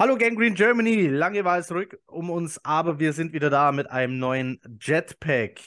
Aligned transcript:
Hallo 0.00 0.16
Gangrene 0.16 0.54
Germany, 0.54 1.08
lange 1.08 1.44
war 1.44 1.58
es 1.58 1.66
zurück 1.66 2.00
um 2.06 2.30
uns, 2.30 2.64
aber 2.64 3.00
wir 3.00 3.12
sind 3.12 3.32
wieder 3.32 3.50
da 3.50 3.72
mit 3.72 3.90
einem 3.90 4.20
neuen 4.20 4.60
Jetpack 4.80 5.58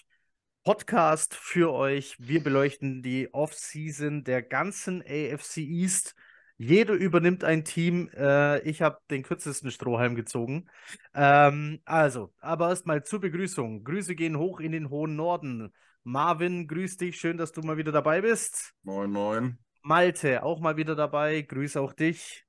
Podcast 0.64 1.36
für 1.36 1.74
euch. 1.74 2.16
Wir 2.18 2.42
beleuchten 2.42 3.04
die 3.04 3.34
Offseason 3.34 4.24
der 4.24 4.42
ganzen 4.42 5.02
AFC 5.02 5.58
East. 5.58 6.16
Jeder 6.56 6.94
übernimmt 6.94 7.44
ein 7.44 7.66
Team. 7.66 8.10
Äh, 8.16 8.62
ich 8.62 8.82
habe 8.82 9.00
den 9.10 9.24
kürzesten 9.24 9.70
Strohhalm 9.70 10.16
gezogen. 10.16 10.70
Ähm, 11.14 11.82
also, 11.84 12.34
aber 12.40 12.70
erstmal 12.70 13.04
zur 13.04 13.20
Begrüßung. 13.20 13.84
Grüße 13.84 14.16
gehen 14.16 14.38
hoch 14.38 14.62
in 14.62 14.72
den 14.72 14.90
hohen 14.90 15.18
Norden. 15.18 15.74
Marvin, 16.04 16.70
grüß 16.70 16.96
dich. 16.96 17.20
Schön, 17.20 17.36
dass 17.36 17.52
du 17.52 17.64
mal 17.64 17.76
wieder 17.76 17.92
dabei 17.92 18.22
bist. 18.22 18.72
Moin, 18.84 19.12
moin. 19.12 19.58
Malte, 19.82 20.42
auch 20.42 20.62
mal 20.62 20.78
wieder 20.78 20.96
dabei. 20.96 21.42
Grüße 21.42 21.82
auch 21.82 21.92
dich. 21.92 22.46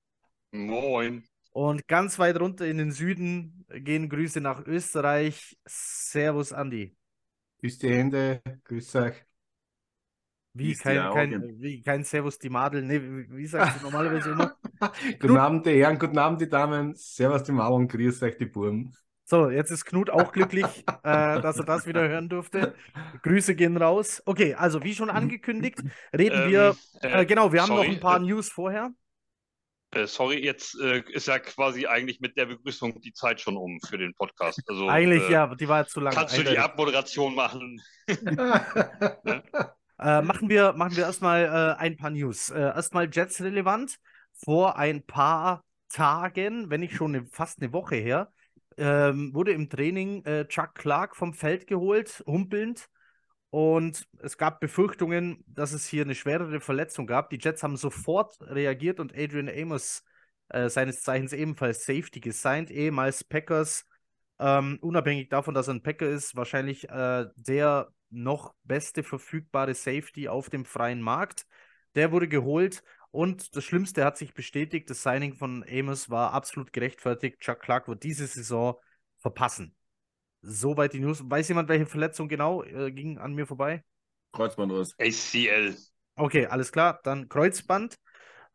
Moin. 0.52 1.24
Und 1.52 1.86
ganz 1.86 2.18
weit 2.18 2.40
runter 2.40 2.66
in 2.66 2.78
den 2.78 2.92
Süden 2.92 3.66
gehen 3.70 4.08
Grüße 4.08 4.40
nach 4.40 4.64
Österreich. 4.66 5.58
Servus, 5.66 6.52
Andi. 6.52 6.96
Grüß 7.60 7.78
die 7.78 7.88
Hände, 7.88 8.42
grüß 8.64 8.94
euch. 8.96 9.24
Wie 10.54 10.76
kein, 10.76 11.08
kein, 11.08 11.60
wie 11.60 11.82
kein 11.82 12.04
Servus, 12.04 12.38
die 12.38 12.50
Madel. 12.50 12.82
Nee, 12.82 13.00
wie, 13.02 13.36
wie 13.36 13.46
sagst 13.46 13.76
du 13.76 13.80
normalerweise 13.80 14.30
immer? 14.32 14.54
Guten 15.20 15.36
Abend, 15.36 15.66
die 15.66 15.70
Herren, 15.82 15.98
guten 15.98 16.18
Abend, 16.18 16.40
die 16.40 16.48
Damen. 16.48 16.94
Servus, 16.94 17.42
die 17.44 17.52
Mauer 17.52 17.76
und 17.76 17.88
grüß 17.88 18.22
euch, 18.22 18.36
die 18.36 18.46
Burm. 18.46 18.92
So, 19.24 19.50
jetzt 19.50 19.70
ist 19.70 19.84
Knut 19.86 20.10
auch 20.10 20.32
glücklich, 20.32 20.84
äh, 21.02 21.40
dass 21.40 21.58
er 21.58 21.64
das 21.64 21.86
wieder 21.86 22.06
hören 22.08 22.28
durfte. 22.28 22.74
Grüße 23.22 23.54
gehen 23.54 23.76
raus. 23.76 24.22
Okay, 24.26 24.54
also 24.54 24.82
wie 24.84 24.94
schon 24.94 25.10
angekündigt, 25.10 25.84
reden 26.16 26.44
Ähm, 26.44 26.44
wir. 26.44 26.76
äh, 27.00 27.22
Äh, 27.22 27.26
genau, 27.26 27.52
wir 27.52 27.62
haben 27.62 27.74
sorry, 27.74 27.86
noch 27.86 27.88
ein 27.88 28.00
paar 28.00 28.18
äh, 28.18 28.20
News 28.20 28.48
vorher. 28.50 28.92
Äh, 29.94 30.06
sorry, 30.06 30.42
jetzt 30.42 30.78
äh, 30.80 31.02
ist 31.10 31.28
ja 31.28 31.38
quasi 31.38 31.86
eigentlich 31.86 32.20
mit 32.20 32.36
der 32.36 32.46
Begrüßung 32.46 32.98
die 33.02 33.12
Zeit 33.12 33.40
schon 33.40 33.56
um 33.58 33.78
für 33.86 33.98
den 33.98 34.14
Podcast. 34.14 34.60
Also, 34.66 34.88
Eigentlich, 34.88 35.28
äh, 35.28 35.32
ja, 35.32 35.54
die 35.54 35.68
war 35.68 35.82
jetzt 35.82 35.92
zu 35.92 36.00
lang. 36.00 36.14
Kannst 36.14 36.36
du 36.36 36.42
die. 36.42 36.58
Abmoderation 36.58 37.34
machen? 37.34 37.80
Äh, 39.98 40.20
machen 40.20 40.48
wir, 40.48 40.72
machen 40.72 40.96
wir 40.96 41.04
erstmal 41.04 41.44
äh, 41.44 41.80
ein 41.80 41.96
paar 41.96 42.10
News. 42.10 42.50
Äh, 42.50 42.58
erstmal 42.58 43.08
Jets 43.08 43.40
relevant. 43.40 43.98
Vor 44.32 44.76
ein 44.76 45.06
paar 45.06 45.62
Tagen, 45.90 46.70
wenn 46.70 46.80
nicht 46.80 46.96
schon 46.96 47.14
eine, 47.14 47.26
fast 47.26 47.62
eine 47.62 47.72
Woche 47.72 47.94
her, 47.94 48.32
ähm, 48.76 49.32
wurde 49.32 49.52
im 49.52 49.70
Training 49.70 50.24
äh, 50.24 50.48
Chuck 50.48 50.74
Clark 50.74 51.14
vom 51.14 51.34
Feld 51.34 51.68
geholt, 51.68 52.24
humpelnd. 52.26 52.88
Und 53.52 54.08
es 54.20 54.38
gab 54.38 54.60
Befürchtungen, 54.60 55.44
dass 55.46 55.74
es 55.74 55.86
hier 55.86 56.04
eine 56.04 56.14
schwerere 56.14 56.58
Verletzung 56.58 57.06
gab. 57.06 57.28
Die 57.28 57.38
Jets 57.38 57.62
haben 57.62 57.76
sofort 57.76 58.40
reagiert 58.40 58.98
und 58.98 59.12
Adrian 59.14 59.50
Amos, 59.50 60.04
äh, 60.48 60.70
seines 60.70 61.02
Zeichens 61.02 61.34
ebenfalls 61.34 61.84
Safety 61.84 62.20
gesigned, 62.20 62.70
ehemals 62.70 63.24
Packers. 63.24 63.84
Ähm, 64.38 64.78
unabhängig 64.80 65.28
davon, 65.28 65.52
dass 65.52 65.68
er 65.68 65.74
ein 65.74 65.82
Packer 65.82 66.08
ist, 66.08 66.34
wahrscheinlich 66.34 66.88
äh, 66.88 67.26
der 67.36 67.92
noch 68.08 68.54
beste 68.64 69.02
verfügbare 69.02 69.74
Safety 69.74 70.28
auf 70.28 70.48
dem 70.48 70.64
freien 70.64 71.02
Markt. 71.02 71.44
Der 71.94 72.10
wurde 72.10 72.28
geholt 72.28 72.82
und 73.10 73.54
das 73.54 73.64
Schlimmste 73.64 74.02
hat 74.06 74.16
sich 74.16 74.32
bestätigt. 74.32 74.88
Das 74.88 75.02
Signing 75.02 75.34
von 75.34 75.62
Amos 75.70 76.08
war 76.08 76.32
absolut 76.32 76.72
gerechtfertigt. 76.72 77.40
Chuck 77.40 77.60
Clark 77.60 77.86
wird 77.86 78.02
diese 78.02 78.26
Saison 78.26 78.76
verpassen. 79.18 79.76
Soweit 80.42 80.92
die 80.92 81.00
News. 81.00 81.22
Weiß 81.24 81.48
jemand, 81.48 81.68
welche 81.68 81.86
Verletzung 81.86 82.28
genau 82.28 82.62
äh, 82.64 82.90
ging 82.90 83.18
an 83.18 83.34
mir 83.34 83.46
vorbei? 83.46 83.84
Kreuzbandriss. 84.32 84.94
ACL. 84.98 85.76
Okay, 86.16 86.46
alles 86.46 86.72
klar. 86.72 87.00
Dann 87.04 87.28
Kreuzband. 87.28 87.98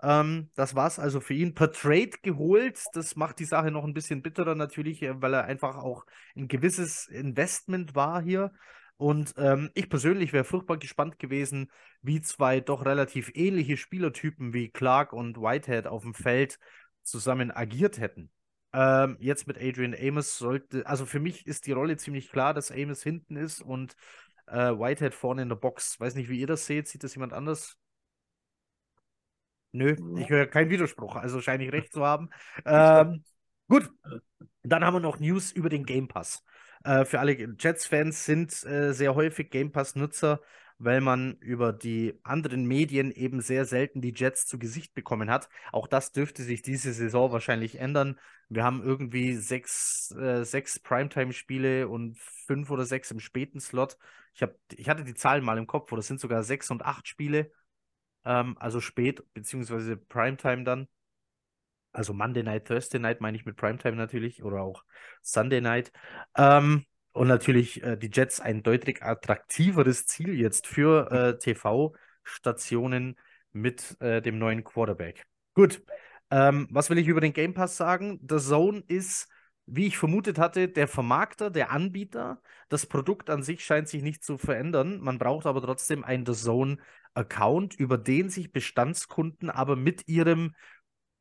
Ähm, 0.02 0.52
das 0.56 0.76
war's 0.76 1.00
also 1.00 1.22
für 1.22 1.34
ihn. 1.34 1.56
Per 1.56 1.72
Trade 1.72 2.12
geholt. 2.22 2.80
Das 2.94 3.16
macht 3.16 3.40
die 3.40 3.46
Sache 3.46 3.72
noch 3.72 3.84
ein 3.84 3.94
bisschen 3.94 4.22
bitterer 4.22 4.56
natürlich, 4.56 5.02
äh, 5.02 5.22
weil 5.22 5.34
er 5.34 5.46
einfach 5.46 5.78
auch 5.78 6.06
ein 6.36 6.48
gewisses 6.48 7.08
Investment 7.08 7.96
war 7.96 8.22
hier. 8.22 8.52
Und 8.98 9.36
ähm, 9.38 9.70
ich 9.76 9.90
persönlich 9.90 10.34
wäre 10.34 10.44
furchtbar 10.44 10.78
gespannt 10.78 11.20
gewesen, 11.20 11.72
wie 12.02 12.20
zwei 12.22 12.60
doch 12.60 12.84
relativ 12.84 13.32
ähnliche 13.36 13.78
Spielertypen 13.78 14.54
wie 14.54 14.70
Clark 14.70 15.14
und 15.14 15.38
Whitehead 15.38 15.88
auf 15.88 16.02
dem 16.02 16.16
Feld 16.16 16.60
zusammen 17.04 17.52
agiert 17.52 18.00
hätten. 18.00 18.32
Ähm, 18.80 19.18
jetzt 19.20 19.48
mit 19.48 19.58
Adrian 19.58 19.96
Amos 19.96 20.38
sollte, 20.38 20.86
also 20.86 21.08
für 21.08 21.20
mich 21.20 21.48
ist 21.48 21.66
die 21.66 21.72
Rolle 21.72 21.98
ziemlich 21.98 22.30
klar, 22.30 22.54
dass 22.54 22.72
Amos 22.72 23.02
hinten 23.02 23.36
ist 23.36 23.60
und 23.60 23.96
äh, 24.46 24.70
Whitehead 24.70 25.16
vorne 25.16 25.42
in 25.42 25.50
der 25.50 25.56
Box. 25.56 26.00
Weiß 26.00 26.14
nicht, 26.14 26.30
wie 26.30 26.40
ihr 26.40 26.46
das 26.46 26.68
seht. 26.68 26.88
Sieht 26.88 27.04
das 27.04 27.16
jemand 27.16 27.34
anders? 27.34 27.76
Nö, 29.72 29.96
ich 30.20 30.30
höre 30.30 30.46
keinen 30.46 30.70
Widerspruch, 30.70 31.16
also 31.16 31.42
scheine 31.42 31.66
ich 31.66 31.72
recht 31.72 31.92
zu 31.92 32.06
haben. 32.06 32.30
Ähm, 32.66 33.24
gut, 33.68 33.90
dann 34.62 34.86
haben 34.86 34.94
wir 34.94 35.00
noch 35.00 35.20
News 35.20 35.52
über 35.52 35.70
den 35.70 35.84
Game 35.84 36.08
Pass. 36.08 36.44
Äh, 36.84 37.04
für 37.06 37.20
alle 37.20 37.34
Jets-Fans 37.34 38.26
sind 38.26 38.64
äh, 38.64 38.94
sehr 38.94 39.16
häufig 39.16 39.50
Game 39.50 39.72
Pass-Nutzer, 39.72 40.40
weil 40.80 41.02
man 41.02 41.38
über 41.40 41.74
die 41.74 42.20
anderen 42.24 42.66
Medien 42.66 43.12
eben 43.12 43.42
sehr 43.42 43.66
selten 43.66 44.02
die 44.02 44.14
Jets 44.16 44.46
zu 44.46 44.60
Gesicht 44.60 44.94
bekommen 44.94 45.30
hat. 45.30 45.50
Auch 45.72 45.88
das 45.88 46.12
dürfte 46.12 46.44
sich 46.44 46.62
diese 46.62 46.94
Saison 46.94 47.32
wahrscheinlich 47.32 47.80
ändern. 47.80 48.20
Wir 48.50 48.64
haben 48.64 48.84
irgendwie 48.84 49.36
sechs, 49.36 50.12
äh, 50.12 50.44
sechs 50.44 50.80
Primetime-Spiele 50.80 51.88
und 51.88 52.18
fünf 52.20 52.70
oder 52.70 52.86
sechs 52.86 53.12
im 53.12 53.20
späten 53.20 53.60
Slot. 53.60 53.98
Ich, 54.34 54.44
hab, 54.44 54.56
ich 54.76 54.88
hatte 54.88 55.04
die 55.04 55.16
Zahlen 55.16 55.44
mal 55.44 55.58
im 55.58 55.68
Kopf, 55.68 55.92
oder 55.92 56.00
es 56.00 56.08
sind 56.08 56.20
sogar 56.20 56.44
sechs 56.44 56.70
und 56.70 56.86
acht 56.86 57.08
Spiele. 57.08 57.52
Ähm, 58.24 58.56
also 58.60 58.80
spät, 58.80 59.24
beziehungsweise 59.34 59.98
Primetime 59.98 60.64
dann. 60.64 60.88
Also 61.92 62.14
Monday 62.14 62.44
Night, 62.44 62.68
Thursday 62.68 63.00
Night 63.00 63.22
meine 63.22 63.36
ich 63.36 63.46
mit 63.46 63.58
Primetime 63.58 63.96
natürlich 63.96 64.44
oder 64.44 64.62
auch 64.62 64.84
Sunday 65.24 65.62
Night. 65.62 65.92
Ähm, 66.36 66.86
und 67.18 67.28
natürlich 67.28 67.84
äh, 67.84 67.98
die 67.98 68.10
Jets 68.14 68.40
ein 68.40 68.64
deutlich 68.64 69.04
attraktiveres 69.04 70.06
Ziel 70.06 70.34
jetzt 70.40 70.68
für 70.68 71.12
äh, 71.12 71.38
TV-Stationen 71.38 73.18
mit 73.52 74.00
äh, 74.02 74.22
dem 74.22 74.38
neuen 74.38 74.64
Quarterback. 74.64 75.26
Gut, 75.54 75.82
ähm, 76.30 76.68
was 76.72 76.90
will 76.90 76.98
ich 76.98 77.08
über 77.08 77.22
den 77.22 77.34
Game 77.34 77.54
Pass 77.54 77.78
sagen? 77.78 78.20
The 78.30 78.38
Zone 78.38 78.84
ist, 78.88 79.28
wie 79.66 79.88
ich 79.88 79.98
vermutet 79.98 80.38
hatte, 80.38 80.68
der 80.68 80.88
Vermarkter, 80.88 81.50
der 81.50 81.72
Anbieter. 81.72 82.42
Das 82.70 82.86
Produkt 82.86 83.30
an 83.30 83.44
sich 83.44 83.66
scheint 83.66 83.88
sich 83.88 84.04
nicht 84.04 84.24
zu 84.24 84.38
verändern. 84.38 85.00
Man 85.02 85.18
braucht 85.18 85.46
aber 85.46 85.62
trotzdem 85.62 86.04
einen 86.04 86.26
The 86.26 86.34
Zone-Account, 86.34 87.76
über 87.76 87.98
den 87.98 88.30
sich 88.30 88.52
Bestandskunden 88.52 89.50
aber 89.50 89.76
mit 89.76 90.08
ihrem 90.08 90.54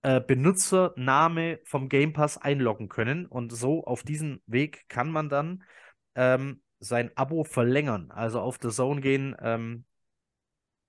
äh, 0.03 0.21
Benutzername 0.21 1.61
vom 1.65 1.89
Game 1.89 2.13
Pass 2.13 2.37
einloggen 2.39 2.89
können. 2.89 3.27
Und 3.27 3.53
so 3.53 3.85
auf 3.85 4.03
diesen 4.03 4.43
Weg 4.47 4.89
kann 4.89 5.11
man 5.11 5.29
dann 5.29 5.65
ähm, 6.17 6.63
sein 6.81 7.11
Abo 7.17 7.45
verlängern. 7.45 8.11
Also 8.11 8.41
auf 8.41 8.59
The 8.61 8.71
Zone 8.71 9.01
gehen, 9.01 9.37
ähm, 9.41 9.85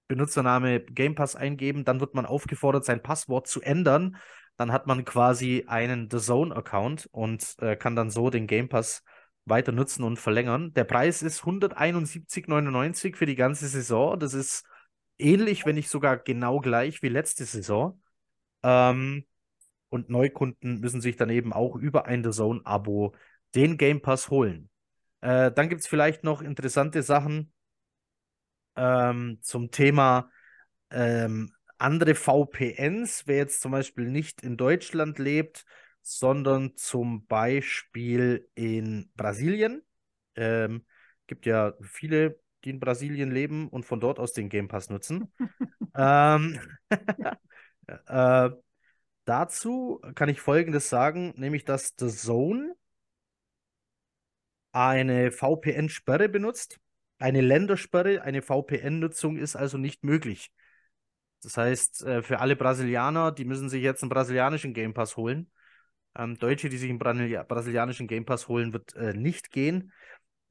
Benutzername 0.07 0.79
Game 0.81 1.15
Pass 1.15 1.35
eingeben, 1.35 1.83
dann 1.83 1.99
wird 1.99 2.15
man 2.15 2.25
aufgefordert, 2.25 2.85
sein 2.85 3.03
Passwort 3.03 3.47
zu 3.47 3.61
ändern. 3.61 4.17
Dann 4.55 4.71
hat 4.71 4.87
man 4.87 5.05
quasi 5.05 5.65
einen 5.67 6.09
The 6.09 6.19
Zone-Account 6.19 7.07
und 7.11 7.55
äh, 7.59 7.75
kann 7.75 7.95
dann 7.95 8.09
so 8.09 8.29
den 8.29 8.47
Game 8.47 8.69
Pass 8.69 9.03
weiter 9.45 9.71
nutzen 9.71 10.03
und 10.03 10.17
verlängern. 10.17 10.73
Der 10.73 10.83
Preis 10.83 11.21
ist 11.21 11.41
171,99 11.43 13.15
für 13.15 13.25
die 13.25 13.35
ganze 13.35 13.67
Saison. 13.67 14.19
Das 14.19 14.33
ist 14.33 14.65
ähnlich, 15.17 15.65
wenn 15.65 15.75
nicht 15.75 15.89
sogar 15.89 16.17
genau 16.17 16.59
gleich 16.59 17.01
wie 17.03 17.09
letzte 17.09 17.45
Saison. 17.45 18.01
Ähm, 18.63 19.25
und 19.89 20.09
Neukunden 20.09 20.79
müssen 20.79 21.01
sich 21.01 21.15
dann 21.15 21.29
eben 21.29 21.53
auch 21.53 21.75
über 21.75 22.05
ein 22.05 22.23
The 22.23 22.31
Zone-Abo 22.31 23.13
den 23.55 23.77
Game 23.77 24.01
Pass 24.01 24.29
holen. 24.29 24.69
Äh, 25.21 25.51
dann 25.51 25.69
gibt 25.69 25.81
es 25.81 25.87
vielleicht 25.87 26.23
noch 26.23 26.41
interessante 26.41 27.01
Sachen 27.01 27.51
ähm, 28.75 29.39
zum 29.41 29.71
Thema 29.71 30.29
ähm, 30.91 31.53
andere 31.77 32.15
VPNs, 32.15 33.23
wer 33.27 33.37
jetzt 33.37 33.61
zum 33.61 33.71
Beispiel 33.71 34.09
nicht 34.09 34.41
in 34.41 34.57
Deutschland 34.57 35.19
lebt, 35.19 35.65
sondern 36.01 36.75
zum 36.75 37.25
Beispiel 37.27 38.49
in 38.55 39.11
Brasilien. 39.15 39.83
Ähm, 40.35 40.85
gibt 41.27 41.45
ja 41.45 41.73
viele, 41.81 42.39
die 42.63 42.69
in 42.71 42.79
Brasilien 42.79 43.31
leben 43.31 43.67
und 43.67 43.83
von 43.85 43.99
dort 43.99 44.19
aus 44.19 44.33
den 44.33 44.49
Game 44.49 44.67
Pass 44.67 44.89
nutzen. 44.89 45.31
ähm, 45.95 46.59
äh, 48.07 48.49
dazu 49.25 50.01
kann 50.15 50.29
ich 50.29 50.39
Folgendes 50.39 50.89
sagen, 50.89 51.33
nämlich 51.35 51.65
dass 51.65 51.93
The 51.97 52.07
Zone 52.07 52.75
eine 54.77 55.31
VPN-Sperre 55.31 56.29
benutzt. 56.29 56.79
Eine 57.17 57.41
Ländersperre, 57.41 58.21
eine 58.21 58.43
VPN-Nutzung 58.43 59.37
ist 59.37 59.55
also 59.55 59.79
nicht 59.79 60.03
möglich. 60.03 60.51
Das 61.41 61.57
heißt, 61.57 62.03
äh, 62.03 62.21
für 62.21 62.39
alle 62.39 62.55
Brasilianer, 62.55 63.31
die 63.31 63.45
müssen 63.45 63.69
sich 63.69 63.81
jetzt 63.81 64.03
einen 64.03 64.09
brasilianischen 64.09 64.73
Game 64.73 64.93
Pass 64.93 65.17
holen. 65.17 65.51
Ähm, 66.15 66.37
Deutsche, 66.37 66.69
die 66.69 66.77
sich 66.77 66.89
einen 66.91 66.99
Brasilia- 66.99 67.43
brasilianischen 67.43 68.07
Game 68.07 68.25
Pass 68.25 68.47
holen, 68.47 68.71
wird 68.71 68.95
äh, 68.95 69.13
nicht 69.13 69.51
gehen. 69.51 69.93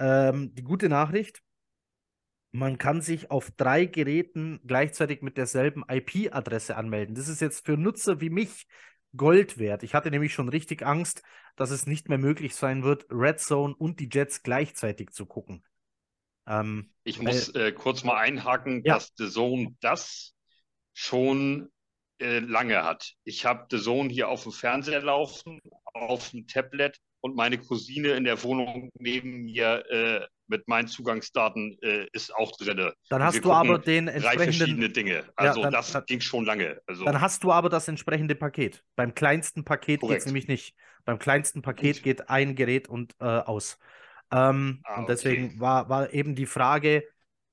Ähm, 0.00 0.52
die 0.54 0.62
gute 0.62 0.88
Nachricht, 0.88 1.42
man 2.50 2.78
kann 2.78 3.02
sich 3.02 3.30
auf 3.30 3.52
drei 3.52 3.84
Geräten 3.84 4.60
gleichzeitig 4.66 5.22
mit 5.22 5.36
derselben 5.36 5.84
IP-Adresse 5.88 6.76
anmelden. 6.76 7.14
Das 7.14 7.28
ist 7.28 7.40
jetzt 7.40 7.64
für 7.64 7.76
Nutzer 7.76 8.20
wie 8.20 8.30
mich, 8.30 8.66
Gold 9.16 9.58
wert. 9.58 9.82
Ich 9.82 9.94
hatte 9.94 10.10
nämlich 10.10 10.32
schon 10.32 10.48
richtig 10.48 10.84
Angst, 10.84 11.22
dass 11.56 11.70
es 11.70 11.86
nicht 11.86 12.08
mehr 12.08 12.18
möglich 12.18 12.54
sein 12.54 12.82
wird, 12.82 13.06
Red 13.10 13.40
Zone 13.40 13.74
und 13.74 14.00
die 14.00 14.08
Jets 14.12 14.42
gleichzeitig 14.42 15.10
zu 15.10 15.26
gucken. 15.26 15.64
Ähm, 16.46 16.92
ich 17.04 17.20
muss 17.20 17.48
äh, 17.54 17.72
kurz 17.72 18.04
mal 18.04 18.16
einhaken, 18.16 18.82
ja. 18.84 18.94
dass 18.94 19.12
The 19.16 19.28
Zone 19.28 19.76
das 19.80 20.34
schon 20.92 21.70
äh, 22.18 22.38
lange 22.38 22.84
hat. 22.84 23.12
Ich 23.24 23.44
habe 23.44 23.66
The 23.70 23.78
Zone 23.78 24.10
hier 24.10 24.28
auf 24.28 24.44
dem 24.44 24.52
Fernseher 24.52 25.02
laufen, 25.02 25.60
auf 25.84 26.30
dem 26.30 26.46
Tablet 26.46 26.98
und 27.20 27.36
meine 27.36 27.58
Cousine 27.58 28.10
in 28.10 28.24
der 28.24 28.42
Wohnung 28.42 28.90
neben 28.98 29.44
mir 29.44 29.84
äh, 29.90 30.26
mit 30.48 30.68
meinen 30.68 30.88
Zugangsdaten 30.88 31.76
äh, 31.82 32.06
ist 32.12 32.34
auch 32.34 32.52
drin. 32.56 32.92
Dann 33.08 33.22
hast 33.22 33.44
du 33.44 33.52
aber 33.52 33.78
den 33.78 34.08
entsprechenden... 34.08 34.38
Drei 34.38 34.44
verschiedene 34.44 34.88
Dinge. 34.90 35.24
Also 35.36 35.60
ja, 35.60 35.70
dann, 35.70 35.84
das 35.92 36.06
ging 36.06 36.20
schon 36.20 36.44
lange. 36.44 36.80
Also, 36.86 37.04
dann 37.04 37.20
hast 37.20 37.44
du 37.44 37.52
aber 37.52 37.68
das 37.68 37.88
entsprechende 37.88 38.34
Paket. 38.34 38.84
Beim 38.94 39.14
kleinsten 39.14 39.64
Paket 39.64 40.00
geht 40.00 40.18
es 40.18 40.26
nämlich 40.26 40.48
nicht. 40.48 40.74
Beim 41.04 41.18
kleinsten 41.18 41.62
Paket 41.62 42.02
geht 42.02 42.28
ein 42.28 42.54
Gerät 42.54 42.88
und 42.88 43.14
äh, 43.20 43.24
aus. 43.24 43.78
Ähm, 44.32 44.80
ah, 44.84 45.00
und 45.00 45.08
deswegen 45.08 45.46
okay. 45.46 45.60
war, 45.60 45.88
war 45.88 46.12
eben 46.12 46.34
die 46.34 46.46
Frage, 46.46 47.04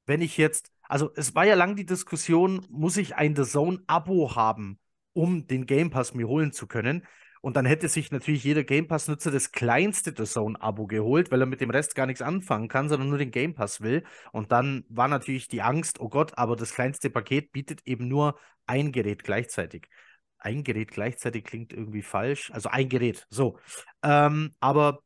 wenn 0.06 0.22
ich 0.22 0.38
jetzt, 0.38 0.72
also 0.84 1.12
es 1.16 1.36
war 1.36 1.46
ja 1.46 1.56
lang 1.56 1.76
die 1.76 1.86
Diskussion, 1.86 2.66
muss 2.70 2.98
ich 2.98 3.16
ein 3.16 3.36
The 3.36 3.44
Zone-Abo 3.44 4.36
haben, 4.36 4.80
um 5.14 5.46
den 5.48 5.66
Game 5.66 5.92
Pass 5.92 6.14
mir 6.14 6.28
holen 6.28 6.52
zu 6.52 6.68
können? 6.68 7.06
Und 7.44 7.58
dann 7.58 7.66
hätte 7.66 7.90
sich 7.90 8.10
natürlich 8.10 8.46
jeder 8.46 8.64
Game 8.64 8.88
Pass-Nutzer 8.88 9.30
das 9.30 9.52
kleinste 9.52 10.14
The 10.16 10.24
Zone-Abo 10.24 10.88
geholt, 10.88 11.30
weil 11.30 11.42
er 11.42 11.46
mit 11.46 11.60
dem 11.60 11.72
Rest 11.72 11.94
gar 11.94 12.06
nichts 12.06 12.22
anfangen 12.22 12.70
kann, 12.70 12.88
sondern 12.88 13.10
nur 13.10 13.18
den 13.18 13.32
Game 13.32 13.54
Pass 13.54 13.82
will. 13.82 14.06
Und 14.32 14.54
dann 14.54 14.86
war 14.88 15.10
natürlich 15.10 15.50
die 15.50 15.62
Angst, 15.62 16.00
oh 16.00 16.08
Gott, 16.08 16.38
aber 16.38 16.56
das 16.56 16.74
kleinste 16.74 17.10
Paket 17.10 17.52
bietet 17.52 17.82
eben 17.84 18.08
nur 18.08 18.40
ein 18.66 18.94
Gerät 18.94 19.26
gleichzeitig. 19.26 19.90
Ein 20.38 20.64
Gerät 20.64 20.92
gleichzeitig 20.92 21.44
klingt 21.44 21.74
irgendwie 21.74 22.02
falsch. 22.02 22.50
Also 22.52 22.70
ein 22.70 22.88
Gerät, 22.88 23.28
so. 23.30 23.60
Ähm, 24.04 24.54
aber 24.62 25.02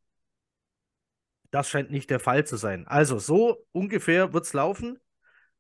das 1.50 1.68
scheint 1.68 1.89
nicht 1.89 2.12
der 2.12 2.19
Fall 2.19 2.45
zu 2.45 2.56
sein. 2.56 2.86
Also, 2.86 3.18
so 3.18 3.66
ungefähr 3.72 4.31
wird 4.34 4.45
es 4.45 4.54
laufen. 4.54 5.00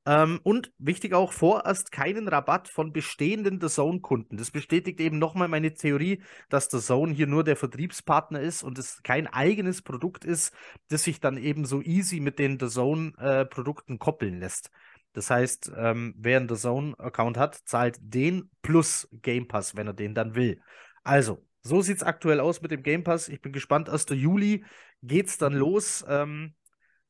Ähm, 0.07 0.39
und 0.43 0.71
wichtig 0.77 1.13
auch, 1.13 1.33
vorerst 1.33 1.91
keinen 1.91 2.29
Rabatt 2.29 2.69
von 2.69 2.93
bestehenden 2.93 3.59
The 3.59 3.67
Zone-Kunden. 3.67 4.37
Das 4.37 4.51
bestätigt 4.51 5.01
eben 5.01 5.19
nochmal 5.19 5.49
meine 5.49 5.73
Theorie, 5.73 6.23
dass 6.47 6.69
The 6.71 6.79
Zone 6.79 7.13
hier 7.13 7.27
nur 7.27 7.43
der 7.43 7.57
Vertriebspartner 7.57 8.39
ist 8.39 8.63
und 8.63 8.79
es 8.79 9.03
kein 9.03 9.27
eigenes 9.27 9.81
Produkt 9.81 10.23
ist, 10.23 10.55
das 10.87 11.03
sich 11.03 11.19
dann 11.19 11.35
eben 11.35 11.65
so 11.65 11.81
easy 11.81 12.21
mit 12.21 12.39
den 12.39 12.57
The 12.57 12.69
Zone-Produkten 12.69 13.95
äh, 13.95 13.97
koppeln 13.97 14.39
lässt. 14.39 14.71
Das 15.11 15.29
heißt, 15.29 15.73
ähm, 15.75 16.13
wer 16.17 16.37
einen 16.37 16.47
The 16.47 16.55
Zone-Account 16.55 17.35
hat, 17.37 17.55
zahlt 17.65 17.97
den 17.99 18.49
plus 18.61 19.09
Game 19.11 19.49
Pass, 19.49 19.75
wenn 19.75 19.87
er 19.87 19.93
den 19.93 20.15
dann 20.15 20.35
will. 20.35 20.61
Also, 21.03 21.45
so 21.63 21.81
sieht 21.81 21.97
es 21.97 22.03
aktuell 22.03 22.39
aus 22.39 22.61
mit 22.61 22.71
dem 22.71 22.81
Game 22.81 23.03
Pass. 23.03 23.27
Ich 23.27 23.41
bin 23.41 23.51
gespannt. 23.51 23.89
1. 23.89 24.05
Juli 24.11 24.63
geht 25.03 25.27
es 25.27 25.37
dann 25.37 25.51
los. 25.51 26.05
Ähm, 26.07 26.53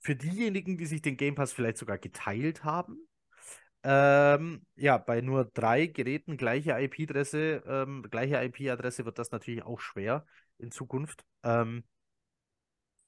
für 0.07 0.15
diejenigen, 0.15 0.77
die 0.77 0.85
sich 0.85 1.01
den 1.01 1.17
Game 1.17 1.35
Pass 1.35 1.51
vielleicht 1.51 1.77
sogar 1.77 1.97
geteilt 1.97 2.63
haben. 2.63 3.09
Ähm, 3.83 4.65
ja, 4.75 4.97
bei 4.97 5.19
nur 5.19 5.43
drei 5.43 5.87
Geräten 5.87 6.37
gleiche 6.37 6.79
IP-Adresse, 6.79 7.61
ähm, 7.67 8.03
gleiche 8.09 8.41
IP-Adresse 8.41 9.03
wird 9.03 9.19
das 9.19 9.31
natürlich 9.31 9.63
auch 9.63 9.81
schwer 9.81 10.25
in 10.59 10.71
Zukunft. 10.71 11.25
Ähm, 11.43 11.83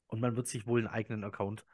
und 0.08 0.20
man 0.20 0.36
wird 0.36 0.48
sich 0.48 0.68
wohl 0.68 0.80
einen 0.80 0.90
eigenen 0.90 1.24
Account 1.24 1.66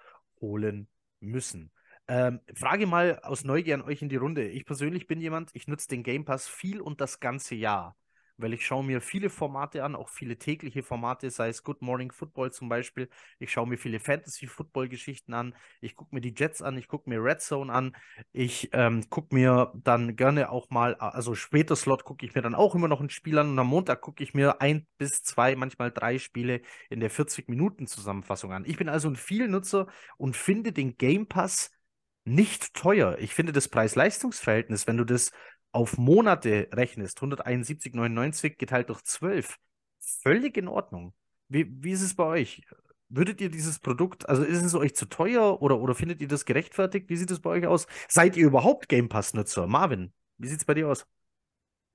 holen 0.42 0.88
müssen. 1.20 1.72
Ähm, 2.08 2.40
Frage 2.54 2.86
mal 2.86 3.18
aus 3.24 3.44
Neugier 3.44 3.74
an 3.74 3.82
euch 3.82 4.04
in 4.04 4.10
die 4.10 4.18
Runde. 4.18 4.48
Ich 4.48 4.64
persönlich 4.64 5.08
bin 5.08 5.20
jemand, 5.20 5.50
ich 5.54 5.68
nutze 5.68 5.88
den 5.88 6.04
Game 6.04 6.26
Pass 6.26 6.48
viel 6.48 6.82
und 6.82 7.02
das 7.02 7.20
ganze 7.20 7.56
Jahr 7.56 7.98
weil 8.38 8.54
ich 8.54 8.66
schaue 8.66 8.84
mir 8.84 9.02
viele 9.02 9.30
Formate 9.30 9.84
an, 9.84 9.96
auch 9.96 10.10
viele 10.10 10.38
tägliche 10.38 10.84
Formate, 10.84 11.30
sei 11.30 11.50
es 11.50 11.64
Good 11.64 11.82
Morning 11.82 12.12
Football 12.12 12.52
zum 12.52 12.70
Beispiel. 12.70 13.10
Ich 13.40 13.52
schaue 13.52 13.68
mir 13.68 13.78
viele 13.78 14.00
Fantasy-Football-Geschichten 14.00 15.34
an. 15.34 15.56
Ich 15.82 15.96
gucke 15.96 16.14
mir 16.14 16.22
die 16.22 16.34
Jets 16.36 16.62
an, 16.62 16.78
ich 16.78 16.88
gucke 16.88 17.10
mir 17.10 17.24
Red 17.24 17.42
Zone 17.42 17.72
an. 17.72 17.96
Ich 18.34 18.70
ähm, 18.74 19.10
gucke 19.10 19.34
mir 19.34 19.72
dann 19.76 20.16
gerne 20.16 20.50
auch 20.50 20.70
mal, 20.70 20.96
also 20.96 21.36
später 21.36 21.76
Slot 21.76 22.04
gucke 22.04 22.26
ich 22.26 22.36
mir 22.36 22.42
dann 22.42 22.56
auch 22.56 22.76
immer 22.76 22.88
noch 22.88 23.02
ein 23.02 23.10
Spiel 23.10 23.38
an 23.38 23.52
und 23.52 23.60
am 23.60 23.68
Montag 23.68 24.02
gucke 24.02 24.24
ich 24.24 24.34
mir 24.34 24.62
ein 24.62 24.88
bis 24.98 25.24
zwei, 25.24 25.56
manchmal 25.56 25.92
drei 25.92 26.20
Spiele 26.20 26.62
in 26.90 27.00
der 27.00 27.12
40-Minuten-Zusammenfassung 27.12 28.52
an. 28.52 28.66
Ich 28.66 28.78
bin 28.78 28.90
also 28.90 29.10
ein 29.10 29.16
Vielnutzer 29.16 29.88
und 30.18 30.36
finde 30.36 30.72
den 30.72 30.98
Game 30.98 31.28
Pass 31.28 31.72
nicht 32.26 32.74
teuer. 32.74 33.18
Ich 33.20 33.34
finde 33.34 33.54
das 33.54 33.68
Preis-Leistungs-Verhältnis, 33.70 34.88
wenn 34.88 34.98
du 34.98 35.06
das 35.06 35.32
auf 35.76 35.98
Monate 35.98 36.70
rechnest, 36.74 37.20
171,99 37.20 38.56
geteilt 38.58 38.90
durch 38.90 39.04
12, 39.04 39.58
völlig 40.00 40.56
in 40.58 40.70
Ordnung. 40.70 41.14
Wie, 41.50 41.68
wie 41.84 41.92
ist 41.92 42.02
es 42.02 42.16
bei 42.16 42.24
euch? 42.24 42.62
Würdet 43.10 43.42
ihr 43.42 43.50
dieses 43.50 43.80
Produkt, 43.80 44.28
also 44.30 44.44
ist 44.44 44.64
es 44.64 44.74
euch 44.74 44.96
zu 44.96 45.06
teuer 45.06 45.62
oder, 45.62 45.80
oder 45.80 45.94
findet 45.94 46.22
ihr 46.22 46.30
das 46.30 46.46
gerechtfertigt? 46.46 47.10
Wie 47.10 47.18
sieht 47.18 47.30
es 47.30 47.42
bei 47.42 47.50
euch 47.52 47.68
aus? 47.68 47.88
Seid 48.08 48.38
ihr 48.38 48.48
überhaupt 48.48 48.88
Game 48.88 49.10
Pass-Nutzer? 49.10 49.68
Marvin, 49.68 50.14
wie 50.38 50.48
sieht 50.48 50.60
es 50.60 50.66
bei 50.66 50.76
dir 50.76 50.88
aus? 50.90 51.06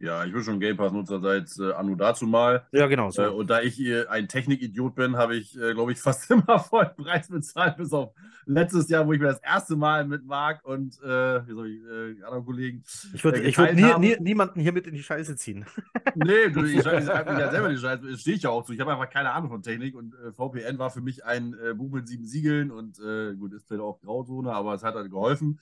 Ja, 0.00 0.25
ich 0.25 0.32
bin 0.32 0.43
schon 0.43 0.61
Game 0.61 0.79
Pass-Nutzer 0.79 1.20
seit 1.20 1.50
äh, 1.58 1.75
Anno 1.75 1.94
dazu 1.94 2.26
mal. 2.26 2.67
Ja, 2.73 2.87
genau. 2.87 3.11
So. 3.11 3.23
Äh, 3.23 3.29
und 3.29 3.50
da 3.50 3.61
ich 3.61 3.79
äh, 3.79 4.06
ein 4.06 4.29
Technikidiot 4.29 4.94
bin, 4.94 5.17
habe 5.17 5.37
ich, 5.37 5.55
äh, 5.61 5.75
glaube 5.75 5.93
ich, 5.93 5.99
fast 6.00 6.31
immer 6.31 6.58
vollen 6.58 6.97
Preis 6.97 7.29
bezahlt, 7.29 7.76
bis 7.76 7.92
auf 7.92 8.14
letztes 8.47 8.88
Jahr, 8.88 9.07
wo 9.07 9.12
ich 9.12 9.21
mir 9.21 9.26
das 9.26 9.40
erste 9.40 9.76
Mal 9.76 10.07
mit 10.07 10.25
Marc 10.25 10.64
und 10.64 10.99
äh, 11.02 11.47
wie 11.47 11.52
soll 11.52 11.69
ich, 11.69 11.83
äh, 11.83 12.25
anderen 12.25 12.47
Kollegen. 12.47 12.83
Ich 13.12 13.23
würde 13.23 13.42
äh, 13.42 13.54
würd 13.54 13.75
nie, 13.75 13.99
nie, 13.99 14.16
niemanden 14.21 14.61
hier 14.61 14.73
mit 14.73 14.87
in 14.87 14.95
die 14.95 15.02
Scheiße 15.02 15.37
ziehen. 15.37 15.66
nee, 16.14 16.49
du, 16.49 16.64
ich, 16.64 16.76
ich 16.76 16.83
schreibe 16.83 17.33
mich 17.33 17.38
ja 17.38 17.50
selber 17.50 17.69
in 17.69 17.75
die 17.75 17.80
Scheiße. 17.83 18.11
Das 18.11 18.21
stehe 18.23 18.37
ich 18.37 18.42
ja 18.42 18.50
auch 18.50 18.64
zu. 18.64 18.73
Ich 18.73 18.80
habe 18.80 18.92
einfach 18.92 19.11
keine 19.11 19.33
Ahnung 19.33 19.50
von 19.50 19.62
Technik 19.62 19.95
und 19.95 20.14
VPN 20.35 20.78
war 20.78 20.88
für 20.88 21.02
mich 21.02 21.26
ein 21.26 21.54
Buch 21.76 21.90
mit 21.90 22.09
sieben 22.09 22.25
Siegeln 22.25 22.71
und 22.71 22.99
gut, 23.38 23.52
ist 23.52 23.69
vielleicht 23.69 23.83
auch 23.83 24.00
Grauzone, 24.00 24.50
aber 24.50 24.73
es 24.73 24.83
hat 24.83 24.95
halt 24.95 25.11
geholfen. 25.11 25.61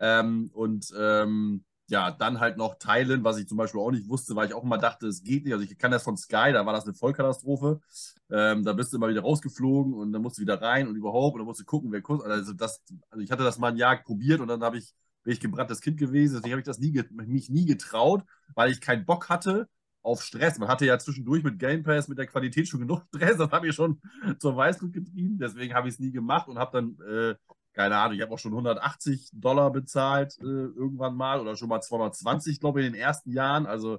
Ähm, 0.00 0.50
und 0.54 0.92
ähm, 0.98 1.62
ja, 1.88 2.10
dann 2.10 2.40
halt 2.40 2.56
noch 2.56 2.78
teilen, 2.78 3.22
was 3.22 3.38
ich 3.38 3.48
zum 3.48 3.58
Beispiel 3.58 3.80
auch 3.80 3.90
nicht 3.92 4.08
wusste, 4.08 4.34
weil 4.34 4.48
ich 4.48 4.54
auch 4.54 4.64
immer 4.64 4.78
dachte, 4.78 5.06
es 5.06 5.22
geht 5.22 5.44
nicht. 5.44 5.52
Also 5.52 5.64
ich 5.64 5.78
kann 5.78 5.92
das 5.92 6.02
von 6.02 6.16
Sky, 6.16 6.52
da 6.52 6.66
war 6.66 6.72
das 6.72 6.84
eine 6.84 6.94
Vollkatastrophe. 6.94 7.80
Ähm, 8.30 8.64
da 8.64 8.72
bist 8.72 8.92
du 8.92 8.96
immer 8.96 9.08
wieder 9.08 9.20
rausgeflogen 9.22 9.94
und 9.94 10.12
dann 10.12 10.22
musst 10.22 10.38
du 10.38 10.42
wieder 10.42 10.60
rein 10.60 10.88
und 10.88 10.96
überhaupt 10.96 11.34
und 11.34 11.40
dann 11.40 11.46
musst 11.46 11.60
du 11.60 11.64
gucken, 11.64 11.92
wer 11.92 12.02
kurz. 12.02 12.24
Also, 12.24 12.52
das, 12.52 12.82
also 13.10 13.22
ich 13.22 13.30
hatte 13.30 13.44
das 13.44 13.58
mal 13.58 13.70
ein 13.70 13.76
Jahr 13.76 13.96
probiert 13.96 14.40
und 14.40 14.48
dann 14.48 14.62
habe 14.62 14.78
ich, 14.78 14.94
bin 15.22 15.32
ich 15.32 15.40
gebranntes 15.40 15.80
Kind 15.80 15.98
gewesen. 15.98 16.34
Deswegen 16.34 16.52
habe 16.52 16.60
ich 16.60 16.66
das 16.66 16.80
nie, 16.80 17.02
mich 17.10 17.50
nie 17.50 17.66
getraut, 17.66 18.24
weil 18.54 18.72
ich 18.72 18.80
keinen 18.80 19.06
Bock 19.06 19.28
hatte 19.28 19.68
auf 20.02 20.22
Stress. 20.22 20.58
Man 20.58 20.68
hatte 20.68 20.86
ja 20.86 20.98
zwischendurch 20.98 21.42
mit 21.44 21.58
Game 21.58 21.82
Pass, 21.82 22.08
mit 22.08 22.18
der 22.18 22.26
Qualität 22.26 22.68
schon 22.68 22.80
genug 22.80 23.02
Stress. 23.14 23.36
Das 23.36 23.50
habe 23.50 23.68
ich 23.68 23.74
schon 23.74 24.00
zur 24.40 24.56
Weißglut 24.56 24.92
getrieben. 24.92 25.38
Deswegen 25.38 25.74
habe 25.74 25.88
ich 25.88 25.94
es 25.94 26.00
nie 26.00 26.10
gemacht 26.10 26.48
und 26.48 26.58
habe 26.58 26.72
dann 26.72 27.06
äh, 27.06 27.34
keine 27.76 27.98
Ahnung, 27.98 28.16
ich 28.16 28.22
habe 28.22 28.32
auch 28.32 28.38
schon 28.38 28.52
180 28.52 29.28
Dollar 29.34 29.70
bezahlt 29.70 30.38
äh, 30.40 30.44
irgendwann 30.44 31.14
mal 31.14 31.40
oder 31.40 31.56
schon 31.56 31.68
mal 31.68 31.82
220, 31.82 32.58
glaube 32.58 32.80
ich, 32.80 32.86
in 32.86 32.94
den 32.94 33.00
ersten 33.00 33.30
Jahren. 33.30 33.66
Also 33.66 33.98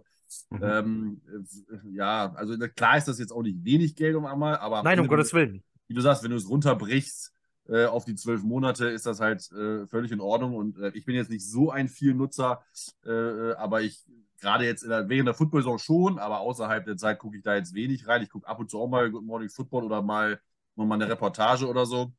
mhm. 0.49 0.63
ähm, 0.63 1.21
äh, 1.27 1.95
ja, 1.95 2.33
also 2.33 2.57
klar 2.75 2.97
ist 2.97 3.07
das 3.07 3.19
jetzt 3.19 3.31
auch 3.31 3.43
nicht 3.43 3.63
wenig 3.63 3.95
Geld 3.95 4.15
um 4.15 4.25
einmal, 4.25 4.57
aber 4.57 4.81
nein, 4.81 4.99
um 4.99 5.07
Gottes 5.07 5.31
Willen. 5.31 5.63
Wie 5.87 5.93
du 5.93 6.01
sagst, 6.01 6.23
wenn 6.23 6.31
du 6.31 6.37
es 6.37 6.49
runterbrichst 6.49 7.31
äh, 7.67 7.85
auf 7.85 8.03
die 8.03 8.15
zwölf 8.15 8.41
Monate, 8.41 8.87
ist 8.87 9.05
das 9.05 9.19
halt 9.19 9.51
äh, 9.51 9.85
völlig 9.85 10.11
in 10.11 10.21
Ordnung. 10.21 10.55
Und 10.55 10.79
äh, 10.79 10.89
ich 10.95 11.05
bin 11.05 11.13
jetzt 11.13 11.29
nicht 11.29 11.47
so 11.47 11.69
ein 11.69 11.87
viel 11.87 12.15
Nutzer, 12.15 12.63
äh, 13.05 13.51
aber 13.53 13.83
ich 13.83 14.03
gerade 14.41 14.65
jetzt 14.65 14.87
der, 14.87 15.07
während 15.07 15.27
der 15.27 15.35
Football-Saison 15.35 15.77
schon, 15.77 16.17
aber 16.17 16.39
außerhalb 16.39 16.83
der 16.83 16.97
Zeit 16.97 17.19
gucke 17.19 17.37
ich 17.37 17.43
da 17.43 17.55
jetzt 17.55 17.75
wenig 17.75 18.07
rein. 18.07 18.23
Ich 18.23 18.31
gucke 18.31 18.47
ab 18.47 18.57
und 18.59 18.71
zu 18.71 18.79
auch 18.79 18.89
mal 18.89 19.11
Good 19.11 19.23
Morning 19.23 19.49
Football 19.49 19.83
oder 19.83 20.01
mal 20.01 20.41
nochmal 20.75 20.99
eine 20.99 21.11
Reportage 21.11 21.67
oder 21.67 21.85
so. 21.85 22.11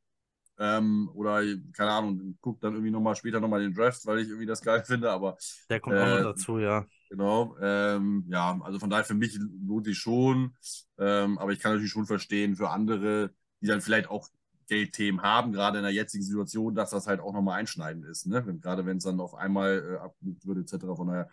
Ähm, 0.59 1.09
oder, 1.13 1.41
keine 1.73 1.91
Ahnung, 1.91 2.37
guckt 2.41 2.63
dann 2.63 2.73
irgendwie 2.73 2.91
nochmal 2.91 3.15
später 3.15 3.39
nochmal 3.39 3.61
den 3.61 3.73
Draft, 3.73 4.05
weil 4.05 4.19
ich 4.19 4.27
irgendwie 4.27 4.45
das 4.45 4.61
geil 4.61 4.83
finde, 4.85 5.09
aber. 5.09 5.37
Der 5.69 5.79
kommt 5.79 5.95
äh, 5.95 5.99
auch 5.99 6.05
noch 6.05 6.19
äh, 6.19 6.23
dazu, 6.23 6.59
ja. 6.59 6.85
Genau. 7.09 7.55
Ähm, 7.61 8.25
ja, 8.29 8.59
also 8.61 8.77
von 8.77 8.89
daher 8.89 9.05
für 9.05 9.15
mich 9.15 9.39
lohnt 9.65 9.85
sich 9.85 9.97
schon. 9.97 10.53
Ähm, 10.97 11.37
aber 11.39 11.53
ich 11.53 11.59
kann 11.59 11.71
natürlich 11.71 11.91
schon 11.91 12.05
verstehen, 12.05 12.55
für 12.55 12.69
andere, 12.69 13.31
die 13.61 13.67
dann 13.67 13.81
vielleicht 13.81 14.09
auch 14.09 14.27
Geldthemen 14.67 15.21
haben, 15.21 15.51
gerade 15.51 15.79
in 15.79 15.83
der 15.83 15.93
jetzigen 15.93 16.23
Situation, 16.23 16.75
dass 16.75 16.91
das 16.91 17.07
halt 17.07 17.19
auch 17.19 17.33
nochmal 17.33 17.59
einschneidend 17.59 18.05
ist. 18.05 18.27
Ne? 18.27 18.43
Gerade 18.61 18.85
wenn 18.85 18.97
es 18.97 19.03
dann 19.03 19.19
auf 19.19 19.33
einmal 19.33 19.95
äh, 19.95 19.97
abgebucht 19.97 20.45
wird, 20.45 20.57
etc. 20.59 20.85
Von 20.95 21.07
daher, 21.07 21.29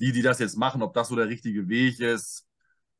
die, 0.00 0.12
die 0.12 0.22
das 0.22 0.38
jetzt 0.38 0.56
machen, 0.56 0.82
ob 0.82 0.94
das 0.94 1.08
so 1.08 1.16
der 1.16 1.28
richtige 1.28 1.68
Weg 1.68 2.00
ist, 2.00 2.47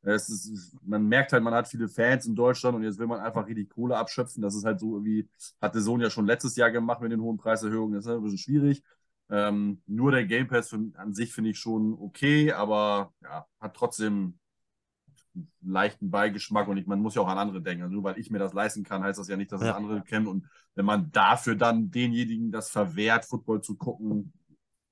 ist, 0.03 0.75
man 0.85 1.05
merkt 1.07 1.33
halt, 1.33 1.43
man 1.43 1.53
hat 1.53 1.67
viele 1.67 1.89
Fans 1.89 2.25
in 2.25 2.35
Deutschland 2.35 2.75
und 2.75 2.83
jetzt 2.83 2.99
will 2.99 3.07
man 3.07 3.19
einfach 3.19 3.47
richtig 3.47 3.69
Kohle 3.69 3.97
abschöpfen. 3.97 4.41
Das 4.41 4.55
ist 4.55 4.65
halt 4.65 4.79
so 4.79 4.95
irgendwie, 4.95 5.27
hat 5.61 5.75
der 5.75 5.81
Sohn 5.81 5.99
ja 5.99 6.09
schon 6.09 6.25
letztes 6.25 6.55
Jahr 6.55 6.71
gemacht 6.71 7.01
mit 7.01 7.11
den 7.11 7.21
hohen 7.21 7.37
Preiserhöhungen. 7.37 7.95
Das 7.95 8.05
ist 8.05 8.09
halt 8.09 8.19
ein 8.19 8.23
bisschen 8.23 8.37
schwierig. 8.37 8.83
Ähm, 9.29 9.81
nur 9.85 10.11
der 10.11 10.25
Game 10.25 10.47
Pass 10.47 10.69
für, 10.69 10.79
an 10.95 11.13
sich 11.13 11.33
finde 11.33 11.51
ich 11.51 11.59
schon 11.59 11.93
okay, 11.93 12.51
aber 12.51 13.13
ja, 13.21 13.45
hat 13.59 13.75
trotzdem 13.75 14.39
einen 15.35 15.73
leichten 15.73 16.09
Beigeschmack 16.09 16.67
und 16.67 16.77
ich, 16.77 16.87
man 16.87 16.99
muss 16.99 17.15
ja 17.15 17.21
auch 17.21 17.27
an 17.27 17.37
andere 17.37 17.61
denken. 17.61 17.83
Also 17.83 17.93
nur 17.93 18.03
weil 18.03 18.17
ich 18.17 18.31
mir 18.31 18.39
das 18.39 18.53
leisten 18.53 18.83
kann, 18.83 19.03
heißt 19.03 19.19
das 19.19 19.27
ja 19.27 19.37
nicht, 19.37 19.51
dass 19.51 19.61
ja. 19.61 19.71
es 19.71 19.75
andere 19.75 20.01
kennen. 20.01 20.27
Und 20.27 20.47
wenn 20.75 20.85
man 20.85 21.11
dafür 21.11 21.55
dann 21.55 21.91
denjenigen 21.91 22.51
das 22.51 22.69
verwehrt, 22.69 23.25
Football 23.25 23.61
zu 23.61 23.75
gucken, 23.75 24.33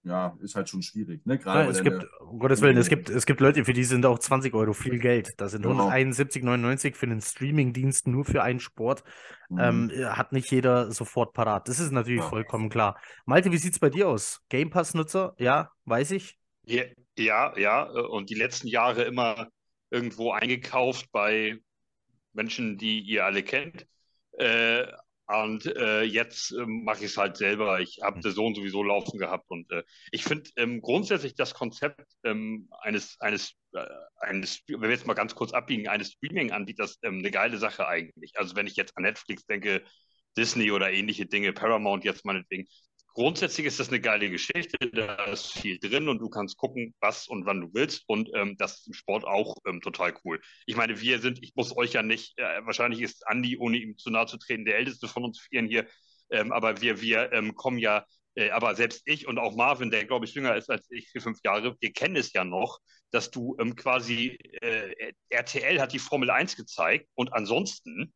ja, 0.07 0.37
ist 0.41 0.55
halt 0.55 0.69
schon 0.69 0.81
schwierig. 0.81 1.25
Ne? 1.25 1.37
Gerade 1.37 1.65
Ja, 1.65 1.69
es 1.69 1.83
gibt, 1.83 2.05
um 2.19 2.39
Gottes 2.39 2.61
Willen, 2.61 2.77
es 2.77 2.89
gibt, 2.89 3.09
es 3.09 3.25
gibt 3.25 3.39
Leute, 3.39 3.65
für 3.65 3.73
die 3.73 3.83
sind 3.83 4.05
auch 4.05 4.19
20 4.19 4.53
Euro 4.53 4.73
viel 4.73 4.99
Geld. 4.99 5.33
Das 5.37 5.51
sind 5.51 5.63
Genau. 5.63 5.87
171,99 5.89 6.95
für 6.95 7.05
einen 7.05 7.21
Streamingdienst 7.21 8.07
nur 8.07 8.25
für 8.25 8.43
einen 8.43 8.59
Sport. 8.59 9.03
Mhm. 9.49 9.59
Ähm, 9.59 9.91
hat 10.15 10.31
nicht 10.33 10.51
jeder 10.51 10.91
sofort 10.91 11.33
parat. 11.33 11.67
Das 11.67 11.79
ist 11.79 11.91
natürlich 11.91 12.21
Ja. 12.21 12.29
vollkommen 12.29 12.69
klar. 12.69 12.99
Malte, 13.25 13.51
wie 13.51 13.57
sieht's 13.57 13.79
bei 13.79 13.89
dir 13.89 14.07
aus? 14.07 14.41
Game 14.49 14.69
Pass-Nutzer? 14.69 15.35
Ja, 15.37 15.71
weiß 15.85 16.11
ich. 16.11 16.37
Ja, 16.63 16.83
ja, 17.17 17.57
ja, 17.57 17.85
äh, 17.87 18.01
und 18.01 18.29
die 18.29 18.35
letzten 18.35 18.67
Jahre 18.67 19.03
immer 19.03 19.47
irgendwo 19.89 20.31
eingekauft 20.31 21.11
bei 21.11 21.59
Menschen, 22.33 22.77
die 22.77 22.99
ihr 22.99 23.25
alle 23.25 23.43
kennt. 23.43 23.87
Äh, 24.37 24.85
und 25.27 25.65
äh, 25.65 26.03
jetzt 26.03 26.51
ähm, 26.53 26.83
mache 26.85 26.99
ich 26.99 27.11
es 27.11 27.17
halt 27.17 27.35
selber. 27.37 27.81
Ich 27.81 27.99
habe 28.01 28.21
The 28.21 28.33
Zone 28.33 28.55
sowieso 28.55 28.81
laufen 28.81 29.19
gehabt 29.19 29.49
und 29.49 29.69
äh, 29.71 29.83
ich 30.11 30.23
finde 30.23 30.49
ähm, 30.55 30.81
grundsätzlich 30.81 31.35
das 31.35 31.53
Konzept 31.53 32.05
ähm, 32.23 32.69
eines, 32.81 33.19
eines, 33.19 33.53
äh, 33.73 33.85
eines, 34.19 34.61
wenn 34.67 34.81
wir 34.81 34.89
jetzt 34.89 35.05
mal 35.05 35.15
ganz 35.15 35.35
kurz 35.35 35.51
abbiegen, 35.51 35.89
eines 35.89 36.13
Streaming-Anbieters 36.13 36.99
ähm, 37.03 37.19
eine 37.19 37.31
geile 37.31 37.57
Sache 37.57 37.87
eigentlich. 37.87 38.37
Also 38.37 38.55
wenn 38.55 38.67
ich 38.67 38.77
jetzt 38.77 38.95
an 38.95 39.03
Netflix 39.03 39.45
denke, 39.45 39.83
Disney 40.37 40.71
oder 40.71 40.91
ähnliche 40.91 41.25
Dinge, 41.25 41.51
Paramount 41.51 42.05
jetzt 42.05 42.23
meinetwegen, 42.23 42.67
grundsätzlich 43.17 43.65
ist 43.65 43.79
das 43.79 43.87
eine 43.87 43.99
geile 43.99 44.29
Geschichte, 44.29 44.77
da 44.93 45.25
ist 45.25 45.51
viel 45.51 45.79
drin 45.79 46.07
und 46.07 46.19
du 46.19 46.29
kannst 46.29 46.55
gucken, 46.55 46.93
was 46.99 47.27
und 47.27 47.47
wann 47.47 47.61
du 47.61 47.73
willst 47.73 48.03
und 48.07 48.29
ähm, 48.35 48.55
das 48.59 48.77
ist 48.77 48.87
im 48.87 48.93
Sport 48.93 49.25
auch 49.25 49.55
ähm, 49.65 49.81
total 49.81 50.13
cool. 50.23 50.39
Ich 50.67 50.75
meine, 50.75 51.01
wir 51.01 51.19
sind, 51.19 51.41
ich 51.41 51.55
muss 51.55 51.75
euch 51.75 51.93
ja 51.93 52.03
nicht, 52.03 52.37
äh, 52.37 52.63
wahrscheinlich 52.63 53.01
ist 53.01 53.25
Andi, 53.25 53.57
ohne 53.57 53.77
ihm 53.77 53.97
zu 53.97 54.11
nahe 54.11 54.27
zu 54.27 54.37
treten, 54.37 54.65
der 54.65 54.77
älteste 54.77 55.07
von 55.07 55.23
uns 55.23 55.39
vieren 55.39 55.67
hier, 55.67 55.87
ähm, 56.29 56.51
aber 56.51 56.79
wir, 56.81 57.01
wir 57.01 57.33
ähm, 57.33 57.55
kommen 57.55 57.79
ja, 57.79 58.05
äh, 58.35 58.51
aber 58.51 58.75
selbst 58.75 59.01
ich 59.05 59.27
und 59.27 59.39
auch 59.39 59.55
Marvin, 59.55 59.89
der 59.89 60.05
glaube 60.05 60.25
ich 60.25 60.35
jünger 60.35 60.55
ist 60.55 60.69
als 60.69 60.85
ich, 60.91 61.09
vier, 61.09 61.21
fünf 61.21 61.39
Jahre, 61.43 61.75
wir 61.79 61.93
kennen 61.93 62.17
es 62.17 62.33
ja 62.33 62.43
noch, 62.43 62.77
dass 63.09 63.31
du 63.31 63.57
ähm, 63.59 63.75
quasi, 63.75 64.37
äh, 64.61 65.11
RTL 65.29 65.81
hat 65.81 65.91
die 65.91 65.97
Formel 65.97 66.29
1 66.29 66.55
gezeigt 66.55 67.09
und 67.15 67.33
ansonsten, 67.33 68.13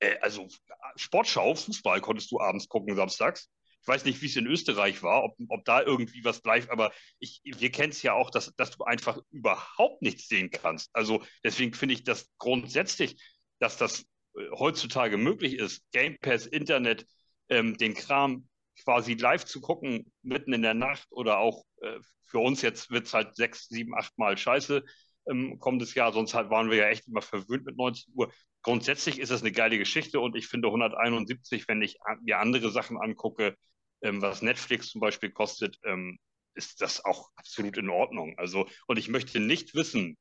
äh, 0.00 0.16
also 0.22 0.48
Sportschau, 0.96 1.54
Fußball 1.54 2.00
konntest 2.00 2.32
du 2.32 2.40
abends 2.40 2.68
gucken, 2.68 2.96
samstags. 2.96 3.48
Ich 3.80 3.88
weiß 3.88 4.04
nicht, 4.04 4.20
wie 4.20 4.26
es 4.26 4.36
in 4.36 4.46
Österreich 4.46 5.02
war, 5.02 5.24
ob, 5.24 5.36
ob 5.48 5.64
da 5.64 5.82
irgendwie 5.82 6.24
was 6.24 6.42
live, 6.44 6.68
aber 6.70 6.92
ich, 7.18 7.40
wir 7.44 7.70
kennen 7.70 7.92
es 7.92 8.02
ja 8.02 8.12
auch, 8.12 8.30
dass, 8.30 8.54
dass 8.56 8.70
du 8.76 8.84
einfach 8.84 9.18
überhaupt 9.30 10.02
nichts 10.02 10.28
sehen 10.28 10.50
kannst. 10.50 10.90
Also 10.92 11.22
deswegen 11.44 11.72
finde 11.74 11.94
ich 11.94 12.04
das 12.04 12.28
grundsätzlich, 12.38 13.22
dass 13.58 13.76
das 13.76 14.02
äh, 14.36 14.50
heutzutage 14.52 15.16
möglich 15.16 15.54
ist, 15.54 15.82
Game 15.92 16.16
Pass, 16.20 16.46
Internet, 16.46 17.06
ähm, 17.48 17.76
den 17.78 17.94
Kram 17.94 18.48
quasi 18.84 19.14
live 19.14 19.44
zu 19.44 19.60
gucken, 19.60 20.12
mitten 20.22 20.52
in 20.52 20.62
der 20.62 20.74
Nacht 20.74 21.08
oder 21.10 21.38
auch 21.38 21.64
äh, 21.82 21.98
für 22.26 22.38
uns 22.38 22.62
jetzt 22.62 22.90
wird 22.90 23.06
es 23.06 23.14
halt 23.14 23.36
sechs, 23.36 23.68
sieben, 23.68 23.94
acht 23.94 24.16
Mal 24.18 24.36
scheiße 24.36 24.84
ähm, 25.28 25.58
kommendes 25.58 25.94
Jahr, 25.94 26.12
sonst 26.12 26.34
halt 26.34 26.50
waren 26.50 26.70
wir 26.70 26.78
ja 26.78 26.88
echt 26.88 27.06
immer 27.08 27.22
verwöhnt 27.22 27.64
mit 27.64 27.76
19 27.76 28.12
Uhr. 28.14 28.32
Grundsätzlich 28.62 29.18
ist 29.18 29.30
das 29.30 29.42
eine 29.42 29.52
geile 29.52 29.78
Geschichte 29.78 30.20
und 30.20 30.36
ich 30.36 30.48
finde 30.48 30.68
171, 30.68 31.68
wenn 31.68 31.82
ich 31.82 31.96
mir 32.22 32.38
andere 32.38 32.70
Sachen 32.70 32.98
angucke, 32.98 33.56
ähm, 34.02 34.20
was 34.22 34.42
Netflix 34.42 34.88
zum 34.90 35.00
Beispiel 35.00 35.30
kostet, 35.30 35.78
ähm, 35.84 36.18
ist 36.54 36.80
das 36.80 37.04
auch 37.04 37.30
absolut 37.36 37.76
in 37.78 37.88
Ordnung. 37.88 38.34
Also, 38.36 38.68
und 38.86 38.98
ich 38.98 39.08
möchte 39.08 39.40
nicht 39.40 39.74
wissen, 39.74 40.18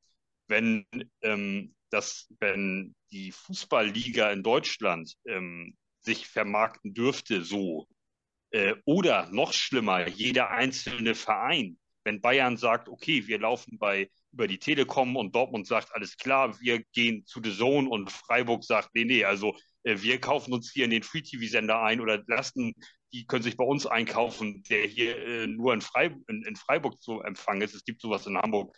wenn 0.48 0.86
ähm, 1.22 1.76
das, 1.90 2.28
wenn 2.40 2.96
die 3.12 3.32
Fußballliga 3.32 4.32
in 4.32 4.44
Deutschland 4.44 5.14
ähm, 5.26 5.76
sich 6.02 6.28
vermarkten 6.28 6.94
dürfte, 6.94 7.44
so, 7.44 7.88
äh, 8.52 8.76
oder 8.86 9.30
noch 9.32 9.54
schlimmer, 9.54 10.08
jeder 10.08 10.52
einzelne 10.52 11.16
Verein, 11.16 11.78
wenn 12.04 12.22
Bayern 12.22 12.58
sagt, 12.58 12.88
okay, 12.88 13.28
wir 13.28 13.40
laufen 13.40 13.78
bei 13.78 14.10
über 14.38 14.48
die 14.48 14.60
Telekom 14.60 15.16
und 15.16 15.34
Dortmund 15.34 15.66
sagt, 15.66 15.96
alles 15.96 16.16
klar, 16.16 16.60
wir 16.62 16.84
gehen 16.94 17.26
zu 17.26 17.42
The 17.44 17.52
Zone 17.52 17.90
und 17.90 18.12
Freiburg 18.12 18.64
sagt, 18.64 18.92
nee, 18.94 19.04
nee, 19.04 19.24
also 19.26 19.56
äh, 19.82 20.00
wir 20.00 20.22
kaufen 20.22 20.54
uns 20.54 20.72
hier 20.72 20.86
in 20.86 20.92
den 20.92 21.02
Free-TV-Sender 21.02 21.82
ein 21.82 22.00
oder 22.00 22.24
lassen, 22.28 22.76
die 23.14 23.26
können 23.26 23.42
sich 23.42 23.58
bei 23.58 23.64
uns 23.64 23.88
einkaufen, 23.88 24.62
der 24.70 24.86
hier 24.86 25.18
äh, 25.18 25.48
nur 25.48 25.74
in, 25.74 25.82
Freib 25.82 26.14
in, 26.28 26.44
in 26.44 26.56
Freiburg 26.56 27.02
zu 27.02 27.22
empfangen 27.22 27.64
ist. 27.64 27.74
Es 27.74 27.84
gibt 27.84 28.00
sowas 28.00 28.28
in 28.28 28.38
Hamburg, 28.38 28.78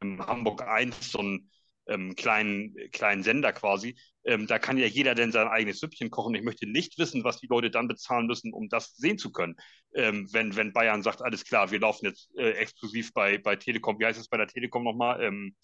ähm, 0.00 0.20
Hamburg 0.26 0.66
1, 0.66 1.12
so 1.12 1.20
einen 1.20 1.48
ähm, 1.88 2.14
kleinen, 2.14 2.74
kleinen 2.92 3.22
Sender 3.22 3.52
quasi. 3.52 3.96
Ähm, 4.24 4.46
da 4.46 4.58
kann 4.58 4.78
ja 4.78 4.86
jeder 4.86 5.14
denn 5.14 5.32
sein 5.32 5.48
eigenes 5.48 5.80
Süppchen 5.80 6.10
kochen. 6.10 6.34
Ich 6.34 6.42
möchte 6.42 6.66
nicht 6.70 6.98
wissen, 6.98 7.24
was 7.24 7.38
die 7.40 7.46
Leute 7.46 7.70
dann 7.70 7.88
bezahlen 7.88 8.26
müssen, 8.26 8.52
um 8.52 8.68
das 8.68 8.94
sehen 8.96 9.18
zu 9.18 9.32
können. 9.32 9.56
Ähm, 9.94 10.28
wenn, 10.32 10.54
wenn 10.54 10.72
Bayern 10.72 11.02
sagt, 11.02 11.22
alles 11.22 11.44
klar, 11.44 11.70
wir 11.70 11.80
laufen 11.80 12.04
jetzt 12.06 12.30
äh, 12.36 12.50
exklusiv 12.52 13.12
bei, 13.14 13.38
bei 13.38 13.56
Telekom. 13.56 13.98
Wie 13.98 14.06
heißt 14.06 14.20
es 14.20 14.28
bei 14.28 14.36
der 14.36 14.46
Telekom 14.46 14.84
nochmal? 14.84 15.22
Ähm, 15.22 15.56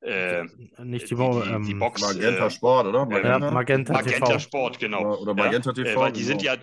äh, 0.00 0.44
Nicht 0.82 1.10
die, 1.10 1.14
die, 1.14 1.22
die, 1.22 1.62
die 1.66 1.72
ähm, 1.72 1.78
Box. 1.78 2.00
Magenta 2.00 2.46
äh, 2.46 2.50
Sport, 2.50 2.86
oder? 2.86 3.00
Ja, 3.00 3.04
Magenta? 3.06 3.50
Magenta, 3.50 3.92
Magenta 3.92 4.26
TV. 4.26 4.38
Sport, 4.38 4.78
genau. 4.78 5.00
Oder, 5.02 5.20
oder 5.20 5.34
Magenta 5.34 5.70
Äh, 5.70 5.74
TV. 5.74 6.00
weil 6.00 6.12
die 6.12 6.22
sind 6.22 6.42
genau. 6.42 6.54
ja, 6.54 6.60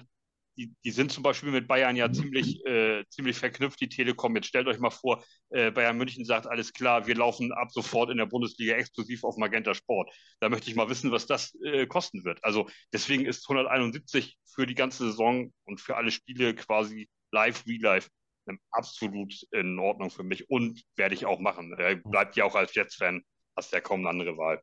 die, 0.58 0.74
die 0.84 0.92
sind 0.92 1.12
zum 1.12 1.24
Beispiel 1.24 1.52
mit 1.52 1.68
Bayern 1.68 1.96
ja 1.96 2.12
ziemlich, 2.12 2.66
äh, 2.66 3.06
ziemlich 3.10 3.38
verknüpft, 3.38 3.80
die 3.80 3.90
Telekom. 3.90 4.36
Jetzt 4.36 4.48
stellt 4.48 4.68
euch 4.68 4.80
mal 4.80 4.90
vor, 4.90 5.24
äh, 5.50 5.72
Bayern 5.72 5.98
München 5.98 6.26
sagt, 6.26 6.48
alles 6.48 6.74
klar, 6.74 7.06
wir 7.06 7.16
laufen 7.16 7.54
ab 7.54 7.72
sofort 7.72 8.10
in 8.10 8.18
der 8.18 8.26
Bundesliga 8.26 8.76
exklusiv 8.76 9.24
auf 9.24 9.38
Magenta 9.38 9.74
Sport. 9.74 10.12
Da 10.40 10.50
möchte 10.50 10.70
ich 10.70 10.76
mal 10.76 10.90
wissen, 10.90 11.12
was 11.12 11.28
das 11.28 11.56
äh, 11.64 11.86
kosten 11.86 12.26
wird. 12.26 12.44
Also 12.44 12.68
deswegen 12.92 13.26
ist 13.26 13.48
171 13.48 14.38
für 14.46 14.66
die 14.66 14.76
ganze 14.76 15.06
Saison 15.06 15.54
und 15.66 15.80
für 15.80 15.96
alle 15.96 16.12
Spiele 16.12 16.56
quasi 16.56 17.08
live, 17.32 17.64
real 17.68 17.82
live 17.82 18.10
ähm, 18.48 18.60
absolut 18.72 19.34
in 19.52 19.78
Ordnung 19.78 20.10
für 20.10 20.24
mich 20.24 20.50
und 20.50 20.82
werde 20.96 21.14
ich 21.14 21.26
auch 21.26 21.40
machen. 21.40 21.76
Bleibt 22.06 22.36
ja 22.36 22.46
auch 22.46 22.56
als 22.56 22.74
Jets-Fan, 22.74 23.22
hast 23.56 23.74
ja 23.74 23.82
kaum 23.82 24.00
eine 24.02 24.10
andere 24.10 24.38
Wahl. 24.38 24.62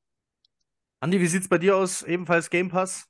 Andi, 1.01 1.21
wie 1.21 1.27
sieht's 1.27 1.49
bei 1.49 1.59
dir 1.59 1.77
aus? 1.77 2.03
Ebenfalls 2.03 2.51
Game 2.51 2.69
Pass? 2.69 3.07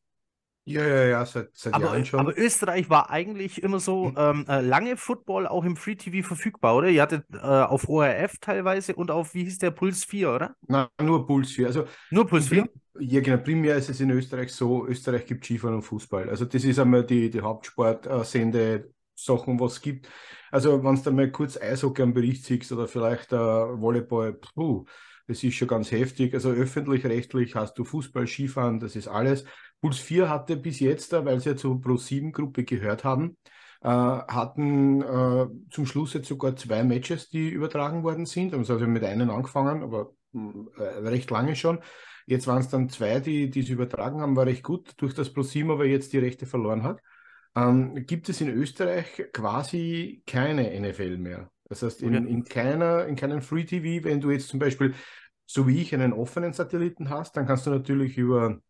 Ja, 0.66 0.83
ja, 0.87 1.04
ja, 1.04 1.26
seit, 1.26 1.50
seit 1.52 1.75
Aber, 1.75 1.85
Jahren 1.87 2.04
schon. 2.06 2.21
aber 2.21 2.38
Österreich 2.38 2.88
war 2.88 3.11
eigentlich 3.11 3.62
immer 3.62 3.80
so 3.80 4.06
Mhm. 4.11 4.14
ähm, 4.16 4.44
äh, 4.49 4.61
lange 4.62 4.97
Football 4.97 5.47
auch 5.47 5.64
im 5.64 5.76
Free 5.76 5.97
TV 5.97 6.26
verfügbar, 6.26 6.75
oder? 6.76 6.88
Ihr 6.88 7.02
hattet 7.02 7.25
äh, 7.35 7.38
auf 7.38 7.87
ORF 7.88 8.38
teilweise 8.40 8.94
und 8.94 9.11
auf, 9.11 9.35
wie 9.35 9.44
hieß 9.44 9.59
der, 9.59 9.73
Puls 9.73 10.04
4, 10.04 10.33
oder? 10.35 10.54
Nein, 10.66 10.87
nur 11.02 11.26
Puls 11.26 11.50
4. 11.52 11.66
Also 11.66 11.85
Nur 12.11 12.26
Puls 12.26 12.49
4? 12.49 12.62
Prim- 12.64 12.71
Ja, 12.99 13.21
genau. 13.21 13.42
Primär 13.42 13.76
ist 13.76 13.90
es 13.90 14.00
in 14.00 14.11
Österreich 14.11 14.52
so, 14.52 14.87
Österreich 14.87 15.26
gibt 15.26 15.44
Skifahren 15.44 15.75
und 15.76 15.83
Fußball. 15.83 16.30
Also 16.30 16.44
das 16.47 16.64
ist 16.64 16.78
einmal 16.78 17.04
die, 17.04 17.28
die 17.28 17.40
Hauptsport-Sende-Sachen, 17.40 19.61
was 19.61 19.73
es 19.75 19.80
gibt. 19.83 20.09
Also 20.50 20.83
wenn 20.83 21.02
du 21.02 21.11
mal 21.12 21.30
kurz 21.30 21.59
Eishockey 21.61 22.02
am 22.02 22.14
Bericht 22.14 22.44
siehst 22.44 22.73
oder 22.73 22.87
vielleicht 22.88 23.33
äh, 23.33 23.37
Volleyball, 23.37 24.35
puh, 24.35 24.85
das 25.26 25.42
ist 25.42 25.54
schon 25.54 25.68
ganz 25.68 25.90
heftig. 25.90 26.35
Also 26.35 26.50
öffentlich-rechtlich 26.50 27.54
hast 27.54 27.78
du 27.78 27.85
Fußball, 27.85 28.26
Skifahren, 28.26 28.78
das 28.80 28.97
ist 28.97 29.09
alles. 29.09 29.44
Puls 29.85 29.99
4 29.99 30.31
hatte 30.31 30.57
bis 30.57 30.81
jetzt, 30.81 31.12
äh, 31.12 31.25
weil 31.26 31.41
sie 31.41 31.50
ja 31.50 31.57
zur 31.57 31.76
Pro7-Gruppe 31.76 32.64
gehört 32.64 33.05
haben, 33.05 33.37
äh, 33.83 33.88
hatten 33.88 35.03
äh, 35.03 35.47
zum 35.71 35.85
Schluss 35.85 36.14
jetzt 36.14 36.26
sogar 36.29 36.57
zwei 36.57 36.83
Matches, 36.85 37.29
die 37.29 37.50
übertragen 37.50 38.03
worden 38.03 38.25
sind. 38.25 38.55
Haben 38.55 38.64
sie 38.64 38.73
also 38.73 38.87
mit 38.87 39.05
einem 39.05 39.29
angefangen, 39.29 39.83
aber 39.83 40.12
äh, 40.33 40.83
recht 40.83 41.31
lange 41.31 41.55
schon. 41.55 41.81
Jetzt 42.26 42.47
waren 42.47 42.61
es 42.61 42.69
dann 42.71 42.88
zwei, 42.88 43.21
die 43.21 43.50
es 43.55 43.69
übertragen 43.69 44.23
haben, 44.23 44.37
war 44.37 44.47
recht 44.47 44.62
gut, 44.62 44.95
durch 44.97 45.12
das 45.12 45.31
ProSieben 45.35 45.71
aber 45.71 45.85
jetzt 45.85 46.14
die 46.14 46.19
Rechte 46.19 46.47
verloren 46.47 46.83
hat. 46.83 47.00
Ähm, 47.55 48.07
gibt 48.07 48.31
es 48.31 48.41
in 48.41 48.49
Österreich 48.49 49.26
quasi 49.35 50.23
keine 50.26 50.73
NFL 50.81 51.19
mehr. 51.19 51.50
Das 51.69 51.83
heißt, 51.83 52.03
in, 52.03 52.17
Okay. 52.17 52.31
in 52.31 52.45
keiner, 52.45 53.05
in 53.05 53.17
keinem 53.17 53.43
Free 53.43 53.64
TV, 53.64 54.03
wenn 54.05 54.23
du 54.23 54.31
jetzt 54.31 54.49
zum 54.49 54.59
Beispiel, 54.59 54.95
so 55.45 55.69
wie 55.69 55.83
ich, 55.83 55.95
einen 55.95 56.14
offenen 56.14 56.55
Satelliten 56.55 57.11
hast, 57.11 57.37
dann 57.37 57.47
kannst 57.47 57.67
du 57.67 57.71
natürlich 57.71 58.17
über 58.17 58.61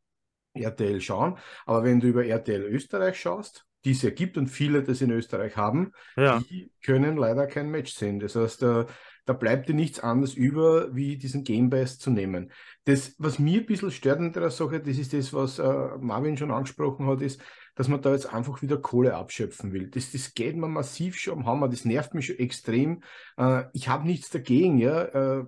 RTL 0.55 1.01
schauen. 1.01 1.37
Aber 1.67 1.85
wenn 1.85 2.01
du 2.01 2.09
über 2.09 2.25
RTL 2.25 2.63
Österreich 2.63 3.21
schaust, 3.21 3.67
die 3.85 3.91
es 3.91 4.03
ja 4.03 4.11
gibt 4.11 4.39
und 4.39 4.47
viele 4.49 4.83
das 4.83 5.01
in 5.03 5.11
Österreich 5.11 5.57
haben, 5.57 5.93
Ja. 6.17 6.41
die 6.49 6.71
können 6.83 7.17
leider 7.17 7.47
kein 7.47 7.71
Match 7.71 7.93
sehen. 7.93 8.19
Das 8.19 8.35
heißt, 8.35 8.63
da, 8.63 8.87
da 9.27 9.33
bleibt 9.35 9.69
dir 9.69 9.75
nichts 9.75 10.01
anderes 10.01 10.35
über, 10.35 10.95
wie 10.95 11.17
diesen 11.19 11.45
Game 11.45 11.69
Pass 11.71 11.99
zu 11.99 12.11
nehmen. 12.11 12.51
Das, 12.85 13.15
was 13.19 13.39
mir 13.39 13.61
ein 13.61 13.67
bisschen 13.67 13.91
stört 13.91 14.19
an 14.21 14.33
der 14.33 14.51
Sache, 14.51 14.81
das 14.81 14.97
ist 14.99 15.13
das, 15.13 15.33
was 15.33 15.59
äh, 15.59 15.89
Marvin 15.99 16.37
schon 16.37 16.51
angesprochen 16.51 17.07
hat, 17.07 17.21
ist, 17.21 17.41
dass 17.75 17.89
man 17.89 18.01
da 18.01 18.13
jetzt 18.13 18.33
einfach 18.33 18.63
wieder 18.63 18.79
Kohle 18.79 19.15
abschöpfen 19.15 19.73
will. 19.73 19.91
Das, 19.91 20.13
das 20.13 20.35
geht 20.35 20.57
mir 20.57 20.69
massiv 20.69 21.17
schon 21.19 21.39
am 21.41 21.47
Hammer, 21.47 21.69
das 21.69 21.85
nervt 21.85 22.15
mich 22.15 22.27
schon 22.27 22.39
extrem. 22.39 23.03
Äh, 23.37 23.65
ich 23.73 23.89
habe 23.89 24.07
nichts 24.07 24.31
dagegen, 24.31 24.79
ja. 24.79 25.03
Äh, 25.03 25.45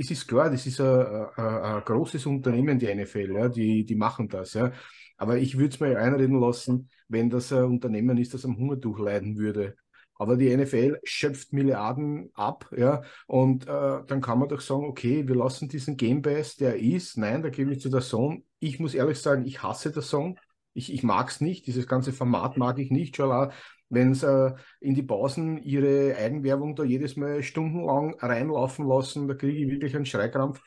es 0.00 0.10
ist 0.10 0.26
klar, 0.26 0.50
das 0.50 0.66
ist 0.66 0.80
ein, 0.80 1.82
großes 1.84 2.24
Unternehmen, 2.24 2.78
die 2.78 2.92
NFL, 2.94 3.32
ja, 3.34 3.48
die, 3.48 3.84
die 3.84 3.94
machen 3.94 4.28
das, 4.28 4.54
ja. 4.54 4.72
Aber 5.18 5.36
ich 5.36 5.58
würde 5.58 5.74
es 5.74 5.80
mir 5.80 5.98
einreden 5.98 6.40
lassen, 6.40 6.88
wenn 7.08 7.28
das 7.28 7.52
ein 7.52 7.64
Unternehmen 7.64 8.16
ist, 8.16 8.32
das 8.32 8.46
am 8.46 8.56
Hungertuch 8.56 8.98
leiden 8.98 9.36
würde. 9.36 9.76
Aber 10.14 10.36
die 10.38 10.54
NFL 10.56 11.00
schöpft 11.04 11.52
Milliarden 11.52 12.30
ab, 12.32 12.70
ja, 12.76 13.02
und 13.26 13.66
äh, 13.68 14.02
dann 14.06 14.22
kann 14.22 14.38
man 14.38 14.48
doch 14.48 14.60
sagen, 14.62 14.84
okay, 14.84 15.28
wir 15.28 15.34
lassen 15.34 15.68
diesen 15.68 15.98
Game 15.98 16.22
Pass, 16.22 16.56
der 16.56 16.78
ist, 16.78 17.18
nein, 17.18 17.42
da 17.42 17.50
gebe 17.50 17.72
ich 17.72 17.80
zu 17.80 17.90
der 17.90 18.00
Song. 18.00 18.44
Ich 18.58 18.80
muss 18.80 18.94
ehrlich 18.94 19.18
sagen, 19.18 19.44
ich 19.44 19.62
hasse 19.62 19.92
der 19.92 20.02
Song. 20.02 20.38
Ich, 20.72 20.92
ich 20.92 21.02
mag 21.02 21.28
es 21.28 21.40
nicht, 21.42 21.66
dieses 21.66 21.86
ganze 21.86 22.12
Format 22.12 22.56
mag 22.56 22.78
ich 22.78 22.90
nicht. 22.90 23.16
Schon 23.16 23.50
wenn 23.90 24.14
sie 24.14 24.26
äh, 24.26 24.54
in 24.80 24.94
die 24.94 25.02
Pausen 25.02 25.58
ihre 25.58 26.16
Eigenwerbung 26.16 26.74
da 26.74 26.84
jedes 26.84 27.16
Mal 27.16 27.42
stundenlang 27.42 28.14
reinlaufen 28.18 28.86
lassen, 28.86 29.28
da 29.28 29.34
kriege 29.34 29.58
ich 29.58 29.70
wirklich 29.70 29.94
einen 29.94 30.06
Schreikrampf. 30.06 30.62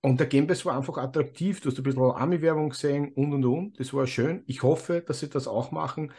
Und 0.00 0.20
der 0.20 0.28
Gamebase 0.28 0.64
war 0.64 0.76
einfach 0.76 0.96
attraktiv. 0.96 1.60
Du 1.60 1.70
hast 1.70 1.78
ein 1.78 1.82
bisschen 1.82 2.02
Army-Werbung 2.02 2.70
gesehen 2.70 3.12
und 3.14 3.34
und 3.34 3.44
und. 3.44 3.80
Das 3.80 3.92
war 3.92 4.06
schön. 4.06 4.44
Ich 4.46 4.62
hoffe, 4.62 5.02
dass 5.02 5.20
sie 5.20 5.28
das 5.28 5.48
auch 5.48 5.72
machen. 5.72 6.12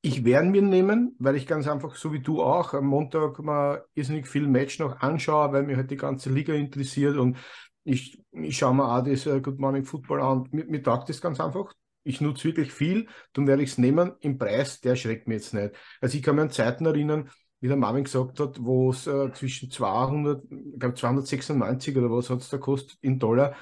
Ich 0.00 0.24
werde 0.24 0.48
mir 0.48 0.62
nehmen, 0.62 1.16
weil 1.18 1.34
ich 1.34 1.46
ganz 1.46 1.66
einfach, 1.66 1.96
so 1.96 2.12
wie 2.12 2.20
du 2.20 2.40
auch, 2.40 2.74
am 2.74 2.86
Montag 2.86 3.40
mal 3.40 3.84
irrsinnig 3.94 4.28
viel 4.28 4.46
Match 4.46 4.78
noch 4.78 5.00
anschaue, 5.00 5.52
weil 5.52 5.64
mich 5.64 5.76
halt 5.76 5.90
die 5.90 5.96
ganze 5.96 6.30
Liga 6.30 6.54
interessiert 6.54 7.16
und 7.16 7.36
ich, 7.82 8.20
ich 8.32 8.56
schaue 8.58 8.74
mir 8.74 8.84
auch 8.84 9.02
das 9.02 9.26
uh, 9.26 9.40
Good 9.40 9.58
Morning 9.58 9.84
Football 9.84 10.20
an. 10.20 10.48
Mir, 10.52 10.64
mir 10.66 10.82
taugt 10.82 11.08
das 11.08 11.20
ganz 11.20 11.40
einfach. 11.40 11.72
Ich 12.06 12.20
nutze 12.20 12.44
wirklich 12.44 12.72
viel, 12.72 13.08
dann 13.32 13.46
werde 13.46 13.62
ich 13.62 13.70
es 13.70 13.78
nehmen. 13.78 14.12
Im 14.20 14.38
Preis, 14.38 14.80
der 14.80 14.96
schreckt 14.96 15.28
mir 15.28 15.34
jetzt 15.34 15.54
nicht. 15.54 15.74
Also 16.00 16.16
ich 16.16 16.22
kann 16.22 16.36
mir 16.36 16.42
an 16.42 16.50
Zeiten 16.50 16.86
erinnern, 16.86 17.30
wie 17.60 17.68
der 17.68 17.76
Marvin 17.76 18.04
gesagt 18.04 18.38
hat, 18.40 18.62
wo 18.62 18.90
es 18.90 19.06
äh, 19.06 19.32
zwischen 19.32 19.70
200, 19.70 20.44
ich 20.50 20.78
glaube 20.78 20.94
296 20.94 21.96
oder 21.96 22.10
was 22.10 22.30
hat 22.30 22.40
es 22.40 22.48
da 22.48 22.58
kostet 22.58 22.98
in 23.00 23.18
Dollar. 23.18 23.54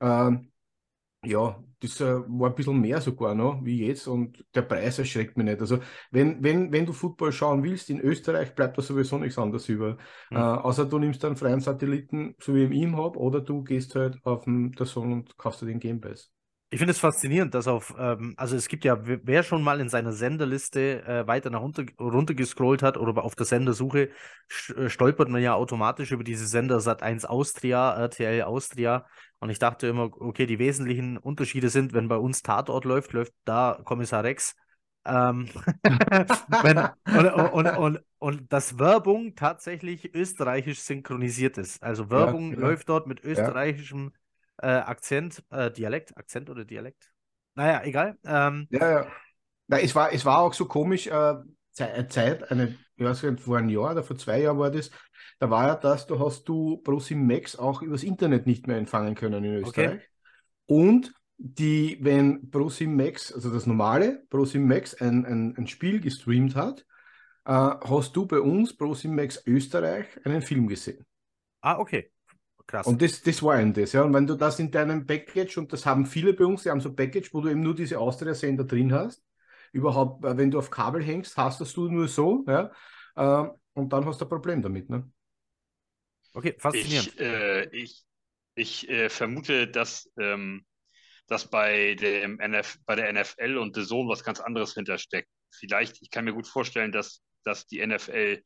Ähm, 0.00 0.50
ja, 1.24 1.62
das 1.80 2.00
äh, 2.00 2.04
war 2.26 2.50
ein 2.50 2.54
bisschen 2.54 2.80
mehr 2.80 3.00
sogar 3.00 3.34
noch 3.34 3.64
wie 3.64 3.86
jetzt 3.86 4.06
und 4.06 4.44
der 4.54 4.62
Preis 4.62 4.98
erschreckt 4.98 5.36
mich 5.36 5.46
nicht. 5.46 5.60
Also 5.60 5.78
wenn, 6.10 6.42
wenn, 6.42 6.72
wenn 6.72 6.86
du 6.86 6.92
Football 6.92 7.32
schauen 7.32 7.62
willst, 7.62 7.90
in 7.90 8.00
Österreich 8.00 8.54
bleibt 8.54 8.78
da 8.78 8.82
sowieso 8.82 9.18
nichts 9.18 9.38
anderes 9.38 9.68
über. 9.68 9.98
Mhm. 10.30 10.36
Äh, 10.36 10.40
außer 10.40 10.86
du 10.86 10.98
nimmst 10.98 11.24
einen 11.24 11.36
freien 11.36 11.60
Satelliten, 11.60 12.34
so 12.40 12.54
wie 12.54 12.64
ich 12.64 12.70
ihm 12.70 12.96
habe, 12.96 13.18
oder 13.18 13.40
du 13.40 13.62
gehst 13.62 13.94
halt 13.94 14.18
auf 14.24 14.44
den 14.44 14.72
Song 14.84 15.12
und 15.12 15.36
kaufst 15.36 15.62
dir 15.62 15.66
den 15.66 15.80
Game 15.80 16.00
Pass. 16.00 16.35
Ich 16.76 16.78
finde 16.78 16.92
es 16.92 16.98
faszinierend, 16.98 17.54
dass 17.54 17.68
auf, 17.68 17.94
ähm, 17.98 18.34
also 18.36 18.54
es 18.54 18.68
gibt 18.68 18.84
ja, 18.84 18.98
wer 19.00 19.42
schon 19.42 19.62
mal 19.62 19.80
in 19.80 19.88
seiner 19.88 20.12
Senderliste 20.12 21.02
äh, 21.06 21.26
weiter 21.26 21.48
nach 21.48 21.62
runter, 21.62 21.86
runter 21.98 22.34
gescrollt 22.34 22.82
hat 22.82 22.98
oder 22.98 23.24
auf 23.24 23.34
der 23.34 23.46
Sendersuche, 23.46 24.10
äh, 24.76 24.90
stolpert 24.90 25.30
man 25.30 25.40
ja 25.40 25.54
automatisch 25.54 26.12
über 26.12 26.22
diese 26.22 26.46
Sender 26.46 26.76
Sat1 26.76 27.24
Austria, 27.24 27.94
RTL 27.94 28.42
Austria. 28.42 29.06
Und 29.38 29.48
ich 29.48 29.58
dachte 29.58 29.86
immer, 29.86 30.10
okay, 30.20 30.44
die 30.44 30.58
wesentlichen 30.58 31.16
Unterschiede 31.16 31.70
sind, 31.70 31.94
wenn 31.94 32.08
bei 32.08 32.18
uns 32.18 32.42
Tatort 32.42 32.84
läuft, 32.84 33.14
läuft 33.14 33.32
da 33.46 33.80
Kommissar 33.82 34.22
Rex. 34.22 34.54
Ähm, 35.06 35.48
wenn, 36.62 36.90
und, 37.06 37.52
und, 37.52 37.66
und, 37.78 38.00
und, 38.18 38.52
dass 38.52 38.78
Werbung 38.78 39.34
tatsächlich 39.34 40.14
österreichisch 40.14 40.80
synchronisiert 40.80 41.56
ist. 41.56 41.82
Also 41.82 42.10
Werbung 42.10 42.50
ja, 42.50 42.56
ja. 42.56 42.60
läuft 42.60 42.90
dort 42.90 43.06
mit 43.06 43.24
österreichischem 43.24 44.10
ja 44.12 44.25
äh, 44.58 44.66
Akzent, 44.66 45.42
äh, 45.50 45.70
Dialekt, 45.70 46.16
Akzent 46.16 46.50
oder 46.50 46.64
Dialekt? 46.64 47.12
Naja, 47.54 47.82
egal. 47.84 48.18
Ähm, 48.24 48.66
ja, 48.70 48.90
ja. 48.90 49.06
Na, 49.68 49.80
es, 49.80 49.94
war, 49.94 50.12
es 50.12 50.24
war 50.24 50.38
auch 50.38 50.54
so 50.54 50.66
komisch, 50.66 51.06
äh, 51.08 51.34
Zeit, 51.72 52.50
eine, 52.50 52.78
ich 52.96 53.04
weiß 53.04 53.22
nicht, 53.24 53.40
vor 53.40 53.58
einem 53.58 53.68
Jahr 53.68 53.92
oder 53.92 54.02
vor 54.02 54.16
zwei 54.16 54.40
Jahren 54.40 54.58
war 54.58 54.70
das, 54.70 54.90
da 55.38 55.50
war 55.50 55.66
ja 55.66 55.74
das, 55.74 56.06
da 56.06 56.18
hast 56.18 56.48
du 56.48 56.78
ProSim 56.78 57.26
Max 57.26 57.56
auch 57.56 57.82
übers 57.82 58.02
Internet 58.02 58.46
nicht 58.46 58.66
mehr 58.66 58.78
empfangen 58.78 59.14
können 59.14 59.44
in 59.44 59.54
Österreich. 59.56 59.88
Okay. 59.88 60.00
Und 60.66 61.12
die, 61.36 61.98
wenn 62.00 62.50
ProSim 62.50 62.96
Max, 62.96 63.32
also 63.32 63.52
das 63.52 63.66
normale 63.66 64.24
ProSim 64.30 64.66
Max 64.66 64.94
ein, 64.94 65.26
ein, 65.26 65.54
ein 65.56 65.66
Spiel 65.66 66.00
gestreamt 66.00 66.56
hat, 66.56 66.86
äh, 67.44 67.52
hast 67.52 68.16
du 68.16 68.26
bei 68.26 68.40
uns 68.40 68.74
ProSim 68.74 69.14
Max 69.14 69.42
Österreich 69.46 70.06
einen 70.24 70.40
Film 70.40 70.66
gesehen. 70.66 71.04
Ah, 71.60 71.78
okay. 71.78 72.10
Krass. 72.66 72.86
Und 72.86 73.00
das, 73.00 73.22
das 73.22 73.42
war 73.42 73.60
eben 73.60 73.72
das, 73.72 73.92
ja. 73.92 74.02
Und 74.02 74.12
wenn 74.12 74.26
du 74.26 74.34
das 74.34 74.58
in 74.58 74.70
deinem 74.70 75.06
Package, 75.06 75.58
und 75.58 75.72
das 75.72 75.86
haben 75.86 76.04
viele 76.04 76.32
bei 76.32 76.44
uns, 76.44 76.64
die 76.64 76.70
haben 76.70 76.80
so 76.80 76.88
ein 76.88 76.96
Package, 76.96 77.32
wo 77.32 77.40
du 77.40 77.48
eben 77.48 77.60
nur 77.60 77.74
diese 77.74 77.98
Austria-Sender 77.98 78.64
drin 78.64 78.92
hast, 78.92 79.22
überhaupt, 79.72 80.24
äh, 80.24 80.36
wenn 80.36 80.50
du 80.50 80.58
auf 80.58 80.70
Kabel 80.70 81.02
hängst, 81.02 81.36
hast 81.36 81.60
das 81.60 81.72
du 81.72 81.88
nur 81.88 82.08
so, 82.08 82.44
ja. 82.48 82.72
Äh, 83.14 83.48
und 83.74 83.92
dann 83.92 84.04
hast 84.04 84.20
du 84.20 84.24
ein 84.24 84.28
Problem 84.28 84.62
damit, 84.62 84.90
ne? 84.90 85.08
Okay, 86.32 86.54
faszinierend. 86.58 87.14
Ich, 87.14 87.20
äh, 87.20 87.68
ich, 87.70 88.04
ich 88.56 88.88
äh, 88.88 89.08
vermute, 89.10 89.68
dass, 89.68 90.10
ähm, 90.18 90.66
dass 91.28 91.48
bei, 91.48 91.94
dem 91.94 92.40
NF, 92.40 92.78
bei 92.84 92.96
der 92.96 93.12
NFL 93.12 93.58
und 93.58 93.76
The 93.76 93.84
Zone 93.84 94.08
was 94.08 94.24
ganz 94.24 94.40
anderes 94.40 94.74
hintersteckt. 94.74 95.28
Vielleicht, 95.50 96.02
ich 96.02 96.10
kann 96.10 96.24
mir 96.24 96.34
gut 96.34 96.48
vorstellen, 96.48 96.90
dass, 96.90 97.22
dass 97.44 97.66
die 97.66 97.86
NFL 97.86 98.42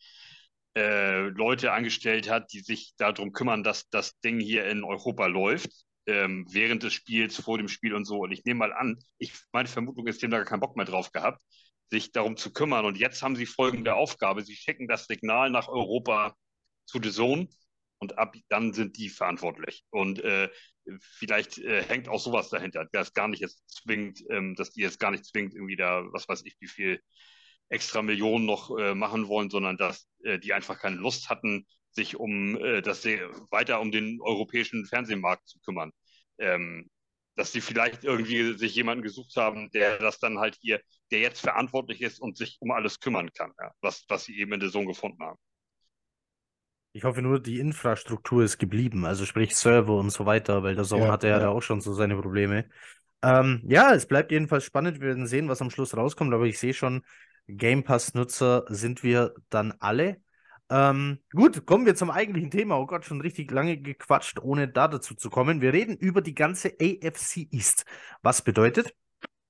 äh, 0.76 1.28
Leute 1.28 1.72
angestellt 1.72 2.30
hat, 2.30 2.52
die 2.52 2.60
sich 2.60 2.94
darum 2.96 3.32
kümmern, 3.32 3.62
dass 3.62 3.88
das 3.90 4.18
Ding 4.20 4.40
hier 4.40 4.66
in 4.66 4.84
Europa 4.84 5.26
läuft, 5.26 5.70
ähm, 6.06 6.46
während 6.50 6.82
des 6.82 6.92
Spiels, 6.94 7.36
vor 7.36 7.58
dem 7.58 7.68
Spiel 7.68 7.94
und 7.94 8.04
so. 8.04 8.20
Und 8.20 8.32
ich 8.32 8.44
nehme 8.44 8.58
mal 8.58 8.72
an, 8.72 8.98
ich, 9.18 9.32
meine 9.52 9.68
Vermutung 9.68 10.06
ist, 10.06 10.20
die 10.20 10.26
haben 10.26 10.30
da 10.32 10.38
gar 10.38 10.46
keinen 10.46 10.60
Bock 10.60 10.76
mehr 10.76 10.86
drauf 10.86 11.12
gehabt, 11.12 11.42
sich 11.90 12.12
darum 12.12 12.36
zu 12.36 12.52
kümmern. 12.52 12.84
Und 12.84 12.98
jetzt 12.98 13.22
haben 13.22 13.36
sie 13.36 13.46
folgende 13.46 13.94
Aufgabe. 13.94 14.42
Sie 14.42 14.54
schicken 14.54 14.86
das 14.88 15.06
Signal 15.06 15.50
nach 15.50 15.68
Europa 15.68 16.34
zu 16.86 17.00
The 17.02 17.10
Zone 17.10 17.48
und 17.98 18.18
ab 18.18 18.34
dann 18.48 18.72
sind 18.72 18.96
die 18.96 19.08
verantwortlich. 19.08 19.84
Und 19.90 20.22
äh, 20.24 20.48
vielleicht 21.00 21.58
äh, 21.58 21.82
hängt 21.82 22.08
auch 22.08 22.20
sowas 22.20 22.48
dahinter, 22.48 22.86
dass 22.92 23.12
gar 23.12 23.28
nicht 23.28 23.40
jetzt 23.40 23.62
zwingt, 23.68 24.22
ähm, 24.30 24.54
dass 24.54 24.70
die 24.70 24.82
jetzt 24.82 24.98
gar 24.98 25.10
nicht 25.10 25.24
zwingt, 25.24 25.54
irgendwie 25.54 25.76
da, 25.76 26.04
was 26.12 26.28
weiß 26.28 26.42
ich, 26.44 26.56
wie 26.60 26.68
viel 26.68 27.00
extra 27.70 28.02
Millionen 28.02 28.44
noch 28.44 28.76
äh, 28.76 28.94
machen 28.94 29.28
wollen, 29.28 29.48
sondern 29.48 29.76
dass 29.76 30.06
äh, 30.22 30.38
die 30.38 30.52
einfach 30.52 30.78
keine 30.78 30.96
Lust 30.96 31.30
hatten, 31.30 31.66
sich 31.92 32.16
um 32.16 32.56
äh, 32.56 32.82
das 32.82 33.04
weiter 33.50 33.80
um 33.80 33.90
den 33.90 34.20
europäischen 34.20 34.84
Fernsehmarkt 34.84 35.48
zu 35.48 35.58
kümmern. 35.60 35.92
Ähm, 36.38 36.90
dass 37.36 37.52
sie 37.52 37.62
vielleicht 37.62 38.04
irgendwie 38.04 38.58
sich 38.58 38.74
jemanden 38.74 39.02
gesucht 39.02 39.34
haben, 39.36 39.70
der 39.70 39.98
das 39.98 40.18
dann 40.18 40.38
halt 40.38 40.58
hier, 40.60 40.80
der 41.10 41.20
jetzt 41.20 41.40
verantwortlich 41.40 42.02
ist 42.02 42.20
und 42.20 42.36
sich 42.36 42.58
um 42.60 42.70
alles 42.70 43.00
kümmern 43.00 43.32
kann, 43.32 43.52
ja, 43.58 43.72
was, 43.80 44.04
was 44.08 44.24
sie 44.24 44.38
eben 44.38 44.52
in 44.52 44.60
der 44.60 44.68
Sohn 44.68 44.86
gefunden 44.86 45.22
haben. 45.22 45.38
Ich 46.92 47.04
hoffe 47.04 47.22
nur, 47.22 47.40
die 47.40 47.60
Infrastruktur 47.60 48.42
ist 48.42 48.58
geblieben, 48.58 49.06
also 49.06 49.24
sprich 49.24 49.54
Server 49.54 49.94
und 49.94 50.10
so 50.10 50.26
weiter, 50.26 50.62
weil 50.64 50.74
der 50.74 50.84
Sohn 50.84 51.02
ja, 51.02 51.12
hatte 51.12 51.28
ja, 51.28 51.34
ja, 51.34 51.38
da 51.38 51.48
auch 51.48 51.62
schon 51.62 51.80
so 51.80 51.94
seine 51.94 52.16
Probleme. 52.16 52.68
Ähm, 53.22 53.62
ja, 53.66 53.94
es 53.94 54.06
bleibt 54.06 54.32
jedenfalls 54.32 54.64
spannend. 54.64 55.00
Wir 55.00 55.08
werden 55.08 55.26
sehen, 55.26 55.48
was 55.48 55.62
am 55.62 55.70
Schluss 55.70 55.96
rauskommt, 55.96 56.34
aber 56.34 56.46
ich 56.46 56.58
sehe 56.58 56.74
schon, 56.74 57.02
Game 57.56 57.84
Pass-Nutzer 57.84 58.64
sind 58.68 59.02
wir 59.02 59.34
dann 59.50 59.72
alle. 59.80 60.20
Ähm, 60.70 61.18
gut, 61.32 61.66
kommen 61.66 61.84
wir 61.84 61.96
zum 61.96 62.10
eigentlichen 62.10 62.50
Thema. 62.50 62.78
Oh 62.78 62.86
Gott, 62.86 63.04
schon 63.04 63.20
richtig 63.20 63.50
lange 63.50 63.76
gequatscht, 63.78 64.38
ohne 64.40 64.68
da 64.68 64.86
dazu 64.88 65.14
zu 65.14 65.28
kommen. 65.28 65.60
Wir 65.60 65.72
reden 65.72 65.96
über 65.96 66.22
die 66.22 66.34
ganze 66.34 66.68
AFC 66.80 67.48
East. 67.50 67.84
Was 68.22 68.42
bedeutet, 68.42 68.94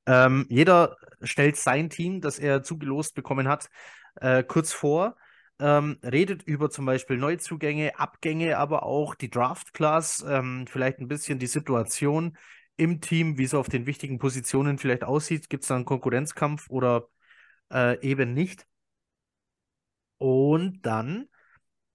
ähm, 0.07 0.47
jeder 0.49 0.97
stellt 1.23 1.57
sein 1.57 1.91
Team, 1.91 2.21
das 2.21 2.39
er 2.39 2.63
zugelost 2.63 3.15
bekommen 3.15 3.49
hat, 3.49 3.69
äh, 4.17 4.43
kurz 4.43 4.73
vor. 4.73 5.17
Ähm, 5.59 5.99
redet 6.03 6.43
über 6.45 6.71
zum 6.71 6.87
Beispiel 6.87 7.19
Neuzugänge, 7.19 7.99
Abgänge, 7.99 8.57
aber 8.57 8.85
auch 8.85 9.15
die 9.15 9.29
Draft 9.29 9.75
Class, 9.75 10.25
ähm, 10.27 10.65
vielleicht 10.67 11.01
ein 11.01 11.09
bisschen 11.09 11.39
die 11.39 11.47
Situation 11.47 12.39
im 12.79 13.03
Team, 13.03 13.37
wie 13.37 13.45
es 13.45 13.53
auf 13.53 13.69
den 13.69 13.85
wichtigen 13.85 14.19
Positionen 14.19 14.79
vielleicht 14.79 15.05
aussieht. 15.05 15.51
Gibt 15.51 15.65
es 15.65 15.69
da 15.69 15.77
einen 15.77 15.85
Konkurrenzkampf 15.85 16.71
oder 16.71 17.09
äh, 17.73 18.01
eben 18.01 18.35
nicht. 18.35 18.67
Und 20.19 20.83
dann 20.83 21.29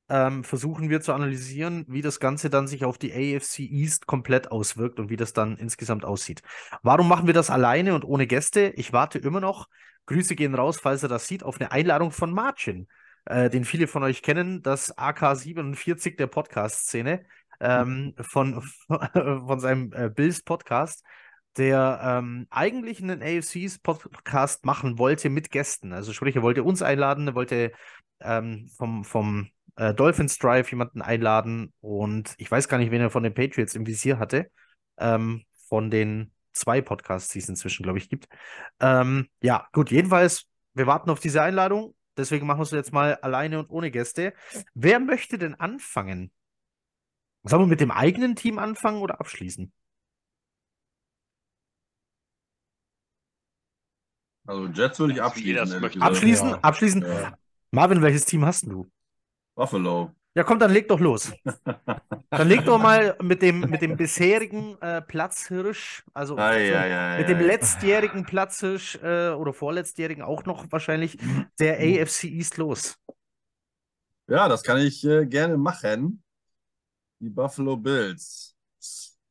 ähm, 0.10 0.44
versuchen 0.44 0.90
wir 0.90 1.02
zu 1.02 1.14
analysieren, 1.14 1.86
wie 1.88 2.02
das 2.02 2.20
Ganze 2.20 2.50
dann 2.50 2.68
sich 2.68 2.86
auf 2.86 2.98
die 2.98 3.12
AFC 3.14 3.60
East 3.60 4.06
komplett 4.08 4.52
auswirkt 4.52 5.00
und 5.00 5.10
wie 5.10 5.16
das 5.16 5.34
dann 5.34 5.58
insgesamt 5.58 6.06
aussieht. 6.06 6.42
Warum 6.84 7.08
machen 7.08 7.28
wir 7.28 7.34
das 7.34 7.50
alleine 7.50 7.96
und 7.96 8.06
ohne 8.06 8.28
Gäste? 8.28 8.74
Ich 8.76 8.94
warte 8.94 9.20
immer 9.20 9.42
noch. 9.42 9.68
Grüße 10.06 10.36
gehen 10.36 10.54
raus, 10.54 10.80
falls 10.80 11.02
er 11.02 11.10
das 11.10 11.28
sieht, 11.28 11.44
auf 11.44 11.60
eine 11.60 11.72
Einladung 11.72 12.12
von 12.12 12.32
Marcin, 12.32 12.88
äh, 13.26 13.50
den 13.50 13.66
viele 13.66 13.88
von 13.88 14.04
euch 14.04 14.22
kennen, 14.22 14.62
das 14.62 14.96
AK47 14.96 16.18
der 16.18 16.28
Podcast-Szene, 16.28 17.26
ähm, 17.60 18.14
von, 18.22 18.62
von 18.92 19.60
seinem 19.60 19.92
äh, 19.94 20.10
Bills 20.10 20.44
Podcast 20.44 21.04
der 21.58 22.00
ähm, 22.04 22.48
eigentlich 22.50 23.02
einen 23.02 23.22
AFCs-Podcast 23.22 24.66
machen 24.66 24.98
wollte 24.98 25.30
mit 25.30 25.52
Gästen. 25.52 25.94
Also 25.94 26.14
sprich, 26.14 26.36
er 26.36 26.44
wollte 26.44 26.64
uns 26.64 26.82
einladen, 26.82 27.28
er 27.28 27.36
wollte 27.36 27.72
ähm, 28.20 28.70
vom, 28.76 29.04
vom 29.04 29.50
äh, 29.76 29.94
Dolphins 29.94 30.38
Drive 30.38 30.70
jemanden 30.70 31.02
einladen 31.02 31.74
und 31.82 32.34
ich 32.38 32.50
weiß 32.50 32.68
gar 32.68 32.78
nicht, 32.78 32.92
wen 32.92 33.02
er 33.02 33.10
von 33.10 33.24
den 33.24 33.34
Patriots 33.34 33.76
im 33.76 33.86
Visier 33.88 34.20
hatte. 34.20 34.50
Ähm, 34.98 35.44
von 35.68 35.90
den 35.90 36.32
zwei 36.54 36.82
Podcasts, 36.82 37.32
die 37.34 37.40
es 37.40 37.50
inzwischen, 37.50 37.84
glaube 37.84 37.98
ich, 37.98 38.10
gibt. 38.10 38.28
Ähm, 38.80 39.28
ja, 39.42 39.68
gut, 39.74 39.92
jedenfalls, 39.92 40.46
wir 40.74 40.88
warten 40.88 41.10
auf 41.10 41.20
diese 41.20 41.42
Einladung. 41.42 41.96
Deswegen 42.18 42.48
machen 42.48 42.60
wir 42.60 42.64
es 42.64 42.72
jetzt 42.72 42.94
mal 42.94 43.16
alleine 43.16 43.60
und 43.60 43.70
ohne 43.70 43.92
Gäste. 43.92 44.34
Wer 44.74 45.00
möchte 45.00 45.38
denn 45.38 45.56
anfangen? 45.56 46.32
Sollen 47.44 47.64
wir 47.64 47.68
mit 47.68 47.82
dem 47.82 47.92
eigenen 47.92 48.36
Team 48.36 48.58
anfangen 48.58 49.02
oder 49.02 49.20
abschließen? 49.20 49.72
Also 54.46 54.68
Jets 54.68 55.00
würde 55.00 55.14
ich 55.14 55.22
abschließen. 55.22 56.02
Abschließen? 56.02 56.50
Ja. 56.50 56.60
Abschließen? 56.62 57.02
Ja. 57.02 57.38
Marvin, 57.72 58.02
welches 58.02 58.26
Team 58.26 58.46
hast 58.46 58.66
du? 58.68 58.90
Buffalo. 59.56 60.12
Ja, 60.38 60.44
komm, 60.44 60.60
dann 60.60 60.72
leg 60.72 60.88
doch 60.90 61.00
los. 61.00 61.32
Dann 62.30 62.50
leg 62.50 62.66
doch 62.66 62.78
mal 62.78 63.16
mit 63.22 63.42
dem, 63.42 63.62
mit 63.62 63.82
dem 63.82 63.96
bisherigen 63.96 64.78
äh, 64.82 65.02
Platzhirsch, 65.02 66.04
also 66.14 66.36
so, 66.36 66.42
ei, 66.42 66.78
ei, 66.78 67.20
mit 67.20 67.30
dem 67.30 67.38
ei. 67.38 67.44
letztjährigen 67.44 68.26
Platzhirsch 68.26 68.96
äh, 68.96 69.30
oder 69.30 69.54
vorletztjährigen 69.54 70.22
auch 70.22 70.44
noch 70.44 70.70
wahrscheinlich 70.70 71.18
der 71.60 71.78
AFC 71.78 72.26
East 72.26 72.58
los. 72.58 72.98
Ja, 74.28 74.50
das 74.50 74.64
kann 74.64 74.80
ich 74.80 75.06
äh, 75.06 75.26
gerne 75.26 75.56
machen. 75.56 76.22
Die 77.20 77.30
Buffalo 77.30 77.78
Bills. 77.78 78.55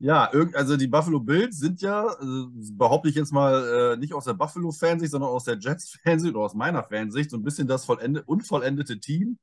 Ja, 0.05 0.31
also 0.53 0.77
die 0.77 0.87
Buffalo 0.87 1.19
Bills 1.19 1.59
sind 1.59 1.81
ja, 1.81 2.05
also 2.05 2.51
behaupte 2.53 3.09
ich 3.09 3.15
jetzt 3.15 3.33
mal, 3.33 3.95
äh, 3.95 3.97
nicht 3.97 4.13
aus 4.13 4.27
der 4.27 4.35
Buffalo-Fansicht, 4.35 5.11
sondern 5.11 5.31
aus 5.31 5.45
der 5.45 5.57
Jets-Fansicht 5.59 6.35
oder 6.35 6.45
aus 6.45 6.53
meiner 6.53 6.83
Fansicht, 6.83 7.31
so 7.31 7.39
ein 7.39 7.43
bisschen 7.43 7.67
das 7.67 7.87
vollende, 7.87 8.23
unvollendete 8.23 9.01
Team. 9.01 9.39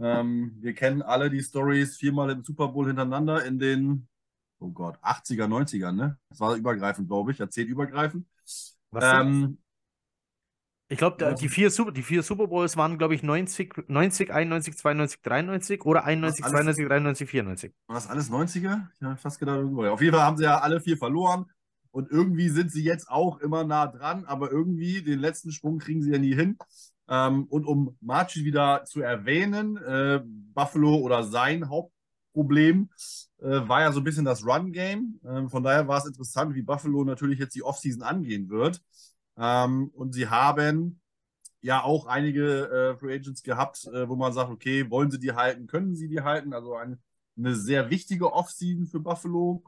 Ähm, 0.00 0.56
wir 0.58 0.74
kennen 0.74 1.02
alle 1.02 1.30
die 1.30 1.40
Stories 1.40 1.98
viermal 1.98 2.30
im 2.30 2.42
Super 2.42 2.66
Bowl 2.66 2.88
hintereinander 2.88 3.44
in 3.44 3.60
den, 3.60 4.08
oh 4.58 4.70
Gott, 4.70 4.98
80er, 5.04 5.46
90er, 5.46 5.92
ne? 5.92 6.18
Das 6.30 6.40
war 6.40 6.56
übergreifend, 6.56 7.06
glaube 7.06 7.30
ich, 7.30 7.38
jahrzehnübergreifend. 7.38 8.26
Was? 8.90 9.04
Ähm, 9.04 9.58
Ich 10.92 10.98
glaube, 10.98 11.34
die 11.34 11.48
vier, 11.48 11.70
Super, 11.70 11.90
die 11.90 12.02
vier 12.02 12.22
Super 12.22 12.48
Bowls 12.48 12.76
waren, 12.76 12.98
glaube 12.98 13.14
ich, 13.14 13.22
90, 13.22 13.88
90, 13.88 14.30
91, 14.30 14.76
92, 14.76 15.20
93 15.22 15.84
oder 15.86 16.04
91, 16.04 16.44
alles- 16.44 16.52
92, 16.52 16.86
93, 16.86 17.30
94. 17.30 17.72
War 17.86 17.94
das 17.94 18.08
alles 18.08 18.30
90er? 18.30 18.88
Ich 19.00 19.02
habe 19.02 19.16
fast 19.16 19.38
gedacht, 19.40 19.56
irgendwo. 19.56 19.86
Auf 19.86 20.02
jeden 20.02 20.14
Fall 20.14 20.24
haben 20.24 20.36
sie 20.36 20.44
ja 20.44 20.58
alle 20.58 20.80
vier 20.80 20.98
verloren. 20.98 21.46
Und 21.92 22.10
irgendwie 22.10 22.48
sind 22.50 22.70
sie 22.70 22.84
jetzt 22.84 23.08
auch 23.08 23.38
immer 23.40 23.64
nah 23.64 23.86
dran, 23.86 24.24
aber 24.26 24.50
irgendwie 24.50 25.02
den 25.02 25.18
letzten 25.18 25.50
Sprung 25.50 25.78
kriegen 25.78 26.02
sie 26.02 26.10
ja 26.12 26.18
nie 26.18 26.34
hin. 26.34 26.56
Ähm, 27.08 27.44
und 27.44 27.66
um 27.66 27.96
Marchi 28.00 28.44
wieder 28.44 28.84
zu 28.84 29.00
erwähnen, 29.00 29.76
äh, 29.78 30.20
Buffalo 30.24 30.96
oder 30.96 31.24
sein 31.24 31.68
Hauptproblem 31.70 32.90
äh, 33.40 33.68
war 33.68 33.80
ja 33.80 33.92
so 33.92 34.00
ein 34.00 34.04
bisschen 34.04 34.24
das 34.24 34.44
Run-Game. 34.46 35.20
Ähm, 35.24 35.48
von 35.48 35.62
daher 35.62 35.88
war 35.88 35.98
es 35.98 36.06
interessant, 36.06 36.54
wie 36.54 36.62
Buffalo 36.62 37.04
natürlich 37.04 37.38
jetzt 37.38 37.54
die 37.54 37.62
Offseason 37.62 38.02
angehen 38.02 38.48
wird. 38.50 38.80
Ähm, 39.36 39.90
und 39.94 40.12
sie 40.12 40.28
haben 40.28 41.00
ja 41.60 41.82
auch 41.82 42.06
einige 42.06 42.68
äh, 42.68 42.96
Free 42.96 43.14
Agents 43.14 43.42
gehabt, 43.42 43.86
äh, 43.86 44.08
wo 44.08 44.16
man 44.16 44.32
sagt, 44.32 44.50
okay, 44.50 44.90
wollen 44.90 45.10
sie 45.10 45.18
die 45.18 45.32
halten, 45.32 45.66
können 45.66 45.94
sie 45.94 46.08
die 46.08 46.22
halten? 46.22 46.52
Also 46.52 46.74
ein, 46.74 47.00
eine 47.36 47.54
sehr 47.54 47.88
wichtige 47.90 48.32
Offseason 48.32 48.86
für 48.86 49.00
Buffalo, 49.00 49.64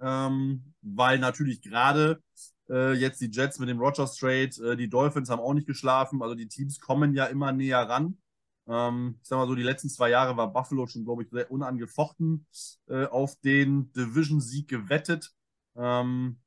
ähm, 0.00 0.74
weil 0.82 1.18
natürlich 1.18 1.62
gerade 1.62 2.22
äh, 2.68 2.92
jetzt 2.92 3.20
die 3.20 3.30
Jets 3.30 3.58
mit 3.58 3.68
dem 3.68 3.80
Rogers 3.80 4.16
Trade, 4.16 4.50
äh, 4.62 4.76
die 4.76 4.88
Dolphins 4.88 5.30
haben 5.30 5.40
auch 5.40 5.54
nicht 5.54 5.66
geschlafen, 5.66 6.22
also 6.22 6.34
die 6.34 6.48
Teams 6.48 6.78
kommen 6.78 7.14
ja 7.14 7.26
immer 7.26 7.52
näher 7.52 7.88
ran. 7.88 8.18
Ähm, 8.66 9.18
ich 9.22 9.28
sag 9.28 9.38
mal 9.38 9.46
so, 9.46 9.54
die 9.54 9.62
letzten 9.62 9.88
zwei 9.88 10.10
Jahre 10.10 10.36
war 10.36 10.52
Buffalo 10.52 10.86
schon, 10.86 11.04
glaube 11.04 11.22
ich, 11.22 11.30
sehr 11.30 11.50
unangefochten 11.50 12.46
äh, 12.88 13.04
auf 13.06 13.36
den 13.40 13.92
Division-Sieg 13.92 14.68
gewettet. 14.68 15.32
Ähm, 15.76 16.38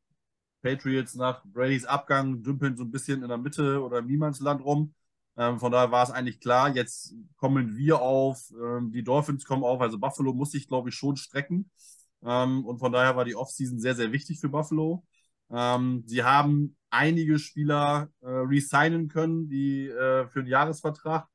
Patriots 0.62 1.16
nach 1.16 1.44
Bradys 1.46 1.86
Abgang 1.86 2.44
dümpeln 2.44 2.76
so 2.78 2.84
ein 2.84 2.92
bisschen 2.92 3.24
in 3.24 3.30
der 3.30 3.38
Mitte 3.38 3.82
oder 3.84 4.00
im 4.00 4.08
Niemandsland 4.08 4.64
rum. 4.64 4.94
Ähm, 5.38 5.60
von 5.60 5.72
daher 5.72 5.92
war 5.92 6.04
es 6.04 6.12
eigentlich 6.12 6.40
klar, 6.40 6.76
jetzt 6.76 7.14
kommen 7.38 7.78
wir 7.78 8.02
auf, 8.02 8.52
ähm, 8.52 8.92
die 8.92 9.04
Dolphins 9.04 9.46
kommen 9.46 9.64
auf, 9.64 9.82
also 9.82 10.00
Buffalo 10.00 10.34
muss 10.34 10.52
sich, 10.52 10.68
glaube 10.68 10.90
ich, 10.90 10.96
schon 10.96 11.16
strecken. 11.16 11.70
Ähm, 12.24 12.66
und 12.66 12.80
von 12.80 12.92
daher 12.92 13.16
war 13.16 13.26
die 13.26 13.36
Offseason 13.36 13.80
sehr, 13.80 13.96
sehr 13.96 14.12
wichtig 14.12 14.40
für 14.40 14.50
Buffalo. 14.50 15.06
Ähm, 15.52 16.04
sie 16.06 16.24
haben 16.24 16.76
einige 16.90 17.40
Spieler 17.40 18.10
äh, 18.22 18.28
resignen 18.28 19.08
können, 19.08 19.50
die 19.50 19.88
äh, 19.88 20.28
für 20.28 20.40
einen 20.40 20.48
Jahresvertrag. 20.48 21.28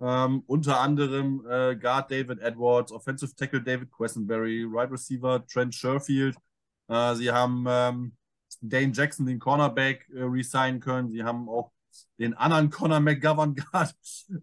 Ähm, 0.00 0.42
unter 0.46 0.80
anderem 0.80 1.44
äh, 1.48 1.74
Guard 1.76 2.10
David 2.10 2.38
Edwards, 2.40 2.92
Offensive 2.92 3.34
Tackle 3.34 3.62
David 3.62 3.90
Quessenberry, 3.90 4.64
Right 4.68 4.90
Receiver 4.90 5.44
Trent 5.46 5.74
Sherfield. 5.74 6.36
Äh, 6.88 7.14
sie 7.16 7.32
haben 7.32 7.64
ähm, 7.68 8.16
Dane 8.60 8.92
Jackson, 8.92 9.26
den 9.26 9.38
Cornerback, 9.38 10.08
äh, 10.10 10.22
resignen 10.22 10.80
können. 10.80 11.10
Sie 11.10 11.22
haben 11.22 11.48
auch 11.48 11.72
den 12.18 12.34
anderen 12.34 12.70
Conor 12.70 13.00
McGovern 13.00 13.54
Guard 13.54 13.94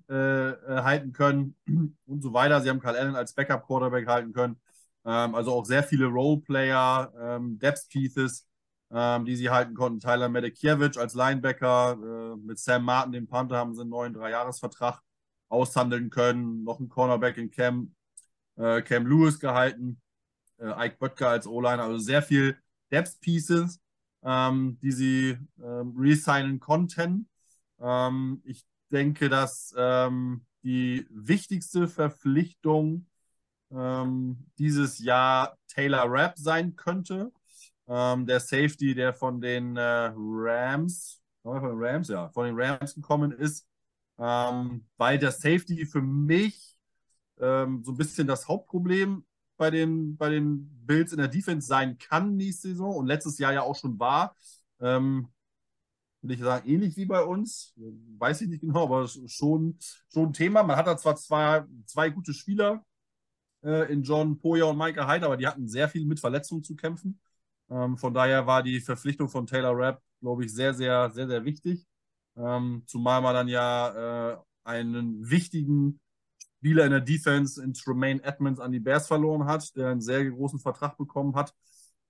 äh, 0.09 0.49
äh, 0.49 0.81
halten 0.83 1.11
können 1.11 1.55
und 2.05 2.21
so 2.21 2.33
weiter. 2.33 2.61
Sie 2.61 2.69
haben 2.69 2.79
Carl 2.79 2.95
Allen 2.95 3.15
als 3.15 3.33
Backup 3.33 3.65
Quarterback 3.65 4.07
halten 4.07 4.33
können. 4.33 4.59
Ähm, 5.05 5.35
also 5.35 5.53
auch 5.53 5.65
sehr 5.65 5.83
viele 5.83 6.07
Roleplayer, 6.07 7.13
ähm, 7.19 7.59
Depth 7.59 7.89
Pieces, 7.89 8.47
ähm, 8.91 9.25
die 9.25 9.35
sie 9.35 9.49
halten 9.49 9.75
konnten. 9.75 9.99
Tyler 9.99 10.29
Medekiewicz 10.29 10.97
als 10.97 11.13
Linebacker, 11.13 12.33
äh, 12.33 12.37
mit 12.37 12.59
Sam 12.59 12.83
Martin, 12.83 13.11
dem 13.11 13.27
Panther, 13.27 13.57
haben 13.57 13.75
sie 13.75 13.81
einen 13.81 13.89
neuen 13.91 14.13
Dreijahresvertrag 14.13 15.01
aushandeln 15.49 16.09
können. 16.09 16.63
Noch 16.63 16.79
ein 16.79 16.89
Cornerback 16.89 17.37
in 17.37 17.51
Cam, 17.51 17.93
äh, 18.57 18.81
Cam 18.81 19.05
Lewis 19.07 19.39
gehalten. 19.39 20.01
Äh, 20.57 20.87
Ike 20.87 20.97
Böttger 20.99 21.29
als 21.29 21.47
O-Liner. 21.47 21.83
Also 21.83 21.97
sehr 21.99 22.21
viel 22.21 22.57
Depth 22.91 23.19
Pieces, 23.21 23.79
ähm, 24.25 24.77
die 24.81 24.91
sie 24.91 25.37
ähm, 25.63 25.93
resignen 25.97 26.59
konnten. 26.59 27.29
Ähm, 27.79 28.41
ich 28.43 28.65
denke, 28.91 29.29
dass 29.29 29.73
ähm, 29.77 30.45
die 30.63 31.05
wichtigste 31.11 31.87
Verpflichtung 31.87 33.05
ähm, 33.71 34.47
dieses 34.57 34.99
Jahr 34.99 35.57
Taylor 35.67 36.05
Rapp 36.07 36.37
sein 36.37 36.75
könnte. 36.75 37.31
Ähm, 37.87 38.25
der 38.25 38.39
Safety, 38.39 38.95
der 38.95 39.13
von 39.13 39.39
den 39.39 39.77
äh, 39.77 40.11
Rams, 40.15 41.21
von 41.43 41.61
den 41.61 41.77
Rams, 41.77 42.07
ja, 42.07 42.29
von 42.29 42.47
den 42.47 42.59
Rams 42.59 42.95
gekommen 42.95 43.31
ist, 43.31 43.67
ähm, 44.17 44.87
weil 44.97 45.19
der 45.19 45.31
Safety 45.31 45.85
für 45.85 46.01
mich 46.01 46.73
so 47.37 47.43
ein 47.43 47.97
bisschen 47.97 48.27
das 48.27 48.47
Hauptproblem 48.47 49.25
bei 49.57 49.71
den, 49.71 50.17
bei 50.17 50.29
den 50.29 50.69
Bills 50.85 51.11
in 51.11 51.17
der 51.17 51.27
Defense 51.27 51.67
sein 51.67 51.97
kann 51.97 52.35
nächste 52.35 52.69
Saison 52.69 52.95
und 52.95 53.07
letztes 53.07 53.37
Jahr 53.39 53.53
ja 53.53 53.61
auch 53.61 53.75
schon 53.75 53.99
war. 53.99 54.35
Ähm, 54.79 55.29
will 56.21 56.35
ich 56.35 56.41
sagen, 56.41 56.69
ähnlich 56.69 56.97
wie 56.97 57.05
bei 57.05 57.23
uns. 57.23 57.73
Weiß 58.17 58.41
ich 58.41 58.49
nicht 58.49 58.61
genau, 58.61 58.83
aber 58.83 59.07
schon, 59.07 59.77
schon 60.11 60.29
ein 60.29 60.33
Thema. 60.33 60.63
Man 60.63 60.75
hat 60.75 60.87
da 60.87 60.97
zwar 60.97 61.15
zwei, 61.15 61.63
zwei 61.85 62.09
gute 62.09 62.33
Spieler 62.33 62.83
äh, 63.63 63.91
in 63.91 64.03
John 64.03 64.39
Poyer 64.39 64.69
und 64.69 64.77
Michael 64.77 65.07
Hyde, 65.07 65.25
aber 65.25 65.37
die 65.37 65.47
hatten 65.47 65.67
sehr 65.67 65.89
viel 65.89 66.05
mit 66.05 66.19
Verletzungen 66.19 66.63
zu 66.63 66.75
kämpfen. 66.75 67.19
Ähm, 67.69 67.97
von 67.97 68.13
daher 68.13 68.45
war 68.47 68.63
die 68.63 68.79
Verpflichtung 68.79 69.29
von 69.29 69.47
Taylor 69.47 69.75
Rapp, 69.75 70.01
glaube 70.21 70.45
ich, 70.45 70.53
sehr, 70.53 70.73
sehr, 70.73 71.11
sehr, 71.11 71.27
sehr 71.27 71.45
wichtig. 71.45 71.85
Ähm, 72.37 72.83
zumal 72.85 73.21
man 73.21 73.33
dann 73.33 73.47
ja 73.47 74.33
äh, 74.33 74.37
einen 74.63 75.29
wichtigen 75.29 75.99
Spieler 76.65 76.85
in 76.85 76.91
der 76.91 77.01
Defense 77.01 77.61
in 77.61 77.75
Tremaine 77.75 78.23
Edmonds 78.23 78.59
an 78.59 78.71
die 78.71 78.79
Bears 78.79 79.05
verloren 79.05 79.45
hat, 79.45 79.75
der 79.75 79.89
einen 79.89 80.01
sehr 80.01 80.25
großen 80.25 80.57
Vertrag 80.57 80.97
bekommen 80.97 81.35
hat. 81.35 81.53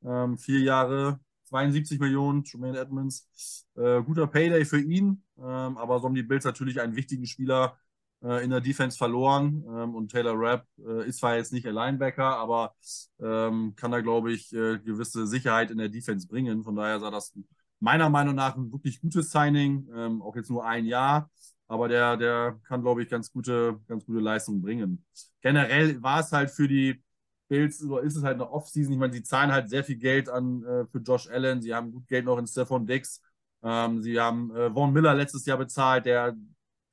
Ähm, 0.02 0.38
vier 0.38 0.62
Jahre, 0.62 1.20
72 1.50 2.00
Millionen, 2.00 2.46
Tremaine 2.46 2.80
Edmonds. 2.80 3.28
Äh, 3.76 4.02
guter 4.04 4.28
Payday 4.28 4.64
für 4.64 4.80
ihn, 4.80 5.24
ähm, 5.38 5.78
aber 5.78 6.00
so 6.00 6.06
haben 6.06 6.16
die 6.16 6.24
Bills 6.24 6.46
natürlich 6.46 6.80
einen 6.80 6.96
wichtigen 6.96 7.26
Spieler 7.26 7.78
äh, 8.24 8.46
in 8.46 8.50
der 8.50 8.62
Defense 8.62 8.98
verloren. 8.98 9.66
Ähm, 9.68 9.94
und 9.94 10.10
Taylor 10.10 10.36
Rapp 10.38 10.66
äh, 10.80 11.06
ist 11.06 11.18
zwar 11.20 11.36
jetzt 11.36 11.52
nicht 11.52 11.68
ein 11.68 11.74
Linebacker, 11.74 12.38
aber 12.38 12.76
ähm, 13.20 13.74
kann 13.76 13.92
da, 13.92 14.00
glaube 14.00 14.32
ich, 14.32 14.54
äh, 14.54 14.80
gewisse 14.80 15.28
Sicherheit 15.28 15.70
in 15.70 15.80
der 15.80 15.90
Defense 15.90 16.30
bringen. 16.30 16.64
Von 16.64 16.78
daher 16.78 17.02
sah 17.02 17.12
das 17.12 17.34
meiner 17.82 18.10
Meinung 18.10 18.36
nach 18.36 18.56
ein 18.56 18.72
wirklich 18.72 19.02
gutes 19.02 19.32
Signing, 19.32 19.90
ähm, 19.94 20.22
auch 20.22 20.38
jetzt 20.38 20.50
nur 20.50 20.66
ein 20.66 20.86
Jahr. 20.86 21.30
Aber 21.68 21.88
der, 21.88 22.18
der 22.18 22.60
kann, 22.68 22.82
glaube 22.82 23.02
ich, 23.02 23.10
ganz 23.10 23.32
gute, 23.32 23.80
ganz 23.88 24.06
gute 24.06 24.20
Leistungen 24.20 24.62
bringen. 24.62 25.06
Generell 25.42 26.02
war 26.02 26.20
es 26.20 26.32
halt 26.32 26.52
für 26.52 26.68
die 26.68 27.02
Bills, 27.48 27.84
oder 27.84 28.04
ist 28.04 28.16
es 28.16 28.24
halt 28.24 28.36
eine 28.36 28.50
Offseason. 28.50 28.94
Ich 28.94 29.00
meine, 29.00 29.14
sie 29.14 29.24
zahlen 29.24 29.52
halt 29.52 29.70
sehr 29.70 29.84
viel 29.84 29.98
Geld 29.98 30.30
an 30.30 30.64
äh, 30.64 30.86
für 30.86 31.00
Josh 31.00 31.30
Allen. 31.30 31.62
Sie 31.62 31.74
haben 31.74 31.92
gut 31.92 32.08
Geld 32.08 32.26
noch 32.26 32.38
in 32.38 32.48
Stephon 32.48 32.86
Dix. 32.88 33.22
Ähm, 33.64 34.02
sie 34.02 34.20
haben 34.20 34.56
äh, 34.56 34.72
Vaughn 34.72 34.94
Miller 34.94 35.14
letztes 35.16 35.46
Jahr 35.46 35.58
bezahlt, 35.58 36.06
der 36.06 36.36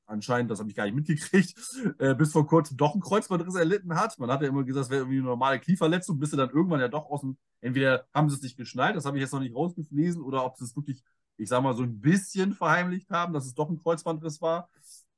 anscheinend, 0.05 0.51
das 0.51 0.59
habe 0.59 0.69
ich 0.69 0.75
gar 0.75 0.85
nicht 0.85 0.95
mitgekriegt, 0.95 1.55
äh, 1.99 2.15
bis 2.15 2.31
vor 2.31 2.45
kurzem 2.45 2.77
doch 2.77 2.93
einen 2.93 3.01
Kreuzbandriss 3.01 3.55
erlitten 3.55 3.95
hat. 3.95 4.17
Man 4.19 4.29
hat 4.29 4.41
ja 4.41 4.47
immer 4.47 4.63
gesagt, 4.63 4.85
das 4.85 4.89
wäre 4.89 5.01
irgendwie 5.01 5.19
eine 5.19 5.27
normale 5.27 5.59
Knieverletzung, 5.59 6.19
bis 6.19 6.31
sie 6.31 6.37
dann 6.37 6.49
irgendwann 6.49 6.79
ja 6.79 6.87
doch 6.87 7.09
aus 7.09 7.21
dem, 7.21 7.37
entweder 7.61 8.05
haben 8.13 8.29
sie 8.29 8.35
es 8.35 8.41
nicht 8.41 8.57
geschnallt, 8.57 8.95
das 8.95 9.05
habe 9.05 9.17
ich 9.17 9.21
jetzt 9.21 9.33
noch 9.33 9.39
nicht 9.39 9.55
rausgelesen, 9.55 10.21
oder 10.21 10.45
ob 10.45 10.57
sie 10.57 10.65
es 10.65 10.75
wirklich, 10.75 11.03
ich 11.37 11.49
sage 11.49 11.63
mal, 11.63 11.75
so 11.75 11.83
ein 11.83 11.99
bisschen 11.99 12.53
verheimlicht 12.53 13.09
haben, 13.09 13.33
dass 13.33 13.45
es 13.45 13.53
doch 13.53 13.69
ein 13.69 13.77
Kreuzbandriss 13.77 14.41
war. 14.41 14.69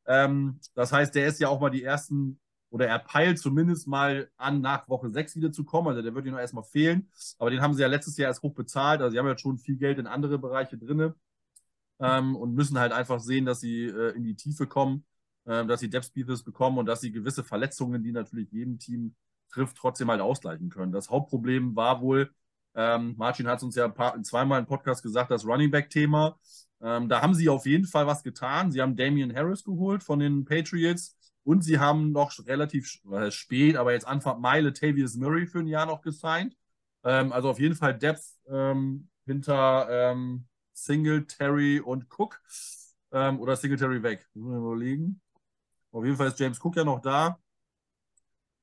Ähm, 0.05 0.59
das 0.73 0.91
heißt, 0.91 1.15
der 1.15 1.27
ist 1.27 1.39
ja 1.39 1.49
auch 1.49 1.59
mal 1.59 1.69
die 1.69 1.83
ersten, 1.83 2.39
oder 2.69 2.87
er 2.87 2.99
peilt 2.99 3.39
zumindest 3.39 3.87
mal 3.87 4.29
an, 4.37 4.61
nach 4.61 4.87
Woche 4.89 5.09
6 5.09 5.35
wieder 5.35 5.51
zu 5.51 5.63
kommen. 5.63 5.87
Also 5.87 6.01
der 6.01 6.13
wird 6.13 6.25
noch 6.25 6.39
erstmal 6.39 6.63
fehlen. 6.63 7.09
Aber 7.37 7.49
den 7.49 7.61
haben 7.61 7.73
sie 7.73 7.81
ja 7.81 7.87
letztes 7.87 8.17
Jahr 8.17 8.29
erst 8.29 8.43
hoch 8.43 8.53
bezahlt. 8.53 9.01
Also 9.01 9.13
sie 9.13 9.19
haben 9.19 9.27
ja 9.27 9.37
schon 9.37 9.57
viel 9.57 9.77
Geld 9.77 9.99
in 9.99 10.07
andere 10.07 10.37
Bereiche 10.37 10.77
drin 10.77 11.13
ähm, 11.99 12.35
und 12.35 12.53
müssen 12.53 12.79
halt 12.79 12.91
einfach 12.91 13.19
sehen, 13.19 13.45
dass 13.45 13.59
sie 13.59 13.85
äh, 13.85 14.15
in 14.15 14.23
die 14.23 14.35
Tiefe 14.35 14.67
kommen, 14.67 15.05
äh, 15.45 15.65
dass 15.65 15.79
sie 15.79 15.89
Depth 15.89 16.13
Pieces 16.13 16.43
bekommen 16.43 16.77
und 16.77 16.85
dass 16.85 17.01
sie 17.01 17.11
gewisse 17.11 17.43
Verletzungen, 17.43 18.03
die 18.03 18.11
natürlich 18.11 18.51
jedem 18.51 18.79
Team 18.79 19.15
trifft, 19.49 19.77
trotzdem 19.77 20.09
halt 20.09 20.21
ausgleichen 20.21 20.69
können. 20.69 20.91
Das 20.91 21.09
Hauptproblem 21.09 21.75
war 21.75 22.01
wohl, 22.01 22.31
ähm, 22.75 23.15
Martin 23.17 23.47
hat 23.47 23.63
uns 23.63 23.75
ja 23.75 23.87
paar, 23.87 24.21
zweimal 24.23 24.59
im 24.59 24.65
Podcast 24.65 25.01
gesagt, 25.01 25.31
das 25.31 25.45
Running 25.45 25.71
Back-Thema. 25.71 26.37
Ähm, 26.81 27.07
da 27.09 27.21
haben 27.21 27.33
sie 27.33 27.49
auf 27.49 27.65
jeden 27.65 27.85
Fall 27.85 28.05
was 28.05 28.23
getan. 28.23 28.71
Sie 28.71 28.81
haben 28.81 28.95
Damian 28.95 29.33
Harris 29.33 29.63
geholt 29.63 30.03
von 30.03 30.19
den 30.19 30.45
Patriots. 30.45 31.17
Und 31.43 31.63
sie 31.63 31.79
haben 31.79 32.11
noch 32.11 32.33
relativ 32.47 32.99
äh, 33.11 33.29
spät, 33.29 33.77
aber 33.77 33.93
jetzt 33.93 34.07
Anfang 34.07 34.41
Mai 34.41 34.61
Latavius 34.61 35.15
Murray 35.15 35.45
für 35.45 35.59
ein 35.59 35.67
Jahr 35.67 35.85
noch 35.85 36.01
gesigned. 36.01 36.57
Ähm, 37.03 37.31
also 37.31 37.49
auf 37.49 37.59
jeden 37.59 37.75
Fall 37.75 37.97
Depth 37.97 38.23
ähm, 38.47 39.09
hinter 39.25 39.87
ähm, 39.89 40.47
Singletary 40.73 41.79
und 41.79 42.07
Cook. 42.09 42.41
Ähm, 43.11 43.39
oder 43.39 43.55
Singletary 43.55 44.01
weg. 44.03 44.27
Müssen 44.33 44.51
wir 44.51 44.57
überlegen. 44.57 45.21
Auf 45.91 46.03
jeden 46.03 46.17
Fall 46.17 46.27
ist 46.27 46.39
James 46.39 46.59
Cook 46.59 46.75
ja 46.75 46.83
noch 46.83 46.99
da. 46.99 47.39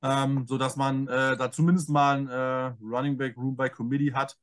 Ähm, 0.03 0.45
sodass 0.47 0.75
man 0.75 1.07
äh, 1.07 1.37
da 1.37 1.51
zumindest 1.51 1.89
mal 1.89 2.17
ein 2.17 2.27
äh, 2.27 2.75
Running 2.83 3.17
Back 3.17 3.37
Room 3.37 3.55
by 3.55 3.69
Committee 3.69 4.13
hat. 4.13 4.37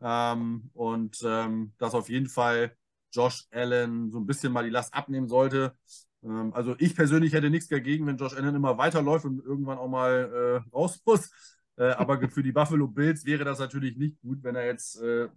Ähm, 0.00 0.70
und 0.72 1.18
ähm, 1.24 1.72
dass 1.78 1.94
auf 1.94 2.08
jeden 2.08 2.28
Fall 2.28 2.76
Josh 3.12 3.46
Allen 3.50 4.10
so 4.10 4.18
ein 4.18 4.26
bisschen 4.26 4.52
mal 4.52 4.64
die 4.64 4.70
Last 4.70 4.94
abnehmen 4.94 5.28
sollte. 5.28 5.74
Ähm, 6.22 6.52
also 6.54 6.74
ich 6.78 6.94
persönlich 6.94 7.32
hätte 7.32 7.50
nichts 7.50 7.68
dagegen, 7.68 8.06
wenn 8.06 8.16
Josh 8.16 8.34
Allen 8.34 8.54
immer 8.54 8.78
weiterläuft 8.78 9.24
und 9.24 9.44
irgendwann 9.44 9.78
auch 9.78 9.88
mal 9.88 10.62
äh, 10.64 10.70
raus 10.74 11.00
muss. 11.04 11.30
Äh, 11.76 11.90
aber 11.92 12.28
für 12.28 12.42
die 12.42 12.52
Buffalo 12.52 12.86
Bills 12.88 13.24
wäre 13.24 13.44
das 13.44 13.58
natürlich 13.58 13.96
nicht 13.96 14.20
gut, 14.20 14.42
wenn 14.42 14.54
er 14.56 14.66
jetzt 14.66 15.00
äh, 15.02 15.28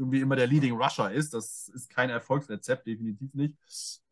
irgendwie 0.00 0.20
immer 0.20 0.34
der 0.34 0.48
Leading 0.48 0.74
Rusher 0.74 1.12
ist. 1.12 1.34
Das 1.34 1.68
ist 1.68 1.90
kein 1.90 2.10
Erfolgsrezept, 2.10 2.86
definitiv 2.86 3.32
nicht. 3.34 3.54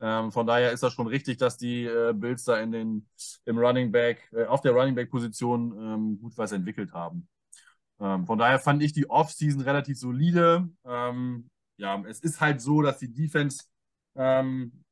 Ähm, 0.00 0.30
von 0.30 0.46
daher 0.46 0.70
ist 0.72 0.82
das 0.82 0.92
schon 0.92 1.08
richtig, 1.08 1.38
dass 1.38 1.56
die 1.56 1.84
äh, 1.84 2.12
Bills 2.14 2.44
da 2.44 2.58
in 2.58 2.70
den, 2.70 3.08
im 3.44 3.58
Running 3.58 3.90
Back, 3.90 4.30
äh, 4.32 4.44
auf 4.44 4.60
der 4.60 4.72
Running 4.72 4.94
Back 4.94 5.10
Position 5.10 5.72
ähm, 5.72 6.20
gut 6.20 6.38
was 6.38 6.52
entwickelt 6.52 6.92
haben. 6.92 7.28
Ähm, 8.00 8.26
von 8.26 8.38
daher 8.38 8.60
fand 8.60 8.82
ich 8.82 8.92
die 8.92 9.10
Offseason 9.10 9.62
relativ 9.62 9.98
solide. 9.98 10.68
Ähm, 10.84 11.50
ja, 11.78 12.00
es 12.06 12.20
ist 12.20 12.40
halt 12.40 12.60
so, 12.60 12.82
dass 12.82 12.98
die 12.98 13.12
Defense 13.12 13.64
ähm, 14.14 14.84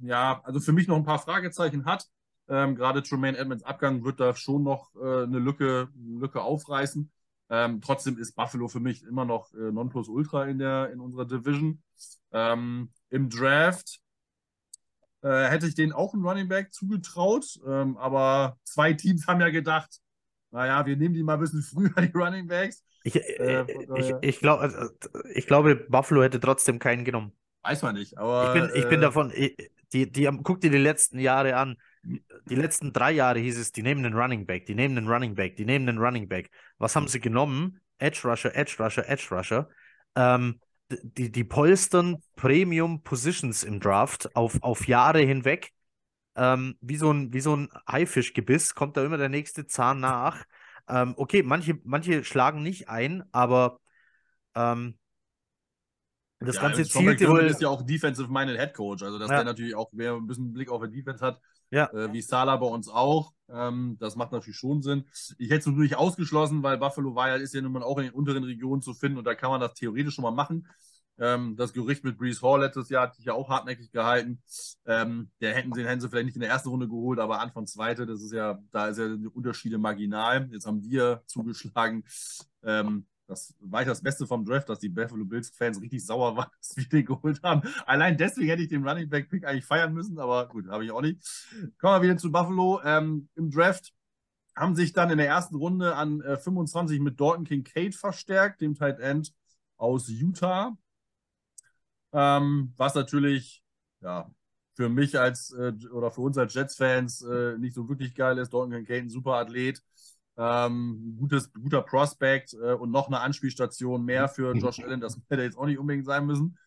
ja, 0.00 0.40
also 0.44 0.60
für 0.60 0.72
mich 0.72 0.88
noch 0.88 0.96
ein 0.96 1.04
paar 1.04 1.18
Fragezeichen 1.18 1.84
hat. 1.84 2.08
Ähm, 2.48 2.74
Gerade 2.76 3.02
Tremaine 3.02 3.38
Edmonds 3.38 3.64
Abgang 3.64 4.04
wird 4.04 4.20
da 4.20 4.34
schon 4.34 4.62
noch 4.62 4.94
äh, 4.96 5.24
eine 5.24 5.38
Lücke, 5.38 5.88
Lücke 5.96 6.42
aufreißen. 6.42 7.10
Ähm, 7.50 7.80
trotzdem 7.80 8.18
ist 8.18 8.34
Buffalo 8.34 8.68
für 8.68 8.80
mich 8.80 9.02
immer 9.04 9.24
noch 9.24 9.52
äh, 9.54 9.70
Nonplusultra 9.70 10.46
in, 10.46 10.58
der, 10.58 10.90
in 10.92 11.00
unserer 11.00 11.26
Division. 11.26 11.82
Ähm, 12.32 12.90
Im 13.10 13.28
Draft 13.28 14.00
äh, 15.22 15.48
hätte 15.48 15.66
ich 15.66 15.74
denen 15.74 15.92
auch 15.92 16.14
einen 16.14 16.24
Running 16.24 16.48
Back 16.48 16.72
zugetraut, 16.72 17.58
ähm, 17.66 17.96
aber 17.96 18.58
zwei 18.64 18.92
Teams 18.92 19.26
haben 19.26 19.40
ja 19.40 19.50
gedacht, 19.50 20.00
naja, 20.50 20.86
wir 20.86 20.96
nehmen 20.96 21.14
die 21.14 21.22
mal 21.22 21.34
ein 21.34 21.40
bisschen 21.40 21.62
früher, 21.62 21.90
die 22.00 22.12
Running 22.16 22.46
Backs. 22.46 22.82
Ich, 23.04 23.16
äh, 23.16 23.66
ich, 23.96 24.14
ich, 24.22 24.38
glaub, 24.40 24.60
also, 24.60 24.88
ich 25.34 25.46
glaube, 25.46 25.76
Buffalo 25.76 26.22
hätte 26.22 26.40
trotzdem 26.40 26.78
keinen 26.78 27.04
genommen. 27.04 27.32
Weiß 27.62 27.82
man 27.82 27.94
nicht, 27.94 28.16
aber. 28.18 28.54
Ich 28.54 28.60
bin, 28.60 28.70
ich 28.74 28.88
bin 28.88 28.98
äh, 28.98 29.02
davon, 29.02 29.32
die, 29.92 30.10
die, 30.10 30.30
guck 30.42 30.60
dir 30.60 30.70
die 30.70 30.78
letzten 30.78 31.18
Jahre 31.18 31.56
an. 31.56 31.76
Die 32.46 32.54
letzten 32.54 32.92
drei 32.92 33.12
Jahre 33.12 33.38
hieß 33.38 33.58
es, 33.58 33.72
die 33.72 33.82
nehmen 33.82 34.04
einen 34.04 34.14
Running 34.14 34.46
Back, 34.46 34.66
die 34.66 34.74
nehmen 34.74 34.98
einen 34.98 35.08
Running 35.08 35.34
Back, 35.34 35.56
die 35.56 35.64
nehmen 35.64 35.88
einen 35.88 35.98
Running 35.98 36.28
Back. 36.28 36.50
Was 36.78 36.94
haben 36.94 37.08
sie 37.08 37.20
genommen? 37.20 37.80
Edge 37.98 38.20
Rusher, 38.24 38.54
Edge 38.54 38.76
Rusher, 38.78 39.08
Edge 39.08 39.28
Rusher. 39.30 39.68
Ähm, 40.14 40.60
die, 40.90 41.32
die 41.32 41.44
polstern 41.44 42.22
Premium 42.36 43.02
Positions 43.02 43.64
im 43.64 43.80
Draft 43.80 44.34
auf, 44.36 44.62
auf 44.62 44.86
Jahre 44.86 45.20
hinweg. 45.20 45.72
Ähm, 46.36 46.76
wie, 46.80 46.96
so 46.96 47.12
ein, 47.12 47.32
wie 47.32 47.40
so 47.40 47.56
ein 47.56 47.68
Haifischgebiss 47.88 48.74
kommt 48.74 48.96
da 48.96 49.04
immer 49.04 49.16
der 49.16 49.28
nächste 49.28 49.66
Zahn 49.66 50.00
nach. 50.00 50.44
Ähm, 50.88 51.14
okay, 51.16 51.42
manche, 51.42 51.78
manche 51.84 52.24
schlagen 52.24 52.62
nicht 52.62 52.88
ein, 52.88 53.24
aber 53.32 53.80
ähm, 54.54 54.98
das 56.40 56.56
ja, 56.56 56.62
ganze 56.62 56.94
wohl. 56.94 57.46
ist 57.46 57.62
ja 57.62 57.68
auch 57.68 57.82
Defensive-Minded 57.82 58.58
Head 58.58 58.74
Coach, 58.74 59.02
also 59.02 59.18
dass 59.18 59.30
ja. 59.30 59.36
der 59.36 59.44
natürlich 59.44 59.74
auch 59.74 59.92
mehr 59.92 60.14
ein 60.14 60.26
bisschen 60.26 60.52
Blick 60.52 60.70
auf 60.70 60.82
die 60.82 60.90
Defense 60.90 61.24
hat, 61.24 61.40
ja. 61.74 61.90
äh, 61.92 62.12
wie 62.12 62.22
Sala 62.22 62.56
bei 62.56 62.66
uns 62.66 62.88
auch. 62.88 63.32
Ähm, 63.48 63.96
das 64.00 64.16
macht 64.16 64.32
natürlich 64.32 64.56
schon 64.56 64.82
Sinn. 64.82 65.04
Ich 65.38 65.50
hätte 65.50 65.60
es 65.60 65.66
natürlich 65.66 65.96
ausgeschlossen, 65.96 66.62
weil 66.62 66.78
Buffalo 66.78 67.14
Wild 67.14 67.42
ist 67.42 67.54
ja 67.54 67.60
nun 67.60 67.72
mal 67.72 67.82
auch 67.82 67.98
in 67.98 68.04
den 68.04 68.14
unteren 68.14 68.44
Regionen 68.44 68.82
zu 68.82 68.94
finden 68.94 69.18
und 69.18 69.24
da 69.24 69.34
kann 69.34 69.50
man 69.50 69.60
das 69.60 69.74
theoretisch 69.74 70.14
schon 70.14 70.22
mal 70.22 70.30
machen. 70.30 70.66
Ähm, 71.18 71.54
das 71.56 71.72
Gerücht 71.72 72.02
mit 72.04 72.18
Brees 72.18 72.42
Hall 72.42 72.60
letztes 72.60 72.88
Jahr 72.88 73.04
hat 73.04 73.14
sich 73.14 73.26
ja 73.26 73.34
auch 73.34 73.48
hartnäckig 73.48 73.92
gehalten. 73.92 74.42
Ähm, 74.86 75.30
der 75.40 75.54
hätten 75.54 75.72
sie, 75.72 75.86
hätten 75.86 76.00
sie 76.00 76.08
vielleicht 76.08 76.26
nicht 76.26 76.36
in 76.36 76.40
der 76.40 76.50
ersten 76.50 76.70
Runde 76.70 76.88
geholt, 76.88 77.20
aber 77.20 77.40
Anfang 77.40 77.66
zweite, 77.66 78.06
das 78.06 78.22
ist 78.22 78.32
ja, 78.32 78.58
da 78.72 78.88
ist 78.88 78.98
ja 78.98 79.08
die 79.08 79.28
Unterschiede 79.28 79.78
marginal. 79.78 80.48
Jetzt 80.52 80.66
haben 80.66 80.82
wir 80.82 81.22
zugeschlagen. 81.26 82.04
Ähm, 82.64 83.06
das 83.26 83.54
war 83.60 83.82
ich 83.82 83.88
das 83.88 84.02
Beste 84.02 84.26
vom 84.26 84.44
Draft, 84.44 84.68
dass 84.68 84.78
die 84.78 84.88
Buffalo 84.88 85.24
Bills-Fans 85.24 85.80
richtig 85.80 86.04
sauer 86.04 86.36
waren, 86.36 86.50
dass 86.58 86.76
wir 86.76 86.88
den 86.88 87.04
geholt 87.04 87.42
haben. 87.42 87.62
Allein 87.86 88.16
deswegen 88.16 88.48
hätte 88.48 88.62
ich 88.62 88.68
den 88.68 88.86
Running 88.86 89.08
Back-Pick 89.08 89.46
eigentlich 89.46 89.64
feiern 89.64 89.92
müssen, 89.92 90.18
aber 90.18 90.48
gut, 90.48 90.68
habe 90.68 90.84
ich 90.84 90.90
auch 90.90 91.02
nicht. 91.02 91.22
Kommen 91.78 92.00
wir 92.00 92.02
wieder 92.02 92.16
zu 92.16 92.30
Buffalo. 92.30 92.80
Ähm, 92.84 93.28
Im 93.34 93.50
Draft 93.50 93.92
haben 94.56 94.76
sich 94.76 94.92
dann 94.92 95.10
in 95.10 95.18
der 95.18 95.26
ersten 95.26 95.56
Runde 95.56 95.96
an 95.96 96.20
äh, 96.20 96.36
25 96.36 97.00
mit 97.00 97.20
Dalton 97.20 97.44
Kincaid 97.44 97.94
verstärkt, 97.94 98.60
dem 98.60 98.74
Tight 98.74 99.00
End 99.00 99.32
aus 99.76 100.08
Utah. 100.08 100.76
Ähm, 102.12 102.72
was 102.76 102.94
natürlich, 102.94 103.64
ja, 104.00 104.30
für 104.74 104.88
mich 104.88 105.18
als 105.18 105.52
äh, 105.52 105.72
oder 105.92 106.10
für 106.10 106.20
uns 106.20 106.36
als 106.36 106.54
Jets-Fans 106.54 107.22
äh, 107.22 107.58
nicht 107.58 107.74
so 107.74 107.88
wirklich 107.88 108.14
geil 108.14 108.38
ist. 108.38 108.52
Dalton 108.52 108.72
Kincaid, 108.72 109.04
ein 109.04 109.10
super 109.10 109.34
Athlet. 109.34 109.82
Ähm, 110.36 111.16
gutes, 111.18 111.52
guter 111.52 111.82
Prospect 111.82 112.54
äh, 112.54 112.72
und 112.72 112.90
noch 112.90 113.06
eine 113.06 113.20
Anspielstation 113.20 114.04
mehr 114.04 114.28
für 114.28 114.54
mhm. 114.54 114.60
Josh 114.60 114.80
Allen. 114.80 115.00
Das 115.00 115.18
hätte 115.28 115.42
jetzt 115.42 115.56
auch 115.56 115.66
nicht 115.66 115.78
unbedingt 115.78 116.06
sein 116.06 116.26
müssen. 116.26 116.58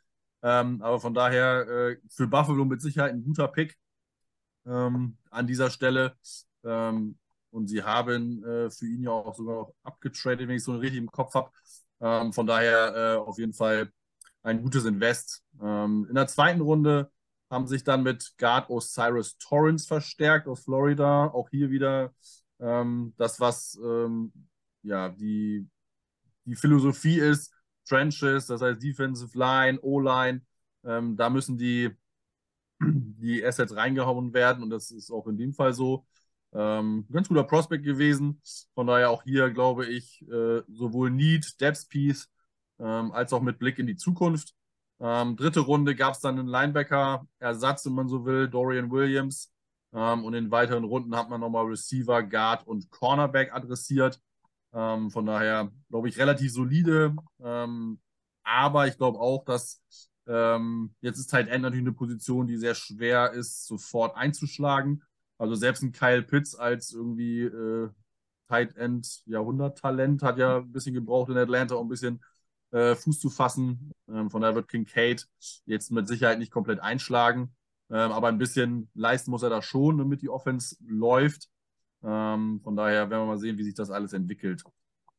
Ähm, 0.43 0.82
aber 0.82 0.99
von 0.99 1.13
daher 1.13 1.67
äh, 1.67 1.97
für 2.10 2.27
Buffalo 2.27 2.63
mit 2.63 2.82
Sicherheit 2.82 3.13
ein 3.13 3.23
guter 3.23 3.47
Pick 3.47 3.77
ähm, 4.65 5.17
an 5.30 5.47
dieser 5.47 5.69
Stelle. 5.69 6.15
Ähm, 6.63 7.17
und 7.51 7.67
sie 7.67 7.84
haben 7.84 8.43
äh, 8.43 8.69
für 8.69 8.86
ihn 8.86 9.03
ja 9.03 9.12
auch 9.12 9.36
sogar 9.36 9.56
noch 9.56 9.73
abgetradet, 9.84 10.47
wenn 10.47 10.58
ich 10.58 10.63
so 10.63 10.75
richtig 10.75 10.99
im 10.99 11.12
Kopf 11.12 11.34
habe. 11.34 11.51
Ähm, 11.99 12.34
von 12.34 12.45
daher 12.45 12.95
äh, 12.95 13.17
auf 13.17 13.38
jeden 13.38 13.53
Fall 13.53 13.91
ein 14.43 14.62
gutes 14.62 14.86
Invest. 14.86 15.43
Ähm, 15.62 16.06
in 16.10 16.15
der 16.15 16.27
zweiten 16.27 16.62
Runde 16.62 17.12
haben 17.49 17.67
sich 17.67 17.84
dann 17.84 18.03
mit 18.03 18.34
Guard 18.38 18.69
Osiris 18.69 19.38
Torrance 19.38 19.88
verstärkt 19.88 20.47
aus 20.47 20.65
Florida. 20.65 21.27
Auch 21.27 21.49
hier 21.49 21.69
wieder 21.71 22.13
ähm, 22.60 23.13
das, 23.17 23.39
was 23.39 23.80
ähm, 23.84 24.32
ja 24.84 25.10
die, 25.10 25.67
die 26.46 26.56
Philosophie 26.56 27.20
ist, 27.20 27.54
Trenches, 27.88 28.48
das 28.48 28.62
heißt 28.62 28.82
Defensive 28.82 29.38
Line, 29.38 29.80
O-Line, 29.82 30.41
ähm, 30.86 31.17
da 31.17 31.30
müssen 31.30 31.58
die, 31.58 31.91
die 32.82 33.46
Assets 33.46 33.76
reingehauen 33.76 34.34
werden 34.34 34.63
und 34.63 34.70
das 34.70 34.91
ist 34.91 35.12
auch 35.12 35.28
in 35.28 35.38
dem 35.38 35.54
Fall 35.54 35.74
so. 35.74 36.06
Ähm, 36.54 37.06
ganz 37.12 37.28
guter 37.28 37.43
Prospect 37.43 37.84
gewesen. 37.84 38.41
Von 38.74 38.88
daher 38.88 39.10
auch 39.12 39.24
hier, 39.24 39.50
glaube 39.52 39.86
ich, 39.86 40.22
äh, 40.30 40.62
sowohl 40.67 41.12
Need, 41.12 41.60
Depth 41.60 41.89
Piece, 41.89 42.30
ähm, 42.80 43.12
als 43.12 43.34
auch 43.34 43.41
mit 43.41 43.60
Blick 43.60 43.80
in 43.80 43.88
die 43.88 43.98
Zukunft. 43.98 44.56
Ähm, 45.00 45.36
dritte 45.36 45.60
Runde 45.60 45.96
gab 45.96 46.13
es 46.13 46.22
dann 46.22 46.39
einen 46.39 46.48
Linebacker-Ersatz, 46.48 47.86
wenn 47.86 47.93
man 47.93 48.08
so 48.08 48.26
will, 48.26 48.48
Dorian 48.48 48.91
Williams. 48.91 49.52
Ähm, 49.93 50.26
und 50.26 50.34
in 50.34 50.52
weiteren 50.52 50.84
Runden 50.84 51.15
hat 51.15 51.30
man 51.30 51.41
nochmal 51.41 51.65
Receiver, 51.65 52.23
Guard 52.23 52.67
und 52.67 52.89
Cornerback 52.89 53.54
adressiert. 53.54 54.21
Ähm, 54.73 55.10
von 55.12 55.26
daher 55.26 55.71
glaube 55.89 56.10
ich 56.10 56.17
relativ 56.17 56.52
solide. 56.52 57.15
Ähm, 57.39 58.00
aber 58.43 58.88
ich 58.88 58.97
glaube 58.97 59.19
auch, 59.19 59.43
dass 59.45 59.82
ähm, 60.28 60.93
jetzt 61.02 61.19
ist 61.19 61.28
Tight 61.32 61.47
End 61.47 61.63
natürlich 61.63 61.86
eine 61.86 61.93
Position, 61.93 62.47
die 62.47 62.58
sehr 62.58 62.76
schwer 62.76 63.32
ist, 63.32 63.65
sofort 63.65 64.15
einzuschlagen. 64.15 65.04
Also 65.38 65.56
selbst 65.56 65.84
ein 65.84 65.91
Kyle 65.91 66.23
Pitts 66.23 66.56
als 66.56 66.91
irgendwie 66.91 67.43
äh, 67.43 67.89
Tight 68.47 68.76
End 68.78 69.21
Jahrhunderttalent 69.26 70.23
hat 70.23 70.38
ja 70.38 70.58
ein 70.58 70.71
bisschen 70.71 70.93
gebraucht 70.93 71.30
in 71.30 71.38
Atlanta, 71.38 71.76
um 71.76 71.88
ein 71.88 71.89
bisschen 71.89 72.21
äh, 72.71 72.95
Fuß 72.95 73.19
zu 73.19 73.30
fassen. 73.30 73.91
Ähm, 74.10 74.30
von 74.30 74.41
daher 74.41 74.56
wird 74.56 74.67
Kincaid 74.67 75.28
jetzt 75.65 75.91
mit 75.91 76.08
Sicherheit 76.08 76.39
nicht 76.39 76.52
komplett 76.52 76.80
einschlagen. 76.80 77.56
Ähm, 77.89 78.12
aber 78.12 78.28
ein 78.28 78.38
bisschen 78.38 78.89
leisten 78.93 79.32
muss 79.32 79.43
er 79.43 79.50
da 79.50 79.62
schon, 79.62 79.97
damit 79.97 80.21
die 80.21 80.30
Offense 80.30 80.76
läuft. 80.86 81.50
Ähm, 82.04 82.60
von 82.63 82.76
daher 82.76 83.10
werden 83.10 83.21
wir 83.23 83.28
mal 83.28 83.38
sehen, 83.38 83.58
wie 83.58 83.63
sich 83.63 83.76
das 83.76 83.89
alles 83.89 84.13
entwickelt. 84.13 84.63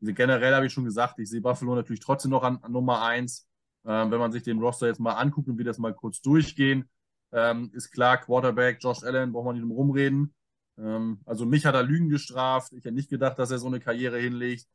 Also 0.01 0.15
generell 0.15 0.55
habe 0.55 0.67
ich 0.67 0.73
schon 0.73 0.85
gesagt, 0.85 1.19
ich 1.19 1.29
sehe 1.29 1.41
Buffalo 1.41 1.75
natürlich 1.75 2.01
trotzdem 2.01 2.31
noch 2.31 2.43
an, 2.43 2.59
an 2.63 2.73
Nummer 2.73 3.03
1. 3.03 3.47
Ähm, 3.87 4.11
wenn 4.11 4.19
man 4.19 4.33
sich 4.33 4.43
den 4.43 4.59
Roster 4.59 4.87
jetzt 4.87 5.01
mal 5.01 5.15
anguckt 5.15 5.49
und 5.49 5.59
wir 5.59 5.65
das 5.65 5.79
mal 5.79 5.95
kurz 5.95 6.21
durchgehen, 6.21 6.89
ähm, 7.33 7.71
ist 7.73 7.91
klar, 7.91 8.19
Quarterback, 8.19 8.79
Josh 8.81 9.03
Allen, 9.03 9.33
braucht 9.33 9.47
man 9.47 9.57
nicht 9.57 9.65
drum 9.65 9.73
rumreden. 9.73 10.35
Ähm, 10.79 11.21
also 11.25 11.47
mich 11.47 11.67
hat 11.67 11.75
er 11.75 11.83
Lügen 11.83 12.09
gestraft. 12.09 12.73
Ich 12.73 12.85
hätte 12.85 12.95
nicht 12.95 13.11
gedacht, 13.11 13.39
dass 13.39 13.51
er 13.51 13.59
so 13.59 13.67
eine 13.67 13.81
Karriere 13.81 14.19
hinlegt. 14.19 14.67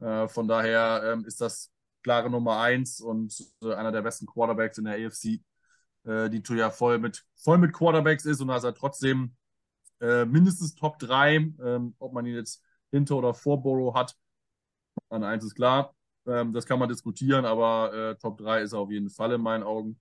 Äh, 0.00 0.28
von 0.28 0.46
daher 0.48 1.02
ähm, 1.04 1.24
ist 1.24 1.40
das 1.40 1.70
klare 2.02 2.30
Nummer 2.30 2.60
1 2.60 3.00
und 3.00 3.34
äh, 3.62 3.74
einer 3.74 3.92
der 3.92 4.02
besten 4.02 4.26
Quarterbacks 4.26 4.78
in 4.78 4.84
der 4.84 4.94
AFC 4.94 5.40
äh, 6.08 6.30
die 6.30 6.42
ja 6.54 6.70
voll 6.70 6.98
mit, 6.98 7.24
voll 7.36 7.58
mit 7.58 7.72
Quarterbacks 7.72 8.24
ist 8.24 8.40
und 8.40 8.48
da 8.48 8.56
ist 8.56 8.64
er 8.64 8.74
trotzdem 8.74 9.36
äh, 10.00 10.24
mindestens 10.24 10.74
Top 10.74 10.98
3. 10.98 11.36
Ähm, 11.36 11.94
ob 11.98 12.12
man 12.12 12.26
ihn 12.26 12.34
jetzt 12.34 12.62
hinter 12.90 13.16
oder 13.16 13.34
vor 13.34 13.62
Borough 13.62 13.94
hat, 13.94 14.16
an 15.10 15.24
eins 15.24 15.44
ist 15.44 15.54
klar. 15.54 15.94
Ähm, 16.26 16.52
das 16.52 16.66
kann 16.66 16.78
man 16.78 16.88
diskutieren, 16.88 17.44
aber 17.44 17.92
äh, 17.92 18.14
Top 18.16 18.38
3 18.38 18.62
ist 18.62 18.72
er 18.72 18.80
auf 18.80 18.90
jeden 18.90 19.10
Fall 19.10 19.32
in 19.32 19.40
meinen 19.42 19.62
Augen. 19.62 20.00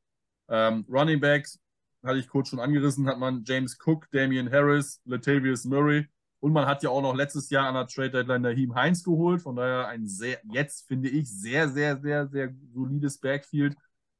Ähm, 0.50 0.86
Running 0.89 1.20
Backs 1.20 1.60
hatte 2.04 2.20
ich 2.20 2.30
kurz 2.30 2.50
schon 2.50 2.60
angerissen, 2.60 3.08
hat 3.08 3.20
man 3.20 3.43
James 3.43 3.78
Cook, 3.84 4.10
Damian 4.12 4.52
Harris, 4.52 5.02
Latavius 5.06 5.65
Murray 5.65 6.08
und 6.39 6.54
man 6.54 6.67
hat 6.67 6.84
ja 6.84 6.89
auch 6.89 7.02
noch 7.02 7.15
letztes 7.15 7.50
Jahr 7.50 7.67
an 7.67 7.74
der 7.74 7.88
Trade 7.88 8.12
Deadline 8.12 8.43
Naheem 8.43 8.76
Heinz 8.76 9.04
geholt. 9.04 9.41
Von 9.41 9.56
daher 9.56 9.88
ein 9.88 10.08
sehr, 10.08 10.39
jetzt 10.52 10.88
finde 10.88 11.10
ich, 11.10 11.30
sehr, 11.30 11.67
sehr, 11.70 12.00
sehr, 12.00 12.28
sehr 12.28 12.54
solides 12.74 13.20
Backfield. 13.20 13.76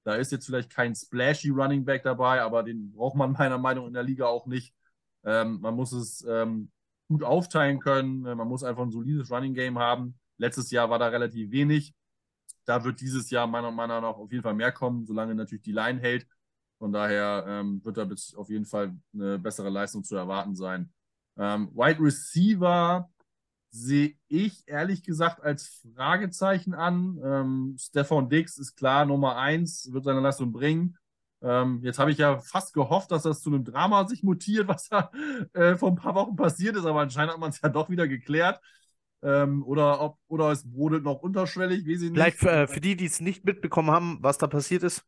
Da 0.08 0.16
ist 0.16 0.32
jetzt 0.32 0.46
vielleicht 0.46 0.70
kein 0.70 0.96
splashy 0.96 1.50
Running 1.50 1.84
Back 1.84 2.04
dabei, 2.04 2.42
aber 2.42 2.64
den 2.64 2.94
braucht 2.94 3.18
man 3.18 3.34
meiner 3.38 3.58
Meinung 3.58 3.84
nach 3.84 3.88
in 3.90 3.94
der 3.94 4.04
Liga 4.04 4.26
auch 4.28 4.46
nicht. 4.46 4.74
Ähm, 5.26 5.60
man 5.60 5.76
muss 5.76 5.92
es 5.92 6.26
ähm, 6.26 6.72
gut 7.10 7.24
aufteilen 7.24 7.82
können. 7.82 8.22
Man 8.22 8.48
muss 8.48 8.64
einfach 8.64 8.84
ein 8.84 8.92
solides 8.92 9.30
Running 9.30 9.54
Game 9.54 9.78
haben. 9.78 10.18
Letztes 10.38 10.72
Jahr 10.72 10.90
war 10.90 10.98
da 10.98 11.08
relativ 11.08 11.52
wenig. 11.52 11.94
Da 12.64 12.86
wird 12.86 13.02
dieses 13.02 13.30
Jahr 13.32 13.48
meiner 13.48 13.70
Meinung 13.70 14.02
nach 14.02 14.16
auf 14.16 14.32
jeden 14.32 14.44
Fall 14.44 14.54
mehr 14.54 14.72
kommen, 14.72 15.06
solange 15.06 15.36
natürlich 15.36 15.64
die 15.64 15.74
Line 15.74 16.00
hält. 16.00 16.26
Von 16.78 16.94
daher 16.94 17.44
ähm, 17.46 17.84
wird 17.84 17.98
da 17.98 18.08
auf 18.38 18.50
jeden 18.50 18.66
Fall 18.66 18.96
eine 19.14 19.38
bessere 19.38 19.70
Leistung 19.70 20.06
zu 20.06 20.16
erwarten 20.16 20.56
sein. 20.56 20.90
Ähm, 21.38 21.70
Wide 21.76 22.00
Receiver 22.00 23.10
sehe 23.78 24.16
ich 24.28 24.68
ehrlich 24.68 25.04
gesagt 25.04 25.42
als 25.42 25.82
Fragezeichen 25.96 26.74
an. 26.74 27.20
Ähm, 27.24 27.76
Stefan 27.80 28.30
Dix 28.30 28.58
ist 28.58 28.76
klar 28.76 29.06
Nummer 29.06 29.38
eins, 29.38 29.92
wird 29.92 30.04
seine 30.04 30.20
Leistung 30.20 30.52
bringen. 30.52 30.98
Ähm, 31.42 31.82
jetzt 31.84 32.00
habe 32.00 32.12
ich 32.12 32.18
ja 32.18 32.40
fast 32.40 32.74
gehofft, 32.74 33.12
dass 33.12 33.24
das 33.24 33.42
zu 33.42 33.50
einem 33.50 33.64
Drama 33.64 34.08
sich 34.08 34.24
mutiert, 34.24 34.68
was 34.68 34.90
da 34.90 35.12
äh, 35.54 35.76
vor 35.76 35.90
ein 35.90 35.96
paar 35.96 36.16
Wochen 36.16 36.36
passiert 36.36 36.76
ist, 36.76 36.86
aber 36.86 37.02
anscheinend 37.02 37.34
hat 37.34 37.40
man 37.40 37.52
es 37.52 37.62
ja 37.62 37.70
doch 37.70 37.90
wieder 37.90 38.08
geklärt. 38.08 38.60
Ähm, 39.24 39.64
oder, 39.64 40.00
ob, 40.02 40.18
oder 40.28 40.52
es 40.52 40.70
brodelt 40.70 41.04
noch 41.04 41.22
unterschwellig, 41.22 41.86
wie 41.86 41.98
sie 41.98 42.10
nicht. 42.10 42.14
Vielleicht 42.14 42.38
für, 42.38 42.52
äh, 42.52 42.68
für 42.68 42.82
die, 42.82 42.96
die 42.96 43.06
es 43.06 43.20
nicht 43.20 43.46
mitbekommen 43.46 43.92
haben, 43.92 44.18
was 44.22 44.38
da 44.38 44.48
passiert 44.48 44.84
ist. 44.84 45.04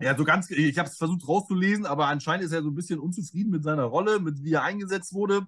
Ja, 0.00 0.16
so 0.16 0.24
ganz, 0.24 0.50
ich 0.50 0.78
habe 0.78 0.88
es 0.88 0.96
versucht 0.96 1.26
rauszulesen, 1.28 1.84
aber 1.84 2.06
anscheinend 2.06 2.44
ist 2.44 2.52
er 2.52 2.62
so 2.62 2.70
ein 2.70 2.74
bisschen 2.74 3.00
unzufrieden 3.00 3.50
mit 3.50 3.64
seiner 3.64 3.84
Rolle, 3.84 4.18
mit 4.18 4.42
wie 4.42 4.54
er 4.54 4.62
eingesetzt 4.62 5.12
wurde 5.12 5.46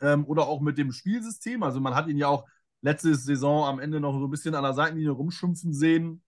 ähm, 0.00 0.24
oder 0.26 0.48
auch 0.48 0.60
mit 0.60 0.78
dem 0.78 0.92
Spielsystem. 0.92 1.62
Also 1.62 1.80
man 1.80 1.94
hat 1.94 2.08
ihn 2.08 2.16
ja 2.16 2.28
auch 2.28 2.46
letzte 2.82 3.14
Saison 3.14 3.66
am 3.66 3.78
Ende 3.78 4.00
noch 4.00 4.18
so 4.18 4.26
ein 4.26 4.30
bisschen 4.30 4.54
an 4.54 4.64
der 4.64 4.74
Seitenlinie 4.74 5.10
rumschimpfen 5.10 5.72
sehen. 5.72 6.22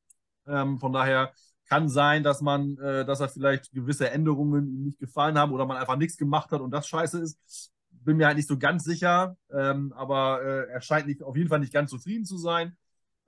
Ähm, 0.47 0.79
von 0.79 0.93
daher 0.93 1.33
kann 1.69 1.89
sein, 1.89 2.23
dass 2.23 2.41
man, 2.41 2.77
äh, 2.79 3.05
dass 3.05 3.21
er 3.21 3.29
vielleicht 3.29 3.73
gewisse 3.73 4.11
Änderungen 4.11 4.69
ihm 4.69 4.83
nicht 4.83 4.99
gefallen 4.99 5.39
haben 5.39 5.53
oder 5.53 5.67
man 5.67 5.77
einfach 5.77 5.97
nichts 5.97 6.17
gemacht 6.17 6.51
hat 6.51 6.61
und 6.61 6.71
das 6.71 6.87
scheiße 6.87 7.21
ist. 7.21 7.73
Bin 7.91 8.17
mir 8.17 8.27
halt 8.27 8.37
nicht 8.37 8.49
so 8.49 8.59
ganz 8.59 8.85
sicher, 8.85 9.37
ähm, 9.51 9.93
aber 9.97 10.43
äh, 10.43 10.71
er 10.71 10.81
scheint 10.81 11.07
nicht, 11.07 11.23
auf 11.23 11.37
jeden 11.37 11.49
Fall 11.49 11.61
nicht 11.61 11.73
ganz 11.73 11.91
zufrieden 11.91 12.25
zu 12.25 12.37
sein. 12.37 12.77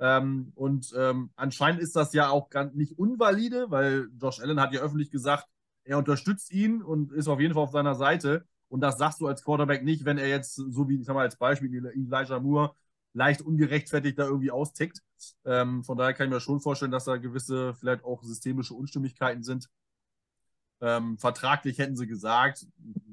Ähm, 0.00 0.52
und 0.56 0.92
ähm, 0.96 1.30
anscheinend 1.36 1.80
ist 1.80 1.94
das 1.94 2.12
ja 2.12 2.28
auch 2.28 2.50
ganz 2.50 2.74
nicht 2.74 2.98
unvalide, 2.98 3.70
weil 3.70 4.08
Josh 4.20 4.40
Allen 4.40 4.60
hat 4.60 4.72
ja 4.72 4.80
öffentlich 4.80 5.10
gesagt, 5.10 5.46
er 5.84 5.98
unterstützt 5.98 6.52
ihn 6.52 6.82
und 6.82 7.12
ist 7.12 7.28
auf 7.28 7.40
jeden 7.40 7.54
Fall 7.54 7.62
auf 7.62 7.70
seiner 7.70 7.94
Seite. 7.94 8.44
Und 8.74 8.80
das 8.80 8.98
sagst 8.98 9.20
du 9.20 9.28
als 9.28 9.44
Quarterback 9.44 9.84
nicht, 9.84 10.04
wenn 10.04 10.18
er 10.18 10.26
jetzt, 10.26 10.56
so 10.56 10.88
wie, 10.88 10.96
ich 10.96 11.06
sag 11.06 11.14
mal, 11.14 11.20
als 11.20 11.36
Beispiel 11.36 11.72
Elijah 11.94 12.40
Moore, 12.40 12.74
leicht 13.12 13.40
ungerechtfertigt 13.40 14.18
da 14.18 14.24
irgendwie 14.24 14.50
austickt. 14.50 15.00
Ähm, 15.44 15.84
von 15.84 15.96
daher 15.96 16.12
kann 16.12 16.26
ich 16.26 16.32
mir 16.32 16.40
schon 16.40 16.60
vorstellen, 16.60 16.90
dass 16.90 17.04
da 17.04 17.16
gewisse, 17.16 17.74
vielleicht 17.74 18.02
auch 18.02 18.24
systemische 18.24 18.74
Unstimmigkeiten 18.74 19.44
sind. 19.44 19.70
Ähm, 20.80 21.18
vertraglich 21.18 21.78
hätten 21.78 21.94
sie 21.94 22.08
gesagt, 22.08 22.66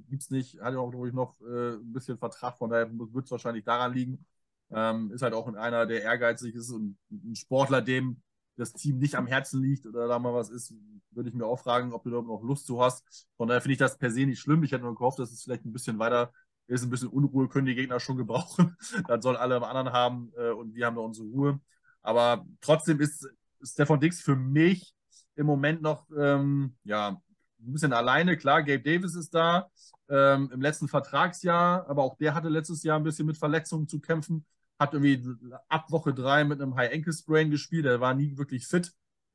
gibt 0.10 0.24
es 0.24 0.32
nicht, 0.32 0.60
hat 0.62 0.74
ja 0.74 0.80
auch, 0.80 0.90
glaube 0.90 1.10
ich, 1.10 1.14
noch 1.14 1.40
äh, 1.42 1.76
ein 1.76 1.94
bisschen 1.94 2.18
Vertrag, 2.18 2.58
von 2.58 2.72
daher 2.72 2.90
wird 2.92 3.26
es 3.26 3.32
wahrscheinlich 3.32 3.64
daran 3.64 3.94
liegen. 3.94 4.26
Ähm, 4.72 5.12
ist 5.12 5.22
halt 5.22 5.36
auch 5.36 5.48
einer, 5.48 5.86
der 5.86 6.02
ehrgeizig 6.02 6.56
ist 6.56 6.72
und 6.72 6.98
ein 7.12 7.36
Sportler, 7.36 7.84
dem 7.84 8.24
das 8.58 8.74
Team 8.74 8.98
nicht 8.98 9.16
am 9.16 9.28
Herzen 9.28 9.62
liegt 9.62 9.86
oder 9.86 10.08
da 10.08 10.20
mal 10.20 10.34
was 10.34 10.50
ist, 10.50 10.74
würde 11.12 11.30
ich 11.30 11.36
mir 11.36 11.46
auch 11.46 11.60
fragen, 11.60 11.94
ob 11.94 12.04
du 12.04 12.10
da 12.10 12.22
noch 12.22 12.44
Lust 12.44 12.66
zu 12.66 12.82
hast. 12.82 13.28
Von 13.38 13.48
daher 13.48 13.62
finde 13.62 13.74
ich 13.74 13.80
das 13.80 13.98
per 13.98 14.12
se 14.12 14.26
nicht 14.26 14.40
schlimm. 14.40 14.64
Ich 14.64 14.72
hätte 14.72 14.84
nur 14.84 14.96
gehofft, 14.96 15.20
dass 15.20 15.32
es 15.32 15.44
vielleicht 15.44 15.66
ein 15.66 15.74
bisschen 15.74 16.00
weiter 16.00 16.32
ist. 16.68 16.84
Ein 16.84 16.90
bisschen 16.90 17.10
Unruhe 17.10 17.48
können 17.50 17.66
die 17.66 17.76
Gegner 17.76 18.00
schon 18.00 18.18
gebrauchen. 18.18 18.76
Dann 19.08 19.22
sollen 19.22 19.38
alle 19.38 19.56
am 19.56 19.64
anderen 19.64 19.92
haben 19.92 20.32
äh, 20.38 20.52
und 20.52 20.76
wir 20.76 20.86
haben 20.86 20.96
da 20.96 21.02
unsere 21.02 21.28
Ruhe. 21.28 21.60
Aber 22.02 22.46
trotzdem 22.62 23.00
ist 23.00 23.28
Stefan 23.62 24.00
Dix 24.00 24.22
für 24.22 24.36
mich 24.36 24.94
im 25.36 25.46
Moment 25.46 25.82
noch 25.82 26.08
ähm, 26.18 26.76
ja, 26.84 27.10
ein 27.10 27.74
bisschen 27.74 27.94
alleine. 27.94 28.38
Klar, 28.38 28.64
Gabe 28.64 28.82
Davis 28.82 29.16
ist 29.16 29.34
da 29.34 29.70
ähm, 30.10 30.50
im 30.54 30.62
letzten 30.62 30.88
Vertragsjahr, 30.88 31.88
aber 31.88 32.04
auch 32.04 32.18
der 32.18 32.34
hatte 32.34 32.50
letztes 32.50 32.84
Jahr 32.84 33.00
ein 33.00 33.04
bisschen 33.04 33.26
mit 33.26 33.38
Verletzungen 33.38 33.88
zu 33.88 34.00
kämpfen 34.00 34.46
hat 34.82 34.94
irgendwie 34.94 35.24
ab 35.70 35.92
Woche 35.92 36.14
drei 36.14 36.44
mit 36.44 36.60
einem 36.60 36.76
High 36.76 36.92
Ankle 36.92 37.14
Sprain 37.14 37.52
gespielt, 37.52 37.86
der 37.86 38.02
war 38.02 38.16
nie 38.16 38.38
wirklich 38.38 38.68
fit. 38.68 38.92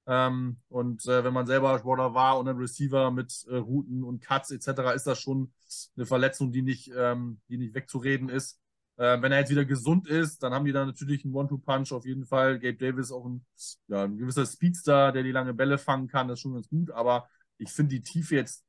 Ähm, 0.09 0.59
und 0.69 1.07
äh, 1.07 1.25
wenn 1.25 1.33
man 1.33 1.47
selber 1.47 1.79
Sportler 1.79 2.15
war 2.15 2.39
und 2.39 2.49
ein 2.49 2.57
Receiver 2.57 3.11
mit 3.11 3.45
äh, 3.49 3.57
Routen 3.57 4.05
und 4.05 4.21
Cuts 4.23 4.51
etc., 4.51 4.95
ist 4.95 5.07
das 5.07 5.21
schon 5.21 5.53
eine 5.97 6.07
Verletzung, 6.07 6.53
die 6.53 6.63
nicht, 6.63 6.93
ähm, 6.97 7.41
die 7.49 7.59
nicht 7.59 7.75
wegzureden 7.75 8.29
ist. 8.29 8.61
Äh, 8.97 9.21
wenn 9.23 9.31
er 9.31 9.41
jetzt 9.41 9.51
wieder 9.51 9.65
gesund 9.65 10.09
ist, 10.09 10.43
dann 10.43 10.53
haben 10.53 10.65
die 10.65 10.73
da 10.73 10.85
natürlich 10.85 11.25
einen 11.25 11.35
One-Two-Punch 11.35 11.93
auf 11.93 12.05
jeden 12.07 12.25
Fall. 12.25 12.59
Gabe 12.59 12.77
Davis 12.77 13.13
auch 13.13 13.25
ein, 13.25 13.45
ja, 13.89 14.05
ein 14.05 14.17
gewisser 14.17 14.47
Speedster, 14.47 15.13
der 15.13 15.23
die 15.23 15.33
lange 15.33 15.55
Bälle 15.55 15.79
fangen 15.79 16.09
kann, 16.09 16.29
das 16.29 16.39
ist 16.39 16.43
schon 16.43 16.55
ganz 16.55 16.69
gut. 16.69 16.91
Aber 16.91 17.29
ich 17.59 17.71
finde 17.71 17.95
die 17.97 18.03
Tiefe 18.03 18.35
jetzt 18.35 18.66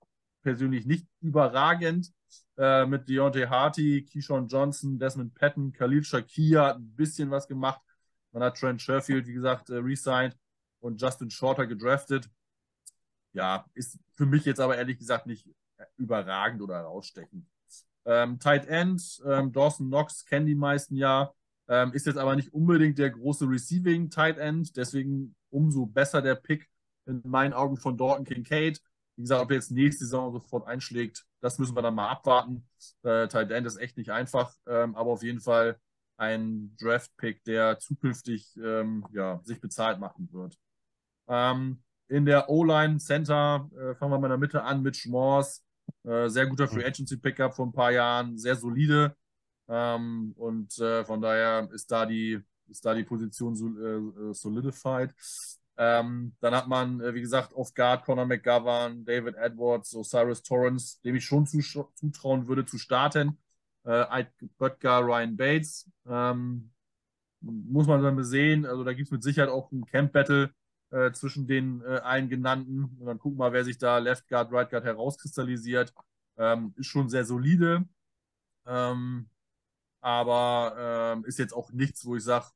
persönlich 0.47 0.85
nicht 0.85 1.05
überragend 1.19 2.09
äh, 2.57 2.85
mit 2.85 3.09
Deontay 3.09 3.47
Harty, 3.47 4.05
Keyshawn 4.05 4.47
Johnson, 4.47 4.97
Desmond 4.97 5.35
Patton, 5.35 5.73
Khalil 5.73 6.05
Shakir 6.05 6.61
hat 6.61 6.77
ein 6.77 6.95
bisschen 6.95 7.29
was 7.29 7.49
gemacht. 7.49 7.81
Man 8.31 8.43
hat 8.43 8.57
Trent 8.57 8.81
Sherfield, 8.81 9.27
wie 9.27 9.33
gesagt, 9.33 9.69
äh, 9.69 9.75
resigned 9.75 10.37
und 10.79 11.01
Justin 11.01 11.29
Shorter 11.29 11.67
gedraftet. 11.67 12.29
Ja, 13.33 13.65
ist 13.73 13.99
für 14.15 14.25
mich 14.25 14.45
jetzt 14.45 14.61
aber 14.61 14.77
ehrlich 14.77 14.97
gesagt 14.97 15.25
nicht 15.25 15.49
überragend 15.97 16.61
oder 16.61 16.75
herausstechend. 16.75 17.45
Ähm, 18.05 18.39
Tight 18.39 18.67
End, 18.67 19.21
ähm, 19.25 19.51
Dawson 19.51 19.87
Knox 19.87 20.23
kennen 20.23 20.45
die 20.45 20.55
meisten 20.55 20.95
ja, 20.95 21.33
ähm, 21.67 21.91
ist 21.91 22.05
jetzt 22.05 22.17
aber 22.17 22.37
nicht 22.37 22.53
unbedingt 22.53 22.99
der 22.99 23.09
große 23.09 23.49
Receiving 23.49 24.09
Tight 24.09 24.37
End, 24.37 24.77
deswegen 24.77 25.35
umso 25.49 25.85
besser 25.85 26.21
der 26.21 26.35
Pick 26.35 26.69
in 27.05 27.21
meinen 27.25 27.51
Augen 27.51 27.75
von 27.75 27.97
Dalton 27.97 28.23
Kincaid. 28.23 28.81
Wie 29.17 29.23
gesagt, 29.23 29.41
ob 29.41 29.49
er 29.49 29.55
jetzt 29.55 29.71
nächste 29.71 30.05
Saison 30.05 30.31
sofort 30.31 30.67
einschlägt, 30.67 31.25
das 31.41 31.57
müssen 31.57 31.75
wir 31.75 31.81
dann 31.81 31.95
mal 31.95 32.07
abwarten. 32.09 32.67
Äh, 33.03 33.27
Tight 33.27 33.51
End 33.51 33.65
ist 33.67 33.77
echt 33.77 33.97
nicht 33.97 34.11
einfach, 34.11 34.53
ähm, 34.67 34.95
aber 34.95 35.11
auf 35.11 35.23
jeden 35.23 35.41
Fall 35.41 35.79
ein 36.17 36.75
Draft-Pick, 36.79 37.43
der 37.43 37.79
zukünftig 37.79 38.55
ähm, 38.57 39.05
ja, 39.11 39.41
sich 39.43 39.59
bezahlt 39.59 39.99
machen 39.99 40.29
wird. 40.31 40.57
Ähm, 41.27 41.83
in 42.07 42.25
der 42.25 42.49
O-Line 42.49 42.99
Center 42.99 43.69
äh, 43.75 43.95
fangen 43.95 44.11
wir 44.11 44.19
mal 44.19 44.27
in 44.27 44.31
der 44.31 44.37
Mitte 44.37 44.63
an 44.63 44.81
mit 44.81 44.95
Schmors. 44.95 45.63
Äh, 46.03 46.29
sehr 46.29 46.47
guter 46.47 46.67
Free 46.67 46.85
Agency 46.85 47.17
Pickup 47.17 47.55
vor 47.55 47.65
ein 47.65 47.73
paar 47.73 47.91
Jahren, 47.91 48.37
sehr 48.37 48.55
solide. 48.55 49.15
Ähm, 49.67 50.33
und 50.37 50.77
äh, 50.79 51.03
von 51.03 51.21
daher 51.21 51.69
ist 51.71 51.91
da 51.91 52.05
die, 52.05 52.39
ist 52.69 52.85
da 52.85 52.93
die 52.93 53.03
Position 53.03 53.55
so, 53.55 53.67
äh, 53.67 54.33
solidified. 54.33 55.13
Ähm, 55.77 56.35
dann 56.39 56.55
hat 56.55 56.67
man, 56.67 57.01
äh, 57.01 57.13
wie 57.13 57.21
gesagt, 57.21 57.53
off 57.53 57.73
Guard 57.73 58.03
Conor 58.03 58.25
McGovern, 58.25 59.05
David 59.05 59.35
Edwards, 59.35 59.93
Osiris 59.95 60.41
Torrance, 60.41 60.99
dem 61.03 61.15
ich 61.15 61.25
schon 61.25 61.45
zutrauen 61.45 62.47
würde 62.47 62.65
zu 62.65 62.77
starten. 62.77 63.37
Äh, 63.83 64.25
Böttger, 64.57 64.99
Ryan 64.99 65.37
Bates. 65.37 65.89
Ähm, 66.07 66.71
muss 67.41 67.87
man 67.87 68.01
dann 68.01 68.23
sehen. 68.23 68.65
Also 68.65 68.83
da 68.83 68.93
gibt 68.93 69.07
es 69.07 69.11
mit 69.11 69.23
Sicherheit 69.23 69.49
auch 69.49 69.71
ein 69.71 69.85
Camp-Battle 69.85 70.51
äh, 70.89 71.11
zwischen 71.11 71.47
den 71.47 71.81
äh, 71.81 71.99
allen 71.99 72.29
genannten. 72.29 72.85
Und 72.99 73.05
dann 73.05 73.19
gucken 73.19 73.37
wir 73.37 73.45
mal, 73.45 73.53
wer 73.53 73.63
sich 73.63 73.77
da 73.77 73.99
Left 73.99 74.27
Guard, 74.27 74.51
Right 74.51 74.69
Guard 74.69 74.83
herauskristallisiert. 74.83 75.93
Ähm, 76.37 76.73
ist 76.75 76.87
schon 76.87 77.09
sehr 77.09 77.25
solide. 77.25 77.87
Ähm, 78.65 79.29
aber 80.01 81.13
ähm, 81.17 81.25
ist 81.25 81.39
jetzt 81.39 81.53
auch 81.53 81.71
nichts, 81.71 82.05
wo 82.05 82.15
ich 82.15 82.23
sage, 82.23 82.47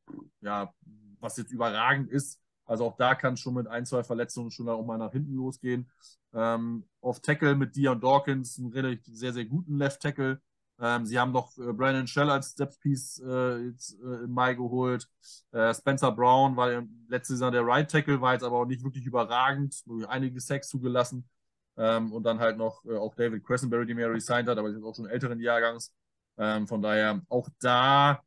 ja, 0.41 0.73
was 1.19 1.37
jetzt 1.37 1.51
überragend 1.51 2.09
ist. 2.09 2.39
Also 2.71 2.85
auch 2.85 2.95
da 2.95 3.15
kann 3.15 3.33
es 3.33 3.41
schon 3.41 3.55
mit 3.55 3.67
ein, 3.67 3.85
zwei 3.85 4.01
Verletzungen 4.01 4.49
schon 4.49 4.69
auch 4.69 4.85
mal 4.85 4.97
nach 4.97 5.11
hinten 5.11 5.35
losgehen. 5.35 5.91
Ähm, 6.33 6.85
auf 7.01 7.19
Tackle 7.19 7.55
mit 7.55 7.75
Dion 7.75 7.99
Dawkins, 7.99 8.57
einen 8.57 8.71
relativ 8.71 9.13
sehr, 9.13 9.33
sehr 9.33 9.43
guten 9.43 9.77
Left 9.77 10.01
Tackle. 10.01 10.39
Ähm, 10.79 11.05
sie 11.05 11.19
haben 11.19 11.33
noch 11.33 11.57
äh, 11.57 11.73
Brandon 11.73 12.07
Shell 12.07 12.29
als 12.29 12.51
Step 12.51 12.79
Piece 12.79 13.21
äh, 13.27 13.57
jetzt, 13.65 13.99
äh, 14.01 14.23
im 14.23 14.31
Mai 14.31 14.53
geholt. 14.53 15.05
Äh, 15.51 15.73
Spencer 15.73 16.13
Brown 16.13 16.55
war 16.55 16.83
letzte 17.09 17.33
Saison 17.33 17.51
der 17.51 17.65
Right 17.65 17.91
Tackle, 17.91 18.21
war 18.21 18.33
jetzt 18.33 18.43
aber 18.43 18.59
auch 18.59 18.65
nicht 18.65 18.85
wirklich 18.85 19.05
überragend, 19.05 19.75
einige 20.07 20.39
Sex 20.39 20.69
zugelassen. 20.69 21.27
Ähm, 21.75 22.13
und 22.13 22.23
dann 22.23 22.39
halt 22.39 22.57
noch 22.57 22.85
äh, 22.85 22.95
auch 22.95 23.15
David 23.15 23.43
Cressenberry, 23.45 23.85
den 23.85 23.97
er 23.97 24.11
resigned 24.11 24.47
hat, 24.47 24.57
aber 24.57 24.69
ist 24.69 24.81
auch 24.81 24.95
schon 24.95 25.07
älteren 25.07 25.41
Jahrgangs. 25.41 25.91
Ähm, 26.37 26.67
von 26.67 26.81
daher 26.81 27.21
auch 27.27 27.49
da 27.59 28.23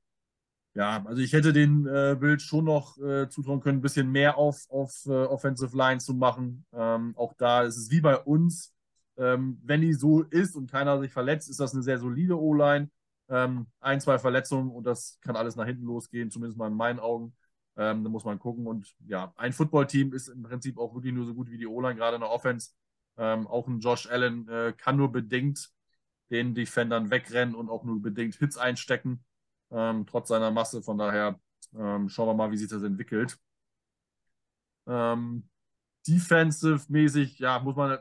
ja, 0.75 1.05
also 1.07 1.23
ich 1.23 1.33
hätte 1.33 1.53
den 1.53 1.87
äh, 1.87 2.17
Bild 2.19 2.43
schon 2.43 2.65
noch 2.65 2.99
äh, 2.99 3.29
zutrauen 3.29 3.61
können, 3.61 3.79
ein 3.79 3.83
bisschen 3.83 4.11
mehr 4.11 4.37
auf, 4.37 4.67
auf 4.71 5.07
äh, 5.07 5.11
Offensive 5.11 5.77
Line 5.77 5.99
zu 5.99 6.15
machen. 6.15 6.67
Ähm, 6.73 7.15
auch 7.17 7.33
da 7.35 7.63
ist 7.63 7.77
es 7.77 7.91
wie 7.91 8.01
bei 8.01 8.19
uns. 8.19 8.75
Ähm, 9.17 9.61
wenn 9.63 9.83
die 9.83 9.93
so 9.93 10.23
ist 10.23 10.57
und 10.57 10.71
keiner 10.71 10.99
sich 11.01 11.13
verletzt, 11.13 11.49
ist 11.49 11.61
das 11.61 11.75
eine 11.75 11.83
sehr 11.85 11.99
solide 11.99 12.41
O-Line. 12.41 12.91
Ähm, 13.29 13.67
ein, 13.81 14.01
zwei 14.01 14.19
Verletzungen 14.19 14.71
und 14.71 14.85
das 14.85 15.19
kann 15.21 15.37
alles 15.37 15.55
nach 15.57 15.65
hinten 15.65 15.85
losgehen, 15.85 16.31
zumindest 16.31 16.59
mal 16.59 16.67
in 16.67 16.75
meinen 16.77 16.99
Augen. 16.99 17.35
Ähm, 17.77 18.03
da 18.03 18.11
muss 18.11 18.25
man 18.25 18.41
gucken. 18.41 18.67
Und 18.67 18.95
ja, 19.07 19.33
ein 19.37 19.53
Footballteam 19.53 20.13
ist 20.13 20.29
im 20.29 20.43
Prinzip 20.43 20.77
auch 20.79 20.95
wirklich 20.95 21.15
nur 21.15 21.25
so 21.25 21.35
gut 21.35 21.51
wie 21.51 21.59
die 21.59 21.67
O-Line, 21.69 21.95
gerade 21.95 22.17
in 22.17 22.21
der 22.21 22.31
Offense. 22.31 22.73
Ähm, 23.17 23.47
auch 23.47 23.69
ein 23.69 23.79
Josh 23.79 24.09
Allen 24.11 24.49
äh, 24.49 24.73
kann 24.77 24.97
nur 24.97 25.13
bedingt 25.13 25.71
den 26.31 26.55
Defendern 26.55 27.11
wegrennen 27.11 27.55
und 27.55 27.69
auch 27.69 27.85
nur 27.85 28.03
bedingt 28.03 28.35
Hits 28.37 28.57
einstecken, 28.57 29.25
ähm, 29.75 30.07
trotz 30.07 30.29
seiner 30.29 30.51
Masse. 30.51 30.83
Von 30.83 30.99
daher 30.99 31.39
ähm, 31.77 32.09
schauen 32.09 32.29
wir 32.29 32.35
mal, 32.35 32.51
wie 32.51 32.57
sich 32.57 32.69
das 32.69 32.83
entwickelt. 32.83 33.39
Ähm, 34.87 35.49
Defensive-mäßig, 36.07 37.39
ja, 37.39 37.59
muss 37.59 37.77
man, 37.77 37.99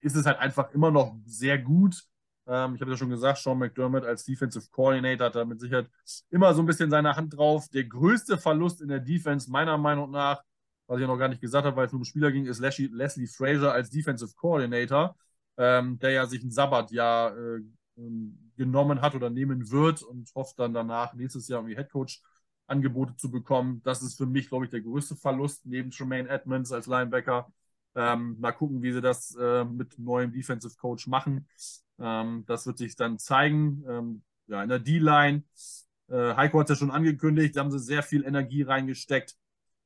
ist 0.00 0.16
es 0.16 0.26
halt 0.26 0.38
einfach 0.38 0.72
immer 0.72 0.90
noch 0.90 1.16
sehr 1.26 1.58
gut. 1.58 2.02
Ähm, 2.46 2.74
ich 2.74 2.80
habe 2.80 2.90
ja 2.90 2.96
schon 2.96 3.10
gesagt, 3.10 3.38
Sean 3.38 3.58
McDermott 3.58 4.04
als 4.04 4.24
Defensive 4.24 4.68
Coordinator 4.70 5.26
hat 5.26 5.36
da 5.36 5.44
mit 5.44 5.60
Sicherheit 5.60 5.88
immer 6.30 6.54
so 6.54 6.62
ein 6.62 6.66
bisschen 6.66 6.90
seine 6.90 7.14
Hand 7.14 7.36
drauf. 7.36 7.68
Der 7.68 7.84
größte 7.84 8.38
Verlust 8.38 8.80
in 8.80 8.88
der 8.88 9.00
Defense, 9.00 9.50
meiner 9.50 9.78
Meinung 9.78 10.10
nach, 10.10 10.42
was 10.86 10.96
ich 10.96 11.02
ja 11.02 11.06
noch 11.06 11.18
gar 11.18 11.28
nicht 11.28 11.40
gesagt 11.40 11.66
habe, 11.66 11.76
weil 11.76 11.86
es 11.86 11.92
nur 11.92 12.00
um 12.00 12.04
Spieler 12.04 12.32
ging, 12.32 12.46
ist 12.46 12.58
Leslie, 12.58 12.88
Leslie 12.88 13.26
Frazier 13.26 13.72
als 13.72 13.90
Defensive 13.90 14.34
Coordinator, 14.34 15.14
ähm, 15.56 15.98
der 15.98 16.10
ja 16.10 16.26
sich 16.26 16.42
ein 16.42 16.50
Sabbatjahr 16.50 17.36
äh, 17.36 17.60
genommen 18.56 19.00
hat 19.00 19.14
oder 19.14 19.30
nehmen 19.30 19.70
wird 19.70 20.02
und 20.02 20.32
hofft 20.34 20.58
dann 20.58 20.74
danach 20.74 21.14
nächstes 21.14 21.48
Jahr 21.48 21.60
irgendwie 21.60 21.76
Headcoach 21.76 22.22
Angebote 22.66 23.16
zu 23.16 23.30
bekommen. 23.30 23.82
Das 23.84 24.02
ist 24.02 24.16
für 24.16 24.26
mich, 24.26 24.48
glaube 24.48 24.64
ich, 24.64 24.70
der 24.70 24.80
größte 24.80 25.16
Verlust 25.16 25.66
neben 25.66 25.90
Tremaine 25.90 26.28
Edmonds 26.28 26.72
als 26.72 26.86
Linebacker. 26.86 27.52
Ähm, 27.94 28.36
mal 28.40 28.52
gucken, 28.52 28.82
wie 28.82 28.92
sie 28.92 29.02
das 29.02 29.36
äh, 29.38 29.64
mit 29.64 29.98
neuem 29.98 30.32
Defensive 30.32 30.76
Coach 30.76 31.06
machen. 31.06 31.46
Ähm, 31.98 32.44
das 32.46 32.66
wird 32.66 32.78
sich 32.78 32.96
dann 32.96 33.18
zeigen. 33.18 33.84
Ähm, 33.88 34.22
ja, 34.46 34.62
in 34.62 34.68
der 34.68 34.78
D-Line, 34.78 35.44
äh, 36.08 36.34
Heiko 36.34 36.60
hat 36.60 36.70
es 36.70 36.76
ja 36.78 36.86
schon 36.86 36.90
angekündigt, 36.90 37.56
da 37.56 37.60
haben 37.60 37.70
sie 37.70 37.78
sehr 37.78 38.02
viel 38.02 38.24
Energie 38.24 38.62
reingesteckt. 38.62 39.36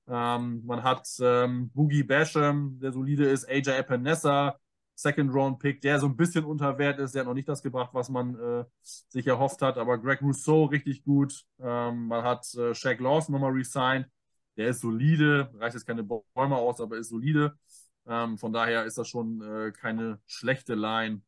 Ähm, 0.09 0.63
man 0.65 0.85
hat 0.85 1.09
ähm, 1.21 1.71
Boogie 1.71 2.05
Basham, 2.05 2.79
der 2.81 2.93
solide 2.93 3.29
ist, 3.29 3.49
AJ 3.49 3.71
Epinesa, 3.79 4.59
Second 4.97 5.33
Round 5.33 5.59
Pick, 5.59 5.83
der 5.83 6.01
so 6.01 6.07
ein 6.07 6.17
bisschen 6.17 6.45
unter 6.45 6.79
Wert 6.79 6.99
ist. 6.99 7.15
Der 7.15 7.21
hat 7.21 7.27
noch 7.27 7.35
nicht 7.35 7.49
das 7.49 7.63
gebracht, 7.63 7.91
was 7.93 8.09
man 8.09 8.35
äh, 8.35 8.65
sich 8.83 9.27
erhofft 9.27 9.63
hat. 9.63 9.77
Aber 9.79 9.99
Greg 9.99 10.23
Rousseau 10.23 10.65
richtig 10.65 11.05
gut. 11.05 11.45
Ähm, 11.61 12.07
man 12.09 12.25
hat 12.25 12.53
äh, 12.55 12.75
Shaq 12.75 13.01
Lawson 13.01 13.35
nochmal 13.35 13.53
resigned. 13.53 14.09
Der 14.57 14.69
ist 14.69 14.81
solide, 14.81 15.51
reicht 15.59 15.75
jetzt 15.75 15.87
keine 15.87 16.03
Bäume 16.03 16.57
aus, 16.57 16.81
aber 16.81 16.97
ist 16.97 17.11
solide. 17.11 17.59
Ähm, 18.07 18.39
von 18.39 18.53
daher 18.53 18.85
ist 18.85 18.97
das 18.99 19.09
schon 19.09 19.43
äh, 19.43 19.73
keine 19.73 20.19
schlechte 20.27 20.75
Line. 20.75 21.21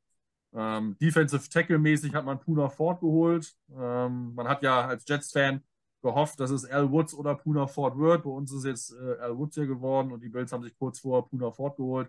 Ähm, 0.54 0.96
Defensive 1.00 1.48
Tackle-mäßig 1.50 2.14
hat 2.14 2.24
man 2.24 2.40
Puna 2.40 2.70
Ford 2.70 3.00
geholt. 3.00 3.54
Ähm, 3.70 4.34
man 4.34 4.48
hat 4.48 4.62
ja 4.62 4.86
als 4.86 5.04
Jets-Fan 5.06 5.62
gehofft, 6.02 6.40
dass 6.40 6.50
es 6.50 6.64
Al 6.64 6.90
Woods 6.90 7.14
oder 7.14 7.34
Puna 7.34 7.66
Ford 7.66 7.98
wird. 7.98 8.24
Bei 8.24 8.30
uns 8.30 8.52
ist 8.52 8.64
jetzt 8.64 8.92
äh, 8.92 9.18
Al 9.20 9.36
Woods 9.36 9.56
hier 9.56 9.66
geworden 9.66 10.12
und 10.12 10.22
die 10.22 10.28
Bills 10.28 10.52
haben 10.52 10.62
sich 10.62 10.76
kurz 10.78 11.00
vor 11.00 11.28
Puna 11.28 11.50
Ford 11.50 11.76
geholt. 11.76 12.08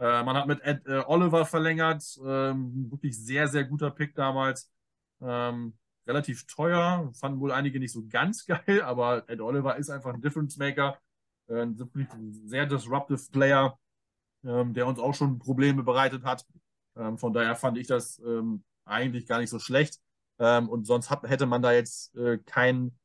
Äh, 0.00 0.22
man 0.24 0.34
hat 0.36 0.46
mit 0.46 0.62
Ed, 0.62 0.86
äh, 0.86 1.02
Oliver 1.06 1.44
verlängert. 1.44 2.02
Ähm, 2.24 2.90
wirklich 2.90 3.18
sehr, 3.18 3.48
sehr 3.48 3.64
guter 3.64 3.90
Pick 3.90 4.14
damals. 4.14 4.72
Ähm, 5.20 5.74
relativ 6.06 6.46
teuer. 6.46 7.10
Fanden 7.12 7.38
wohl 7.40 7.52
einige 7.52 7.78
nicht 7.78 7.92
so 7.92 8.06
ganz 8.08 8.46
geil, 8.46 8.80
aber 8.82 9.28
Ed 9.28 9.40
Oliver 9.40 9.76
ist 9.76 9.90
einfach 9.90 10.14
ein 10.14 10.22
Difference 10.22 10.56
Maker. 10.56 10.98
Äh, 11.48 11.62
ein 11.62 11.76
sehr 12.46 12.64
disruptive 12.64 13.20
Player, 13.30 13.78
ähm, 14.42 14.72
der 14.72 14.86
uns 14.86 14.98
auch 14.98 15.14
schon 15.14 15.38
Probleme 15.38 15.82
bereitet 15.82 16.24
hat. 16.24 16.46
Ähm, 16.96 17.18
von 17.18 17.34
daher 17.34 17.54
fand 17.54 17.76
ich 17.76 17.86
das 17.86 18.18
ähm, 18.20 18.64
eigentlich 18.86 19.26
gar 19.26 19.38
nicht 19.38 19.50
so 19.50 19.58
schlecht. 19.58 20.00
Ähm, 20.38 20.70
und 20.70 20.86
sonst 20.86 21.10
hat, 21.10 21.24
hätte 21.24 21.44
man 21.44 21.60
da 21.60 21.72
jetzt 21.72 22.14
äh, 22.16 22.38
keinen 22.38 22.96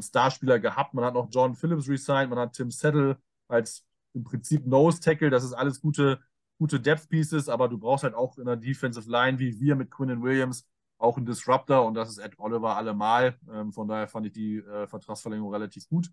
Starspieler 0.00 0.58
gehabt. 0.60 0.94
Man 0.94 1.04
hat 1.04 1.12
noch 1.12 1.28
John 1.30 1.54
Phillips 1.54 1.90
resigned, 1.90 2.30
man 2.30 2.38
hat 2.38 2.54
Tim 2.54 2.70
Settle 2.70 3.18
als 3.48 3.84
im 4.14 4.24
Prinzip 4.24 4.66
Nose 4.66 5.00
Tackle. 5.00 5.30
Das 5.30 5.44
ist 5.44 5.52
alles 5.52 5.80
gute, 5.80 6.20
gute 6.58 6.80
Depth 6.80 7.08
Pieces, 7.08 7.48
aber 7.48 7.68
du 7.68 7.78
brauchst 7.78 8.04
halt 8.04 8.14
auch 8.14 8.38
in 8.38 8.46
der 8.46 8.56
Defensive 8.56 9.10
Line, 9.10 9.38
wie 9.38 9.60
wir 9.60 9.76
mit 9.76 9.90
Quinn 9.90 10.22
Williams, 10.22 10.66
auch 10.98 11.16
einen 11.16 11.26
Disruptor 11.26 11.86
und 11.86 11.94
das 11.94 12.10
ist 12.10 12.18
Ed 12.18 12.38
Oliver 12.38 12.76
allemal. 12.76 13.38
Ähm, 13.52 13.72
von 13.72 13.86
daher 13.86 14.08
fand 14.08 14.26
ich 14.26 14.32
die 14.32 14.56
äh, 14.56 14.86
Vertragsverlängerung 14.88 15.52
relativ 15.52 15.88
gut. 15.88 16.10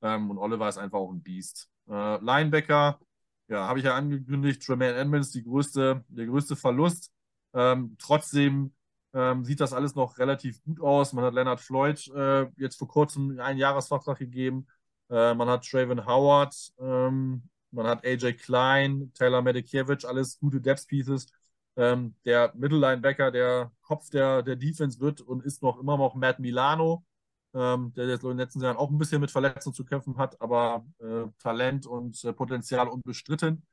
Ähm, 0.00 0.30
und 0.30 0.38
Oliver 0.38 0.68
ist 0.68 0.78
einfach 0.78 0.98
auch 0.98 1.10
ein 1.10 1.22
Beast. 1.22 1.68
Äh, 1.88 2.22
Linebacker, 2.22 3.00
ja, 3.48 3.66
habe 3.66 3.80
ich 3.80 3.84
ja 3.84 3.96
angekündigt, 3.96 4.62
Tremaine 4.62 4.94
Edmonds, 4.94 5.32
die 5.32 5.42
größte, 5.42 6.04
der 6.08 6.26
größte 6.26 6.54
Verlust. 6.54 7.10
Ähm, 7.54 7.96
trotzdem 7.98 8.72
ähm, 9.14 9.44
sieht 9.44 9.60
das 9.60 9.72
alles 9.72 9.94
noch 9.94 10.18
relativ 10.18 10.62
gut 10.62 10.80
aus. 10.80 11.12
Man 11.12 11.24
hat 11.24 11.34
Leonard 11.34 11.60
Floyd 11.60 12.06
äh, 12.14 12.46
jetzt 12.56 12.76
vor 12.76 12.88
kurzem 12.88 13.40
einen 13.40 13.58
Jahresvertrag 13.58 14.18
gegeben. 14.18 14.66
Äh, 15.10 15.34
man 15.34 15.48
hat 15.48 15.64
Traven 15.66 16.06
Howard, 16.06 16.54
ähm, 16.80 17.42
man 17.70 17.86
hat 17.86 18.04
AJ 18.04 18.34
Klein, 18.34 19.12
Taylor 19.14 19.42
Medikiewicz, 19.42 20.04
alles 20.04 20.38
gute 20.38 20.60
Depth 20.60 20.86
Pieces. 20.88 21.26
Ähm, 21.76 22.14
der 22.24 22.52
Mittellinebacker, 22.56 23.30
der 23.30 23.70
Kopf 23.82 24.10
der, 24.10 24.42
der 24.42 24.56
Defense 24.56 24.98
wird 25.00 25.20
und 25.20 25.44
ist 25.44 25.62
noch 25.62 25.78
immer 25.78 25.96
noch 25.96 26.14
Matt 26.14 26.40
Milano, 26.40 27.04
ähm, 27.54 27.92
der 27.94 28.08
jetzt 28.08 28.22
in 28.24 28.30
den 28.30 28.38
letzten 28.38 28.60
Jahren 28.60 28.76
auch 28.76 28.90
ein 28.90 28.98
bisschen 28.98 29.20
mit 29.20 29.30
Verletzungen 29.30 29.74
zu 29.74 29.84
kämpfen 29.84 30.16
hat, 30.18 30.40
aber 30.40 30.84
äh, 30.98 31.26
Talent 31.38 31.86
und 31.86 32.22
äh, 32.24 32.32
Potenzial 32.32 32.88
unbestritten. 32.88 33.64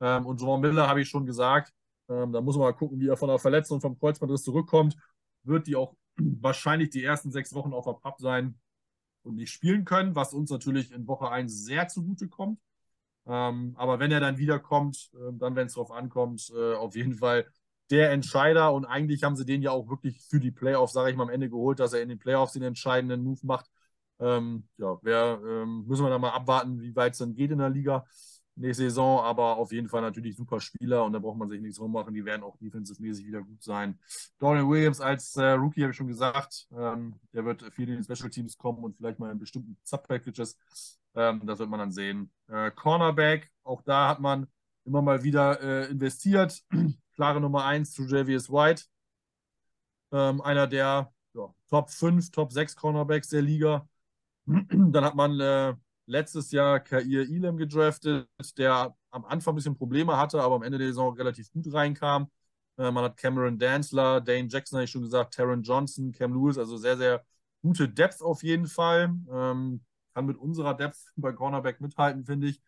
Ähm, 0.00 0.26
und 0.26 0.40
Joan 0.40 0.60
Miller 0.60 0.88
habe 0.88 1.00
ich 1.02 1.08
schon 1.08 1.26
gesagt, 1.26 1.72
ähm, 2.08 2.32
da 2.32 2.40
muss 2.40 2.56
man 2.56 2.66
mal 2.66 2.72
gucken, 2.74 3.00
wie 3.00 3.08
er 3.08 3.16
von 3.16 3.28
der 3.28 3.38
Verletzung 3.38 3.80
vom 3.80 3.98
Kreuzbandriss 3.98 4.44
zurückkommt. 4.44 4.96
Wird 5.42 5.66
die 5.66 5.76
auch 5.76 5.94
wahrscheinlich 6.16 6.90
die 6.90 7.04
ersten 7.04 7.32
sechs 7.32 7.52
Wochen 7.54 7.72
auf 7.72 7.84
der 7.86 7.94
Papp 7.94 8.20
sein 8.20 8.58
und 9.22 9.36
nicht 9.36 9.50
spielen 9.50 9.84
können, 9.84 10.14
was 10.14 10.32
uns 10.32 10.50
natürlich 10.50 10.92
in 10.92 11.06
Woche 11.06 11.30
1 11.30 11.64
sehr 11.64 11.88
zugute 11.88 12.28
kommt. 12.28 12.58
Ähm, 13.26 13.74
aber 13.76 13.98
wenn 13.98 14.10
er 14.10 14.20
dann 14.20 14.38
wiederkommt, 14.38 15.10
äh, 15.14 15.32
dann, 15.34 15.54
wenn 15.56 15.66
es 15.66 15.74
darauf 15.74 15.90
ankommt, 15.92 16.50
äh, 16.56 16.74
auf 16.74 16.96
jeden 16.96 17.14
Fall 17.14 17.46
der 17.90 18.10
Entscheider. 18.12 18.72
Und 18.72 18.86
eigentlich 18.86 19.22
haben 19.22 19.36
sie 19.36 19.44
den 19.44 19.62
ja 19.62 19.70
auch 19.70 19.88
wirklich 19.88 20.20
für 20.28 20.40
die 20.40 20.50
Playoffs, 20.50 20.92
sage 20.92 21.10
ich 21.10 21.16
mal, 21.16 21.24
am 21.24 21.30
Ende 21.30 21.50
geholt, 21.50 21.80
dass 21.80 21.92
er 21.92 22.02
in 22.02 22.08
den 22.08 22.18
Playoffs 22.18 22.52
den 22.54 22.62
entscheidenden 22.62 23.22
Move 23.22 23.40
macht. 23.42 23.66
Ähm, 24.20 24.68
ja, 24.78 24.98
wer, 25.02 25.40
ähm, 25.46 25.84
müssen 25.86 26.04
wir 26.04 26.10
dann 26.10 26.20
mal 26.20 26.30
abwarten, 26.30 26.80
wie 26.80 26.96
weit 26.96 27.12
es 27.12 27.18
dann 27.18 27.34
geht 27.34 27.50
in 27.50 27.58
der 27.58 27.70
Liga 27.70 28.06
nächste 28.58 28.84
Saison, 28.84 29.20
aber 29.20 29.56
auf 29.56 29.72
jeden 29.72 29.88
Fall 29.88 30.02
natürlich 30.02 30.36
super 30.36 30.60
Spieler 30.60 31.04
und 31.04 31.12
da 31.12 31.18
braucht 31.18 31.38
man 31.38 31.48
sich 31.48 31.60
nichts 31.60 31.80
rummachen. 31.80 32.14
Die 32.14 32.24
werden 32.24 32.42
auch 32.42 32.56
defensive-mäßig 32.58 33.26
wieder 33.26 33.42
gut 33.42 33.62
sein. 33.62 33.98
Dorian 34.38 34.68
Williams 34.68 35.00
als 35.00 35.36
äh, 35.36 35.50
Rookie 35.50 35.82
habe 35.82 35.92
ich 35.92 35.96
schon 35.96 36.08
gesagt, 36.08 36.68
ähm, 36.76 37.14
der 37.32 37.44
wird 37.44 37.62
viel 37.72 37.88
in 37.88 38.02
den 38.02 38.04
Special 38.04 38.30
Teams 38.30 38.56
kommen 38.56 38.84
und 38.84 38.96
vielleicht 38.96 39.18
mal 39.18 39.30
in 39.30 39.38
bestimmten 39.38 39.76
Sub-Packages. 39.84 40.58
Ähm, 41.14 41.42
das 41.46 41.58
wird 41.58 41.70
man 41.70 41.80
dann 41.80 41.92
sehen. 41.92 42.30
Äh, 42.48 42.70
Cornerback, 42.72 43.50
auch 43.64 43.82
da 43.82 44.08
hat 44.08 44.20
man 44.20 44.46
immer 44.84 45.02
mal 45.02 45.22
wieder 45.22 45.60
äh, 45.60 45.90
investiert. 45.90 46.62
Klare 47.14 47.40
Nummer 47.40 47.64
1 47.64 47.92
zu 47.92 48.06
Javius 48.06 48.50
White. 48.50 48.84
Ähm, 50.12 50.40
einer 50.40 50.66
der 50.66 51.12
ja, 51.34 51.54
Top 51.68 51.90
5, 51.90 52.30
Top 52.30 52.52
6 52.52 52.76
Cornerbacks 52.76 53.28
der 53.28 53.42
Liga. 53.42 53.88
dann 54.46 55.04
hat 55.04 55.14
man 55.14 55.38
äh, 55.40 55.74
letztes 56.08 56.50
Jahr 56.52 56.80
Kair 56.80 57.02
Elam 57.02 57.56
gedraftet, 57.56 58.28
der 58.56 58.94
am 59.10 59.24
Anfang 59.24 59.52
ein 59.54 59.56
bisschen 59.56 59.76
Probleme 59.76 60.16
hatte, 60.16 60.42
aber 60.42 60.56
am 60.56 60.62
Ende 60.62 60.78
der 60.78 60.88
Saison 60.88 61.14
relativ 61.16 61.50
gut 61.52 61.72
reinkam. 61.72 62.30
Äh, 62.78 62.90
man 62.90 63.04
hat 63.04 63.16
Cameron 63.16 63.58
Danzler, 63.58 64.20
Dane 64.20 64.48
Jackson, 64.48 64.78
habe 64.78 64.84
ich 64.84 64.90
schon 64.90 65.02
gesagt, 65.02 65.34
Taron 65.34 65.62
Johnson, 65.62 66.12
Cam 66.12 66.32
Lewis, 66.32 66.58
also 66.58 66.76
sehr, 66.76 66.96
sehr 66.96 67.24
gute 67.62 67.88
Depth 67.88 68.22
auf 68.22 68.42
jeden 68.42 68.66
Fall. 68.66 69.14
Ähm, 69.30 69.82
kann 70.14 70.26
mit 70.26 70.36
unserer 70.38 70.74
Depth 70.74 70.98
bei 71.16 71.32
Cornerback 71.32 71.80
mithalten, 71.80 72.24
finde 72.24 72.48
ich. 72.48 72.60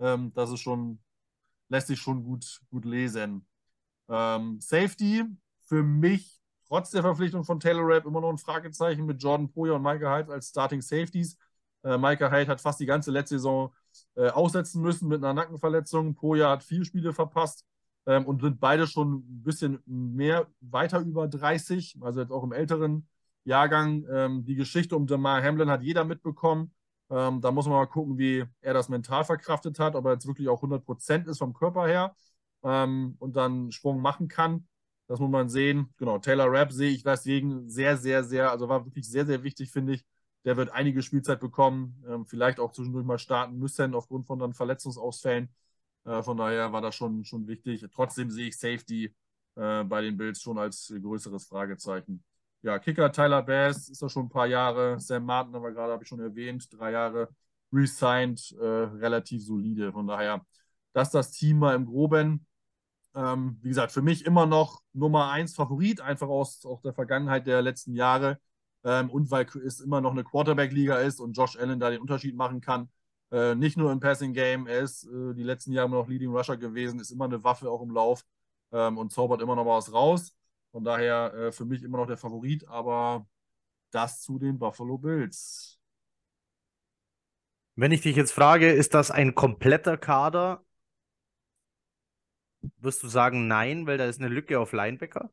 Ähm, 0.00 0.32
das 0.34 0.50
ist 0.50 0.60
schon, 0.60 1.00
lässt 1.68 1.88
sich 1.88 2.00
schon 2.00 2.24
gut, 2.24 2.60
gut 2.70 2.84
lesen. 2.84 3.46
Ähm, 4.08 4.60
Safety, 4.60 5.24
für 5.64 5.82
mich 5.82 6.40
trotz 6.66 6.90
der 6.90 7.02
Verpflichtung 7.02 7.44
von 7.44 7.60
Taylor 7.60 7.86
Rapp 7.86 8.06
immer 8.06 8.20
noch 8.20 8.30
ein 8.30 8.38
Fragezeichen 8.38 9.06
mit 9.06 9.22
Jordan 9.22 9.50
Poyer 9.50 9.76
und 9.76 9.82
Michael 9.82 10.22
Hyde 10.22 10.32
als 10.32 10.48
Starting 10.48 10.82
Safeties. 10.82 11.36
Äh, 11.84 11.98
Micah 11.98 12.30
Hyde 12.30 12.50
hat 12.50 12.60
fast 12.60 12.80
die 12.80 12.86
ganze 12.86 13.10
letzte 13.10 13.36
Saison 13.36 13.72
äh, 14.16 14.28
aussetzen 14.28 14.82
müssen 14.82 15.08
mit 15.08 15.22
einer 15.22 15.34
Nackenverletzung. 15.34 16.14
Poja 16.14 16.50
hat 16.50 16.64
vier 16.64 16.84
Spiele 16.84 17.12
verpasst 17.12 17.64
ähm, 18.06 18.26
und 18.26 18.40
sind 18.42 18.60
beide 18.60 18.86
schon 18.86 19.16
ein 19.18 19.42
bisschen 19.42 19.80
mehr 19.86 20.46
weiter 20.60 21.00
über 21.00 21.28
30, 21.28 21.98
also 22.00 22.20
jetzt 22.20 22.32
auch 22.32 22.44
im 22.44 22.52
älteren 22.52 23.08
Jahrgang. 23.44 24.04
Ähm, 24.10 24.44
die 24.44 24.54
Geschichte 24.54 24.96
um 24.96 25.06
Damar 25.06 25.42
Hamlin 25.42 25.70
hat 25.70 25.82
jeder 25.82 26.04
mitbekommen. 26.04 26.72
Ähm, 27.10 27.40
da 27.40 27.50
muss 27.50 27.66
man 27.66 27.76
mal 27.76 27.86
gucken, 27.86 28.18
wie 28.18 28.44
er 28.60 28.74
das 28.74 28.88
mental 28.88 29.24
verkraftet 29.24 29.78
hat, 29.78 29.94
ob 29.94 30.04
er 30.06 30.12
jetzt 30.12 30.26
wirklich 30.26 30.48
auch 30.48 30.62
100% 30.62 31.28
ist 31.28 31.38
vom 31.38 31.54
Körper 31.54 31.86
her 31.86 32.14
ähm, 32.62 33.16
und 33.18 33.36
dann 33.36 33.72
Sprung 33.72 34.00
machen 34.00 34.28
kann. 34.28 34.66
Das 35.06 35.20
muss 35.20 35.30
man 35.30 35.48
sehen. 35.48 35.92
Genau, 35.96 36.18
Taylor 36.18 36.52
Rapp 36.52 36.70
sehe 36.72 36.90
ich 36.90 37.02
deswegen 37.02 37.68
sehr, 37.68 37.96
sehr, 37.96 38.24
sehr, 38.24 38.50
also 38.50 38.68
war 38.68 38.84
wirklich 38.84 39.08
sehr, 39.08 39.24
sehr 39.26 39.42
wichtig, 39.42 39.70
finde 39.70 39.94
ich, 39.94 40.04
der 40.44 40.56
wird 40.56 40.70
einige 40.70 41.02
Spielzeit 41.02 41.40
bekommen, 41.40 42.02
ähm, 42.08 42.26
vielleicht 42.26 42.60
auch 42.60 42.72
zwischendurch 42.72 43.04
mal 43.04 43.18
starten 43.18 43.58
müssen, 43.58 43.94
aufgrund 43.94 44.26
von 44.26 44.38
dann 44.38 44.54
Verletzungsausfällen. 44.54 45.48
Äh, 46.04 46.22
von 46.22 46.36
daher 46.36 46.72
war 46.72 46.80
das 46.80 46.94
schon, 46.94 47.24
schon 47.24 47.46
wichtig. 47.46 47.84
Trotzdem 47.92 48.30
sehe 48.30 48.48
ich 48.48 48.58
Safety 48.58 49.14
äh, 49.56 49.84
bei 49.84 50.00
den 50.02 50.16
Bills 50.16 50.40
schon 50.42 50.58
als 50.58 50.92
größeres 51.02 51.46
Fragezeichen. 51.46 52.24
ja, 52.62 52.78
Kicker 52.78 53.12
Tyler 53.12 53.42
Bass 53.42 53.88
ist 53.88 54.02
doch 54.02 54.08
schon 54.10 54.26
ein 54.26 54.28
paar 54.30 54.46
Jahre. 54.46 54.98
Sam 55.00 55.24
Martin 55.24 55.54
haben 55.54 55.62
wir 55.62 55.72
gerade, 55.72 55.92
habe 55.92 56.02
ich 56.02 56.08
schon 56.08 56.20
erwähnt, 56.20 56.68
drei 56.72 56.92
Jahre 56.92 57.28
resigned, 57.72 58.52
äh, 58.60 58.64
relativ 58.64 59.44
solide. 59.44 59.92
Von 59.92 60.06
daher, 60.06 60.44
das 60.92 61.08
ist 61.08 61.14
das 61.14 61.30
Team 61.32 61.58
mal 61.58 61.74
im 61.74 61.86
Groben. 61.86 62.46
Ähm, 63.14 63.58
wie 63.62 63.68
gesagt, 63.68 63.92
für 63.92 64.02
mich 64.02 64.24
immer 64.26 64.46
noch 64.46 64.82
Nummer 64.92 65.30
eins 65.30 65.54
Favorit, 65.54 66.00
einfach 66.00 66.28
aus, 66.28 66.64
aus 66.64 66.82
der 66.82 66.94
Vergangenheit 66.94 67.46
der 67.46 67.62
letzten 67.62 67.94
Jahre. 67.94 68.38
Ähm, 68.84 69.10
und 69.10 69.30
weil 69.30 69.46
es 69.64 69.80
immer 69.80 70.00
noch 70.00 70.12
eine 70.12 70.24
Quarterback-Liga 70.24 70.98
ist 70.98 71.20
und 71.20 71.36
Josh 71.36 71.56
Allen 71.56 71.80
da 71.80 71.90
den 71.90 72.00
Unterschied 72.00 72.36
machen 72.36 72.60
kann. 72.60 72.88
Äh, 73.30 73.54
nicht 73.54 73.76
nur 73.76 73.92
im 73.92 74.00
Passing 74.00 74.32
Game, 74.32 74.66
er 74.66 74.80
ist 74.80 75.04
äh, 75.04 75.34
die 75.34 75.42
letzten 75.42 75.72
Jahre 75.72 75.88
immer 75.88 75.98
noch 75.98 76.08
Leading 76.08 76.30
Rusher 76.30 76.56
gewesen, 76.56 77.00
ist 77.00 77.10
immer 77.10 77.26
eine 77.26 77.42
Waffe 77.44 77.70
auch 77.70 77.82
im 77.82 77.90
Lauf 77.90 78.24
ähm, 78.72 78.96
und 78.96 79.12
zaubert 79.12 79.42
immer 79.42 79.56
noch 79.56 79.66
was 79.66 79.92
raus. 79.92 80.34
Von 80.72 80.84
daher 80.84 81.34
äh, 81.34 81.52
für 81.52 81.64
mich 81.64 81.82
immer 81.82 81.98
noch 81.98 82.06
der 82.06 82.16
Favorit, 82.16 82.66
aber 82.68 83.26
das 83.90 84.22
zu 84.22 84.38
den 84.38 84.58
Buffalo 84.58 84.98
Bills. 84.98 85.78
Wenn 87.76 87.92
ich 87.92 88.00
dich 88.00 88.16
jetzt 88.16 88.32
frage, 88.32 88.70
ist 88.72 88.94
das 88.94 89.10
ein 89.10 89.34
kompletter 89.34 89.96
Kader? 89.96 90.64
Wirst 92.78 93.02
du 93.02 93.08
sagen 93.08 93.46
nein, 93.46 93.86
weil 93.86 93.98
da 93.98 94.06
ist 94.06 94.20
eine 94.20 94.28
Lücke 94.28 94.58
auf 94.58 94.72
Linebacker? 94.72 95.30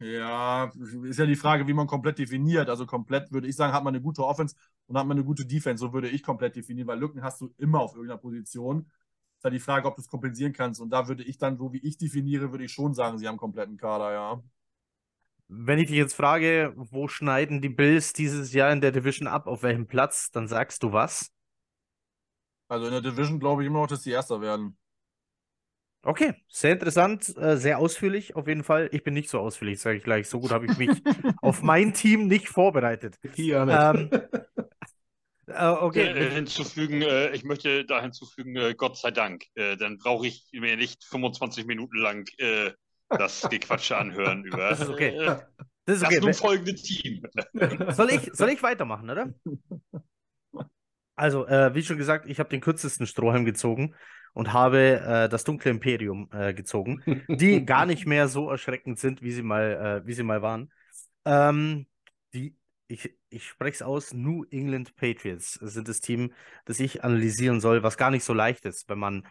Ja, 0.00 0.72
ist 1.04 1.18
ja 1.18 1.26
die 1.26 1.36
Frage, 1.36 1.66
wie 1.66 1.72
man 1.72 1.86
komplett 1.86 2.18
definiert. 2.18 2.68
Also 2.68 2.84
komplett 2.84 3.30
würde 3.32 3.46
ich 3.48 3.56
sagen, 3.56 3.72
hat 3.72 3.84
man 3.84 3.94
eine 3.94 4.02
gute 4.02 4.24
Offense 4.24 4.56
und 4.86 4.98
hat 4.98 5.06
man 5.06 5.16
eine 5.16 5.24
gute 5.24 5.46
Defense. 5.46 5.80
So 5.80 5.92
würde 5.92 6.08
ich 6.08 6.22
komplett 6.22 6.56
definieren, 6.56 6.88
weil 6.88 6.98
Lücken 6.98 7.22
hast 7.22 7.40
du 7.40 7.54
immer 7.58 7.80
auf 7.80 7.94
irgendeiner 7.94 8.18
Position. 8.20 8.90
Ist 9.36 9.44
ja 9.44 9.50
die 9.50 9.60
Frage, 9.60 9.86
ob 9.86 9.94
du 9.94 10.02
es 10.02 10.08
kompensieren 10.08 10.52
kannst. 10.52 10.80
Und 10.80 10.90
da 10.90 11.08
würde 11.08 11.22
ich 11.22 11.38
dann, 11.38 11.56
so 11.56 11.72
wie 11.72 11.78
ich 11.78 11.96
definiere, 11.96 12.50
würde 12.50 12.64
ich 12.64 12.72
schon 12.72 12.92
sagen, 12.92 13.18
sie 13.18 13.28
haben 13.28 13.36
kompletten 13.36 13.76
Kader, 13.76 14.12
ja. 14.12 14.42
Wenn 15.48 15.78
ich 15.78 15.86
dich 15.88 15.96
jetzt 15.96 16.14
frage, 16.14 16.72
wo 16.76 17.06
schneiden 17.06 17.60
die 17.60 17.68
Bills 17.68 18.12
dieses 18.12 18.52
Jahr 18.52 18.72
in 18.72 18.80
der 18.80 18.92
Division 18.92 19.28
ab, 19.28 19.46
auf 19.46 19.62
welchem 19.62 19.86
Platz, 19.86 20.30
dann 20.30 20.48
sagst 20.48 20.82
du 20.82 20.92
was? 20.92 21.30
Also 22.68 22.86
in 22.86 22.92
der 22.92 23.02
Division 23.02 23.38
glaube 23.38 23.62
ich 23.62 23.68
immer 23.68 23.80
noch, 23.80 23.86
dass 23.86 24.02
sie 24.02 24.10
Erster 24.10 24.40
werden. 24.40 24.76
Okay, 26.04 26.34
sehr 26.48 26.72
interessant, 26.72 27.34
äh, 27.38 27.56
sehr 27.56 27.78
ausführlich 27.78 28.36
auf 28.36 28.46
jeden 28.46 28.62
Fall. 28.62 28.90
Ich 28.92 29.02
bin 29.02 29.14
nicht 29.14 29.30
so 29.30 29.40
ausführlich, 29.40 29.80
sage 29.80 29.96
ich 29.96 30.04
gleich. 30.04 30.28
So 30.28 30.38
gut 30.38 30.50
habe 30.50 30.66
ich 30.66 30.76
mich 30.76 30.90
auf 31.42 31.62
mein 31.62 31.94
Team 31.94 32.26
nicht 32.26 32.48
vorbereitet. 32.48 33.16
Nicht. 33.22 33.38
Ähm, 33.38 34.10
äh, 35.46 35.66
okay, 35.66 36.08
Äh, 36.08 36.30
hinzufügen, 36.30 37.00
äh, 37.00 37.30
ich 37.30 37.44
möchte 37.44 37.86
da 37.86 38.02
hinzufügen, 38.02 38.54
äh, 38.56 38.74
Gott 38.76 38.98
sei 38.98 39.12
Dank. 39.12 39.44
Äh, 39.54 39.76
dann 39.76 39.96
brauche 39.96 40.26
ich 40.26 40.46
mir 40.52 40.76
nicht 40.76 41.04
25 41.04 41.64
Minuten 41.64 41.96
lang 41.96 42.28
äh, 42.38 42.72
das 43.08 43.48
Gequatsche 43.48 43.96
anhören 43.96 44.44
über 44.44 44.70
Das 44.70 44.80
ist 44.80 44.90
okay. 44.90 45.08
äh, 45.08 45.24
das 45.26 45.44
das 45.86 45.96
ist 45.98 46.04
okay. 46.04 46.20
nun 46.20 46.34
folgende 46.34 46.74
Team. 46.74 47.22
Soll 47.90 48.10
ich, 48.10 48.30
soll 48.32 48.48
ich 48.50 48.62
weitermachen, 48.62 49.10
oder? 49.10 49.34
Also, 51.14 51.46
äh, 51.46 51.74
wie 51.74 51.82
schon 51.82 51.98
gesagt, 51.98 52.26
ich 52.26 52.40
habe 52.40 52.48
den 52.48 52.60
kürzesten 52.60 53.06
Strohhalm 53.06 53.44
gezogen 53.44 53.94
und 54.34 54.52
habe 54.52 55.00
äh, 55.00 55.28
das 55.28 55.44
dunkle 55.44 55.70
Imperium 55.70 56.28
äh, 56.32 56.52
gezogen, 56.52 57.02
die 57.28 57.64
gar 57.64 57.86
nicht 57.86 58.04
mehr 58.04 58.28
so 58.28 58.50
erschreckend 58.50 58.98
sind, 58.98 59.22
wie 59.22 59.32
sie 59.32 59.42
mal, 59.42 60.02
äh, 60.04 60.06
wie 60.06 60.12
sie 60.12 60.24
mal 60.24 60.42
waren. 60.42 60.70
Ähm, 61.24 61.86
die, 62.34 62.56
ich 62.88 63.14
ich 63.30 63.48
spreche 63.48 63.76
es 63.76 63.82
aus, 63.82 64.12
New 64.12 64.44
England 64.50 64.94
Patriots 64.96 65.54
sind 65.54 65.88
das 65.88 66.00
Team, 66.00 66.32
das 66.66 66.80
ich 66.80 67.02
analysieren 67.02 67.60
soll, 67.60 67.82
was 67.82 67.96
gar 67.96 68.10
nicht 68.10 68.24
so 68.24 68.34
leicht 68.34 68.64
ist, 68.64 68.88
wenn 68.88 68.98
man, 68.98 69.26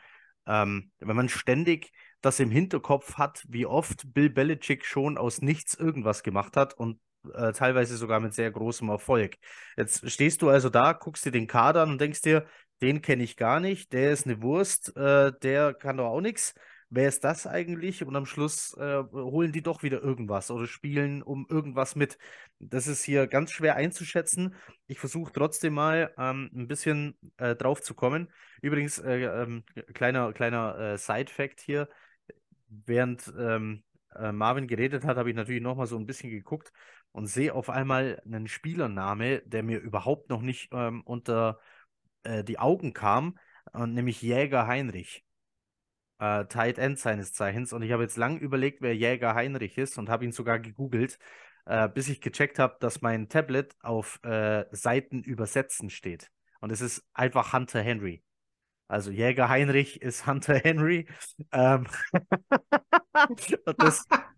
ähm, 0.48 0.92
wenn 1.00 1.16
man 1.16 1.30
ständig 1.30 1.92
das 2.22 2.40
im 2.40 2.52
Hinterkopf 2.52 3.16
hat, 3.16 3.46
wie 3.48 3.66
oft 3.66 4.14
Bill 4.14 4.30
Belichick 4.30 4.86
schon 4.86 5.18
aus 5.18 5.42
nichts 5.42 5.76
irgendwas 5.76 6.24
gemacht 6.24 6.58
hat 6.58 6.74
und 6.74 7.00
äh, 7.34 7.54
teilweise 7.54 7.98
sogar 7.98 8.20
mit 8.20 8.34
sehr 8.34 8.52
großem 8.52 8.90
Erfolg. 8.90 9.38
Jetzt 9.78 10.10
stehst 10.10 10.42
du 10.42 10.50
also 10.50 10.70
da, 10.70 10.94
guckst 10.94 11.26
dir 11.26 11.32
den 11.32 11.48
Kader 11.48 11.84
an 11.84 11.92
und 11.92 12.02
denkst 12.02 12.22
dir, 12.22 12.46
den 12.84 13.02
kenne 13.02 13.24
ich 13.24 13.38
gar 13.38 13.62
nicht, 13.62 13.94
der 13.94 14.12
ist 14.12 14.26
eine 14.28 14.42
Wurst, 14.42 14.96
äh, 14.98 15.32
der 15.42 15.74
kann 15.74 15.98
doch 15.98 16.08
auch 16.08 16.22
nichts. 16.22 16.54
Wer 16.90 17.08
ist 17.08 17.24
das 17.24 17.48
eigentlich? 17.48 18.04
Und 18.04 18.16
am 18.16 18.26
Schluss 18.26 18.76
äh, 18.78 19.04
holen 19.14 19.54
die 19.54 19.64
doch 19.64 19.84
wieder 19.84 20.02
irgendwas 20.02 20.52
oder 20.52 20.68
spielen 20.68 21.24
um 21.24 21.48
irgendwas 21.50 21.96
mit. 21.96 22.18
Das 22.60 22.88
ist 22.88 23.04
hier 23.04 23.26
ganz 23.28 23.52
schwer 23.52 23.78
einzuschätzen. 23.78 24.54
Ich 24.88 25.00
versuche 25.00 25.32
trotzdem 25.34 25.74
mal 25.74 26.14
ähm, 26.18 26.52
ein 26.54 26.68
bisschen 26.68 27.18
äh, 27.38 27.56
drauf 27.56 27.82
zu 27.82 27.96
kommen. 27.96 28.30
Übrigens, 28.62 29.00
äh, 29.00 29.22
ähm, 29.24 29.64
kleiner, 29.94 30.34
kleiner 30.34 30.78
äh, 30.78 30.98
Side-Fact 30.98 31.62
hier. 31.62 31.90
Während 32.68 33.34
ähm, 33.40 33.84
äh, 34.14 34.32
Marvin 34.34 34.68
geredet 34.68 35.06
hat, 35.06 35.18
habe 35.18 35.30
ich 35.30 35.36
natürlich 35.36 35.62
nochmal 35.62 35.88
so 35.88 35.98
ein 35.98 36.06
bisschen 36.06 36.30
geguckt 36.30 36.74
und 37.14 37.28
sehe 37.28 37.54
auf 37.54 37.70
einmal 37.70 38.22
einen 38.26 38.48
Spielername, 38.48 39.42
der 39.46 39.64
mir 39.64 39.80
überhaupt 39.80 40.30
noch 40.30 40.42
nicht 40.42 40.70
ähm, 40.74 41.02
unter 41.06 41.60
äh, 42.24 42.44
die 42.44 42.60
Augen 42.60 42.94
kam, 42.94 43.38
äh, 43.74 43.86
nämlich 43.86 44.22
Jäger 44.22 44.68
Heinrich. 44.68 45.24
Äh, 46.20 46.46
Tight 46.46 46.78
End 46.78 47.00
seines 47.00 47.34
Zeichens. 47.34 47.74
Und 47.74 47.82
ich 47.82 47.92
habe 47.92 48.04
jetzt 48.04 48.18
lang 48.18 48.38
überlegt, 48.40 48.82
wer 48.82 48.96
Jäger 48.96 49.36
Heinrich 49.36 49.78
ist 49.78 49.98
und 49.98 50.10
habe 50.10 50.26
ihn 50.26 50.32
sogar 50.32 50.60
gegoogelt, 50.60 51.18
äh, 51.66 51.90
bis 51.90 52.10
ich 52.10 52.22
gecheckt 52.22 52.60
habe, 52.60 52.78
dass 52.80 53.02
mein 53.02 53.30
Tablet 53.30 53.76
auf 53.82 54.20
äh, 54.24 54.66
Seiten 54.72 55.24
übersetzen 55.24 55.90
steht. 55.90 56.30
Und 56.62 56.72
es 56.72 56.82
ist 56.82 57.04
einfach 57.14 57.54
Hunter 57.54 57.82
Henry. 57.82 58.24
Also 58.88 59.12
Jäger 59.12 59.50
Heinrich 59.50 60.02
ist 60.02 60.28
Hunter 60.28 60.56
Henry. 60.56 61.08
Ähm, 61.52 61.88
und 63.30 64.06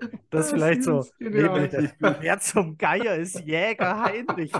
das, 0.00 0.10
das 0.30 0.50
vielleicht 0.52 0.82
so. 0.84 1.00
ist 1.00 1.14
Wer 1.18 2.38
zum 2.40 2.76
Geier 2.78 3.16
ist 3.16 3.40
Jäger 3.40 4.02
Heinrich? 4.02 4.52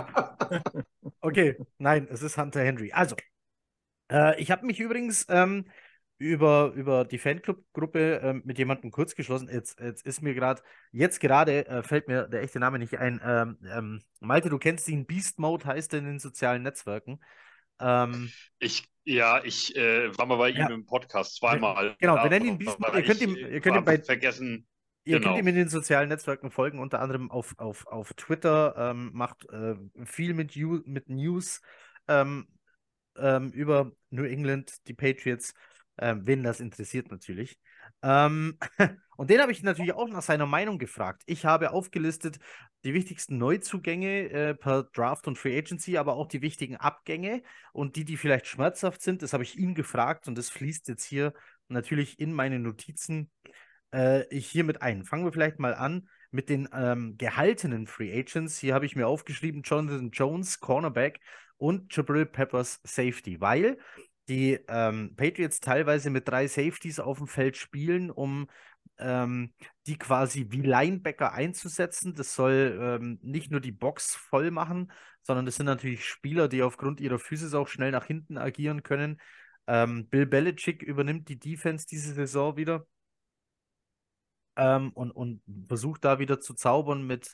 Okay, 1.21 1.57
nein, 1.77 2.07
es 2.11 2.21
ist 2.21 2.37
Hunter 2.37 2.61
Henry. 2.63 2.91
Also, 2.91 3.15
äh, 4.11 4.39
ich 4.41 4.51
habe 4.51 4.65
mich 4.65 4.79
übrigens 4.79 5.25
ähm, 5.29 5.65
über, 6.17 6.71
über 6.75 7.05
die 7.05 7.17
Fanclub-Gruppe 7.17 8.21
ähm, 8.23 8.41
mit 8.45 8.57
jemandem 8.57 8.91
kurz 8.91 9.15
geschlossen. 9.15 9.49
Jetzt, 9.51 9.79
jetzt 9.79 10.05
ist 10.05 10.21
mir 10.21 10.33
gerade, 10.33 10.61
jetzt 10.91 11.19
gerade 11.19 11.67
äh, 11.67 11.83
fällt 11.83 12.07
mir 12.07 12.27
der 12.27 12.41
echte 12.43 12.59
Name 12.59 12.79
nicht 12.79 12.97
ein. 12.99 13.19
Ähm, 13.23 13.57
ähm, 13.71 14.01
Malte, 14.19 14.49
du 14.49 14.57
kennst 14.59 14.87
ihn, 14.87 15.05
Beast 15.05 15.39
Mode 15.39 15.65
heißt 15.65 15.93
er 15.93 15.99
in 15.99 16.05
den 16.05 16.19
sozialen 16.19 16.63
Netzwerken. 16.63 17.19
Ähm, 17.79 18.31
Ich, 18.59 18.87
ja, 19.03 19.43
ich 19.43 19.75
äh, 19.75 20.15
war 20.15 20.27
mal 20.27 20.35
bei 20.37 20.49
Ja. 20.49 20.67
ihm 20.67 20.73
im 20.75 20.85
Podcast 20.85 21.37
zweimal. 21.37 21.95
Genau, 21.99 22.15
wir 22.21 22.29
nennen 22.29 22.45
ihn 22.45 22.57
Beast 22.59 22.79
Mode. 22.79 22.99
Ihr 22.99 23.03
könnt 23.05 23.21
äh, 23.21 23.53
ihr 23.53 23.61
könnt 23.61 23.77
hab 23.77 23.85
bei- 23.85 23.97
vergessen. 23.99 24.67
Ihr 25.03 25.19
Genau. 25.19 25.31
könnt 25.31 25.39
ihm 25.39 25.47
in 25.47 25.55
den 25.55 25.69
sozialen 25.69 26.09
Netzwerken 26.09 26.51
folgen, 26.51 26.79
unter 26.79 26.99
anderem 27.01 27.31
auf, 27.31 27.55
auf, 27.57 27.87
auf 27.87 28.13
Twitter, 28.13 28.75
ähm, 28.77 29.11
macht 29.13 29.49
äh, 29.49 29.75
viel 30.05 30.33
mit, 30.33 30.53
Ju 30.53 30.81
mit 30.85 31.09
News 31.09 31.61
ähm, 32.07 32.47
ähm, 33.17 33.51
über 33.51 33.91
New 34.09 34.23
England, 34.23 34.73
die 34.87 34.93
Patriots, 34.93 35.53
ähm, 35.97 36.21
wen 36.25 36.43
das 36.43 36.59
interessiert 36.59 37.11
natürlich. 37.11 37.57
Ähm, 38.03 38.57
und 39.17 39.29
den 39.29 39.41
habe 39.41 39.51
ich 39.51 39.63
natürlich 39.63 39.93
auch 39.93 40.07
nach 40.07 40.21
seiner 40.21 40.45
Meinung 40.45 40.77
gefragt. 40.77 41.23
Ich 41.25 41.45
habe 41.45 41.71
aufgelistet 41.71 42.39
die 42.83 42.93
wichtigsten 42.93 43.37
Neuzugänge 43.37 44.29
äh, 44.29 44.55
per 44.55 44.83
Draft 44.83 45.27
und 45.27 45.37
Free 45.37 45.57
Agency, 45.57 45.97
aber 45.97 46.15
auch 46.15 46.27
die 46.27 46.41
wichtigen 46.41 46.77
Abgänge 46.77 47.43
und 47.73 47.95
die, 47.95 48.05
die 48.05 48.17
vielleicht 48.17 48.47
schmerzhaft 48.47 49.01
sind. 49.01 49.21
Das 49.21 49.33
habe 49.33 49.43
ich 49.43 49.57
ihn 49.57 49.75
gefragt 49.75 50.27
und 50.27 50.37
das 50.37 50.49
fließt 50.49 50.87
jetzt 50.87 51.03
hier 51.03 51.33
natürlich 51.67 52.19
in 52.19 52.33
meine 52.33 52.59
Notizen 52.59 53.29
äh, 53.91 54.23
hier 54.31 54.63
mit 54.63 54.81
ein. 54.81 55.03
Fangen 55.03 55.25
wir 55.25 55.31
vielleicht 55.31 55.59
mal 55.59 55.75
an 55.75 56.09
mit 56.31 56.49
den 56.49 56.67
ähm, 56.73 57.17
gehaltenen 57.17 57.87
Free 57.87 58.17
Agents. 58.17 58.57
Hier 58.57 58.73
habe 58.73 58.85
ich 58.85 58.95
mir 58.95 59.07
aufgeschrieben: 59.07 59.61
Jonathan 59.63 60.11
Jones, 60.11 60.59
Cornerback 60.59 61.19
und 61.57 61.95
Jabril 61.95 62.25
Peppers, 62.25 62.79
Safety, 62.83 63.39
weil 63.39 63.77
die 64.27 64.59
ähm, 64.67 65.15
Patriots 65.15 65.59
teilweise 65.59 66.09
mit 66.09 66.27
drei 66.27 66.47
Safeties 66.47 66.99
auf 66.99 67.17
dem 67.17 67.27
Feld 67.27 67.57
spielen, 67.57 68.09
um 68.09 68.47
ähm, 68.97 69.53
die 69.87 69.97
quasi 69.97 70.47
wie 70.49 70.61
Linebacker 70.61 71.33
einzusetzen. 71.33 72.13
Das 72.15 72.33
soll 72.33 72.79
ähm, 72.81 73.19
nicht 73.21 73.51
nur 73.51 73.59
die 73.59 73.71
Box 73.71 74.15
voll 74.15 74.51
machen, 74.51 74.91
sondern 75.21 75.45
das 75.45 75.55
sind 75.57 75.65
natürlich 75.65 76.05
Spieler, 76.05 76.47
die 76.47 76.63
aufgrund 76.63 77.01
ihrer 77.01 77.19
Physis 77.19 77.53
auch 77.53 77.67
schnell 77.67 77.91
nach 77.91 78.05
hinten 78.05 78.37
agieren 78.37 78.83
können. 78.83 79.19
Ähm, 79.67 80.07
Bill 80.07 80.25
Belichick 80.25 80.81
übernimmt 80.81 81.29
die 81.29 81.39
Defense 81.39 81.85
diese 81.85 82.13
Saison 82.13 82.57
wieder 82.57 82.85
ähm, 84.61 84.91
und, 84.93 85.11
und 85.11 85.41
versucht 85.67 86.05
da 86.05 86.19
wieder 86.19 86.39
zu 86.39 86.53
zaubern 86.53 87.05
mit 87.05 87.33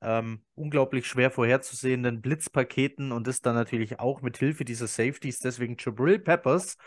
ähm, 0.00 0.42
unglaublich 0.54 1.06
schwer 1.06 1.30
vorherzusehenden 1.30 2.22
Blitzpaketen 2.22 3.12
und 3.12 3.26
das 3.26 3.42
dann 3.42 3.54
natürlich 3.54 4.00
auch 4.00 4.22
mit 4.22 4.38
Hilfe 4.38 4.64
dieser 4.64 4.86
Safeties. 4.86 5.38
Deswegen 5.38 5.76
Jabril 5.78 6.18
Peppers, 6.18 6.78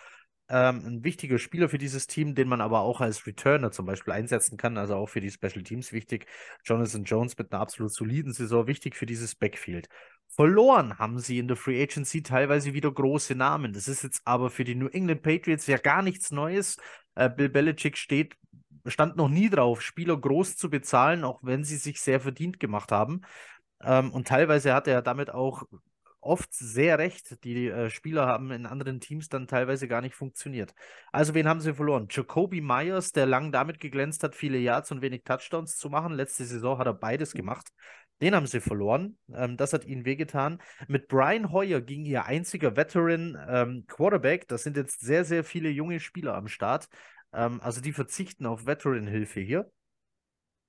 ähm, 0.49 0.83
ein 0.86 1.03
wichtiger 1.03 1.38
Spieler 1.38 1.69
für 1.69 1.77
dieses 1.77 2.07
Team, 2.07 2.33
den 2.33 2.47
man 2.47 2.61
aber 2.61 2.81
auch 2.81 2.99
als 2.99 3.25
Returner 3.27 3.71
zum 3.71 3.86
Beispiel 3.86 4.13
einsetzen 4.13 4.57
kann, 4.57 4.77
also 4.77 4.95
auch 4.95 5.07
für 5.07 5.21
die 5.21 5.31
Special 5.31 5.63
Teams 5.63 5.93
wichtig. 5.93 6.25
Jonathan 6.63 7.03
Jones 7.03 7.38
mit 7.38 7.53
einer 7.53 7.61
absolut 7.61 7.93
soliden 7.93 8.33
Saison 8.33 8.65
wichtig 8.65 8.95
für 8.95 9.05
dieses 9.05 9.36
Backfield. 9.36 9.88
Verloren 10.27 10.97
haben 10.97 11.19
sie 11.19 11.38
in 11.38 11.47
der 11.47 11.57
Free 11.57 11.81
Agency 11.81 12.23
teilweise 12.23 12.73
wieder 12.73 12.91
große 12.91 13.36
Namen. 13.36 13.71
Das 13.71 13.88
ist 13.88 14.03
jetzt 14.03 14.21
aber 14.25 14.49
für 14.49 14.63
die 14.63 14.75
New 14.75 14.88
England 14.88 15.21
Patriots 15.21 15.67
ja 15.67 15.77
gar 15.77 16.01
nichts 16.01 16.31
Neues. 16.31 16.77
Äh, 17.13 17.29
Bill 17.29 17.49
Belichick 17.49 17.97
steht 17.97 18.36
stand 18.86 19.15
noch 19.15 19.29
nie 19.29 19.49
drauf, 19.49 19.81
Spieler 19.81 20.17
groß 20.17 20.57
zu 20.57 20.69
bezahlen, 20.69 21.23
auch 21.23 21.39
wenn 21.43 21.63
sie 21.63 21.77
sich 21.77 22.01
sehr 22.01 22.19
verdient 22.19 22.59
gemacht 22.59 22.91
haben. 22.91 23.21
Ähm, 23.81 24.11
und 24.11 24.27
teilweise 24.27 24.73
hat 24.73 24.88
er 24.88 25.01
damit 25.01 25.29
auch 25.31 25.63
oft 26.25 26.53
sehr 26.53 26.97
recht. 26.97 27.43
Die 27.43 27.67
äh, 27.67 27.89
Spieler 27.89 28.25
haben 28.25 28.51
in 28.51 28.65
anderen 28.65 28.99
Teams 28.99 29.29
dann 29.29 29.47
teilweise 29.47 29.88
gar 29.88 30.01
nicht 30.01 30.15
funktioniert. 30.15 30.73
Also, 31.11 31.33
wen 31.33 31.47
haben 31.47 31.61
sie 31.61 31.73
verloren? 31.73 32.07
Jacoby 32.09 32.61
Myers, 32.61 33.11
der 33.11 33.25
lang 33.27 33.51
damit 33.51 33.79
geglänzt 33.79 34.23
hat, 34.23 34.36
viele 34.36 34.57
Yards 34.57 34.91
und 34.91 35.01
wenig 35.01 35.23
Touchdowns 35.23 35.77
zu 35.77 35.89
machen. 35.89 36.13
Letzte 36.13 36.45
Saison 36.45 36.77
hat 36.77 36.88
er 36.88 36.93
beides 36.93 37.33
gemacht. 37.33 37.69
Den 38.21 38.33
haben 38.33 38.47
sie 38.47 38.61
verloren. 38.61 39.17
Ähm, 39.33 39.57
das 39.57 39.73
hat 39.73 39.86
ihnen 39.86 40.05
wehgetan. 40.05 40.61
Mit 40.88 41.07
Brian 41.07 41.51
Hoyer 41.51 41.81
ging 41.81 42.05
ihr 42.05 42.25
einziger 42.25 42.75
Veteran 42.75 43.38
ähm, 43.47 43.86
Quarterback. 43.88 44.47
Das 44.47 44.63
sind 44.63 44.77
jetzt 44.77 45.01
sehr, 45.01 45.25
sehr 45.25 45.43
viele 45.43 45.69
junge 45.69 45.99
Spieler 45.99 46.36
am 46.36 46.47
Start. 46.47 46.88
Ähm, 47.36 47.61
also 47.61 47.81
die 47.81 47.93
verzichten 47.93 48.45
auf 48.45 48.65
Veteran-Hilfe 48.65 49.41
hier. 49.41 49.71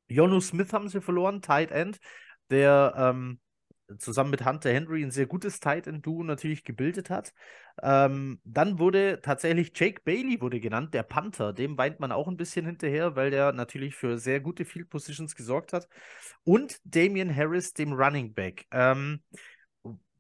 Jonu 0.09 0.41
Smith 0.41 0.73
haben 0.73 0.89
sie 0.89 1.01
verloren, 1.01 1.43
Tight 1.43 1.71
End, 1.71 1.99
der 2.51 2.95
ähm, 2.97 3.41
zusammen 3.99 4.31
mit 4.31 4.45
Hunter 4.45 4.73
Henry 4.73 5.03
ein 5.03 5.11
sehr 5.11 5.27
gutes 5.27 5.61
Tight 5.61 5.87
End 5.87 6.05
Duo 6.05 6.23
natürlich 6.23 6.65
gebildet 6.65 7.11
hat. 7.11 7.33
Ähm, 7.83 8.41
dann 8.45 8.79
wurde 8.79 9.21
tatsächlich 9.23 9.73
Jake 9.75 10.03
Bailey 10.05 10.41
wurde 10.41 10.61
genannt, 10.61 10.95
der 10.95 11.03
Panther. 11.03 11.53
Dem 11.53 11.79
weint 11.79 12.01
man 12.01 12.13
auch 12.13 12.29
ein 12.29 12.37
bisschen 12.37 12.67
hinterher, 12.67 13.17
weil 13.17 13.31
der 13.31 13.53
natürlich 13.53 13.95
für 13.95 14.19
sehr 14.19 14.41
gute 14.41 14.65
Field 14.65 14.91
Positions 14.91 15.35
gesorgt 15.35 15.73
hat. 15.73 15.89
Und 16.45 16.81
Damian 16.85 17.35
Harris, 17.35 17.73
dem 17.75 17.93
Running 17.93 18.35
Back. 18.35 18.67
Ähm, 18.73 19.23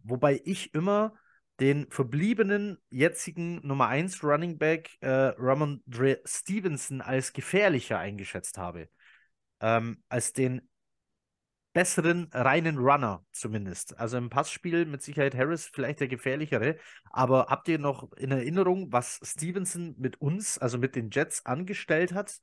wobei 0.02 0.40
ich 0.44 0.74
immer 0.74 1.14
den 1.60 1.90
verbliebenen 1.90 2.78
jetzigen 2.90 3.66
Nummer 3.66 3.88
1 3.88 4.22
Running 4.22 4.58
Back 4.58 4.90
äh, 5.00 5.08
Ramondre 5.08 6.20
Stevenson 6.24 7.00
als 7.00 7.32
gefährlicher 7.32 7.98
eingeschätzt 7.98 8.58
habe. 8.58 8.88
Ähm, 9.60 10.02
als 10.08 10.32
den 10.32 10.68
besseren 11.76 12.30
reinen 12.32 12.78
Runner 12.78 13.22
zumindest. 13.32 13.98
Also 13.98 14.16
im 14.16 14.30
Passspiel 14.30 14.86
mit 14.86 15.02
Sicherheit 15.02 15.34
Harris 15.34 15.66
vielleicht 15.66 16.00
der 16.00 16.08
gefährlichere. 16.08 16.78
Aber 17.10 17.48
habt 17.50 17.68
ihr 17.68 17.78
noch 17.78 18.12
in 18.14 18.30
Erinnerung, 18.30 18.92
was 18.92 19.20
Stevenson 19.22 19.94
mit 19.98 20.18
uns, 20.18 20.56
also 20.56 20.78
mit 20.78 20.96
den 20.96 21.10
Jets 21.10 21.44
angestellt 21.44 22.14
hat? 22.14 22.40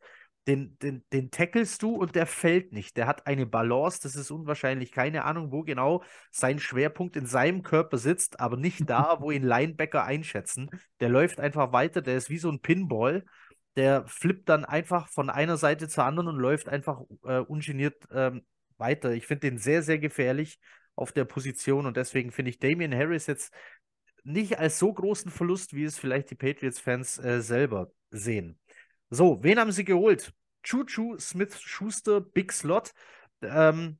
Den, 0.47 0.77
den, 0.79 1.05
den 1.13 1.31
tackelst 1.31 1.81
du 1.81 1.95
und 1.95 2.15
der 2.15 2.25
fällt 2.25 2.73
nicht. 2.73 2.97
Der 2.97 3.07
hat 3.07 3.27
eine 3.27 3.45
Balance, 3.45 3.99
das 4.03 4.15
ist 4.15 4.29
unwahrscheinlich. 4.29 4.91
Keine 4.91 5.23
Ahnung, 5.23 5.51
wo 5.51 5.63
genau 5.63 6.03
sein 6.31 6.59
Schwerpunkt 6.59 7.15
in 7.15 7.25
seinem 7.25 7.63
Körper 7.63 7.97
sitzt, 7.97 8.39
aber 8.41 8.57
nicht 8.57 8.89
da, 8.89 9.17
wo 9.21 9.31
ihn 9.31 9.43
Linebacker 9.43 10.03
einschätzen. 10.03 10.69
Der 10.99 11.09
läuft 11.09 11.39
einfach 11.39 11.71
weiter, 11.71 12.01
der 12.01 12.17
ist 12.17 12.29
wie 12.29 12.39
so 12.39 12.49
ein 12.49 12.59
Pinball 12.59 13.23
der 13.75 14.05
flippt 14.07 14.49
dann 14.49 14.65
einfach 14.65 15.07
von 15.09 15.29
einer 15.29 15.57
Seite 15.57 15.87
zur 15.87 16.03
anderen 16.03 16.29
und 16.29 16.37
läuft 16.37 16.69
einfach 16.69 17.01
äh, 17.23 17.39
ungeniert 17.39 17.95
ähm, 18.11 18.45
weiter. 18.77 19.11
Ich 19.11 19.25
finde 19.25 19.49
den 19.49 19.57
sehr, 19.57 19.81
sehr 19.83 19.99
gefährlich 19.99 20.59
auf 20.95 21.11
der 21.11 21.25
Position 21.25 21.85
und 21.85 21.97
deswegen 21.97 22.31
finde 22.31 22.49
ich 22.51 22.59
Damian 22.59 22.93
Harris 22.93 23.27
jetzt 23.27 23.53
nicht 24.23 24.59
als 24.59 24.79
so 24.79 24.93
großen 24.93 25.31
Verlust, 25.31 25.73
wie 25.73 25.83
es 25.83 25.97
vielleicht 25.97 26.29
die 26.29 26.35
Patriots-Fans 26.35 27.17
äh, 27.19 27.41
selber 27.41 27.91
sehen. 28.09 28.59
So, 29.13 29.43
wen 29.43 29.59
haben 29.59 29.71
sie 29.71 29.85
geholt? 29.85 30.33
Chuchu 30.63 31.17
Smith 31.19 31.59
Schuster, 31.59 32.21
Big 32.21 32.51
Slot, 32.51 32.93
ähm, 33.41 33.99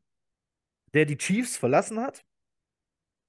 der 0.93 1.05
die 1.05 1.18
Chiefs 1.18 1.57
verlassen 1.57 1.99
hat 1.99 2.26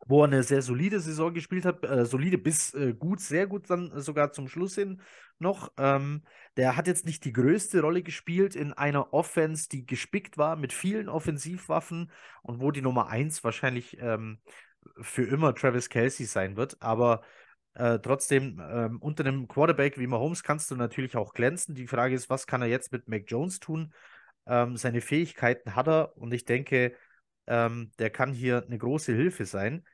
wo 0.07 0.23
er 0.23 0.27
eine 0.27 0.43
sehr 0.43 0.63
solide 0.63 1.01
Saison 1.01 1.33
gespielt 1.33 1.65
hat, 1.65 1.85
äh, 1.85 2.05
solide 2.05 2.39
bis 2.39 2.75
äh, 2.75 2.95
gut, 2.95 3.21
sehr 3.21 3.47
gut 3.47 3.71
dann 3.71 3.99
sogar 4.01 4.33
zum 4.33 4.49
Schluss 4.49 4.75
hin 4.75 5.01
noch. 5.39 5.73
Ähm, 5.79 6.23
der 6.57 6.77
hat 6.77 6.87
jetzt 6.87 7.07
nicht 7.07 7.25
die 7.25 7.33
größte 7.33 7.81
Rolle 7.81 8.03
gespielt 8.03 8.55
in 8.55 8.73
einer 8.73 9.13
Offense, 9.13 9.69
die 9.69 9.87
gespickt 9.87 10.37
war 10.39 10.57
mit 10.57 10.73
vielen 10.73 11.09
Offensivwaffen 11.09 12.11
und 12.43 12.61
wo 12.61 12.71
die 12.71 12.83
Nummer 12.83 13.09
1 13.09 13.43
wahrscheinlich 13.45 13.97
ähm, 14.01 14.39
für 15.01 15.25
immer 15.25 15.55
Travis 15.55 15.89
Kelsey 15.89 16.27
sein 16.27 16.57
wird. 16.57 16.77
Aber 16.81 17.23
äh, 17.75 17.99
trotzdem, 17.99 18.63
ähm, 18.65 18.99
unter 19.01 19.25
einem 19.25 19.49
Quarterback 19.49 19.99
wie 19.99 20.07
Mahomes 20.07 20.43
kannst 20.43 20.71
du 20.71 20.77
natürlich 20.77 21.17
auch 21.17 21.35
glänzen. 21.35 21.75
Die 21.75 21.87
Frage 21.87 22.15
ist, 22.15 22.31
was 22.31 22.47
kann 22.47 22.63
er 22.63 22.69
jetzt 22.69 22.93
mit 22.93 23.09
Mac 23.09 23.25
Jones 23.27 23.61
tun? 23.61 23.93
Ähm, 24.47 24.77
seine 24.77 25.01
Fähigkeiten 25.01 25.75
hat 25.75 25.89
er 25.89 26.17
und 26.17 26.33
ich 26.33 26.45
denke, 26.45 26.95
ähm, 27.47 27.91
der 27.99 28.11
kann 28.11 28.33
hier 28.33 28.65
eine 28.65 28.79
große 28.79 29.13
Hilfe 29.13 29.45
sein. 29.45 29.85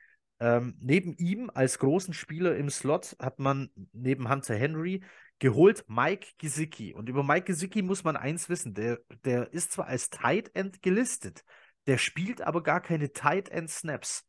Ähm, 0.41 0.77
neben 0.81 1.15
ihm 1.17 1.51
als 1.53 1.79
großen 1.79 2.15
Spieler 2.15 2.57
im 2.57 2.71
Slot 2.71 3.17
hat 3.19 3.39
man 3.39 3.71
neben 3.93 4.29
Hunter 4.31 4.55
Henry 4.55 5.03
geholt 5.39 5.85
Mike 5.89 6.29
Gesicki. 6.39 6.95
Und 6.95 7.09
über 7.09 7.23
Mike 7.23 7.45
Gesicki 7.45 7.83
muss 7.83 8.05
man 8.05 8.17
eins 8.17 8.49
wissen: 8.49 8.75
der, 8.75 9.01
der 9.25 9.53
ist 9.53 9.73
zwar 9.73 9.87
als 9.87 10.11
Tight 10.11 10.55
End 10.55 10.83
gelistet, 10.83 11.45
der 11.87 11.99
spielt 11.99 12.43
aber 12.43 12.63
gar 12.63 12.81
keine 12.81 13.13
Tight 13.13 13.49
End 13.49 13.71
Snaps. 13.71 14.25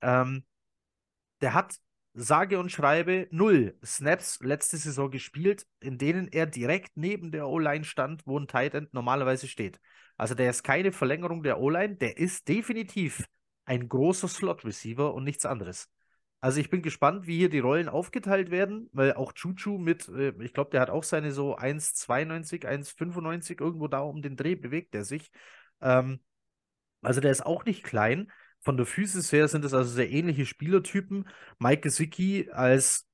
Ähm, 0.00 0.44
der 1.40 1.54
hat 1.54 1.78
sage 2.18 2.58
und 2.58 2.70
schreibe 2.72 3.28
null 3.30 3.78
Snaps 3.84 4.40
letzte 4.40 4.76
Saison 4.76 5.10
gespielt, 5.10 5.66
in 5.80 5.98
denen 5.98 6.28
er 6.28 6.46
direkt 6.46 6.96
neben 6.96 7.30
der 7.30 7.48
O-Line 7.48 7.84
stand, 7.84 8.26
wo 8.26 8.38
ein 8.38 8.48
Tight 8.48 8.74
End 8.74 8.92
normalerweise 8.92 9.46
steht. 9.46 9.80
Also 10.16 10.34
der 10.34 10.50
ist 10.50 10.64
keine 10.64 10.90
Verlängerung 10.92 11.42
der 11.42 11.60
O-Line, 11.60 11.96
der 11.96 12.18
ist 12.18 12.48
definitiv 12.48 13.24
ein 13.64 13.88
großer 13.88 14.26
Slot-Receiver 14.26 15.14
und 15.14 15.24
nichts 15.24 15.46
anderes. 15.46 15.88
Also 16.40 16.60
ich 16.60 16.70
bin 16.70 16.82
gespannt, 16.82 17.26
wie 17.26 17.36
hier 17.38 17.50
die 17.50 17.58
Rollen 17.58 17.88
aufgeteilt 17.88 18.50
werden, 18.50 18.88
weil 18.92 19.12
auch 19.14 19.32
Chuchu 19.32 19.78
mit, 19.78 20.08
äh, 20.08 20.32
ich 20.40 20.54
glaube, 20.54 20.70
der 20.70 20.80
hat 20.80 20.90
auch 20.90 21.04
seine 21.04 21.32
so 21.32 21.56
1,92, 21.56 22.64
1,95 22.64 23.60
irgendwo 23.60 23.88
da 23.88 24.00
um 24.00 24.22
den 24.22 24.36
Dreh 24.36 24.54
bewegt 24.54 24.94
er 24.94 25.04
sich. 25.04 25.30
Ähm, 25.80 26.20
also 27.02 27.20
der 27.20 27.30
ist 27.30 27.44
auch 27.46 27.64
nicht 27.64 27.84
klein. 27.84 28.30
Von 28.60 28.76
der 28.76 28.86
Physis 28.86 29.32
her 29.32 29.48
sind 29.48 29.64
es 29.64 29.74
also 29.74 29.90
sehr 29.90 30.10
ähnliche 30.10 30.46
Spielertypen. 30.46 31.28
Mike 31.58 31.82
Gesicki 31.82 32.50
als 32.52 33.06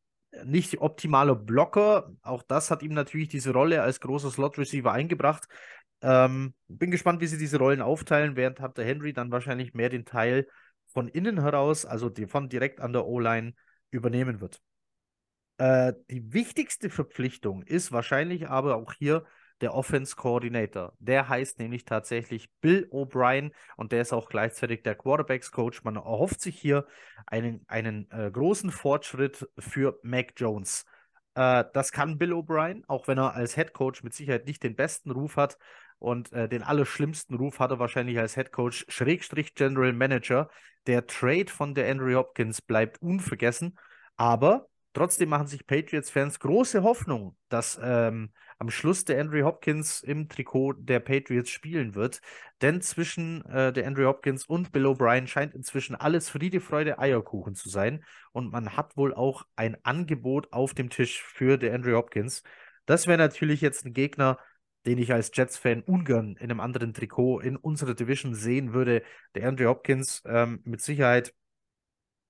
nicht 0.45 0.81
optimaler 0.81 1.37
Blocker, 1.37 2.13
auch 2.23 2.43
das 2.43 2.71
hat 2.71 2.83
ihm 2.83 2.93
natürlich 2.93 3.29
diese 3.29 3.53
Rolle 3.53 3.83
als 3.83 4.01
großer 4.01 4.31
Slot-Receiver 4.31 4.91
eingebracht. 4.91 5.47
Ähm, 6.03 6.55
bin 6.69 6.91
gespannt, 6.91 7.21
wie 7.21 7.27
sie 7.27 7.39
diese 7.39 7.59
Rollen 7.59 7.81
aufteilen, 7.81 8.37
während 8.37 8.61
Hunter 8.61 8.85
Henry 8.85 9.13
dann 9.13 9.31
wahrscheinlich 9.31 9.75
mehr 9.75 9.89
den 9.89 10.05
Teil 10.05 10.49
von 10.93 11.09
innen 11.09 11.41
heraus, 11.41 11.87
also 11.87 12.11
von 12.27 12.49
direkt 12.49 12.81
an 12.81 12.93
der 12.93 13.07
O-Line, 13.07 13.55
übernehmen 13.91 14.41
wird. 14.41 14.61
Äh, 15.59 15.95
die 16.11 16.33
wichtigste 16.33 16.91
Verpflichtung 16.91 17.63
ist 17.63 17.93
wahrscheinlich 17.93 18.49
aber 18.49 18.77
auch 18.77 18.93
hier 18.93 19.25
der 19.65 19.75
Offense 19.75 20.15
Coordinator. 20.15 20.93
Der 20.99 21.27
heißt 21.27 21.59
nämlich 21.59 21.87
tatsächlich 21.87 22.51
Bill 22.61 22.87
O'Brien 22.93 23.51
und 23.79 23.93
der 23.93 24.03
ist 24.03 24.13
auch 24.13 24.29
gleichzeitig 24.29 24.83
der 24.83 24.95
Quarterbacks 24.95 25.51
Coach. 25.51 25.83
Man 25.85 25.97
erhofft 25.97 26.43
sich 26.43 26.61
hier 26.61 26.87
einen, 27.27 27.65
einen 27.67 28.11
äh, 28.11 28.31
großen 28.31 28.71
Fortschritt 28.71 29.49
für 29.59 29.99
Mac 30.03 30.35
Jones. 30.37 30.85
Äh, 31.35 31.65
das 31.73 31.93
kann 31.93 32.19
Bill 32.19 32.35
O'Brien, 32.35 32.85
auch 32.89 33.09
wenn 33.09 33.17
er 33.17 33.33
als 33.33 33.55
Head 33.55 33.73
Coach 33.73 34.03
mit 34.03 34.13
Sicherheit 34.13 34.45
nicht 34.45 34.63
den 34.63 34.77
besten 34.77 35.11
Ruf 35.11 35.37
hat. 35.37 35.57
Und 35.99 36.31
äh, 36.35 36.47
den 36.47 36.63
allerschlimmsten 36.63 37.35
Ruf 37.35 37.59
hat 37.59 37.71
er 37.71 37.79
wahrscheinlich 37.79 38.19
als 38.19 38.35
Head 38.35 38.53
Coach, 38.53 38.85
Schrägstrich 38.89 39.55
General 39.55 39.95
Manager. 39.95 40.51
Der 40.87 41.07
Trade 41.07 41.51
von 41.51 41.75
der 41.75 41.91
Andrew 41.91 42.15
Hopkins 42.15 42.61
bleibt 42.61 43.01
unvergessen. 43.01 43.79
Aber 44.19 44.69
trotzdem 44.93 45.31
machen 45.31 45.47
sich 45.47 45.67
Patriots-Fans 45.67 46.39
große 46.39 46.83
Hoffnung, 46.83 47.35
dass 47.49 47.81
ähm, 47.83 48.31
am 48.59 48.71
Schluss 48.71 49.05
der 49.05 49.21
Andrew 49.21 49.45
Hopkins 49.45 50.03
im 50.03 50.29
Trikot 50.29 50.75
der 50.75 51.01
Patriots 51.01 51.51
spielen 51.51 51.95
wird. 51.95 52.21
Denn 52.63 52.81
zwischen 52.81 53.45
äh, 53.47 53.73
der 53.73 53.87
Andrew 53.87 54.07
Hopkins 54.07 54.47
und 54.47 54.73
Bill 54.73 54.87
O'Brien 54.87 55.27
scheint 55.27 55.55
inzwischen 55.55 55.95
alles 55.95 56.29
Friede, 56.31 56.61
Freude, 56.61 56.99
Eierkuchen 56.99 57.55
zu 57.55 57.69
sein. 57.69 58.05
Und 58.33 58.53
man 58.53 58.77
hat 58.77 58.97
wohl 58.97 59.15
auch 59.15 59.45
ein 59.57 59.77
Angebot 59.85 60.53
auf 60.53 60.75
dem 60.75 60.91
Tisch 60.91 61.23
für 61.23 61.59
der 61.59 61.75
Andrew 61.75 61.97
Hopkins. 61.97 62.43
Das 62.87 63.07
wäre 63.07 63.19
natürlich 63.19 63.61
jetzt 63.61 63.85
ein 63.85 63.93
Gegner, 63.93 64.39
den 64.87 64.99
ich 64.99 65.13
als 65.13 65.31
Jets-Fan 65.35 65.83
ungern 65.83 66.37
in 66.37 66.51
einem 66.51 66.61
anderen 66.61 66.93
Trikot 66.93 67.41
in 67.41 67.57
unserer 67.57 67.95
Division 67.95 68.35
sehen 68.35 68.73
würde. 68.75 69.03
Der 69.35 69.49
Andrew 69.49 69.69
Hopkins 69.69 70.23
ähm, 70.27 70.61
mit 70.65 70.81
Sicherheit 70.83 71.35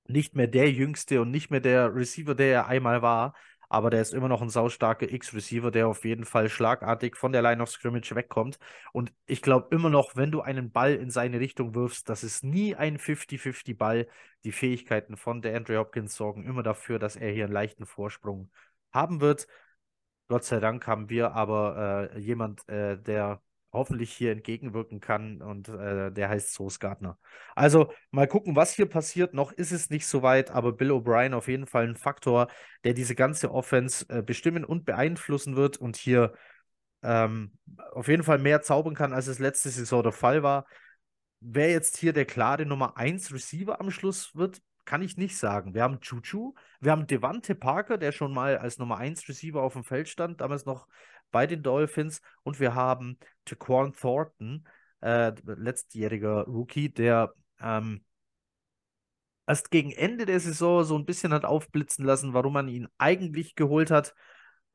nicht 0.06 0.34
mehr 0.36 0.46
der 0.46 0.70
Jüngste 0.70 1.20
und 1.20 1.30
nicht 1.30 1.50
mehr 1.50 1.60
der 1.60 1.94
Receiver, 1.94 2.34
der 2.34 2.52
er 2.52 2.66
einmal 2.66 3.02
war, 3.02 3.34
aber 3.68 3.90
der 3.90 4.02
ist 4.02 4.14
immer 4.14 4.28
noch 4.28 4.42
ein 4.42 4.48
saustarker 4.50 5.10
X-Receiver, 5.10 5.70
der 5.70 5.88
auf 5.88 6.04
jeden 6.04 6.24
Fall 6.24 6.48
schlagartig 6.48 7.16
von 7.16 7.32
der 7.32 7.42
Line 7.42 7.62
of 7.62 7.70
Scrimmage 7.70 8.14
wegkommt. 8.14 8.58
Und 8.92 9.12
ich 9.26 9.42
glaube 9.42 9.74
immer 9.74 9.90
noch, 9.90 10.16
wenn 10.16 10.30
du 10.30 10.40
einen 10.40 10.70
Ball 10.70 10.94
in 10.94 11.10
seine 11.10 11.40
Richtung 11.40 11.74
wirfst, 11.74 12.08
das 12.08 12.24
ist 12.24 12.44
nie 12.44 12.74
ein 12.74 12.98
50-50-Ball. 12.98 14.06
Die 14.44 14.52
Fähigkeiten 14.52 15.16
von 15.16 15.42
der 15.42 15.56
Andrew 15.56 15.76
Hopkins 15.78 16.14
sorgen 16.14 16.44
immer 16.44 16.62
dafür, 16.62 16.98
dass 16.98 17.16
er 17.16 17.32
hier 17.32 17.44
einen 17.44 17.52
leichten 17.52 17.86
Vorsprung 17.86 18.50
haben 18.92 19.20
wird. 19.20 19.46
Gott 20.28 20.44
sei 20.44 20.60
Dank 20.60 20.86
haben 20.86 21.10
wir 21.10 21.32
aber 21.32 22.10
äh, 22.14 22.18
jemand, 22.18 22.66
äh, 22.68 22.98
der 22.98 23.42
hoffentlich 23.74 24.12
hier 24.12 24.32
entgegenwirken 24.32 25.00
kann 25.00 25.42
und 25.42 25.68
äh, 25.68 26.10
der 26.10 26.28
heißt 26.28 26.54
Soos 26.54 26.80
Gardner. 26.80 27.18
Also 27.54 27.92
mal 28.10 28.26
gucken, 28.26 28.56
was 28.56 28.72
hier 28.72 28.86
passiert. 28.86 29.34
Noch 29.34 29.52
ist 29.52 29.72
es 29.72 29.90
nicht 29.90 30.06
so 30.06 30.22
weit, 30.22 30.50
aber 30.50 30.72
Bill 30.72 30.92
O'Brien 30.92 31.34
auf 31.34 31.48
jeden 31.48 31.66
Fall 31.66 31.86
ein 31.86 31.96
Faktor, 31.96 32.48
der 32.84 32.94
diese 32.94 33.14
ganze 33.14 33.52
Offense 33.52 34.06
äh, 34.08 34.22
bestimmen 34.22 34.64
und 34.64 34.84
beeinflussen 34.84 35.56
wird 35.56 35.76
und 35.76 35.96
hier 35.96 36.32
ähm, 37.02 37.52
auf 37.92 38.08
jeden 38.08 38.22
Fall 38.22 38.38
mehr 38.38 38.62
zaubern 38.62 38.94
kann, 38.94 39.12
als 39.12 39.26
es 39.26 39.38
letzte 39.38 39.68
Saison 39.68 40.02
der 40.02 40.12
Fall 40.12 40.42
war. 40.42 40.66
Wer 41.40 41.70
jetzt 41.70 41.98
hier 41.98 42.12
der 42.12 42.24
klare 42.24 42.64
Nummer 42.64 42.96
1 42.96 43.32
Receiver 43.32 43.80
am 43.80 43.90
Schluss 43.90 44.34
wird, 44.34 44.62
kann 44.84 45.02
ich 45.02 45.16
nicht 45.16 45.36
sagen. 45.36 45.74
Wir 45.74 45.82
haben 45.82 46.00
Chuchu, 46.00 46.54
wir 46.80 46.92
haben 46.92 47.06
Devante 47.06 47.54
Parker, 47.54 47.98
der 47.98 48.12
schon 48.12 48.32
mal 48.32 48.58
als 48.58 48.78
Nummer 48.78 48.98
1 48.98 49.28
Receiver 49.28 49.62
auf 49.62 49.74
dem 49.74 49.84
Feld 49.84 50.08
stand, 50.08 50.40
damals 50.40 50.64
noch 50.64 50.86
bei 51.34 51.48
den 51.48 51.64
Dolphins. 51.64 52.22
Und 52.44 52.60
wir 52.60 52.76
haben 52.76 53.18
Taquan 53.44 53.92
Thornton, 53.92 54.64
äh, 55.00 55.32
letztjähriger 55.44 56.44
Rookie, 56.44 56.88
der 56.88 57.34
ähm, 57.60 58.04
erst 59.48 59.72
gegen 59.72 59.90
Ende 59.90 60.26
der 60.26 60.38
Saison 60.38 60.84
so 60.84 60.96
ein 60.96 61.04
bisschen 61.04 61.32
hat 61.32 61.44
aufblitzen 61.44 62.04
lassen, 62.04 62.34
warum 62.34 62.52
man 62.52 62.68
ihn 62.68 62.86
eigentlich 62.98 63.56
geholt 63.56 63.90
hat. 63.90 64.14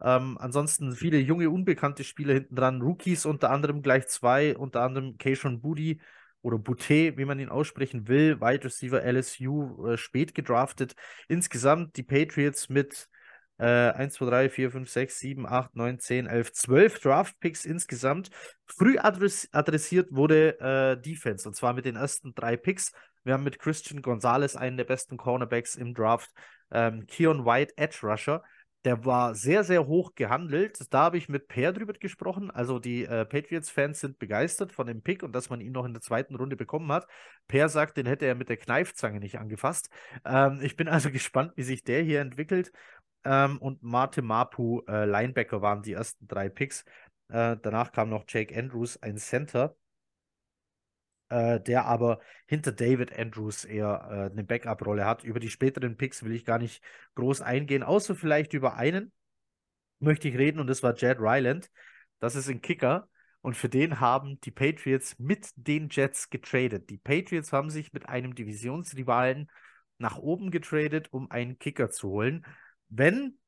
Ähm, 0.01 0.38
ansonsten 0.38 0.93
viele 0.93 1.18
junge, 1.18 1.49
unbekannte 1.49 2.03
Spieler 2.03 2.34
hinten 2.34 2.55
dran, 2.55 2.82
Rookies 2.82 3.26
unter 3.26 3.51
anderem 3.51 3.82
gleich 3.82 4.07
zwei, 4.07 4.55
unter 4.57 4.82
anderem 4.82 5.18
Keishon 5.18 5.62
Booty 5.62 6.01
oder 6.41 6.57
Boutte, 6.57 7.18
wie 7.18 7.26
man 7.26 7.39
ihn 7.39 7.49
aussprechen 7.49 8.10
will, 8.10 8.41
Wide 8.41 8.66
Receiver 8.66 9.01
LSU, 9.01 9.88
äh, 9.88 9.97
spät 9.97 10.36
gedraftet. 10.36 10.93
Insgesamt 11.30 11.95
die 11.95 12.03
Patriots 12.03 12.68
mit 12.68 13.10
äh, 13.60 13.91
1, 13.91 14.14
2, 14.16 14.26
3, 14.26 14.49
4, 14.49 14.72
5, 14.72 14.89
6, 14.89 15.20
7, 15.20 15.45
8, 15.45 15.76
9, 15.76 15.99
10, 15.99 16.28
11, 16.28 16.53
12 16.53 16.99
Draft-Picks 16.99 17.66
insgesamt. 17.66 18.30
Früh 18.66 18.97
adress 18.97 19.49
adressiert 19.51 20.07
wurde 20.12 20.60
äh, 20.60 21.01
Defense 21.01 21.47
und 21.47 21.55
zwar 21.55 21.74
mit 21.74 21.86
den 21.86 21.95
ersten 21.95 22.34
drei 22.34 22.57
Picks. 22.57 22.91
Wir 23.24 23.34
haben 23.34 23.43
mit 23.43 23.60
Christian 23.60 24.01
Gonzalez 24.01 24.55
einen 24.55 24.78
der 24.78 24.86
besten 24.86 25.18
Cornerbacks 25.18 25.76
im 25.76 25.93
Draft. 25.93 26.32
Ähm, 26.72 27.05
Keon 27.07 27.45
White, 27.45 27.74
Edge 27.78 27.99
Rusher. 28.03 28.43
Der 28.86 29.03
war 29.03 29.36
sehr, 29.36 29.66
sehr 29.66 29.88
hoch 29.88 30.16
gehandelt. 30.16 30.80
Da 30.91 30.99
habe 31.01 31.18
ich 31.18 31.28
mit 31.28 31.49
Per 31.49 31.74
drüber 31.74 31.91
gesprochen. 31.91 32.49
Also 32.49 32.80
die 32.80 33.03
äh, 33.03 33.26
Patriots-Fans 33.26 33.99
sind 33.99 34.20
begeistert 34.20 34.72
von 34.72 34.88
dem 34.88 35.01
Pick 35.01 35.22
und 35.22 35.34
dass 35.34 35.49
man 35.49 35.60
ihn 35.60 35.74
noch 35.74 35.84
in 35.84 35.91
der 35.91 36.01
zweiten 36.01 36.36
Runde 36.36 36.55
bekommen 36.55 36.89
hat. 36.93 37.05
Per 37.49 37.68
sagt, 37.68 37.97
den 37.97 38.05
hätte 38.05 38.26
er 38.26 38.36
mit 38.36 38.47
der 38.47 38.55
Kneifzange 38.55 39.20
nicht 39.20 39.38
angefasst. 39.38 39.89
Ähm, 40.24 40.60
ich 40.62 40.78
bin 40.78 40.88
also 40.88 41.12
gespannt, 41.12 41.51
wie 41.57 41.64
sich 41.64 41.84
der 41.84 42.03
hier 42.03 42.22
entwickelt. 42.22 42.72
Ähm, 43.24 43.57
und 43.59 43.84
Marte 43.84 44.22
Mapu, 44.22 44.82
äh, 44.88 45.05
Linebacker, 45.05 45.61
waren 45.61 45.82
die 45.82 45.93
ersten 45.93 46.28
drei 46.28 46.49
Picks. 46.49 46.86
Äh, 47.30 47.57
danach 47.61 47.91
kam 47.91 48.09
noch 48.09 48.26
Jake 48.28 48.57
Andrews, 48.57 49.01
ein 49.01 49.17
Center 49.17 49.76
äh, 51.30 51.59
der 51.61 51.86
aber 51.86 52.20
hinter 52.47 52.72
David 52.72 53.17
Andrews 53.17 53.63
eher 53.65 54.07
äh, 54.11 54.32
eine 54.32 54.43
Backup-Rolle 54.43 55.05
hat. 55.05 55.24
Über 55.24 55.39
die 55.39 55.49
späteren 55.49 55.97
Picks 55.97 56.24
will 56.24 56.34
ich 56.34 56.45
gar 56.45 56.59
nicht 56.59 56.84
groß 57.15 57.41
eingehen, 57.41 57.84
außer 57.84 58.15
vielleicht 58.15 58.53
über 58.53 58.76
einen 58.76 59.11
möchte 59.99 60.30
ich 60.30 60.38
reden 60.38 60.59
und 60.59 60.67
das 60.67 60.82
war 60.84 60.95
Jed 60.95 61.20
Ryland. 61.20 61.70
Das 62.20 62.36
ist 62.36 62.49
ein 62.49 62.61
Kicker 62.61 63.07
und 63.41 63.55
für 63.55 63.70
den 63.70 63.99
haben 63.99 64.39
die 64.41 64.51
Patriots 64.51 65.17
mit 65.20 65.49
den 65.55 65.89
Jets 65.89 66.30
getradet. 66.30 66.89
Die 66.89 66.97
Patriots 66.97 67.53
haben 67.53 67.70
sich 67.70 67.93
mit 67.93 68.07
einem 68.07 68.36
Divisionsrivalen 68.36 69.49
nach 69.97 70.17
oben 70.17 70.51
getradet, 70.51 71.11
um 71.11 71.30
einen 71.30 71.59
Kicker 71.59 71.89
zu 71.89 72.09
holen. 72.09 72.45
Wenn 72.90 73.40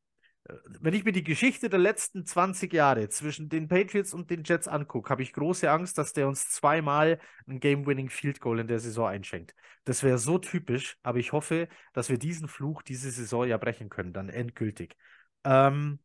wenn 0.80 0.94
ich 0.94 1.06
mir 1.06 1.12
die 1.12 1.24
Geschichte 1.24 1.70
der 1.70 1.80
letzten 1.80 2.26
20 2.26 2.74
Jahre 2.74 3.08
zwischen 3.10 3.48
den 3.48 3.68
Patriots 3.68 4.14
und 4.14 4.30
den 4.30 4.44
Jets 4.44 4.68
angucke, 4.68 5.10
habe 5.10 5.22
ich 5.22 5.34
große 5.34 5.70
Angst, 5.70 5.98
dass 5.98 6.14
der 6.14 6.28
uns 6.28 6.50
zweimal 6.50 7.20
ein 7.48 7.60
Game-Winning 7.60 8.10
Field 8.10 8.42
Goal 8.42 8.60
in 8.60 8.68
der 8.68 8.80
Saison 8.80 9.08
einschenkt. 9.08 9.56
Das 9.84 10.04
wäre 10.04 10.18
so 10.18 10.40
typisch, 10.40 10.98
aber 11.04 11.20
ich 11.20 11.32
hoffe, 11.32 11.68
dass 11.94 12.10
wir 12.10 12.18
diesen 12.18 12.48
Fluch 12.48 12.82
diese 12.82 13.12
Saison 13.12 13.48
ja 13.48 13.58
brechen 13.58 13.90
können, 13.90 14.14
dann 14.14 14.30
endgültig. 14.30 14.96
Ähm, 15.44 16.00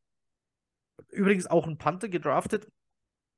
übrigens 1.10 1.46
auch 1.46 1.66
ein 1.66 1.78
Panther 1.78 2.08
gedraftet. 2.08 2.68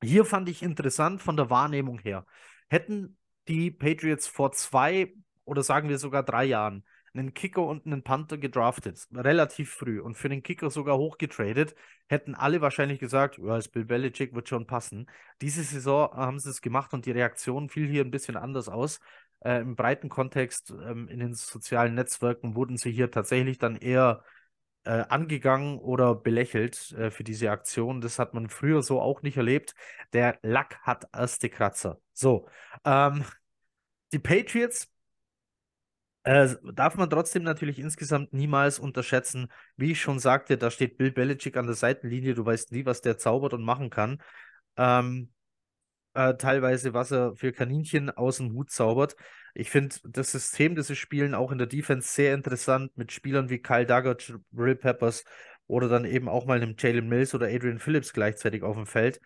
Hier 0.02 0.24
fand 0.24 0.48
ich 0.48 0.62
interessant 0.62 1.22
von 1.22 1.36
der 1.36 1.48
Wahrnehmung 1.48 1.98
her. 2.00 2.26
Hätten 2.68 3.16
die 3.46 3.70
Patriots 3.70 4.26
vor 4.26 4.52
zwei 4.52 5.14
oder 5.44 5.62
sagen 5.62 5.88
wir 5.88 5.98
sogar 5.98 6.22
drei 6.22 6.44
Jahren 6.44 6.84
einen 7.18 7.34
Kicker 7.34 7.62
und 7.62 7.86
einen 7.86 8.02
Panther 8.02 8.38
gedraftet, 8.38 9.06
relativ 9.12 9.70
früh 9.72 10.00
und 10.00 10.16
für 10.16 10.28
den 10.28 10.42
Kicker 10.42 10.70
sogar 10.70 10.96
hochgetradet, 10.98 11.74
hätten 12.08 12.34
alle 12.34 12.60
wahrscheinlich 12.60 13.00
gesagt, 13.00 13.38
ja, 13.38 13.56
das 13.56 13.68
Bill 13.68 13.84
Belichick 13.84 14.34
wird 14.34 14.48
schon 14.48 14.66
passen. 14.66 15.06
Diese 15.40 15.62
Saison 15.62 16.12
haben 16.12 16.38
sie 16.38 16.50
es 16.50 16.62
gemacht 16.62 16.94
und 16.94 17.06
die 17.06 17.10
Reaktion 17.10 17.68
fiel 17.68 17.88
hier 17.88 18.04
ein 18.04 18.10
bisschen 18.10 18.36
anders 18.36 18.68
aus. 18.68 19.00
Äh, 19.40 19.60
Im 19.60 19.76
breiten 19.76 20.08
Kontext 20.08 20.70
ähm, 20.70 21.08
in 21.08 21.20
den 21.20 21.34
sozialen 21.34 21.94
Netzwerken 21.94 22.54
wurden 22.54 22.76
sie 22.76 22.90
hier 22.90 23.10
tatsächlich 23.10 23.58
dann 23.58 23.76
eher 23.76 24.24
äh, 24.84 25.04
angegangen 25.08 25.78
oder 25.78 26.14
belächelt 26.14 26.92
äh, 26.92 27.10
für 27.10 27.24
diese 27.24 27.50
Aktion. 27.50 28.00
Das 28.00 28.18
hat 28.18 28.34
man 28.34 28.48
früher 28.48 28.82
so 28.82 29.00
auch 29.00 29.22
nicht 29.22 29.36
erlebt. 29.36 29.74
Der 30.12 30.38
Lack 30.42 30.78
hat 30.82 31.06
erste 31.12 31.50
Kratzer. 31.50 32.00
So, 32.12 32.48
ähm, 32.84 33.24
die 34.12 34.18
Patriots 34.18 34.88
äh, 36.24 36.48
darf 36.74 36.96
man 36.96 37.10
trotzdem 37.10 37.42
natürlich 37.42 37.78
insgesamt 37.78 38.32
niemals 38.32 38.78
unterschätzen. 38.78 39.48
Wie 39.76 39.92
ich 39.92 40.00
schon 40.00 40.18
sagte, 40.18 40.58
da 40.58 40.70
steht 40.70 40.98
Bill 40.98 41.12
Belichick 41.12 41.56
an 41.56 41.66
der 41.66 41.74
Seitenlinie. 41.74 42.34
Du 42.34 42.44
weißt 42.44 42.72
nie, 42.72 42.84
was 42.84 43.00
der 43.00 43.18
zaubert 43.18 43.54
und 43.54 43.62
machen 43.62 43.90
kann. 43.90 44.22
Ähm, 44.76 45.32
äh, 46.14 46.34
teilweise, 46.34 46.94
was 46.94 47.10
er 47.12 47.34
für 47.36 47.52
Kaninchen 47.52 48.10
aus 48.10 48.38
dem 48.38 48.52
Hut 48.54 48.70
zaubert. 48.70 49.16
Ich 49.54 49.70
finde 49.70 49.96
das 50.04 50.32
System, 50.32 50.74
das 50.74 50.88
sie 50.88 50.96
spielen, 50.96 51.34
auch 51.34 51.52
in 51.52 51.58
der 51.58 51.66
Defense 51.66 52.08
sehr 52.08 52.34
interessant 52.34 52.96
mit 52.96 53.12
Spielern 53.12 53.50
wie 53.50 53.58
Kyle 53.60 53.86
Duggar, 53.86 54.16
Brill 54.52 54.76
Peppers 54.76 55.24
oder 55.66 55.88
dann 55.88 56.04
eben 56.04 56.28
auch 56.28 56.46
mal 56.46 56.60
einem 56.60 56.74
Jalen 56.78 57.08
Mills 57.08 57.34
oder 57.34 57.46
Adrian 57.46 57.78
Phillips 57.78 58.12
gleichzeitig 58.12 58.62
auf 58.62 58.76
dem 58.76 58.86
Feld. 58.86 59.20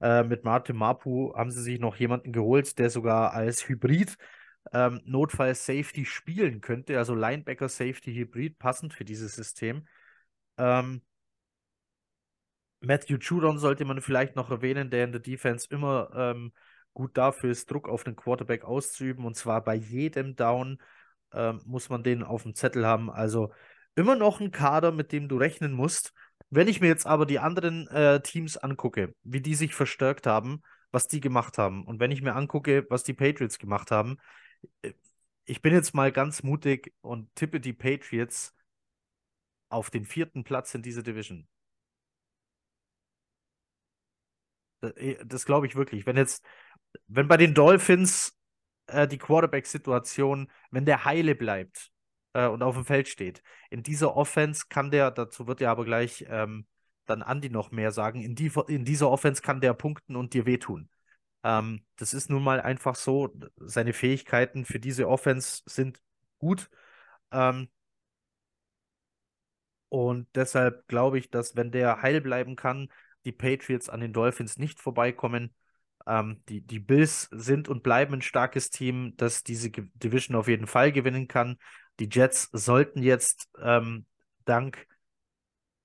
Äh, 0.00 0.24
mit 0.24 0.44
Martin 0.44 0.76
Mapu 0.76 1.34
haben 1.34 1.50
sie 1.50 1.62
sich 1.62 1.80
noch 1.80 1.96
jemanden 1.96 2.32
geholt, 2.32 2.78
der 2.78 2.90
sogar 2.90 3.32
als 3.32 3.68
Hybrid 3.68 4.16
ähm, 4.72 5.00
Notfall-Safety 5.04 6.04
spielen 6.04 6.60
könnte, 6.60 6.98
also 6.98 7.14
Linebacker-Safety-Hybrid, 7.14 8.58
passend 8.58 8.94
für 8.94 9.04
dieses 9.04 9.34
System. 9.34 9.86
Ähm, 10.58 11.02
Matthew 12.80 13.16
Judon 13.16 13.58
sollte 13.58 13.84
man 13.84 14.00
vielleicht 14.00 14.36
noch 14.36 14.50
erwähnen, 14.50 14.90
der 14.90 15.04
in 15.04 15.12
der 15.12 15.20
Defense 15.20 15.66
immer 15.70 16.10
ähm, 16.14 16.52
gut 16.92 17.16
dafür 17.16 17.50
ist, 17.50 17.70
Druck 17.70 17.88
auf 17.88 18.04
den 18.04 18.16
Quarterback 18.16 18.64
auszuüben. 18.64 19.24
Und 19.24 19.34
zwar 19.36 19.62
bei 19.64 19.74
jedem 19.74 20.36
Down 20.36 20.78
ähm, 21.32 21.60
muss 21.64 21.88
man 21.88 22.02
den 22.02 22.22
auf 22.22 22.42
dem 22.42 22.54
Zettel 22.54 22.86
haben. 22.86 23.10
Also 23.10 23.52
immer 23.94 24.16
noch 24.16 24.40
ein 24.40 24.50
Kader, 24.50 24.92
mit 24.92 25.12
dem 25.12 25.28
du 25.28 25.36
rechnen 25.36 25.72
musst. 25.72 26.12
Wenn 26.50 26.68
ich 26.68 26.80
mir 26.80 26.88
jetzt 26.88 27.06
aber 27.06 27.26
die 27.26 27.38
anderen 27.38 27.88
äh, 27.88 28.20
Teams 28.20 28.56
angucke, 28.56 29.14
wie 29.22 29.40
die 29.40 29.54
sich 29.54 29.74
verstärkt 29.74 30.26
haben, 30.26 30.62
was 30.92 31.08
die 31.08 31.20
gemacht 31.20 31.58
haben, 31.58 31.84
und 31.84 32.00
wenn 32.00 32.12
ich 32.12 32.22
mir 32.22 32.34
angucke, 32.36 32.86
was 32.90 33.02
die 33.02 33.14
Patriots 33.14 33.58
gemacht 33.58 33.90
haben, 33.90 34.18
ich 35.44 35.62
bin 35.62 35.72
jetzt 35.72 35.94
mal 35.94 36.12
ganz 36.12 36.42
mutig 36.42 36.94
und 37.00 37.34
tippe 37.34 37.60
die 37.60 37.72
Patriots 37.72 38.54
auf 39.68 39.90
den 39.90 40.04
vierten 40.04 40.44
Platz 40.44 40.74
in 40.74 40.82
dieser 40.82 41.02
Division. 41.02 41.48
Äh, 44.82 45.16
das 45.24 45.44
glaube 45.46 45.66
ich 45.66 45.76
wirklich. 45.76 46.06
Wenn 46.06 46.16
jetzt, 46.16 46.44
wenn 47.08 47.28
bei 47.28 47.36
den 47.36 47.54
Dolphins 47.54 48.36
äh, 48.86 49.08
die 49.08 49.18
Quarterback-Situation, 49.18 50.50
wenn 50.70 50.84
der 50.86 51.04
heile 51.04 51.34
bleibt 51.34 51.90
äh, 52.34 52.46
und 52.46 52.62
auf 52.62 52.74
dem 52.74 52.84
Feld 52.84 53.08
steht, 53.08 53.42
in 53.70 53.82
dieser 53.82 54.16
Offense 54.16 54.66
kann 54.68 54.90
der, 54.90 55.10
dazu 55.10 55.46
wird 55.46 55.60
ja 55.60 55.70
aber 55.70 55.84
gleich 55.84 56.24
ähm, 56.28 56.66
dann 57.06 57.22
Andy 57.22 57.50
noch 57.50 57.70
mehr 57.70 57.90
sagen, 57.90 58.22
in, 58.22 58.34
die, 58.34 58.50
in 58.68 58.84
dieser 58.84 59.10
Offense 59.10 59.42
kann 59.42 59.60
der 59.60 59.74
punkten 59.74 60.16
und 60.16 60.34
dir 60.34 60.46
wehtun. 60.46 60.88
Ähm, 61.44 61.84
das 61.96 62.14
ist 62.14 62.30
nun 62.30 62.42
mal 62.42 62.60
einfach 62.60 62.96
so. 62.96 63.34
Seine 63.58 63.92
Fähigkeiten 63.92 64.64
für 64.64 64.80
diese 64.80 65.08
Offense 65.08 65.62
sind 65.66 66.00
gut. 66.38 66.70
Ähm, 67.32 67.68
und 69.88 70.26
deshalb 70.34 70.86
glaube 70.88 71.18
ich, 71.18 71.30
dass 71.30 71.56
wenn 71.56 71.70
der 71.70 72.02
heil 72.02 72.20
bleiben 72.20 72.56
kann, 72.56 72.88
die 73.24 73.32
Patriots 73.32 73.88
an 73.88 74.00
den 74.00 74.12
Dolphins 74.12 74.58
nicht 74.58 74.80
vorbeikommen. 74.80 75.54
Ähm, 76.06 76.42
die, 76.48 76.60
die 76.60 76.80
Bills 76.80 77.28
sind 77.32 77.68
und 77.68 77.82
bleiben 77.82 78.14
ein 78.14 78.22
starkes 78.22 78.70
Team, 78.70 79.14
das 79.16 79.44
diese 79.44 79.70
Division 79.70 80.36
auf 80.36 80.48
jeden 80.48 80.66
Fall 80.66 80.92
gewinnen 80.92 81.28
kann. 81.28 81.58
Die 82.00 82.08
Jets 82.10 82.50
sollten 82.52 83.02
jetzt 83.02 83.48
ähm, 83.62 84.06
dank 84.44 84.86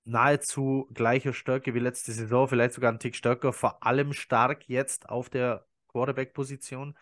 nahezu 0.10 0.90
gleicher 0.94 1.34
Stärke 1.34 1.74
wie 1.74 1.80
letzte 1.80 2.12
Saison, 2.12 2.48
vielleicht 2.48 2.74
sogar 2.74 2.90
einen 2.90 3.00
Tick 3.00 3.16
stärker, 3.16 3.54
vor 3.54 3.84
allem 3.86 4.14
stark 4.14 4.68
jetzt 4.68 5.10
auf 5.10 5.30
der 5.30 5.66
Quarterback-Position. 5.90 6.98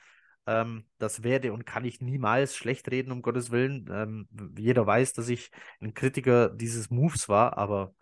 Ähm, 0.46 0.86
das 0.98 1.24
werde 1.24 1.54
und 1.54 1.66
kann 1.66 1.86
ich 1.86 2.02
niemals 2.02 2.56
schlecht 2.56 2.90
reden, 2.92 3.12
um 3.12 3.22
Gottes 3.22 3.52
Willen. 3.52 3.90
Ähm, 3.92 4.28
jeder 4.58 4.86
weiß, 4.86 5.14
dass 5.14 5.30
ich 5.30 5.52
ein 5.82 5.94
Kritiker 5.94 6.50
dieses 6.50 6.90
Moves 6.90 7.28
war, 7.30 7.58
aber 7.58 7.94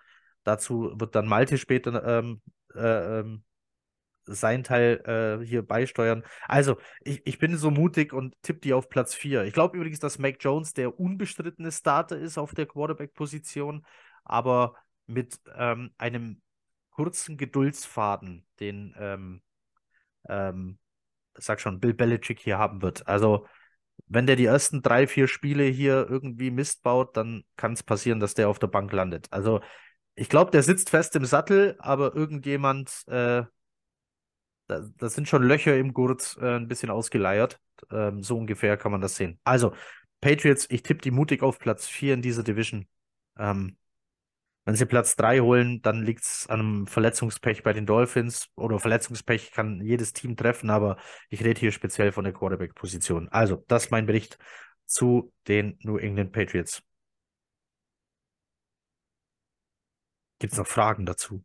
dazu 0.43 0.93
wird 0.95 1.15
dann 1.15 1.27
Malte 1.27 1.57
später 1.57 2.03
ähm, 2.05 2.41
äh, 2.75 3.19
ähm, 3.19 3.43
sein 4.25 4.63
Teil 4.63 5.39
äh, 5.41 5.45
hier 5.45 5.61
beisteuern. 5.61 6.23
Also, 6.47 6.77
ich, 7.03 7.25
ich 7.25 7.37
bin 7.37 7.57
so 7.57 7.69
mutig 7.71 8.13
und 8.13 8.35
tippe 8.41 8.59
die 8.59 8.73
auf 8.73 8.89
Platz 8.89 9.13
4. 9.13 9.43
Ich 9.43 9.53
glaube 9.53 9.77
übrigens, 9.77 9.99
dass 9.99 10.19
Mac 10.19 10.37
Jones 10.39 10.73
der 10.73 10.99
unbestrittene 10.99 11.71
Starter 11.71 12.17
ist 12.17 12.37
auf 12.37 12.53
der 12.55 12.65
Quarterback-Position, 12.65 13.85
aber 14.23 14.75
mit 15.07 15.39
ähm, 15.55 15.91
einem 15.97 16.41
kurzen 16.91 17.37
Geduldsfaden, 17.37 18.45
den, 18.59 18.95
ähm, 18.97 19.41
ähm, 20.29 20.79
sag 21.37 21.59
schon, 21.61 21.79
Bill 21.79 21.93
Belichick 21.93 22.39
hier 22.39 22.57
haben 22.57 22.81
wird. 22.81 23.07
Also, 23.07 23.45
wenn 24.07 24.27
der 24.27 24.35
die 24.35 24.45
ersten 24.45 24.81
drei, 24.81 25.07
vier 25.07 25.27
Spiele 25.27 25.63
hier 25.63 26.07
irgendwie 26.09 26.51
Mist 26.51 26.83
baut, 26.83 27.17
dann 27.17 27.43
kann 27.57 27.73
es 27.73 27.83
passieren, 27.83 28.19
dass 28.19 28.33
der 28.33 28.49
auf 28.49 28.59
der 28.59 28.67
Bank 28.67 28.91
landet. 28.91 29.27
Also, 29.31 29.61
ich 30.15 30.29
glaube, 30.29 30.51
der 30.51 30.63
sitzt 30.63 30.89
fest 30.89 31.15
im 31.15 31.25
Sattel, 31.25 31.75
aber 31.79 32.15
irgendjemand, 32.15 33.03
äh, 33.07 33.43
da, 34.67 34.81
da 34.97 35.09
sind 35.09 35.27
schon 35.27 35.43
Löcher 35.43 35.77
im 35.77 35.93
Gurt 35.93 36.37
äh, 36.41 36.55
ein 36.55 36.67
bisschen 36.67 36.89
ausgeleiert. 36.89 37.59
Ähm, 37.91 38.23
so 38.23 38.37
ungefähr 38.37 38.77
kann 38.77 38.91
man 38.91 39.01
das 39.01 39.15
sehen. 39.15 39.39
Also, 39.43 39.73
Patriots, 40.21 40.67
ich 40.69 40.83
tippe 40.83 41.01
die 41.01 41.11
mutig 41.11 41.43
auf 41.43 41.59
Platz 41.59 41.87
4 41.87 42.13
in 42.15 42.21
dieser 42.21 42.43
Division. 42.43 42.87
Ähm, 43.37 43.77
wenn 44.65 44.75
sie 44.75 44.85
Platz 44.87 45.15
3 45.15 45.41
holen, 45.41 45.81
dann 45.83 46.03
liegt 46.03 46.23
es 46.23 46.47
an 46.49 46.59
einem 46.59 46.87
Verletzungspech 46.87 47.61
bei 47.61 47.71
den 47.71 47.85
Dolphins. 47.85 48.49
Oder 48.55 48.79
Verletzungspech 48.79 49.51
kann 49.51 49.79
jedes 49.81 50.11
Team 50.13 50.35
treffen, 50.35 50.71
aber 50.71 50.97
ich 51.29 51.43
rede 51.43 51.59
hier 51.59 51.71
speziell 51.71 52.11
von 52.11 52.23
der 52.23 52.33
Quarterback-Position. 52.33 53.29
Also, 53.29 53.63
das 53.67 53.85
ist 53.85 53.91
mein 53.91 54.07
Bericht 54.07 54.39
zu 54.85 55.31
den 55.47 55.77
New 55.83 55.97
England 55.97 56.31
Patriots. 56.31 56.81
Gibt 60.39 60.53
es 60.53 60.59
noch 60.59 60.67
Fragen 60.67 61.05
dazu? 61.05 61.43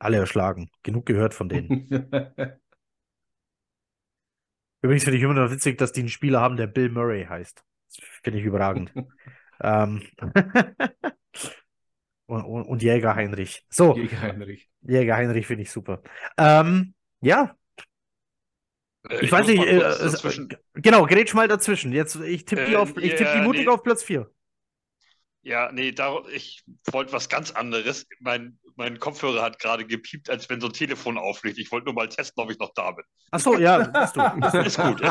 Alle 0.00 0.16
erschlagen. 0.16 0.70
Genug 0.82 1.06
gehört 1.06 1.34
von 1.34 1.48
denen. 1.48 1.86
Übrigens 4.82 5.04
finde 5.04 5.18
ich 5.18 5.22
immer 5.22 5.34
noch 5.34 5.50
witzig, 5.52 5.78
dass 5.78 5.92
die 5.92 6.00
einen 6.00 6.08
Spieler 6.08 6.40
haben, 6.40 6.56
der 6.56 6.66
Bill 6.66 6.88
Murray 6.88 7.26
heißt. 7.26 7.62
Das 7.88 8.00
finde 8.22 8.40
ich 8.40 8.44
überragend. 8.44 8.92
ähm. 9.62 10.02
und, 12.26 12.44
und, 12.44 12.62
und, 12.64 12.82
Jäger 12.82 13.14
Heinrich. 13.14 13.64
So. 13.68 13.96
Jäger 13.96 14.20
Heinrich. 14.20 14.68
Jäger 14.82 15.16
Heinrich 15.16 15.46
finde 15.46 15.62
ich 15.62 15.70
super. 15.70 16.02
Ähm, 16.36 16.94
ja. 17.20 17.56
Äh, 19.08 19.16
Ich, 19.16 19.22
ich 19.22 19.32
weiß 19.32 19.46
nicht, 19.46 19.64
äh, 19.64 19.78
äh, 19.78 20.48
genau, 20.74 21.06
grätsch 21.06 21.34
mal 21.34 21.48
dazwischen. 21.48 21.92
Jetzt, 21.92 22.16
ich 22.16 22.44
tippe 22.44 22.64
die, 22.66 22.72
Äh, 22.72 22.76
auf, 22.76 22.96
ich 22.96 23.14
tipp 23.14 23.28
die 23.34 23.40
mutig 23.40 23.62
nee. 23.62 23.68
auf 23.68 23.82
Platz 23.82 24.02
4. 24.02 24.30
Ja, 25.42 25.72
nee, 25.72 25.92
da, 25.92 26.22
ich 26.32 26.64
wollte 26.92 27.12
was 27.12 27.28
ganz 27.28 27.50
anderes. 27.50 28.06
Mein, 28.20 28.58
mein 28.76 28.98
Kopfhörer 28.98 29.42
hat 29.42 29.58
gerade 29.58 29.86
gepiept, 29.86 30.30
als 30.30 30.48
wenn 30.50 30.60
so 30.60 30.68
ein 30.68 30.72
Telefon 30.72 31.18
auflegt. 31.18 31.58
Ich 31.58 31.70
wollte 31.72 31.86
nur 31.86 31.94
mal 31.94 32.08
testen, 32.08 32.42
ob 32.42 32.50
ich 32.50 32.58
noch 32.58 32.72
da 32.74 32.92
bin. 32.92 33.04
Achso, 33.30 33.56
ja, 33.58 33.78
bist 33.98 34.16
du. 34.16 34.20
Ist 34.64 34.80
gut. 34.80 35.00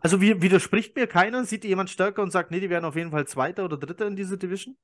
Also 0.00 0.20
wie, 0.20 0.40
widerspricht 0.42 0.96
mir 0.96 1.06
keiner? 1.06 1.44
Sieht 1.44 1.64
jemand 1.64 1.90
stärker 1.90 2.22
und 2.22 2.30
sagt, 2.32 2.50
nee, 2.50 2.60
die 2.60 2.70
werden 2.70 2.84
auf 2.84 2.96
jeden 2.96 3.10
Fall 3.12 3.26
Zweiter 3.26 3.64
oder 3.64 3.76
Dritter 3.76 4.06
in 4.06 4.16
dieser 4.16 4.36
Division? 4.36 4.76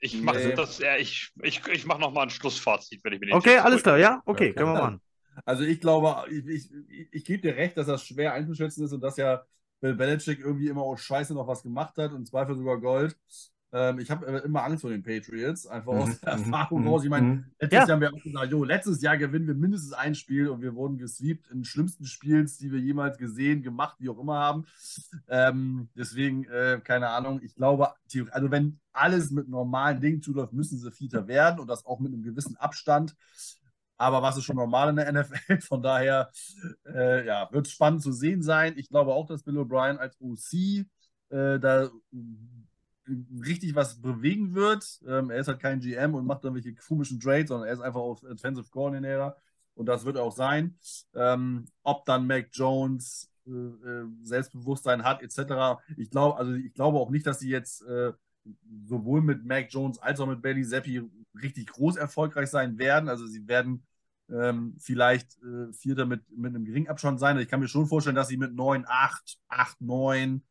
Ich 0.00 0.22
mache 0.22 0.38
Nee. 0.38 0.54
das, 0.54 0.78
ja, 0.78 0.96
ich, 0.96 1.32
ich, 1.42 1.66
ich 1.68 1.84
mach 1.84 1.98
noch 1.98 2.12
mal 2.12 2.22
ein 2.22 2.30
Schlussfazit, 2.30 3.04
wenn 3.04 3.12
ich 3.12 3.20
mir 3.20 3.26
den 3.26 3.36
Okay, 3.36 3.50
Text 3.50 3.64
alles 3.64 3.82
klar, 3.82 3.98
ja, 3.98 4.22
okay, 4.24 4.48
Ja. 4.48 4.54
können 4.54 4.70
wir 4.74 4.80
machen. 4.80 5.00
Also 5.44 5.62
ich 5.64 5.80
glaube, 5.80 6.24
ich, 6.30 6.46
ich, 6.46 6.70
ich, 7.12 7.24
gebe 7.24 7.42
dir 7.42 7.56
recht, 7.56 7.76
dass 7.76 7.86
das 7.86 8.04
schwer 8.06 8.32
einzuschätzen 8.34 8.84
ist 8.84 8.92
und 8.92 9.00
dass 9.00 9.16
ja 9.16 9.44
Bill 9.80 9.94
Belichick 9.94 10.40
irgendwie 10.40 10.68
immer 10.68 10.82
aus 10.82 11.00
Scheiße 11.02 11.34
noch 11.34 11.46
was 11.46 11.62
gemacht 11.62 11.96
hat 11.96 12.12
und 12.12 12.26
Zweifel 12.26 12.56
sogar 12.56 12.78
Gold. 12.80 13.16
Ähm, 13.72 13.98
ich 14.00 14.10
habe 14.10 14.26
äh, 14.26 14.44
immer 14.44 14.64
Angst 14.64 14.80
vor 14.82 14.90
den 14.90 15.02
Patriots, 15.02 15.66
einfach 15.66 15.92
aus 15.92 16.20
der 16.20 16.30
Erfahrung 16.32 16.86
raus. 16.86 17.04
Ich 17.04 17.10
meine, 17.10 17.26
Mhm. 17.26 17.44
letztes 17.60 17.72
Ja. 17.82 17.86
Jahr 17.86 17.94
haben 17.96 18.00
wir 18.00 18.14
auch 18.14 18.22
gesagt, 18.22 18.50
jo, 18.52 18.64
letztes 18.64 19.00
Jahr 19.02 19.16
gewinnen 19.16 19.46
wir 19.46 19.54
mindestens 19.54 19.92
ein 19.92 20.14
Spiel 20.14 20.48
und 20.48 20.60
wir 20.62 20.74
wurden 20.74 20.98
gesweept 20.98 21.48
in 21.50 21.64
schlimmsten 21.64 22.04
Spiels, 22.06 22.58
die 22.58 22.72
wir 22.72 22.80
jemals 22.80 23.18
gesehen, 23.18 23.62
gemacht, 23.62 23.96
wie 24.00 24.08
auch 24.08 24.18
immer 24.18 24.38
haben. 24.38 24.66
Ähm, 25.28 25.88
deswegen, 25.94 26.44
äh, 26.44 26.80
keine 26.82 27.10
Ahnung, 27.10 27.40
ich 27.42 27.54
glaube, 27.54 27.92
also 28.32 28.50
wenn 28.50 28.80
alles 28.92 29.30
mit 29.30 29.48
normalen 29.48 30.00
Dingen 30.00 30.20
zuläuft, 30.22 30.52
müssen 30.52 30.78
sie 30.78 30.90
Vierter 30.90 31.28
werden 31.28 31.60
und 31.60 31.68
das 31.68 31.86
auch 31.86 32.00
mit 32.00 32.12
einem 32.12 32.22
gewissen 32.22 32.56
Abstand. 32.56 33.14
Aber 33.96 34.22
was 34.22 34.36
ist 34.36 34.44
schon 34.44 34.56
normal 34.56 34.88
in 34.90 34.96
der 34.96 35.12
NFL? 35.12 35.60
Von 35.60 35.82
daher 35.82 36.30
äh, 36.86 37.26
ja, 37.26 37.48
wird 37.52 37.66
es 37.66 37.72
spannend 37.72 38.02
zu 38.02 38.12
sehen 38.12 38.42
sein. 38.42 38.74
Ich 38.76 38.88
glaube 38.88 39.12
auch, 39.12 39.26
dass 39.26 39.42
Bill 39.42 39.58
O'Brien 39.58 39.98
als 39.98 40.16
OC 40.20 40.86
äh, 41.30 41.58
da 41.60 41.90
richtig 43.44 43.74
was 43.74 44.00
bewegen 44.00 44.54
wird. 44.54 45.00
Ähm, 45.06 45.30
er 45.30 45.40
ist 45.40 45.48
halt 45.48 45.60
kein 45.60 45.80
GM 45.80 46.14
und 46.14 46.26
macht 46.26 46.44
irgendwelche 46.44 46.74
komischen 46.74 47.20
Trades, 47.20 47.48
sondern 47.48 47.68
er 47.68 47.74
ist 47.74 47.80
einfach 47.80 48.00
auf 48.00 48.22
Offensive 48.24 48.70
Coordinator. 48.70 49.36
Und 49.74 49.86
das 49.86 50.04
wird 50.04 50.16
auch 50.16 50.32
sein. 50.32 50.76
Ähm, 51.14 51.66
ob 51.82 52.04
dann 52.04 52.26
Mac 52.26 52.48
Jones 52.52 53.30
äh, 53.46 53.50
äh, 53.50 54.06
Selbstbewusstsein 54.22 55.04
hat, 55.04 55.22
etc. 55.22 55.80
Ich 55.96 56.10
glaube, 56.10 56.38
also 56.38 56.52
ich 56.52 56.74
glaube 56.74 56.98
auch 56.98 57.10
nicht, 57.10 57.26
dass 57.26 57.38
sie 57.38 57.48
jetzt 57.48 57.82
äh, 57.82 58.12
sowohl 58.86 59.22
mit 59.22 59.44
Mac 59.44 59.66
Jones 59.70 59.98
als 59.98 60.20
auch 60.20 60.26
mit 60.26 60.42
Bailey 60.42 60.64
Zappi 60.64 61.02
richtig 61.40 61.68
groß 61.68 61.96
erfolgreich 61.96 62.50
sein 62.50 62.78
werden. 62.78 63.08
Also 63.08 63.26
sie 63.26 63.46
werden 63.48 63.82
ähm, 64.32 64.76
vielleicht 64.78 65.38
äh, 65.42 65.72
Vierter 65.72 66.06
mit, 66.06 66.22
mit 66.36 66.54
einem 66.54 66.64
geringen 66.64 66.88
Abstand 66.88 67.18
sein. 67.20 67.38
Ich 67.38 67.48
kann 67.48 67.60
mir 67.60 67.68
schon 67.68 67.86
vorstellen, 67.86 68.16
dass 68.16 68.28
sie 68.28 68.36
mit 68.36 68.54
9, 68.54 68.84
8, 68.86 69.38
8, 69.48 69.80
9 69.80 70.42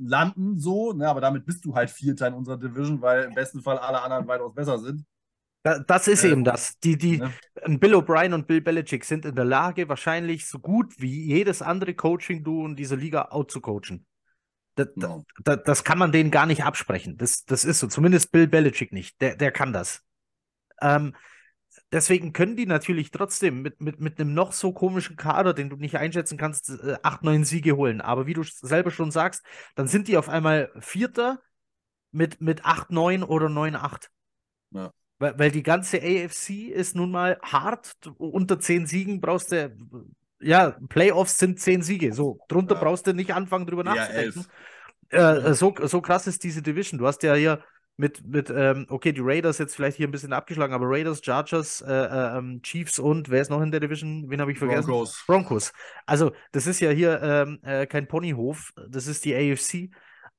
landen, 0.00 0.58
so, 0.58 0.92
ne? 0.92 1.08
aber 1.08 1.20
damit 1.20 1.46
bist 1.46 1.64
du 1.64 1.74
halt 1.74 1.90
Vierter 1.90 2.28
in 2.28 2.34
unserer 2.34 2.58
Division, 2.58 3.00
weil 3.00 3.24
im 3.24 3.34
besten 3.34 3.62
Fall 3.62 3.78
alle 3.78 4.02
anderen 4.02 4.26
weitaus 4.26 4.54
besser 4.54 4.78
sind. 4.78 5.04
Da, 5.62 5.78
das 5.78 6.08
ist 6.08 6.24
Äh, 6.24 6.32
eben 6.32 6.44
das. 6.44 6.78
Die, 6.80 6.98
die, 6.98 7.18
ne? 7.18 7.32
Bill 7.78 7.94
O'Brien 7.94 8.34
und 8.34 8.46
Bill 8.46 8.60
Belichick 8.60 9.04
sind 9.04 9.24
in 9.24 9.34
der 9.34 9.46
Lage, 9.46 9.88
wahrscheinlich 9.88 10.46
so 10.46 10.58
gut 10.58 10.94
wie 10.98 11.24
jedes 11.24 11.62
andere 11.62 11.94
Coaching-Duo 11.94 12.66
in 12.66 12.76
dieser 12.76 12.96
Liga 12.96 13.28
outzucoachen. 13.30 14.04
Da, 14.74 14.84
da, 14.84 14.90
Genau. 14.94 15.24
da, 15.42 15.56
das 15.56 15.84
kann 15.84 15.98
man 15.98 16.12
denen 16.12 16.30
gar 16.30 16.46
nicht 16.46 16.64
absprechen. 16.64 17.16
Das, 17.16 17.44
das 17.44 17.64
ist 17.64 17.78
so. 17.78 17.86
Zumindest 17.86 18.32
Bill 18.32 18.46
Belichick 18.48 18.92
nicht. 18.92 19.20
Der, 19.20 19.36
der 19.36 19.52
kann 19.52 19.72
das. 19.72 20.02
Ähm, 20.82 21.14
deswegen 21.94 22.34
können 22.34 22.56
die 22.56 22.66
natürlich 22.66 23.10
trotzdem 23.10 23.62
mit, 23.62 23.80
mit, 23.80 24.00
mit 24.00 24.20
einem 24.20 24.34
noch 24.34 24.52
so 24.52 24.72
komischen 24.74 25.16
Kader, 25.16 25.54
den 25.54 25.70
du 25.70 25.76
nicht 25.76 25.96
einschätzen 25.96 26.36
kannst, 26.36 26.68
äh, 26.70 26.96
acht, 27.02 27.22
neun 27.22 27.44
Siege 27.44 27.76
holen. 27.76 28.02
Aber 28.02 28.26
wie 28.26 28.34
du 28.34 28.42
selber 28.42 28.90
schon 28.90 29.10
sagst, 29.10 29.42
dann 29.76 29.86
sind 29.88 30.08
die 30.08 30.16
auf 30.18 30.28
einmal 30.28 30.70
Vierter 30.80 31.40
mit, 32.12 32.40
mit 32.40 32.64
8, 32.64 32.90
9 32.90 33.22
oder 33.22 33.48
9, 33.48 33.76
8. 33.76 34.10
Ja. 34.72 34.92
Weil, 35.18 35.38
weil 35.38 35.50
die 35.50 35.62
ganze 35.62 35.98
AFC 36.02 36.68
ist 36.68 36.96
nun 36.96 37.10
mal 37.10 37.38
hart. 37.42 37.94
Unter 38.18 38.60
10 38.60 38.86
Siegen 38.86 39.20
brauchst 39.20 39.52
du, 39.52 39.74
ja, 40.40 40.76
Playoffs 40.88 41.38
sind 41.38 41.60
10 41.60 41.82
Siege. 41.82 42.12
So, 42.12 42.40
drunter 42.48 42.74
Ja. 42.74 42.80
brauchst 42.82 43.06
du 43.06 43.14
nicht 43.14 43.32
anfangen, 43.32 43.66
drüber 43.66 43.84
Ja, 43.84 43.94
nachzudenken. 43.94 44.44
elf. 45.10 45.48
Äh, 45.48 45.54
so, 45.54 45.74
so 45.82 46.00
krass 46.00 46.26
ist 46.26 46.42
diese 46.44 46.62
Division. 46.62 46.98
Du 46.98 47.06
hast 47.06 47.22
ja 47.22 47.34
hier 47.34 47.62
mit, 47.96 48.26
mit 48.26 48.50
ähm, 48.50 48.86
okay, 48.88 49.12
die 49.12 49.20
Raiders 49.22 49.58
jetzt 49.58 49.76
vielleicht 49.76 49.96
hier 49.96 50.08
ein 50.08 50.12
bisschen 50.12 50.32
abgeschlagen, 50.32 50.74
aber 50.74 50.86
Raiders, 50.88 51.20
Chargers, 51.24 51.80
äh, 51.80 51.92
äh, 51.92 52.38
ähm, 52.38 52.60
Chiefs 52.62 52.98
und 52.98 53.28
wer 53.30 53.42
ist 53.42 53.50
noch 53.50 53.60
in 53.60 53.70
der 53.70 53.80
Division? 53.80 54.28
Wen 54.28 54.40
habe 54.40 54.52
ich 54.52 54.58
vergessen? 54.58 54.86
Broncos. 54.86 55.24
Broncos. 55.26 55.72
Also, 56.06 56.32
das 56.52 56.66
ist 56.66 56.80
ja 56.80 56.90
hier 56.90 57.22
ähm, 57.22 57.60
äh, 57.62 57.86
kein 57.86 58.08
Ponyhof, 58.08 58.72
das 58.88 59.06
ist 59.06 59.24
die 59.24 59.34
AFC. 59.34 59.90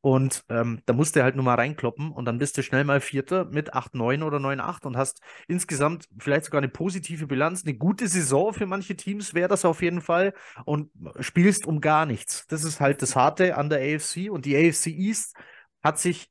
Und 0.01 0.43
ähm, 0.49 0.83
da 0.85 0.93
musst 0.93 1.15
du 1.15 1.23
halt 1.23 1.35
nur 1.35 1.43
mal 1.43 1.55
reinkloppen 1.55 2.11
und 2.11 2.25
dann 2.25 2.37
bist 2.37 2.55
du 2.55 2.61
schnell 2.61 2.83
mal 2.83 3.01
Vierter 3.01 3.45
mit 3.45 3.73
8-9 3.73 4.23
oder 4.23 4.37
9-8 4.37 4.85
und 4.85 4.97
hast 4.97 5.19
insgesamt 5.47 6.05
vielleicht 6.19 6.45
sogar 6.45 6.59
eine 6.59 6.69
positive 6.69 7.25
Bilanz. 7.25 7.63
Eine 7.65 7.73
gute 7.73 8.07
Saison 8.07 8.53
für 8.53 8.67
manche 8.67 8.95
Teams 8.95 9.33
wäre 9.33 9.47
das 9.47 9.65
auf 9.65 9.81
jeden 9.81 10.01
Fall 10.01 10.35
und 10.63 10.91
spielst 11.21 11.65
um 11.65 11.81
gar 11.81 12.05
nichts. 12.05 12.45
Das 12.45 12.63
ist 12.63 12.79
halt 12.79 13.01
das 13.01 13.15
Harte 13.15 13.57
an 13.57 13.71
der 13.71 13.79
AFC 13.79 14.29
und 14.29 14.45
die 14.45 14.55
AFC 14.55 14.89
East 14.89 15.35
hat 15.81 15.97
sich 15.97 16.29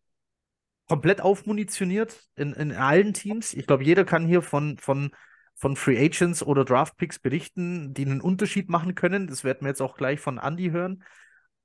komplett 0.95 1.21
aufmunitioniert 1.21 2.23
in, 2.37 2.53
in 2.53 2.71
allen 2.71 3.15
Teams. 3.15 3.53
Ich 3.53 3.67
glaube, 3.67 3.83
jeder 3.83 4.05
kann 4.05 4.29
hier 4.29 4.43
von, 4.43 4.79
von, 4.79 5.11
von 5.57 5.75
Free 5.75 5.99
Agents 5.99 6.41
oder 6.41 6.65
Draft 6.65 6.97
Picks 6.99 7.19
berichten, 7.19 7.93
die 7.95 8.07
einen 8.07 8.21
Unterschied 8.21 8.69
machen 8.69 8.95
können. 8.95 9.27
Das 9.27 9.43
werden 9.43 9.63
wir 9.63 9.71
jetzt 9.71 9.83
auch 9.83 9.97
gleich 9.97 10.21
von 10.21 10.39
Andy 10.39 10.71
hören. 10.71 11.03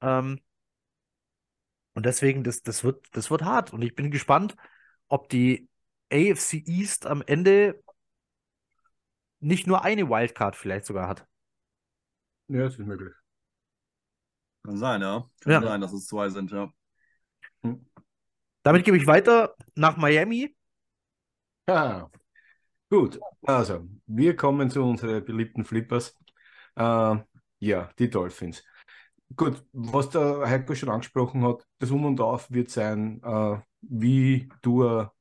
Ähm, 0.02 0.40
und 1.94 2.08
deswegen, 2.08 2.44
das, 2.44 2.64
das, 2.64 2.84
wird, 2.84 3.06
das 3.12 3.30
wird 3.30 3.44
hart. 3.44 3.72
Und 3.72 3.84
ich 3.84 3.94
bin 3.94 4.10
gespannt, 4.10 4.56
ob 5.10 5.30
die 5.30 5.70
AFC 6.12 6.64
East 6.66 7.06
am 7.06 7.22
Ende 7.22 7.84
nicht 9.40 9.68
nur 9.68 9.84
eine 9.84 10.10
Wildcard 10.10 10.56
vielleicht 10.56 10.88
sogar 10.88 11.08
hat. 11.08 11.28
Ja, 12.48 12.64
das 12.64 12.74
ist 12.80 12.80
möglich. 12.88 13.14
Kann 14.64 14.78
sein, 14.78 15.02
ja. 15.02 15.30
Kann 15.42 15.54
Ja. 15.54 15.62
sein, 15.62 15.82
dass 15.82 15.94
es 15.94 16.08
zwei 16.08 16.30
sind, 16.30 16.50
ja. 16.52 16.74
Damit 18.70 18.86
gebe 18.86 18.98
ich 18.98 19.08
weiter 19.08 19.56
nach 19.74 19.98
Miami. 19.98 20.56
Ah, 21.66 22.08
gut, 22.88 23.20
also 23.42 23.90
wir 24.06 24.36
kommen 24.36 24.70
zu 24.70 24.84
unseren 24.84 25.26
beliebten 25.26 25.66
Flippers. 25.66 26.16
Äh, 26.76 27.16
ja, 27.62 27.90
die 27.98 28.10
Dolphins. 28.12 28.64
Gut, 29.36 29.66
was 29.72 30.12
der 30.12 30.48
Heiko 30.48 30.76
schon 30.76 30.90
angesprochen 30.90 31.44
hat, 31.48 31.66
das 31.80 31.90
Um 31.90 32.06
und 32.06 32.22
Auf 32.22 32.52
wird 32.52 32.70
sein, 32.70 33.20
äh, 33.24 33.58
wie 33.82 34.48
du 34.62 34.84
er 34.84 35.16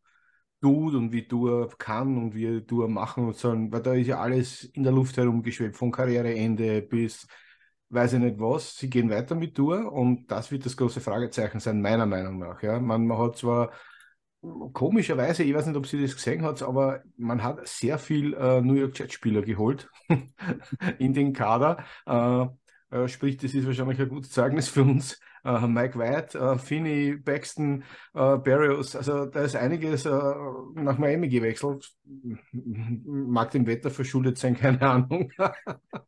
tut 0.61 0.95
und 0.95 1.13
wie 1.13 1.27
du 1.27 1.49
er 1.49 1.69
kann 1.69 2.19
und 2.19 2.35
wie 2.35 2.61
du 2.61 2.83
er 2.83 2.89
machen 2.89 3.29
und 3.29 3.37
sollen, 3.37 3.73
weil 3.73 3.81
da 3.81 3.95
ist 3.95 4.09
ja 4.09 4.21
alles 4.21 4.65
in 4.65 4.83
der 4.83 4.93
Luft 4.93 5.17
herumgeschwebt, 5.17 5.75
von 5.75 5.91
Karriereende 5.91 6.83
bis 6.83 7.27
weiß 7.91 8.15
ich 8.15 8.19
nicht 8.21 8.39
was. 8.39 8.77
Sie 8.77 8.91
gehen 8.91 9.11
weiter 9.11 9.35
mit 9.35 9.55
Tour 9.55 9.93
und 9.93 10.27
das 10.31 10.51
wird 10.51 10.67
das 10.67 10.77
große 10.77 11.01
Fragezeichen 11.01 11.61
sein, 11.61 11.81
meiner 11.81 12.07
Meinung 12.07 12.39
nach. 12.39 12.63
Ja, 12.63 12.79
man, 12.81 13.07
man 13.07 13.19
hat 13.19 13.37
zwar 13.37 13.73
komischerweise, 14.73 15.43
ich 15.43 15.55
weiß 15.55 15.67
nicht, 15.67 15.77
ob 15.77 15.87
sie 15.87 16.01
das 16.01 16.15
gesehen 16.15 16.43
hat, 16.43 16.63
aber 16.63 17.03
man 17.17 17.43
hat 17.43 17.67
sehr 17.67 17.99
viel 17.99 18.35
äh, 18.35 18.61
New 18.61 18.75
York 18.75 18.97
Jets-Spieler 18.99 19.43
geholt 19.43 19.91
in 20.99 21.13
den 21.15 21.33
Kader. 21.33 21.85
Äh, 22.07 22.47
äh, 22.91 23.09
sprich, 23.09 23.37
das 23.37 23.55
ist 23.55 23.67
wahrscheinlich 23.67 24.01
ein 24.01 24.09
gutes 24.09 24.31
Zeugnis 24.31 24.69
für 24.69 24.83
uns. 24.83 25.21
Äh, 25.45 25.67
Mike 25.67 25.99
White, 25.99 26.39
äh, 26.39 26.59
Finney, 26.59 27.17
Paxton, 27.17 27.85
Barrios, 28.13 28.97
also 28.97 29.27
da 29.27 29.41
ist 29.43 29.55
einiges 29.57 30.05
nach 30.05 30.99
Miami 30.99 31.29
gewechselt. 31.29 31.91
Mag 32.53 33.51
dem 33.53 33.67
Wetter 33.67 33.91
verschuldet 33.91 34.39
sein, 34.39 34.57
keine 34.59 34.83
Ahnung. 34.83 35.31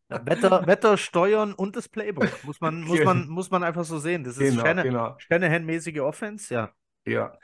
Wetter, 0.09 0.67
Wetter, 0.67 0.97
Steuern 0.97 1.53
und 1.53 1.77
das 1.77 1.89
Playbook, 1.89 2.29
muss 2.45 2.61
man, 2.61 2.83
muss 2.87 3.05
man, 3.05 3.29
muss 3.29 3.51
man 3.51 3.63
einfach 3.63 3.85
so 3.85 3.99
sehen. 3.99 4.25
Das 4.25 4.37
ist 4.39 4.51
Genau, 4.51 4.63
Shanahan- 4.63 4.85
genau. 4.85 5.17
Shanahan-mäßige 5.19 6.01
Offense, 6.01 6.53
ja. 6.53 6.71
Ja, 7.07 7.39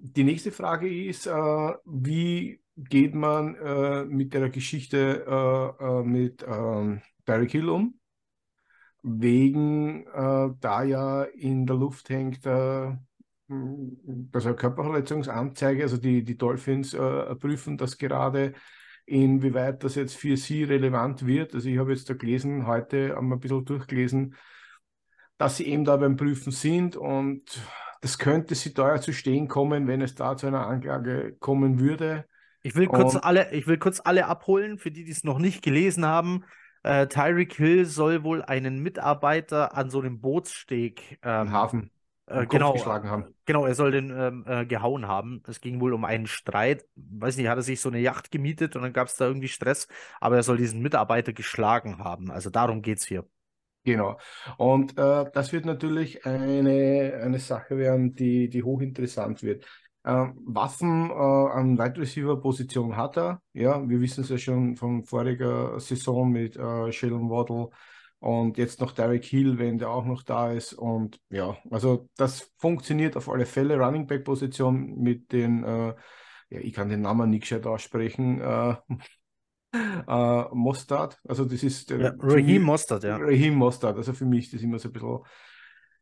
die 0.00 0.24
nächste 0.24 0.52
Frage 0.52 0.92
ist, 1.06 1.26
wie 1.26 2.60
geht 2.76 3.14
man 3.14 4.08
mit 4.08 4.34
der 4.34 4.50
Geschichte 4.50 5.24
mit 6.04 6.44
ähm, 6.46 7.00
Tyreek 7.26 7.50
Hill 7.50 7.68
um? 7.68 7.94
Wegen, 9.02 10.06
äh, 10.06 10.50
da 10.60 10.82
ja 10.84 11.24
in 11.24 11.66
der 11.66 11.76
Luft 11.76 12.08
hängt, 12.08 12.46
äh, 12.46 12.90
mh, 13.48 14.28
also 14.32 14.48
eine 14.48 14.56
Körperverletzungsanzeige, 14.56 15.82
also 15.82 15.96
die, 15.96 16.22
die 16.22 16.38
Dolphins 16.38 16.94
äh, 16.94 17.34
prüfen 17.36 17.76
das 17.76 17.98
gerade, 17.98 18.52
inwieweit 19.04 19.82
das 19.82 19.96
jetzt 19.96 20.14
für 20.14 20.36
sie 20.36 20.62
relevant 20.62 21.26
wird. 21.26 21.54
Also 21.54 21.68
ich 21.68 21.78
habe 21.78 21.92
jetzt 21.92 22.08
da 22.08 22.14
gelesen, 22.14 22.66
heute 22.66 23.16
haben 23.16 23.28
wir 23.28 23.36
ein 23.36 23.40
bisschen 23.40 23.64
durchgelesen, 23.64 24.36
dass 25.36 25.56
sie 25.56 25.66
eben 25.66 25.84
da 25.84 25.96
beim 25.96 26.16
Prüfen 26.16 26.52
sind 26.52 26.96
und 26.96 27.60
das 28.00 28.18
könnte 28.18 28.54
sie 28.54 28.72
teuer 28.74 29.00
zu 29.00 29.12
stehen 29.12 29.48
kommen, 29.48 29.88
wenn 29.88 30.00
es 30.00 30.14
da 30.14 30.36
zu 30.36 30.46
einer 30.46 30.66
Anklage 30.66 31.36
kommen 31.40 31.80
würde. 31.80 32.24
Ich 32.62 32.76
will 32.76 32.86
kurz 32.86 33.14
Und- 33.16 33.24
alle, 33.24 33.52
ich 33.52 33.66
will 33.66 33.78
kurz 33.78 34.00
alle 34.04 34.26
abholen, 34.26 34.78
für 34.78 34.92
die, 34.92 35.02
die 35.04 35.10
es 35.10 35.24
noch 35.24 35.40
nicht 35.40 35.62
gelesen 35.62 36.06
haben. 36.06 36.44
Äh, 36.82 37.06
Tyreek 37.06 37.54
Hill 37.54 37.84
soll 37.84 38.24
wohl 38.24 38.42
einen 38.42 38.82
Mitarbeiter 38.82 39.76
an 39.76 39.90
so 39.90 40.00
einem 40.00 40.20
Bootssteg 40.20 41.18
ähm, 41.22 41.52
Hafen 41.52 41.90
äh, 42.26 42.46
genau, 42.46 42.72
geschlagen 42.72 43.10
haben. 43.10 43.34
genau, 43.44 43.66
er 43.66 43.74
soll 43.74 43.90
den 43.90 44.10
ähm, 44.10 44.44
äh, 44.46 44.66
gehauen 44.66 45.06
haben. 45.06 45.42
Es 45.46 45.60
ging 45.60 45.80
wohl 45.80 45.92
um 45.92 46.04
einen 46.04 46.26
Streit. 46.26 46.84
Weiß 46.96 47.36
nicht, 47.36 47.48
hat 47.48 47.58
er 47.58 47.62
sich 47.62 47.80
so 47.80 47.88
eine 47.88 48.00
Yacht 48.00 48.30
gemietet 48.30 48.74
und 48.76 48.82
dann 48.82 48.92
gab 48.92 49.08
es 49.08 49.14
da 49.14 49.26
irgendwie 49.26 49.48
Stress, 49.48 49.86
aber 50.20 50.36
er 50.36 50.42
soll 50.42 50.56
diesen 50.56 50.80
Mitarbeiter 50.80 51.32
geschlagen 51.32 51.98
haben. 51.98 52.30
Also 52.30 52.50
darum 52.50 52.82
geht 52.82 52.98
es 52.98 53.06
hier. 53.06 53.26
Genau. 53.84 54.18
Und 54.58 54.96
äh, 54.96 55.24
das 55.32 55.52
wird 55.52 55.64
natürlich 55.64 56.24
eine, 56.24 57.20
eine 57.22 57.38
Sache 57.40 57.76
werden, 57.76 58.14
die, 58.14 58.48
die 58.48 58.62
hochinteressant 58.62 59.42
wird. 59.42 59.66
Ähm, 60.04 60.34
Waffen 60.46 61.10
äh, 61.10 61.12
an 61.12 61.78
Wide 61.78 62.00
Receiver 62.00 62.40
Position 62.40 62.96
hat 62.96 63.16
er. 63.16 63.40
Ja, 63.52 63.88
wir 63.88 64.00
wissen 64.00 64.22
es 64.22 64.30
ja 64.30 64.38
schon 64.38 64.76
von 64.76 65.04
voriger 65.04 65.78
Saison 65.78 66.30
mit 66.30 66.56
äh, 66.56 66.90
Jalen 66.90 67.30
Waddle 67.30 67.68
und 68.18 68.58
jetzt 68.58 68.80
noch 68.80 68.92
Derek 68.92 69.24
Hill, 69.24 69.58
wenn 69.58 69.78
der 69.78 69.90
auch 69.90 70.04
noch 70.04 70.22
da 70.22 70.52
ist. 70.52 70.72
Und 70.74 71.20
ja, 71.30 71.56
also 71.70 72.08
das 72.16 72.52
funktioniert 72.58 73.16
auf 73.16 73.28
alle 73.28 73.46
Fälle. 73.46 73.78
Running 73.78 74.06
Back 74.06 74.24
Position 74.24 74.98
mit 74.98 75.32
den, 75.32 75.64
äh, 75.64 75.88
ja, 76.50 76.60
ich 76.60 76.72
kann 76.72 76.88
den 76.88 77.02
Namen 77.02 77.30
nicht 77.30 77.42
gescheit 77.42 77.66
aussprechen. 77.66 78.40
Äh, 78.40 78.74
äh, 80.06 80.44
Mostard, 80.52 81.20
also 81.26 81.44
das 81.44 81.62
ist 81.62 81.90
der 81.90 82.00
Ja, 82.00 82.14
Raheem 82.18 82.62
Mostert, 82.62 83.04
ja. 83.04 83.16
Raheem 83.16 83.54
Mostert, 83.54 83.96
also 83.96 84.12
für 84.12 84.24
mich 84.24 84.46
ist 84.46 84.54
das 84.54 84.62
immer 84.62 84.78
so 84.78 84.88
ein 84.88 84.92
bisschen, 84.92 85.18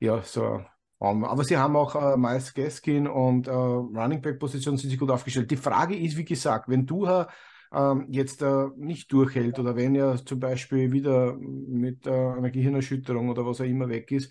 ja, 0.01 0.23
so. 0.23 0.63
Um, 1.01 1.25
aber 1.25 1.45
sie 1.45 1.57
haben 1.57 1.77
auch 1.77 1.95
äh, 1.95 2.17
Miles 2.19 2.53
Gaskin 2.53 3.07
und 3.09 3.49
äh, 3.49 3.51
Running 3.51 4.21
Back 4.21 4.39
Position 4.39 4.77
sind 4.77 4.91
sie 4.91 4.99
gut 4.99 5.11
aufgestellt. 5.11 5.51
Die 5.51 5.57
Frage 5.57 5.97
ist, 5.97 6.19
wie 6.19 6.27
gesagt, 6.27 6.69
wenn 6.69 6.85
du 6.87 7.07
ähm, 7.73 8.07
jetzt 8.11 8.43
äh, 8.43 8.67
nicht 8.77 9.11
durchhält 9.11 9.59
oder 9.59 9.77
wenn 9.77 9.95
er 9.95 10.23
zum 10.25 10.41
Beispiel 10.41 10.93
wieder 10.93 11.35
mit 11.37 12.07
äh, 12.07 12.11
einer 12.11 12.51
Gehirnerschütterung 12.51 13.31
oder 13.31 13.47
was 13.47 13.63
auch 13.63 13.65
immer 13.65 13.89
weg 13.89 14.13
ist, 14.13 14.31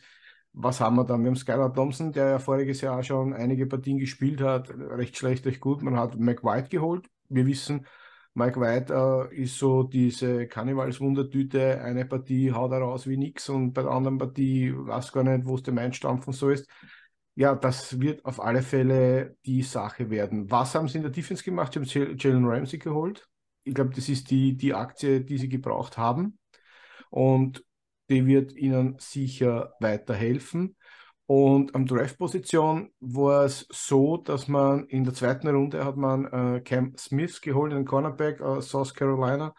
was 0.54 0.80
haben 0.80 0.96
wir 0.98 1.06
dann? 1.06 1.22
Wir 1.24 1.30
haben 1.30 1.36
Skylar 1.36 1.74
Thompson, 1.74 2.12
der 2.12 2.30
ja 2.30 2.40
voriges 2.40 2.82
Jahr 2.82 3.02
schon 3.02 3.34
einige 3.34 3.66
Partien 3.66 3.98
gespielt 3.98 4.42
hat, 4.42 4.70
recht 4.70 5.18
schlecht, 5.18 5.48
recht 5.48 5.62
gut. 5.62 5.82
Man 5.82 5.98
hat 5.98 6.20
Mike 6.20 6.44
White 6.44 6.70
geholt. 6.70 7.10
Wir 7.30 7.48
wissen, 7.48 7.88
Mike 8.34 8.60
White 8.60 8.94
äh, 9.32 9.36
ist 9.44 9.58
so 9.58 9.84
diese 9.84 10.48
Karnevalswundertüte, 10.48 11.82
eine 11.82 12.06
Partie 12.06 12.52
haut 12.52 12.72
er 12.72 12.80
raus 12.80 13.08
wie 13.08 13.18
nix 13.18 13.50
und 13.50 13.74
bei 13.74 13.82
der 13.82 13.92
anderen 13.92 14.18
Partie 14.18 14.74
weiß 14.76 15.12
gar 15.12 15.24
nicht, 15.24 15.46
wo 15.46 15.56
es 15.56 15.64
dem 15.64 15.78
einstampfen 15.78 16.34
so 16.34 16.50
ist. 16.50 16.70
Ja, 17.36 17.56
das 17.56 18.00
wird 18.00 18.26
auf 18.26 18.40
alle 18.42 18.62
Fälle 18.62 19.38
die 19.46 19.64
Sache 19.64 20.10
werden. 20.10 20.50
Was 20.52 20.76
haben 20.76 20.88
sie 20.88 20.98
in 20.98 21.04
der 21.04 21.12
Defense 21.12 21.44
gemacht? 21.44 21.74
Sie 21.74 21.80
haben 21.80 21.86
Jal- 21.86 22.16
Jalen 22.18 22.46
Ramsey 22.46 22.80
geholt. 22.80 23.28
Ich 23.64 23.74
glaube, 23.74 23.92
das 23.96 24.10
ist 24.10 24.30
die, 24.32 24.56
die 24.58 24.74
Aktie, 24.74 25.22
die 25.22 25.38
sie 25.38 25.50
gebraucht 25.50 25.98
haben. 25.98 26.38
Und 27.10 27.64
die 28.10 28.26
wird 28.26 28.54
ihnen 28.56 28.98
sicher 29.00 29.74
weiterhelfen. 29.80 30.76
Und 31.30 31.76
am 31.76 31.86
Draft-Position 31.86 32.92
war 33.02 33.44
es 33.46 33.68
so, 33.70 34.18
dass 34.18 34.48
man 34.48 34.88
in 34.88 35.04
der 35.04 35.14
zweiten 35.14 35.48
Runde 35.48 35.86
hat 35.86 35.96
man 35.96 36.26
äh, 36.26 36.62
Cam 36.62 36.98
Smith 36.98 37.40
geholt, 37.42 37.72
einen 37.72 37.86
Cornerback 37.86 38.42
aus 38.42 38.70
South 38.72 38.96
Carolina. 38.96 39.54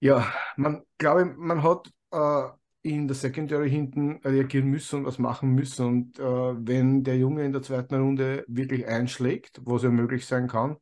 Ja, 0.00 0.30
man 0.56 0.82
glaube, 0.98 1.24
man 1.24 1.62
hat 1.62 1.90
äh, 2.10 2.42
in 2.82 3.08
der 3.08 3.14
Secondary 3.14 3.70
hinten 3.70 4.20
reagieren 4.22 4.68
müssen 4.68 4.96
und 5.00 5.06
was 5.06 5.18
machen 5.18 5.54
müssen. 5.54 5.86
Und 5.86 6.18
äh, 6.18 6.22
wenn 6.22 7.02
der 7.02 7.16
Junge 7.16 7.46
in 7.46 7.52
der 7.52 7.62
zweiten 7.62 7.94
Runde 7.94 8.44
wirklich 8.48 8.86
einschlägt, 8.86 9.62
was 9.64 9.82
ja 9.82 9.88
möglich 9.88 10.26
sein 10.26 10.46
kann, 10.46 10.76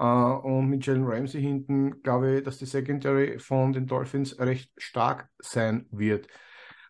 äh, 0.00 0.04
und 0.04 0.68
mit 0.68 0.84
Jalen 0.84 1.04
Ramsey 1.04 1.40
hinten, 1.40 2.02
glaube 2.02 2.38
ich, 2.38 2.42
dass 2.42 2.58
die 2.58 2.66
Secondary 2.66 3.38
von 3.38 3.72
den 3.72 3.86
Dolphins 3.86 4.36
recht 4.40 4.72
stark 4.78 5.28
sein 5.38 5.86
wird. 5.92 6.26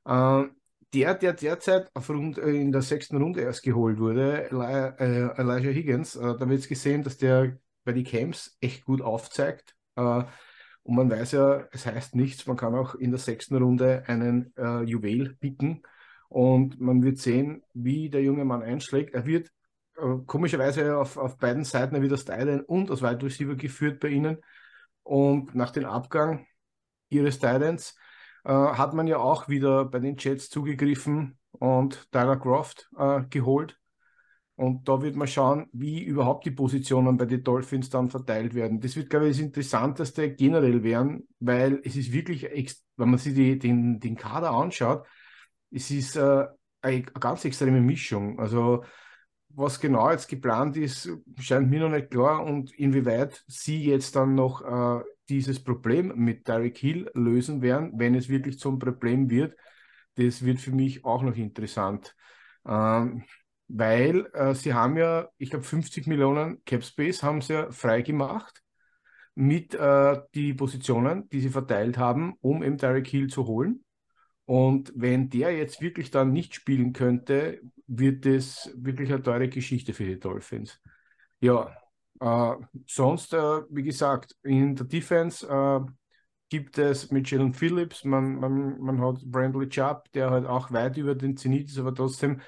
Äh, 0.07 0.45
der, 0.95 1.15
der 1.15 1.35
derzeit 1.35 1.91
Rund, 2.09 2.39
äh, 2.39 2.51
in 2.51 2.73
der 2.73 2.83
sechsten 2.83 3.17
Runde 3.17 3.43
erst 3.43 3.63
geholt 3.63 3.99
wurde, 3.99 4.51
äh, 4.51 5.41
Elijah 5.41 5.71
Higgins, 5.71 6.17
äh, 6.17 6.37
da 6.39 6.49
wird 6.49 6.61
es 6.61 6.69
gesehen, 6.69 7.03
dass 7.03 7.19
der 7.19 7.59
bei 7.85 7.93
den 7.93 8.05
Camps 8.05 8.57
echt 8.61 8.85
gut 8.85 9.01
aufzeigt. 9.01 9.75
Und 9.95 10.95
man 10.97 11.11
weiß 11.11 11.33
ja, 11.33 11.67
es 11.73 11.87
heißt 11.87 12.15
nichts, 12.15 12.47
man 12.47 12.57
kann 12.57 12.75
auch 12.75 12.95
in 12.95 13.11
der 13.11 13.19
sechsten 13.19 13.57
Runde 13.57 14.05
einen 14.07 14.53
Juwel 14.87 15.37
picken 15.41 15.83
und 16.29 16.81
man 16.81 17.03
wird 17.03 17.19
sehen, 17.19 17.63
wie 17.75 18.11
der 18.11 18.23
junge 18.23 18.45
Mann 18.45 18.63
einschlägt. 18.63 19.15
Er 19.15 19.27
wird 19.27 19.51
komischerweise 20.27 20.97
auf, 20.99 21.17
auf 21.17 21.39
beiden 21.39 21.65
Seiten 21.65 21.95
er 21.97 22.03
als 22.13 22.27
Tight 22.27 22.69
und 22.69 22.91
als 22.91 23.03
Wide 23.03 23.25
Receiver 23.25 23.57
geführt 23.57 24.01
bei 24.01 24.09
ihnen. 24.09 24.39
Und 25.03 25.55
nach 25.55 25.71
dem 25.71 25.87
Abgang 25.87 26.47
ihres 27.09 27.39
Tight 27.39 27.63
Ends 27.63 27.97
äh, 28.49 28.53
hat 28.53 28.95
man 28.95 29.07
ja 29.07 29.19
auch 29.19 29.49
wieder 29.49 29.85
bei 29.85 29.99
den 29.99 30.17
Jets 30.19 30.49
zugegriffen 30.49 31.39
und 31.53 32.11
Tyler 32.11 32.39
Croft 32.39 32.89
äh, 32.97 33.21
geholt. 33.29 33.79
Und 34.57 34.89
da 34.89 35.03
wird 35.03 35.15
man 35.15 35.29
schauen, 35.29 35.69
wie 35.73 36.03
überhaupt 36.03 36.47
die 36.47 36.51
Positionen 36.51 37.17
bei 37.17 37.27
den 37.27 37.45
Dolphins 37.45 37.91
dann 37.91 38.09
verteilt 38.09 38.55
werden. 38.55 38.81
Das 38.81 38.97
wird, 38.97 39.11
glaube 39.11 39.29
ich, 39.29 39.37
das 39.37 39.45
Interessanteste 39.45 40.35
generell 40.35 40.83
werden, 40.83 41.29
weil 41.39 41.81
es 41.85 41.95
ist 41.95 42.13
wirklich, 42.13 42.45
wenn 42.97 43.11
man 43.11 43.19
sich 43.19 43.35
die, 43.35 43.59
den, 43.59 44.01
den 44.01 44.17
Kader 44.17 44.51
anschaut, 44.51 45.07
es 45.71 45.91
ist 45.91 46.17
äh, 46.17 46.47
eine 46.81 47.03
ganz 47.03 47.45
extreme 47.45 47.83
Mischung. 47.83 48.41
Also 48.41 48.83
was 49.51 49.79
genau 49.79 50.11
jetzt 50.11 50.27
geplant 50.27 50.77
ist, 50.77 51.09
scheint 51.39 51.71
mir 51.71 51.81
noch 51.81 51.91
nicht 51.91 52.11
klar 52.11 52.45
und 52.45 52.73
inwieweit 52.79 53.45
sie 53.47 53.85
jetzt 53.85 54.17
dann 54.17 54.35
noch 54.35 54.63
äh, 54.63 55.05
dieses 55.29 55.63
Problem 55.63 56.13
mit 56.17 56.45
Tyreek 56.45 56.79
Hill 56.79 57.11
lösen 57.15 57.63
werden, 57.63 57.93
wenn 57.95 58.15
es 58.15 58.29
wirklich 58.29 58.59
zum 58.59 58.79
Problem 58.79 59.31
wird. 59.31 59.57
Das 60.17 60.45
wird 60.45 60.61
für 60.61 60.73
mich 60.73 61.05
auch 61.05 61.23
noch 61.23 61.37
interessant. 61.37 62.15
Ähm, 62.67 63.25
weil 63.69 64.27
äh, 64.33 64.55
sie 64.55 64.73
haben 64.75 64.97
ja, 64.97 65.29
ich 65.37 65.51
glaube, 65.51 65.65
50 65.65 66.07
Millionen 66.07 66.65
Cap 66.65 66.83
Space 66.83 67.23
haben 67.23 67.41
sie 67.43 67.53
ja 67.55 67.71
frei 67.71 68.03
gemacht 68.03 68.63
mit 69.35 69.75
äh, 69.75 70.21
die 70.35 70.55
Positionen, 70.55 71.29
die 71.29 71.41
sie 71.41 71.51
verteilt 71.51 71.99
haben, 71.99 72.35
um 72.41 72.63
eben 72.63 72.79
Tyreek 72.79 73.07
Hill 73.07 73.29
zu 73.29 73.47
holen. 73.47 73.85
Und 74.47 74.93
wenn 74.97 75.29
der 75.29 75.55
jetzt 75.57 75.83
wirklich 75.83 76.11
dann 76.11 76.33
nicht 76.33 76.55
spielen 76.55 76.95
könnte, 76.95 77.61
wird 77.87 78.25
es 78.25 78.73
wirklich 78.77 79.13
eine 79.13 79.23
teure 79.23 79.49
Geschichte 79.49 79.93
für 79.93 80.07
die 80.07 80.19
Dolphins. 80.19 80.81
Ja, 81.41 81.77
sonst, 82.87 83.33
äh, 83.33 83.63
wie 83.71 83.83
gesagt, 83.83 84.37
in 84.43 84.75
der 84.75 84.87
Defense 84.87 85.47
äh, 85.47 85.81
gibt 86.49 86.79
es 86.79 87.11
mit 87.11 87.31
Jalen 87.31 87.53
Phillips, 87.53 88.05
man, 88.05 88.37
man, 88.37 88.81
man 88.81 89.01
hat 89.01 89.21
Brandley 89.25 89.69
Chubb, 89.69 90.11
der 90.13 90.31
halt 90.31 90.47
auch 90.47 90.73
weit 90.73 90.97
über 90.97 91.15
den 91.15 91.37
Zenit 91.37 91.69
ist, 91.69 91.79
aber 91.79 91.95
trotzdem 91.95 92.41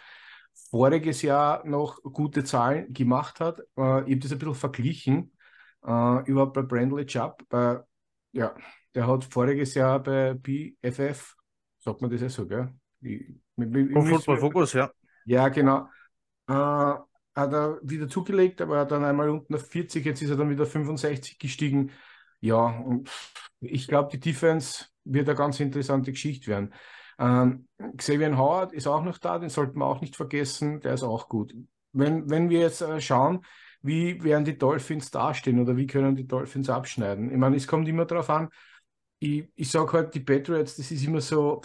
voriges 0.70 1.22
Jahr 1.22 1.66
noch 1.66 2.02
gute 2.02 2.44
Zahlen 2.44 2.92
gemacht 2.92 3.40
hat. 3.40 3.60
Äh, 3.60 3.62
ich 3.62 3.76
habe 3.76 4.18
das 4.18 4.32
ein 4.32 4.38
bisschen 4.38 4.54
verglichen, 4.54 5.32
äh, 5.86 6.24
überhaupt 6.24 6.54
bei 6.54 6.62
Brandley 6.62 7.06
Chubb. 7.06 7.44
Bei, 7.48 7.80
ja, 8.32 8.54
der 8.94 9.06
hat 9.06 9.24
voriges 9.24 9.74
Jahr 9.74 10.02
bei 10.02 10.34
BFF, 10.34 11.36
sagt 11.78 12.00
man 12.00 12.10
das 12.10 12.20
ja 12.20 12.28
so, 12.28 12.46
gell? 12.46 12.72
Ich, 13.00 13.20
ich, 13.20 13.92
Pro 13.92 14.02
Football 14.02 14.38
Focus, 14.38 14.72
ja. 14.72 14.90
ja, 15.26 15.48
genau. 15.48 15.88
Äh, 16.48 16.94
hat 17.40 17.52
er 17.52 17.78
wieder 17.82 18.08
zugelegt, 18.08 18.60
aber 18.60 18.76
er 18.76 18.80
hat 18.82 18.90
dann 18.92 19.04
einmal 19.04 19.28
unten 19.30 19.54
auf 19.54 19.68
40, 19.68 20.04
jetzt 20.04 20.22
ist 20.22 20.30
er 20.30 20.36
dann 20.36 20.50
wieder 20.50 20.66
65 20.66 21.38
gestiegen. 21.38 21.92
Ja, 22.40 22.66
und 22.80 23.10
ich 23.60 23.86
glaube, 23.88 24.10
die 24.10 24.20
Defense 24.20 24.86
wird 25.04 25.28
eine 25.28 25.36
ganz 25.36 25.60
interessante 25.60 26.12
Geschichte 26.12 26.48
werden. 26.48 26.72
Ähm, 27.18 27.68
Xavier 27.96 28.36
Howard 28.36 28.72
ist 28.72 28.86
auch 28.86 29.02
noch 29.02 29.18
da, 29.18 29.38
den 29.38 29.50
sollten 29.50 29.78
wir 29.78 29.86
auch 29.86 30.00
nicht 30.00 30.16
vergessen, 30.16 30.80
der 30.80 30.94
ist 30.94 31.02
auch 31.02 31.28
gut. 31.28 31.54
Wenn, 31.92 32.30
wenn 32.30 32.48
wir 32.48 32.60
jetzt 32.60 32.80
äh, 32.80 33.00
schauen, 33.00 33.44
wie 33.82 34.22
werden 34.22 34.44
die 34.44 34.56
Dolphins 34.58 35.10
dastehen 35.10 35.60
oder 35.60 35.76
wie 35.76 35.86
können 35.86 36.16
die 36.16 36.26
Dolphins 36.26 36.70
abschneiden? 36.70 37.30
Ich 37.30 37.36
meine, 37.36 37.56
es 37.56 37.66
kommt 37.66 37.88
immer 37.88 38.04
darauf 38.06 38.30
an, 38.30 38.48
ich, 39.18 39.48
ich 39.54 39.70
sage 39.70 39.92
halt, 39.92 40.14
die 40.14 40.20
Patriots, 40.20 40.76
das 40.76 40.90
ist 40.90 41.04
immer 41.04 41.20
so, 41.20 41.60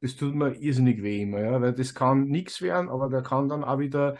das 0.00 0.16
tut 0.16 0.34
mir 0.34 0.54
irrsinnig 0.56 1.02
weh 1.02 1.22
immer, 1.22 1.40
ja, 1.40 1.60
weil 1.60 1.72
das 1.74 1.94
kann 1.94 2.24
nichts 2.24 2.60
werden, 2.60 2.88
aber 2.88 3.08
der 3.08 3.22
kann 3.22 3.48
dann 3.48 3.64
auch 3.64 3.78
wieder 3.78 4.16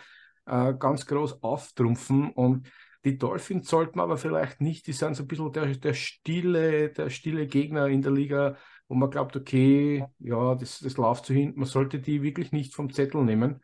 äh, 0.47 0.75
ganz 0.75 1.07
groß 1.07 1.43
auftrumpfen 1.43 2.31
und 2.31 2.69
die 3.05 3.19
Dolphins 3.19 3.69
sollten 3.69 3.99
aber 3.99 4.17
vielleicht 4.17 4.61
nicht, 4.61 4.87
die 4.87 4.93
sind 4.93 5.17
so 5.17 5.25
ein 5.25 5.29
bisschen 5.29 5.53
der, 5.53 5.67
der, 5.67 5.95
stille, 5.95 6.91
der 6.91 7.11
stille 7.11 7.47
Gegner 7.47 7.89
in 7.89 8.01
der 8.01 8.13
Liga, 8.13 8.57
wo 8.87 8.95
man 8.95 9.11
glaubt, 9.11 9.37
okay, 9.37 10.05
ja, 10.21 10.55
das, 10.55 10.79
das 10.79 10.97
läuft 10.97 11.27
so 11.27 11.35
hin. 11.35 11.55
Man 11.57 11.67
sollte 11.67 11.99
die 11.99 12.23
wirklich 12.23 12.53
nicht 12.53 12.75
vom 12.75 12.93
Zettel 12.93 13.25
nehmen. 13.25 13.61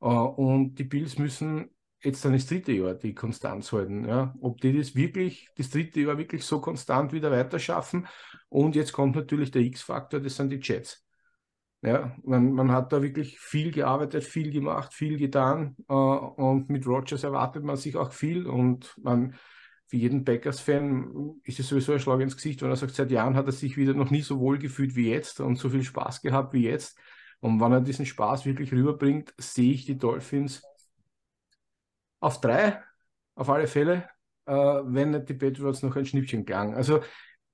Uh, 0.00 0.24
und 0.24 0.74
die 0.80 0.84
Bills 0.84 1.16
müssen 1.16 1.70
jetzt 2.02 2.24
dann 2.24 2.32
das 2.32 2.46
dritte 2.46 2.72
Jahr 2.72 2.94
die 2.94 3.14
Konstanz 3.14 3.72
halten. 3.72 4.04
Ja? 4.04 4.34
Ob 4.40 4.60
die 4.60 4.76
das 4.76 4.94
wirklich, 4.94 5.48
das 5.56 5.70
dritte 5.70 6.00
Jahr 6.00 6.18
wirklich 6.18 6.44
so 6.44 6.60
konstant 6.60 7.12
wieder 7.12 7.30
weiter 7.30 7.58
schaffen. 7.58 8.06
Und 8.48 8.74
jetzt 8.74 8.92
kommt 8.92 9.14
natürlich 9.14 9.52
der 9.52 9.62
X-Faktor, 9.62 10.20
das 10.20 10.36
sind 10.36 10.50
die 10.50 10.60
Jets. 10.60 11.06
Ja, 11.84 12.14
man, 12.22 12.52
man 12.52 12.70
hat 12.70 12.92
da 12.92 13.02
wirklich 13.02 13.40
viel 13.40 13.72
gearbeitet, 13.72 14.22
viel 14.22 14.52
gemacht, 14.52 14.94
viel 14.94 15.18
getan 15.18 15.76
äh, 15.88 15.92
und 15.92 16.70
mit 16.70 16.86
Rogers 16.86 17.24
erwartet 17.24 17.64
man 17.64 17.76
sich 17.76 17.96
auch 17.96 18.12
viel 18.12 18.46
und 18.46 18.94
man, 19.02 19.34
für 19.88 19.96
jeden 19.96 20.24
Packers-Fan 20.24 21.40
ist 21.44 21.58
es 21.58 21.68
sowieso 21.68 21.92
ein 21.92 21.98
Schlag 22.00 22.20
ins 22.20 22.36
Gesicht, 22.36 22.62
wenn 22.62 22.70
er 22.70 22.76
sagt, 22.76 22.94
seit 22.94 23.10
Jahren 23.10 23.34
hat 23.34 23.46
er 23.46 23.52
sich 23.52 23.76
wieder 23.76 23.94
noch 23.94 24.10
nie 24.10 24.22
so 24.22 24.38
wohl 24.38 24.58
gefühlt 24.58 24.94
wie 24.94 25.10
jetzt 25.10 25.40
und 25.40 25.56
so 25.56 25.68
viel 25.70 25.82
Spaß 25.82 26.22
gehabt 26.22 26.52
wie 26.54 26.64
jetzt. 26.68 26.96
Und 27.40 27.60
wenn 27.60 27.72
er 27.72 27.80
diesen 27.80 28.06
Spaß 28.06 28.46
wirklich 28.46 28.72
rüberbringt, 28.72 29.34
sehe 29.36 29.72
ich 29.72 29.84
die 29.84 29.98
Dolphins 29.98 30.62
auf 32.20 32.40
drei, 32.40 32.82
auf 33.34 33.48
alle 33.50 33.66
Fälle, 33.66 34.08
äh, 34.46 34.52
wenn 34.54 35.10
nicht 35.10 35.28
die 35.28 35.34
Patriots 35.34 35.82
noch 35.82 35.96
ein 35.96 36.06
Schnippchen 36.06 36.44
klang. 36.44 36.74
Also 36.74 37.02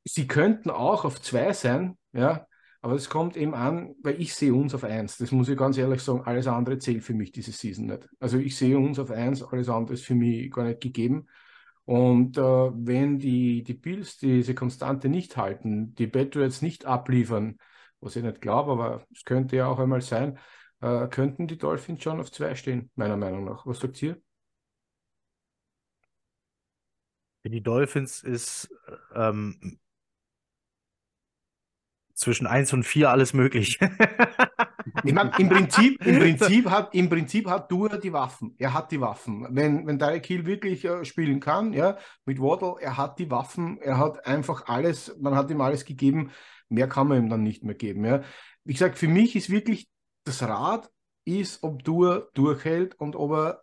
sie 0.05 0.29
könnten 0.29 0.71
auch 0.71 1.07
auf 1.07 1.23
zwei 1.23 1.55
sein, 1.55 1.99
ja, 2.13 2.48
aber 2.81 2.95
es 2.95 3.09
kommt 3.09 3.37
eben 3.37 3.55
an, 3.55 3.95
weil 4.03 4.21
ich 4.21 4.35
sehe 4.35 4.55
uns 4.55 4.75
auf 4.75 4.85
eins. 4.85 5.19
Das 5.19 5.33
muss 5.33 5.49
ich 5.49 5.57
ganz 5.59 5.77
ehrlich 5.79 6.01
sagen, 6.03 6.23
alles 6.23 6.47
andere 6.47 6.79
zählt 6.79 7.03
für 7.03 7.15
mich 7.15 7.33
diese 7.33 7.51
Season 7.53 7.87
nicht. 7.87 8.09
Also 8.21 8.39
ich 8.39 8.57
sehe 8.57 8.79
uns 8.79 8.99
auf 8.99 9.11
eins, 9.11 9.43
alles 9.43 9.69
andere 9.69 9.95
ist 9.95 10.05
für 10.05 10.15
mich 10.15 10.51
gar 10.51 10.65
nicht 10.65 10.81
gegeben. 10.81 11.27
Und 11.85 12.37
äh, 12.37 12.41
wenn 12.43 13.19
die, 13.19 13.63
die 13.65 13.75
Bills 13.75 14.19
diese 14.19 14.55
Konstante 14.55 15.09
nicht 15.09 15.37
halten, 15.37 15.95
die 15.95 16.07
Patriots 16.07 16.63
nicht 16.63 16.85
abliefern, 16.85 17.59
was 18.01 18.15
ich 18.15 18.23
nicht 18.23 18.41
glaube, 18.41 18.73
aber 18.73 19.05
es 19.13 19.25
könnte 19.25 19.57
ja 19.57 19.67
auch 19.67 19.79
einmal 19.79 20.03
sein, 20.03 20.39
äh, 20.81 21.09
könnten 21.09 21.47
die 21.49 21.59
Dolphins 21.59 22.03
schon 22.03 22.21
auf 22.21 22.31
zwei 22.31 22.55
stehen, 22.55 22.91
meiner 22.95 23.17
Meinung 23.17 23.45
nach. 23.45 23.67
Was 23.67 23.81
sagt 23.81 24.01
ihr? 24.03 24.21
Für 27.43 27.51
die 27.51 27.63
Dolphins 27.63 28.23
ist 28.23 28.71
ähm, 29.15 29.79
zwischen 32.19 32.47
1 32.47 32.73
und 32.73 32.83
4 32.83 33.11
alles 33.11 33.33
möglich. 33.33 33.79
ich 35.05 35.13
meine, 35.13 35.31
im 35.39 35.49
Prinzip, 35.49 36.05
im, 36.05 36.19
Prinzip 36.19 36.69
hat, 36.69 36.95
im 36.95 37.09
Prinzip 37.09 37.49
hat 37.49 37.71
Dua 37.71 37.97
die 37.97 38.13
Waffen. 38.13 38.55
Er 38.59 38.75
hat 38.75 38.91
die 38.91 39.01
Waffen. 39.01 39.47
Wenn, 39.51 39.87
wenn 39.87 39.99
Derek 39.99 40.27
Hill 40.27 40.45
wirklich 40.45 40.85
äh, 40.85 41.05
spielen 41.05 41.39
kann, 41.39 41.73
ja, 41.73 41.97
mit 42.25 42.41
Waddle, 42.41 42.75
er 42.81 42.97
hat 42.97 43.21
die 43.21 43.31
Waffen, 43.31 43.79
er 43.81 43.99
hat 43.99 44.27
einfach 44.27 44.67
alles, 44.67 45.17
man 45.21 45.37
hat 45.37 45.51
ihm 45.51 45.61
alles 45.61 45.85
gegeben, 45.85 46.33
mehr 46.69 46.89
kann 46.89 47.07
man 47.07 47.19
ihm 47.19 47.31
dann 47.31 47.45
nicht 47.45 47.63
mehr 47.63 47.77
geben. 47.77 48.05
Ja. 48.05 48.23
Wie 48.65 48.73
gesagt, 48.73 48.99
für 48.99 49.09
mich 49.09 49.37
ist 49.37 49.49
wirklich 49.49 49.89
das 50.25 50.43
Rad, 50.43 50.91
ist, 51.25 51.63
ob 51.63 51.85
Dua 51.85 52.27
durchhält 52.35 52.95
und 52.97 53.15
ob 53.15 53.33
er 53.33 53.63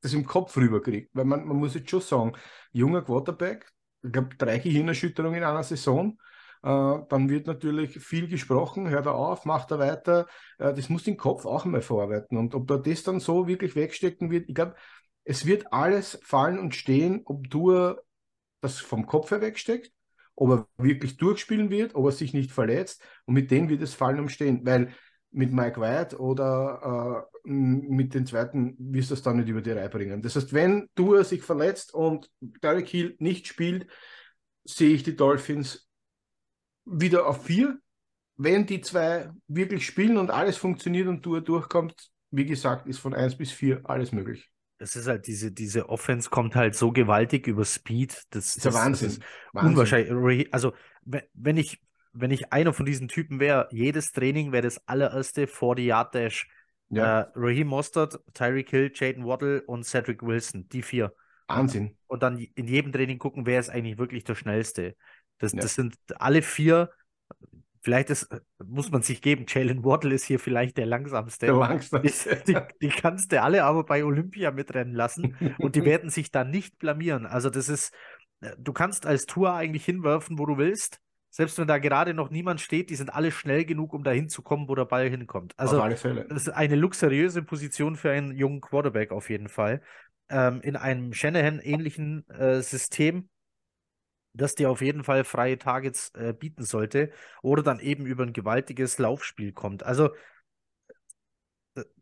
das 0.00 0.12
im 0.12 0.26
Kopf 0.26 0.56
rüberkriegt. 0.56 1.10
Weil 1.12 1.24
man, 1.24 1.46
man 1.46 1.56
muss 1.56 1.74
jetzt 1.74 1.90
schon 1.90 2.00
sagen, 2.00 2.32
junger 2.72 3.02
Quarterback, 3.02 3.70
ich 4.02 4.12
glaube, 4.12 4.34
drei 4.36 4.58
Gehirnerschütterungen 4.58 5.38
in 5.38 5.44
einer 5.44 5.62
Saison, 5.62 6.18
dann 6.62 7.28
wird 7.28 7.46
natürlich 7.46 7.98
viel 7.98 8.28
gesprochen, 8.28 8.88
hört 8.88 9.06
er 9.06 9.14
auf, 9.14 9.44
macht 9.44 9.70
er 9.70 9.78
weiter. 9.78 10.26
Äh, 10.58 10.74
das 10.74 10.88
muss 10.88 11.04
den 11.04 11.16
Kopf 11.16 11.46
auch 11.46 11.64
einmal 11.64 11.82
verarbeiten. 11.82 12.38
Und 12.38 12.54
ob 12.54 12.70
er 12.70 12.78
das 12.78 13.02
dann 13.02 13.20
so 13.20 13.46
wirklich 13.46 13.76
wegstecken 13.76 14.30
wird, 14.30 14.48
ich 14.48 14.54
glaube, 14.54 14.74
es 15.24 15.46
wird 15.46 15.72
alles 15.72 16.18
fallen 16.22 16.58
und 16.58 16.74
stehen, 16.74 17.22
ob 17.24 17.48
du 17.50 17.94
das 18.60 18.78
vom 18.78 19.06
Kopf 19.06 19.30
her 19.30 19.40
wegsteckt, 19.40 19.92
ob 20.34 20.50
er 20.50 20.68
wirklich 20.78 21.16
durchspielen 21.16 21.70
wird, 21.70 21.94
ob 21.94 22.06
er 22.06 22.12
sich 22.12 22.32
nicht 22.32 22.52
verletzt. 22.52 23.02
Und 23.24 23.34
mit 23.34 23.50
denen 23.50 23.68
wird 23.68 23.82
es 23.82 23.94
fallen 23.94 24.20
und 24.20 24.30
stehen, 24.30 24.64
weil 24.64 24.92
mit 25.30 25.52
Mike 25.52 25.80
White 25.80 26.18
oder 26.18 27.26
äh, 27.44 27.48
mit 27.48 28.14
den 28.14 28.26
zweiten 28.26 28.74
wirst 28.78 29.10
du 29.10 29.14
es 29.14 29.22
dann 29.22 29.36
nicht 29.36 29.48
über 29.48 29.60
die 29.60 29.72
Reihe 29.72 29.88
bringen. 29.88 30.22
Das 30.22 30.34
heißt, 30.36 30.52
wenn 30.52 30.88
du 30.94 31.22
sich 31.22 31.42
verletzt 31.42 31.92
und 31.94 32.30
Derek 32.40 32.88
Hill 32.88 33.16
nicht 33.18 33.46
spielt, 33.46 33.86
sehe 34.64 34.94
ich 34.94 35.02
die 35.02 35.16
Dolphins 35.16 35.85
wieder 36.86 37.26
auf 37.26 37.44
vier. 37.44 37.78
Wenn 38.36 38.66
die 38.66 38.80
zwei 38.80 39.30
wirklich 39.48 39.86
spielen 39.86 40.16
und 40.18 40.30
alles 40.30 40.56
funktioniert 40.56 41.08
und 41.08 41.24
du 41.24 41.40
durchkommt, 41.40 42.10
wie 42.30 42.44
gesagt, 42.44 42.86
ist 42.86 42.98
von 42.98 43.14
eins 43.14 43.36
bis 43.36 43.52
vier 43.52 43.80
alles 43.84 44.12
möglich. 44.12 44.50
Das 44.78 44.94
ist 44.94 45.06
halt 45.06 45.26
diese, 45.26 45.52
diese 45.52 45.88
Offense 45.88 46.28
kommt 46.28 46.54
halt 46.54 46.74
so 46.74 46.92
gewaltig 46.92 47.46
über 47.46 47.64
Speed. 47.64 48.12
Das, 48.30 48.54
das 48.54 48.56
ist 48.56 48.64
ja 48.64 48.74
Wahnsinn. 48.74 49.08
Das 49.08 49.16
ist 49.16 49.24
Wahnsinn. 49.52 49.70
Unwahrscheinlich. 49.72 50.52
Also, 50.52 50.74
wenn 51.02 51.56
ich, 51.56 51.80
wenn 52.12 52.30
ich 52.30 52.52
einer 52.52 52.74
von 52.74 52.84
diesen 52.84 53.08
Typen 53.08 53.40
wäre, 53.40 53.68
jedes 53.70 54.12
Training 54.12 54.52
wäre 54.52 54.62
das 54.62 54.86
allererste 54.86 55.46
40-Yard-Dash. 55.46 56.48
Ja. 56.90 57.20
Äh, 57.20 57.26
Raheem 57.34 57.68
Mostert, 57.68 58.20
Tyreek 58.34 58.70
Hill, 58.70 58.92
Jaden 58.94 59.24
Waddle 59.24 59.62
und 59.62 59.84
Cedric 59.84 60.22
Wilson, 60.22 60.68
die 60.68 60.82
vier. 60.82 61.14
Wahnsinn. 61.48 61.96
Und 62.06 62.22
dann 62.22 62.38
in 62.38 62.66
jedem 62.66 62.92
Training 62.92 63.18
gucken, 63.18 63.46
wer 63.46 63.60
ist 63.60 63.70
eigentlich 63.70 63.98
wirklich 63.98 64.24
der 64.24 64.34
Schnellste. 64.34 64.96
Das, 65.38 65.52
ja. 65.52 65.60
das 65.60 65.74
sind 65.74 65.96
alle 66.16 66.42
vier. 66.42 66.90
Vielleicht 67.82 68.10
ist, 68.10 68.28
muss 68.64 68.90
man 68.90 69.02
sich 69.02 69.22
geben, 69.22 69.44
Jalen 69.46 69.84
Waddle 69.84 70.12
ist 70.12 70.24
hier 70.24 70.40
vielleicht 70.40 70.76
der 70.76 70.86
langsamste. 70.86 71.46
Der 71.46 71.54
langsamste. 71.54 72.42
Die, 72.46 72.56
die, 72.82 72.88
kannst 72.88 73.30
du 73.30 73.40
alle 73.40 73.62
aber 73.62 73.84
bei 73.84 74.04
Olympia 74.04 74.50
mitrennen 74.50 74.92
lassen 74.94 75.36
und 75.58 75.76
die 75.76 75.84
werden 75.84 76.10
sich 76.10 76.32
da 76.32 76.42
nicht 76.42 76.78
blamieren. 76.78 77.26
Also 77.26 77.48
das 77.48 77.68
ist, 77.68 77.94
du 78.58 78.72
kannst 78.72 79.06
als 79.06 79.26
Tour 79.26 79.54
eigentlich 79.54 79.84
hinwerfen, 79.84 80.36
wo 80.38 80.46
du 80.46 80.58
willst. 80.58 81.00
Selbst 81.30 81.58
wenn 81.58 81.68
da 81.68 81.78
gerade 81.78 82.14
noch 82.14 82.30
niemand 82.30 82.60
steht, 82.60 82.88
die 82.88 82.94
sind 82.96 83.10
alle 83.10 83.30
schnell 83.30 83.64
genug, 83.64 83.92
um 83.92 84.02
da 84.02 84.10
hinzukommen, 84.10 84.68
wo 84.68 84.74
der 84.74 84.86
Ball 84.86 85.08
hinkommt. 85.08 85.52
Also 85.58 85.76
auf 85.76 85.84
alle 85.84 85.96
Fälle. 85.96 86.24
das 86.28 86.42
ist 86.42 86.48
eine 86.48 86.76
luxuriöse 86.76 87.42
Position 87.42 87.96
für 87.96 88.10
einen 88.10 88.34
jungen 88.34 88.60
Quarterback 88.60 89.12
auf 89.12 89.28
jeden 89.28 89.48
Fall. 89.48 89.82
Ähm, 90.28 90.60
in 90.62 90.76
einem 90.76 91.12
Shanahan-ähnlichen 91.12 92.28
äh, 92.30 92.62
System 92.62 93.28
das 94.36 94.54
dir 94.54 94.70
auf 94.70 94.80
jeden 94.80 95.04
Fall 95.04 95.24
freie 95.24 95.58
Targets 95.58 96.10
äh, 96.14 96.32
bieten 96.32 96.64
sollte 96.64 97.10
oder 97.42 97.62
dann 97.62 97.80
eben 97.80 98.06
über 98.06 98.24
ein 98.24 98.32
gewaltiges 98.32 98.98
Laufspiel 98.98 99.52
kommt. 99.52 99.82
Also 99.82 100.10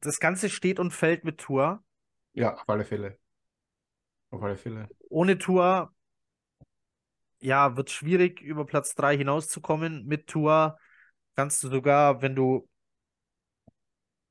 das 0.01 0.21
Ganze 0.21 0.51
steht 0.51 0.79
und 0.79 0.93
fällt 0.93 1.25
mit 1.25 1.39
Tour. 1.39 1.83
Ja, 2.33 2.55
auf 2.55 2.69
alle 2.69 2.85
Fälle. 2.85 3.19
Auf 4.31 4.43
alle 4.43 4.57
Fälle. 4.57 4.89
Ohne 5.09 5.39
Tour, 5.39 5.93
ja, 7.41 7.77
wird 7.77 7.91
schwierig, 7.91 8.41
über 8.41 8.67
Platz 8.67 8.95
3 8.95 9.17
hinauszukommen. 9.17 10.07
Mit 10.07 10.27
Tour 10.27 10.79
kannst 11.37 11.63
du 11.63 11.69
sogar, 11.69 12.23
wenn 12.23 12.35
du 12.35 12.69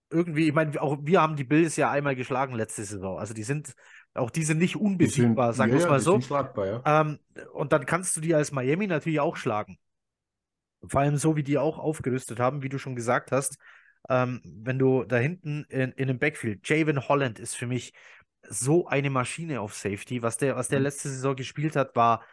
irgendwie, 0.09 0.47
ich 0.47 0.53
meine, 0.53 0.79
auch 0.81 0.99
wir 1.01 1.21
haben 1.21 1.35
die 1.35 1.43
Bills 1.43 1.75
ja 1.75 1.89
einmal 1.89 2.15
geschlagen 2.15 2.53
letzte 2.55 2.83
Saison. 2.83 3.17
Also 3.17 3.33
die 3.33 3.43
sind 3.43 3.73
auch 4.15 4.29
die 4.29 4.43
sind 4.43 4.59
nicht 4.59 4.75
unbesiegbar, 4.75 5.53
sagen 5.53 5.71
wir 5.71 5.79
es 5.79 5.87
mal 5.87 5.99
so. 5.99 6.19
Ja. 6.19 7.01
Ähm, 7.01 7.19
und 7.53 7.73
dann 7.73 7.85
kannst 7.85 8.15
du 8.15 8.21
die 8.21 8.35
als 8.35 8.51
Miami 8.51 8.87
natürlich 8.87 9.19
auch 9.19 9.35
schlagen. 9.35 9.77
Vor 10.85 11.01
allem 11.01 11.17
so, 11.17 11.35
wie 11.35 11.43
die 11.43 11.57
auch 11.57 11.79
aufgerüstet 11.79 12.39
haben, 12.39 12.61
wie 12.61 12.69
du 12.69 12.77
schon 12.77 12.95
gesagt 12.95 13.31
hast. 13.31 13.57
Ähm, 14.09 14.41
wenn 14.43 14.77
du 14.77 15.03
da 15.03 15.17
hinten 15.17 15.63
in, 15.69 15.93
in 15.93 16.07
dem 16.09 16.19
Backfield, 16.19 16.67
Javon 16.67 17.07
Holland 17.07 17.39
ist 17.39 17.55
für 17.55 17.67
mich 17.67 17.93
so 18.49 18.87
eine 18.87 19.09
Maschine 19.09 19.61
auf 19.61 19.73
Safety. 19.73 20.21
Was 20.21 20.37
der, 20.37 20.55
was 20.55 20.67
der 20.67 20.79
mhm. 20.79 20.83
letzte 20.83 21.09
Saison 21.09 21.35
gespielt 21.35 21.75
hat, 21.75 21.95
war. 21.95 22.23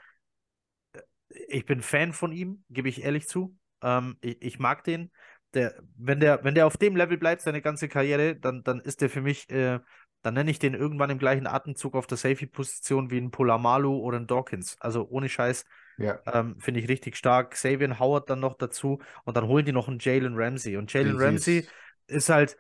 Äh, 0.93 1.01
ich 1.49 1.65
bin 1.65 1.81
Fan 1.81 2.13
von 2.13 2.33
ihm, 2.33 2.65
gebe 2.69 2.89
ich 2.89 3.05
ehrlich 3.05 3.29
zu. 3.29 3.57
Ähm, 3.83 4.19
ich, 4.21 4.43
ich, 4.43 4.59
mag 4.59 4.85
den. 4.85 5.11
Der, 5.55 5.81
wenn, 5.97 6.21
der, 6.21 6.45
wenn 6.45 6.55
der 6.55 6.67
auf 6.67 6.77
dem 6.77 6.97
Level 6.97 7.17
bleibt, 7.17 7.43
seine 7.43 7.63
ganze 7.63 7.89
Karriere, 7.89 8.37
dann, 8.37 8.63
dann 8.63 8.81
ist 8.81 9.01
der 9.01 9.09
für 9.11 9.23
mich 9.23 9.49
äh, 9.51 9.81
dann 10.23 10.35
nenne 10.35 10.51
ich 10.51 10.59
den 10.59 10.75
irgendwann 10.75 11.11
im 11.11 11.19
gleichen 11.19 11.47
Atemzug 11.47 11.95
auf 11.95 12.07
der 12.07 12.19
Safety-Position 12.19 13.11
wie 13.11 13.19
ein 13.19 13.31
Polamalu 13.31 13.97
oder 13.97 14.19
ein 14.19 14.27
Dawkins. 14.27 14.77
Also 14.81 15.07
ohne 15.09 15.29
Scheiß. 15.29 15.65
Ja. 15.99 16.19
Ähm, 16.27 16.59
Finde 16.59 16.81
ich 16.81 16.89
richtig 16.89 17.17
stark. 17.17 17.53
Xavier 17.53 17.99
Howard 17.99 18.29
dann 18.29 18.41
noch 18.41 18.55
dazu 18.55 19.01
und 19.25 19.37
dann 19.37 19.47
holen 19.47 19.65
die 19.65 19.73
noch 19.73 19.89
einen 19.89 19.99
Jalen 19.99 20.35
Ramsey. 20.37 20.77
Und 20.77 20.93
Jalen 20.93 21.17
Ramsey 21.19 21.67
ist 22.07 22.29
halt, 22.29 22.57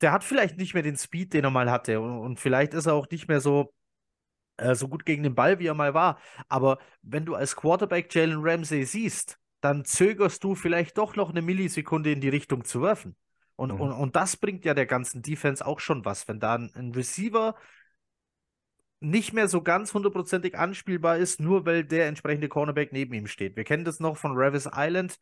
der 0.00 0.12
hat 0.12 0.24
vielleicht 0.24 0.56
nicht 0.56 0.74
mehr 0.74 0.82
den 0.82 0.96
Speed, 0.96 1.32
den 1.32 1.44
er 1.44 1.50
mal 1.50 1.70
hatte. 1.70 2.00
Und, 2.00 2.18
und 2.18 2.40
vielleicht 2.40 2.74
ist 2.74 2.86
er 2.86 2.94
auch 2.94 3.08
nicht 3.10 3.28
mehr 3.28 3.40
so, 3.40 3.72
äh, 4.56 4.74
so 4.74 4.88
gut 4.88 5.04
gegen 5.04 5.22
den 5.22 5.34
Ball, 5.34 5.58
wie 5.58 5.66
er 5.66 5.74
mal 5.74 5.94
war. 5.94 6.20
Aber 6.48 6.78
wenn 7.02 7.24
du 7.24 7.34
als 7.34 7.56
Quarterback 7.56 8.14
Jalen 8.14 8.40
Ramsey 8.40 8.84
siehst, 8.84 9.38
dann 9.60 9.84
zögerst 9.84 10.44
du 10.44 10.54
vielleicht 10.54 10.98
doch 10.98 11.16
noch 11.16 11.30
eine 11.30 11.42
Millisekunde 11.42 12.12
in 12.12 12.20
die 12.20 12.28
Richtung 12.28 12.64
zu 12.64 12.82
werfen. 12.82 13.16
Und, 13.56 13.72
mhm. 13.72 13.80
und, 13.80 13.92
und 13.92 14.16
das 14.16 14.36
bringt 14.36 14.64
ja 14.64 14.74
der 14.74 14.86
ganzen 14.86 15.22
Defense 15.22 15.64
auch 15.64 15.80
schon 15.80 16.04
was, 16.04 16.26
wenn 16.28 16.40
da 16.40 16.54
ein, 16.54 16.92
Receiver 16.94 17.54
nicht 19.00 19.32
mehr 19.32 19.48
so 19.48 19.62
ganz 19.62 19.92
hundertprozentig 19.92 20.56
anspielbar 20.58 21.18
ist, 21.18 21.40
nur 21.40 21.66
weil 21.66 21.84
der 21.84 22.06
entsprechende 22.08 22.48
Cornerback 22.48 22.92
neben 22.92 23.12
ihm 23.12 23.26
steht. 23.26 23.56
Wir 23.56 23.64
kennen 23.64 23.84
das 23.84 24.00
noch 24.00 24.16
von 24.16 24.32
Ravis 24.34 24.68
Island. 24.74 25.18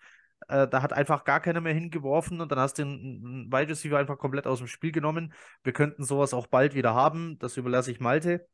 Äh, 0.49 0.69
da 0.69 0.83
hat 0.83 0.93
einfach 0.93 1.25
gar 1.25 1.41
keiner 1.41 1.61
mehr 1.61 1.75
hingeworfen 1.75 2.41
und 2.41 2.53
dann 2.53 2.59
hast 2.59 2.79
du 2.79 2.85
den 2.85 3.53
Wide 3.53 3.71
Receiver 3.71 3.99
einfach 3.99 4.19
komplett 4.19 4.47
aus 4.47 4.59
dem 4.59 4.69
Spiel 4.69 4.93
genommen. 4.93 5.33
Wir 5.65 5.73
könnten 5.73 6.05
sowas 6.05 6.33
auch 6.33 6.47
bald 6.47 6.75
wieder 6.75 6.95
haben. 6.95 7.39
Das 7.39 7.57
überlasse 7.57 7.91
ich 7.91 8.01
Malte. 8.01 8.47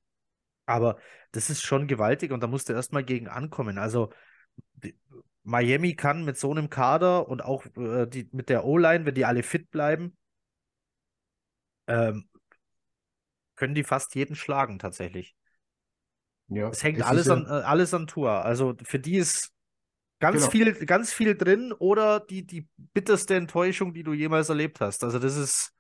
Aber 0.67 0.99
das 1.33 1.51
ist 1.51 1.63
schon 1.63 1.87
gewaltig 1.89 2.31
und 2.33 2.43
da 2.43 2.47
musst 2.47 2.69
du 2.69 2.73
erstmal 2.75 3.05
gegen 3.05 3.29
ankommen. 3.29 3.79
Also 3.79 4.11
Miami 5.49 5.95
kann 5.95 6.27
mit 6.27 6.37
so 6.37 6.51
einem 6.51 6.69
Kader 6.69 7.27
und 7.27 7.43
auch 7.43 7.65
äh, 7.77 8.07
die, 8.07 8.29
mit 8.33 8.51
der 8.51 8.67
O-Line, 8.67 9.07
wenn 9.07 9.15
die 9.15 9.25
alle 9.25 9.43
fit 9.43 9.71
bleiben, 9.71 10.15
ähm, 11.87 12.29
können 13.57 13.75
die 13.75 13.83
fast 13.83 14.15
jeden 14.15 14.37
schlagen 14.37 14.79
tatsächlich. 14.79 15.35
Ja, 16.49 16.69
es 16.69 16.83
hängt 16.83 16.99
es 16.99 17.05
alles, 17.05 17.27
ja... 17.27 17.33
an, 17.33 17.47
äh, 17.47 17.65
alles 17.65 17.95
an 17.95 18.07
Tour. 18.07 18.45
Also 18.45 18.75
für 18.83 18.99
die 18.99 19.17
ist 19.17 19.51
ganz 20.21 20.37
genau. 20.37 20.51
viel, 20.51 20.85
ganz 20.85 21.15
viel 21.15 21.35
drin 21.35 21.73
oder 21.73 22.21
die, 22.21 22.47
die 22.47 22.69
bitterste 22.77 23.35
Enttäuschung, 23.35 23.95
die 23.95 24.03
du 24.03 24.13
jemals 24.13 24.51
erlebt 24.51 24.83
hast. 24.83 25.03
Also 25.03 25.19
das 25.19 25.37
ist. 25.37 25.73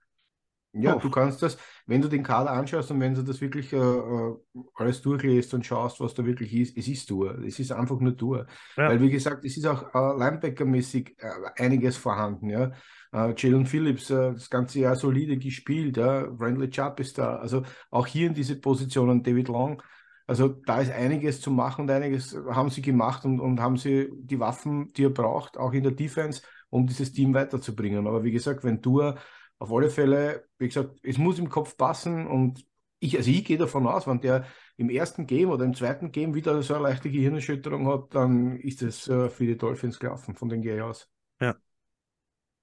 Ja, 0.81 0.97
oh. 0.97 0.99
du 0.99 1.11
kannst 1.11 1.43
das, 1.43 1.59
wenn 1.87 2.01
du 2.01 2.09
den 2.09 2.23
Kader 2.23 2.51
anschaust 2.51 2.91
und 2.91 3.01
wenn 3.01 3.15
du 3.15 3.23
das 3.23 3.41
wirklich 3.41 3.73
äh, 3.73 3.77
äh 3.77 4.37
alles 4.75 5.03
durchliest 5.03 5.55
und 5.55 5.65
schaust, 5.65 6.01
was 6.01 6.15
da 6.15 6.25
wirklich 6.25 6.53
ist, 6.55 6.77
es 6.77 6.89
ist 6.89 7.07
Tour. 7.07 7.39
Es 7.45 7.59
ist 7.59 7.73
einfach 7.73 7.99
nur 8.01 8.17
Tour. 8.17 8.47
Ja. 8.77 8.89
Weil, 8.89 9.01
wie 9.01 9.11
gesagt, 9.11 9.45
es 9.45 9.57
ist 9.57 9.67
auch 9.67 9.95
äh, 9.95 10.19
Linebacker-mäßig 10.19 11.17
äh, 11.19 11.63
einiges 11.63 11.97
vorhanden. 11.97 12.51
Ja? 12.51 12.73
Äh, 13.13 13.35
Jalen 13.37 13.67
Phillips 13.67 14.11
äh, 14.11 14.33
das 14.33 14.51
ganze 14.51 14.81
Jahr 14.81 14.97
solide 14.97 15.37
gespielt. 15.37 15.97
Ja? 15.97 16.27
Brandley 16.27 16.71
Chubb 16.71 17.01
ist 17.01 17.19
da. 17.19 17.37
Also 17.37 17.63
auch 17.91 18.07
hier 18.07 18.27
in 18.27 18.35
diese 18.35 18.57
Positionen 18.57 19.23
David 19.23 19.49
Long. 19.49 19.83
Also 20.27 20.49
da 20.49 20.81
ist 20.83 20.93
einiges 20.93 21.41
zu 21.41 21.51
machen 21.51 21.83
und 21.83 21.91
einiges 21.91 22.37
haben 22.51 22.69
sie 22.69 22.83
gemacht 22.83 23.25
und, 23.25 23.41
und 23.41 23.61
haben 23.61 23.79
sie 23.79 24.11
die 24.13 24.39
Waffen, 24.39 24.93
die 24.93 25.05
er 25.05 25.11
braucht, 25.11 25.57
auch 25.57 25.73
in 25.73 25.83
der 25.83 25.93
Defense, 25.93 26.43
um 26.69 26.87
dieses 26.87 27.13
Team 27.13 27.33
weiterzubringen. 27.33 28.07
Aber 28.07 28.23
wie 28.25 28.31
gesagt, 28.31 28.63
wenn 28.63 28.83
du 28.83 29.15
auf 29.59 29.73
alle 29.73 29.91
Fälle, 29.91 30.49
wie 30.59 30.69
gesagt, 30.69 30.99
es 31.03 31.19
muss 31.19 31.39
im 31.39 31.49
Kopf 31.49 31.77
passen 31.77 32.27
und 32.27 32.65
ich, 33.01 33.17
also 33.17 33.31
ich 33.31 33.45
gehe 33.45 33.59
davon 33.59 33.87
aus, 33.87 34.07
wenn 34.07 34.21
der 34.21 34.45
im 34.77 34.91
ersten 34.91 35.27
Game 35.27 35.51
oder 35.51 35.65
im 35.65 35.75
zweiten 35.75 36.11
Game 36.13 36.35
wieder 36.35 36.61
so 36.63 36.75
eine 36.75 36.85
leichte 36.85 37.11
Gehirnerschütterung 37.11 37.87
hat, 37.89 38.15
dann 38.15 38.57
ist 38.57 38.83
es 38.83 39.09
äh, 39.09 39.29
für 39.29 39.47
die 39.47 39.57
Dolphins 39.57 39.99
gelaufen, 39.99 40.35
von 40.35 40.49
den 40.49 40.63
gehe 40.63 40.77
ich 40.77 40.83
aus. 40.83 41.09
Ja. 41.41 41.57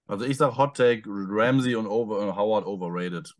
Also 0.07 0.25
ich 0.25 0.37
sage 0.37 0.57
Hot 0.57 0.77
Take, 0.77 1.03
Ramsey 1.05 1.75
und 1.75 1.87
over, 1.87 2.35
Howard 2.35 2.65
overrated. 2.65 3.33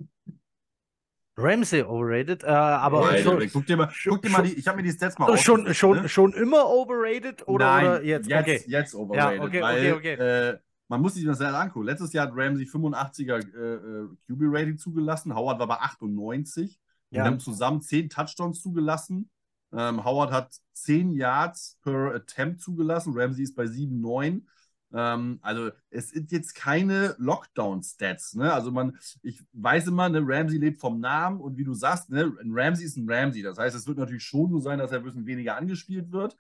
Ramsey 1.38 1.84
overrated, 1.84 2.44
äh, 2.44 2.48
aber 2.48 3.12
Nein, 3.12 3.24
schon, 3.24 3.50
guck 3.52 3.66
dir 3.66 3.76
mal, 3.76 3.92
guck 4.08 4.22
dir 4.22 4.30
mal 4.30 4.44
die, 4.44 4.54
ich 4.54 4.68
habe 4.68 4.78
mir 4.78 4.84
die 4.84 4.92
Stats 4.92 5.20
mal 5.20 5.38
schon, 5.38 5.74
schon, 5.74 6.04
ne? 6.04 6.10
schon 6.10 6.32
immer 6.34 6.70
overrated 6.70 7.46
oder, 7.48 7.66
Nein, 7.66 7.86
oder 7.86 8.04
jetzt? 8.04 8.30
Jetzt, 8.30 8.42
okay. 8.42 8.64
jetzt 8.68 8.96
overrated, 8.96 9.38
ja, 9.38 9.44
okay, 9.44 9.62
weil 9.62 9.94
okay, 9.94 10.14
äh, 10.14 10.58
man 10.88 11.02
muss 11.02 11.16
sich 11.16 11.26
das 11.26 11.40
ja 11.40 11.60
angucken. 11.60 11.86
Letztes 11.86 12.14
Jahr 12.14 12.28
hat 12.28 12.34
Ramsey 12.36 12.66
85er 12.66 13.38
äh, 13.56 13.74
äh 13.74 14.08
QB-Rating 14.28 14.78
zugelassen, 14.78 15.36
Howard 15.36 15.60
war 15.60 15.68
bei 15.68 15.80
98. 15.80 16.80
Ja. 17.10 17.24
Wir 17.24 17.26
haben 17.26 17.40
zusammen 17.40 17.82
10 17.82 18.10
Touchdowns 18.10 18.62
zugelassen. 18.62 19.30
Ähm, 19.72 20.04
Howard 20.04 20.32
hat 20.32 20.56
10 20.74 21.14
Yards 21.14 21.80
per 21.82 22.14
Attempt 22.16 22.62
zugelassen, 22.62 23.14
Ramsey 23.16 23.44
ist 23.44 23.56
bei 23.56 23.68
7, 23.68 24.00
9. 24.00 24.48
Ähm, 24.94 25.40
also 25.42 25.72
es 25.90 26.10
sind 26.10 26.32
jetzt 26.32 26.56
keine 26.56 27.16
Lockdown-Stats. 27.18 28.36
Ne? 28.36 28.54
Also 28.54 28.72
man, 28.72 28.98
ich 29.24 29.44
weiß 29.54 29.88
immer, 29.88 30.08
ne, 30.08 30.22
Ramsey 30.24 30.58
lebt 30.58 30.80
vom 30.80 31.00
Namen 31.00 31.42
und 31.42 31.58
wie 31.58 31.64
du 31.64 31.74
sagst, 31.74 32.10
ne, 32.10 32.32
ein 32.42 32.52
Ramsey 32.52 32.86
ist 32.86 32.96
ein 32.96 33.10
Ramsey. 33.10 33.42
Das 33.42 33.58
heißt, 33.58 33.76
es 33.76 33.88
wird 33.88 33.98
natürlich 33.98 34.24
schon 34.24 34.50
so 34.52 34.60
sein, 34.60 34.80
dass 34.80 34.92
er 34.92 35.00
ein 35.00 35.04
bisschen 35.04 35.26
weniger 35.26 35.58
angespielt 35.58 36.12
wird. 36.12 36.38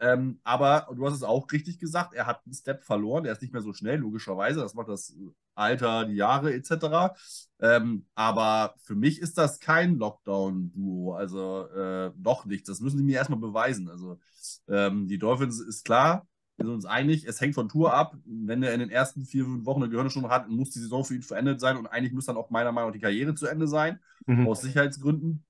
Ähm, 0.00 0.40
aber 0.44 0.88
du 0.94 1.04
hast 1.06 1.14
es 1.14 1.22
auch 1.22 1.50
richtig 1.50 1.78
gesagt, 1.78 2.14
er 2.14 2.26
hat 2.26 2.42
einen 2.44 2.54
Step 2.54 2.84
verloren, 2.84 3.24
er 3.24 3.32
ist 3.32 3.42
nicht 3.42 3.52
mehr 3.52 3.62
so 3.62 3.72
schnell, 3.72 3.98
logischerweise. 3.98 4.60
Das 4.60 4.74
macht 4.74 4.88
das 4.88 5.16
Alter, 5.54 6.04
die 6.04 6.14
Jahre 6.14 6.54
etc. 6.54 7.16
Ähm, 7.60 8.06
aber 8.14 8.74
für 8.78 8.94
mich 8.94 9.20
ist 9.20 9.38
das 9.38 9.58
kein 9.58 9.96
Lockdown-Duo. 9.96 11.14
Also 11.14 11.66
äh, 11.68 12.12
noch 12.16 12.44
nicht. 12.44 12.68
Das 12.68 12.80
müssen 12.80 12.98
sie 12.98 13.04
mir 13.04 13.16
erstmal 13.16 13.40
beweisen. 13.40 13.88
Also 13.88 14.18
ähm, 14.68 15.08
die 15.08 15.18
Dolphins 15.18 15.60
ist 15.60 15.84
klar, 15.84 16.26
wir 16.58 16.66
sind 16.66 16.74
uns 16.74 16.86
einig, 16.86 17.24
es 17.24 17.40
hängt 17.40 17.54
von 17.54 17.68
Tour 17.68 17.94
ab. 17.94 18.16
Wenn 18.24 18.64
er 18.64 18.74
in 18.74 18.80
den 18.80 18.90
ersten 18.90 19.24
vier, 19.24 19.44
fünf 19.44 19.64
Wochen 19.64 19.82
eine 19.82 19.90
Gehirnschonung 19.90 20.30
hat, 20.30 20.48
muss 20.48 20.70
die 20.70 20.80
Saison 20.80 21.04
für 21.04 21.14
ihn 21.14 21.22
verendet 21.22 21.60
sein 21.60 21.76
und 21.76 21.86
eigentlich 21.86 22.12
muss 22.12 22.26
dann 22.26 22.36
auch 22.36 22.50
meiner 22.50 22.72
Meinung 22.72 22.90
nach 22.90 22.94
die 22.94 23.00
Karriere 23.00 23.34
zu 23.34 23.46
Ende 23.46 23.68
sein, 23.68 24.00
mhm. 24.26 24.48
aus 24.48 24.62
Sicherheitsgründen. 24.62 25.44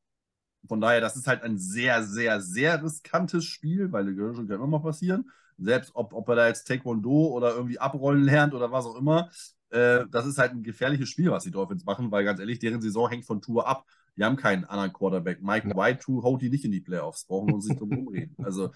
Von 0.67 0.81
daher, 0.81 1.01
das 1.01 1.17
ist 1.17 1.27
halt 1.27 1.43
ein 1.43 1.59
sehr, 1.59 2.03
sehr, 2.03 2.41
sehr 2.41 2.83
riskantes 2.83 3.45
Spiel, 3.45 3.93
weil 3.93 4.03
eine 4.03 4.15
Gehirnschonung 4.15 4.49
kann 4.49 4.57
immer 4.57 4.67
mal 4.67 4.81
passieren. 4.81 5.31
Selbst 5.59 5.93
ob, 5.95 6.13
ob 6.13 6.29
er 6.29 6.37
da 6.37 6.49
jetzt 6.49 6.65
Taekwondo 6.65 7.29
oder 7.29 7.55
irgendwie 7.55 7.79
abrollen 7.79 8.23
lernt 8.23 8.55
oder 8.55 8.71
was 8.71 8.87
auch 8.87 8.97
immer, 8.97 9.31
äh, 9.71 10.05
das 10.11 10.27
ist 10.27 10.39
halt 10.39 10.53
ein 10.53 10.63
gefährliches 10.63 11.09
Spiel, 11.09 11.31
was 11.31 11.45
die 11.45 11.51
Dolphins 11.51 11.85
machen, 11.85 12.11
weil 12.11 12.25
ganz 12.25 12.41
ehrlich, 12.41 12.59
deren 12.59 12.81
Saison 12.81 13.09
hängt 13.09 13.25
von 13.25 13.41
Tour 13.41 13.67
ab. 13.67 13.85
Die 14.17 14.25
haben 14.25 14.37
keinen 14.37 14.65
anderen 14.65 14.93
Quarterback. 14.93 15.43
Mike 15.43 15.77
White 15.77 16.01
Tour 16.01 16.25
haut 16.25 16.43
die 16.43 16.51
nicht 16.51 16.65
in 16.65 16.73
die 16.73 16.81
Playoffs. 16.81 17.25
Brauchen 17.25 17.49
wir 17.49 17.55
uns 17.55 17.69
nicht 17.69 17.81
drum 17.81 17.93
rumreden. 17.93 18.35
Also 18.45 18.73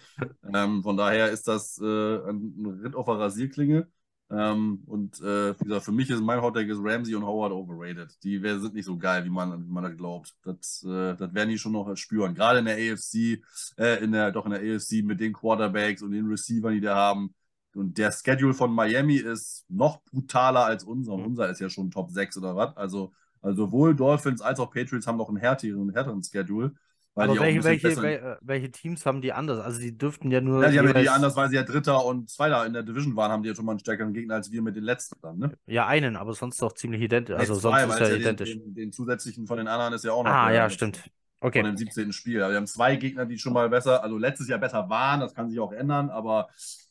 ähm, 0.54 0.82
von 0.82 0.96
daher 0.96 1.30
ist 1.30 1.48
das 1.48 1.78
äh, 1.78 1.84
ein 1.84 2.80
Ritt 2.82 2.94
auf 2.94 3.06
der 3.06 3.18
Rasierklinge. 3.18 3.88
Ähm, 4.32 4.82
und 4.86 5.20
äh, 5.20 5.58
wie 5.60 5.64
gesagt, 5.64 5.84
für 5.84 5.92
mich 5.92 6.08
ist 6.08 6.22
mein 6.22 6.40
Hottag 6.40 6.66
ist 6.66 6.78
Ramsey 6.80 7.14
und 7.14 7.26
Howard 7.26 7.52
overrated. 7.52 8.16
Die 8.24 8.38
sind 8.38 8.72
nicht 8.72 8.86
so 8.86 8.96
geil, 8.96 9.24
wie 9.26 9.30
man, 9.30 9.62
wie 9.62 9.70
man 9.70 9.84
das 9.84 9.96
glaubt. 9.96 10.34
Das, 10.42 10.82
äh, 10.84 11.14
das 11.16 11.34
werden 11.34 11.50
die 11.50 11.58
schon 11.58 11.72
noch 11.72 11.94
spüren. 11.96 12.34
Gerade 12.34 12.60
in 12.60 12.64
der 12.64 12.76
AFC, 12.76 13.42
äh, 13.76 14.02
in 14.02 14.12
der, 14.12 14.32
doch 14.32 14.46
in 14.46 14.52
der 14.52 14.60
AFC 14.60 15.04
mit 15.04 15.20
den 15.20 15.34
Quarterbacks 15.34 16.02
und 16.02 16.12
den 16.12 16.26
Receivern, 16.26 16.72
die 16.72 16.80
da 16.80 16.94
haben. 16.94 17.34
Und 17.74 17.98
der 17.98 18.10
Schedule 18.10 18.54
von 18.54 18.72
Miami 18.74 19.16
ist 19.16 19.66
noch 19.68 20.02
brutaler 20.04 20.64
als 20.64 20.84
unser. 20.84 21.12
Und 21.12 21.20
mhm. 21.20 21.26
unser 21.26 21.50
ist 21.50 21.60
ja 21.60 21.68
schon 21.68 21.90
Top 21.90 22.10
6 22.10 22.38
oder 22.38 22.56
was. 22.56 22.74
Also, 22.76 23.12
also 23.42 23.66
sowohl 23.66 23.94
Dolphins 23.94 24.40
als 24.40 24.60
auch 24.60 24.70
Patriots 24.70 25.06
haben 25.06 25.18
noch 25.18 25.28
einen 25.28 25.38
härteren, 25.38 25.92
härteren 25.92 26.22
Schedule. 26.22 26.72
Aber 27.14 27.38
welche, 27.38 27.62
welche, 27.62 28.02
welche, 28.02 28.38
welche, 28.40 28.70
Teams 28.70 29.04
haben 29.04 29.20
die 29.20 29.32
anders? 29.32 29.60
Also 29.60 29.80
die 29.80 29.96
dürften 29.96 30.30
ja 30.30 30.40
nur. 30.40 30.62
Ja, 30.62 30.70
die 30.70 30.78
haben 30.78 30.86
ja 30.88 30.94
die 30.94 31.08
anders, 31.10 31.36
weil 31.36 31.50
sie 31.50 31.56
ja 31.56 31.62
Dritter 31.62 32.04
und 32.06 32.30
Zweiter 32.30 32.64
in 32.64 32.72
der 32.72 32.82
Division 32.82 33.14
waren, 33.16 33.30
haben 33.30 33.42
die 33.42 33.50
ja 33.50 33.54
schon 33.54 33.66
mal 33.66 33.72
einen 33.72 33.80
stärkeren 33.80 34.14
Gegner 34.14 34.36
als 34.36 34.50
wir 34.50 34.62
mit 34.62 34.76
den 34.76 34.84
letzten 34.84 35.20
dann, 35.20 35.38
ne? 35.38 35.52
Ja, 35.66 35.86
einen, 35.86 36.16
aber 36.16 36.32
sonst 36.32 36.62
doch 36.62 36.72
ziemlich 36.72 37.02
identisch. 37.02 37.36
Also 37.36 37.56
zwei, 37.56 37.86
sonst 37.86 38.00
ist 38.00 38.08
ja, 38.08 38.16
identisch. 38.16 38.52
Den, 38.52 38.64
den, 38.64 38.74
den, 38.74 38.92
zusätzlichen 38.92 39.46
von 39.46 39.58
den 39.58 39.68
anderen 39.68 39.92
ist 39.92 40.04
ja 40.04 40.12
auch 40.12 40.24
noch. 40.24 40.30
Ah, 40.30 40.52
ja, 40.52 40.70
stimmt. 40.70 41.02
Okay. 41.40 41.60
Von 41.60 41.70
dem 41.70 41.76
17. 41.76 42.12
Spiel. 42.12 42.38
Wir 42.38 42.54
haben 42.54 42.66
zwei 42.66 42.96
Gegner, 42.96 43.26
die 43.26 43.38
schon 43.38 43.52
mal 43.52 43.68
besser, 43.68 44.02
also 44.02 44.16
letztes 44.16 44.48
Jahr 44.48 44.60
besser 44.60 44.88
waren, 44.88 45.20
das 45.20 45.34
kann 45.34 45.50
sich 45.50 45.58
auch 45.58 45.72
ändern, 45.72 46.08
aber 46.08 46.48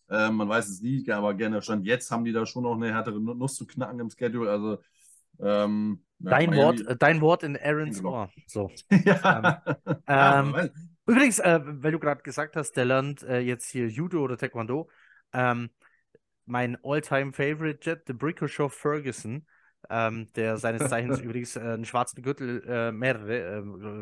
äh, 0.10 0.30
man 0.30 0.48
weiß 0.49 0.68
es 0.68 0.81
nie, 0.81 1.10
aber 1.10 1.34
gerne 1.34 1.61
stand 1.61 1.85
jetzt 1.85 2.11
haben 2.11 2.26
die 2.26 2.34
da 2.34 2.45
schon 2.45 2.64
noch 2.64 2.76
eine 2.76 2.93
härtere 2.93 3.19
Nuss 3.19 3.56
zu 3.56 3.65
knacken 3.65 3.99
im 4.02 4.10
Schedule. 4.10 4.52
Also 4.52 4.80
ähm, 5.41 6.03
dein, 6.19 6.53
ja, 6.53 6.57
Wort, 6.57 6.81
dein 6.99 7.22
Wort 7.22 7.43
in 7.43 7.57
Aarons 7.57 8.03
Ohr. 8.03 8.30
So. 8.47 8.72
ja. 9.05 9.61
Ähm, 10.07 10.55
ähm, 10.55 10.69
übrigens, 11.05 11.39
äh, 11.39 11.59
weil 11.63 11.91
du 11.91 11.99
gerade 11.99 12.22
gesagt 12.22 12.55
hast, 12.55 12.73
der 12.73 12.85
lernt 12.85 13.23
äh, 13.23 13.39
jetzt 13.39 13.69
hier 13.69 13.88
Judo 13.88 14.22
oder 14.22 14.38
Taekwondo. 14.38 14.89
Ähm, 15.34 15.69
mein 16.45 16.77
all-time 16.84 17.34
favorite 17.34 17.80
Jet, 17.81 18.03
the 18.07 18.13
Brickoshaw 18.13 18.69
Ferguson, 18.69 19.45
ähm, 19.89 20.31
der 20.35 20.57
seines 20.57 20.89
Zeichens 20.89 21.19
übrigens 21.22 21.55
äh, 21.55 21.61
einen 21.61 21.85
schwarzen 21.85 22.22
Gürtel, 22.22 22.63
äh, 22.68 22.91
mehrere, 22.91 23.59
äh, 23.59 23.61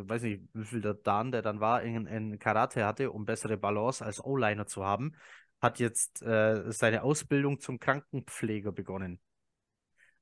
weiß 0.09 0.23
nicht, 0.23 0.43
wie 0.53 0.65
viel 0.65 0.81
der 0.81 0.95
Dan, 0.95 1.31
der 1.31 1.41
dann 1.41 1.59
war, 1.59 1.83
in, 1.83 2.05
in 2.07 2.39
Karate 2.39 2.85
hatte, 2.85 3.11
um 3.11 3.25
bessere 3.25 3.57
Balance 3.57 4.03
als 4.03 4.23
O-Liner 4.23 4.65
zu 4.65 4.85
haben 4.85 5.13
hat 5.61 5.79
jetzt 5.79 6.21
äh, 6.21 6.71
seine 6.71 7.03
Ausbildung 7.03 7.59
zum 7.59 7.79
Krankenpfleger 7.79 8.71
begonnen. 8.71 9.19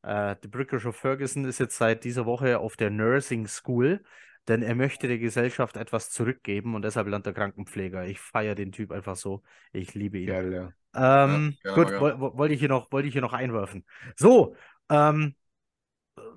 Äh, 0.07 0.37
der 0.41 0.47
Brickisher 0.47 0.93
Ferguson 0.93 1.43
ist 1.43 1.59
jetzt 1.59 1.77
seit 1.77 2.05
dieser 2.05 2.25
Woche 2.25 2.59
auf 2.59 2.77
der 2.77 2.89
Nursing 2.89 3.45
School, 3.45 4.01
denn 4.47 4.61
er 4.61 4.73
möchte 4.73 5.09
der 5.09 5.17
Gesellschaft 5.17 5.75
etwas 5.75 6.11
zurückgeben 6.11 6.75
und 6.75 6.83
deshalb 6.83 7.09
lernt 7.09 7.27
er 7.27 7.33
Krankenpfleger. 7.33 8.05
Ich 8.05 8.21
feiere 8.21 8.55
den 8.55 8.71
Typ 8.71 8.93
einfach 8.93 9.17
so. 9.17 9.43
Ich 9.73 9.95
liebe 9.95 10.19
ihn. 10.19 10.27
Geil, 10.27 10.53
ja. 10.53 11.25
Ähm, 11.25 11.57
ja, 11.61 11.75
gut, 11.75 11.91
wollte 11.91 12.53
ich, 12.53 12.59
hier 12.61 12.69
noch, 12.69 12.89
wollt 12.89 13.05
ich 13.05 13.11
hier 13.11 13.21
noch 13.21 13.33
einwerfen. 13.33 13.83
So, 14.15 14.55
ähm, 14.89 15.35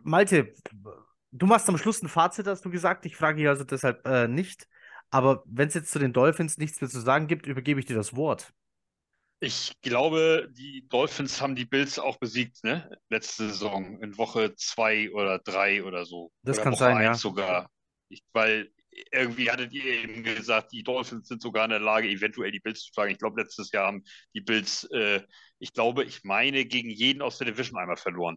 Malte, 0.03 0.53
du 1.31 1.47
machst 1.47 1.69
am 1.69 1.79
Schluss 1.79 2.03
ein 2.03 2.09
Fazit, 2.09 2.49
hast 2.49 2.65
du 2.65 2.71
gesagt. 2.71 3.07
Ich 3.07 3.17
frage 3.17 3.37
dich 3.37 3.47
also 3.47 3.63
deshalb 3.63 4.05
äh, 4.05 4.27
nicht. 4.27 4.67
Aber 5.11 5.45
wenn 5.47 5.69
es 5.69 5.75
jetzt 5.75 5.93
zu 5.93 6.01
den 6.01 6.13
Dolphins 6.13 6.59
nichts 6.59 6.81
mehr 6.81 6.91
zu 6.91 6.99
sagen 6.99 7.29
gibt, 7.29 7.47
übergebe 7.47 7.79
ich 7.79 7.87
dir 7.87 7.97
das 7.97 8.17
Wort. 8.17 8.53
Ich 9.41 9.73
glaube, 9.81 10.51
die 10.53 10.87
Dolphins 10.89 11.41
haben 11.41 11.57
die 11.57 11.65
Bills 11.65 11.99
auch 11.99 12.19
besiegt, 12.19 12.63
ne? 12.63 12.91
Letzte 13.09 13.49
Saison, 13.49 14.01
in 14.03 14.19
Woche 14.19 14.55
zwei 14.55 15.11
oder 15.13 15.39
drei 15.39 15.83
oder 15.83 16.05
so. 16.05 16.31
Das 16.43 16.59
oder 16.59 16.65
kann 16.65 16.73
Woche 16.75 16.79
sein, 16.79 17.03
ja. 17.03 17.15
sogar. 17.15 17.71
Ich, 18.11 18.23
weil 18.33 18.71
irgendwie 19.13 19.51
hattet 19.51 19.73
ihr 19.73 19.85
eben 19.85 20.23
gesagt, 20.23 20.73
die 20.73 20.83
Dolphins 20.83 21.29
sind 21.29 21.41
sogar 21.41 21.65
in 21.65 21.71
der 21.71 21.81
Lage, 21.81 22.09
eventuell 22.09 22.51
die 22.51 22.61
Bills 22.61 22.83
zu 22.83 22.93
schlagen. 22.93 23.13
Ich 23.13 23.19
glaube, 23.19 23.41
letztes 23.41 23.71
Jahr 23.73 23.87
haben 23.87 24.05
die 24.35 24.41
Bills, 24.41 24.85
äh, 24.93 25.23
ich 25.59 25.73
glaube, 25.73 26.05
ich 26.05 26.25
meine, 26.25 26.65
gegen 26.65 26.91
jeden 26.91 27.23
aus 27.23 27.39
der 27.39 27.47
Division 27.47 27.79
einmal 27.79 27.97
verloren. 27.97 28.37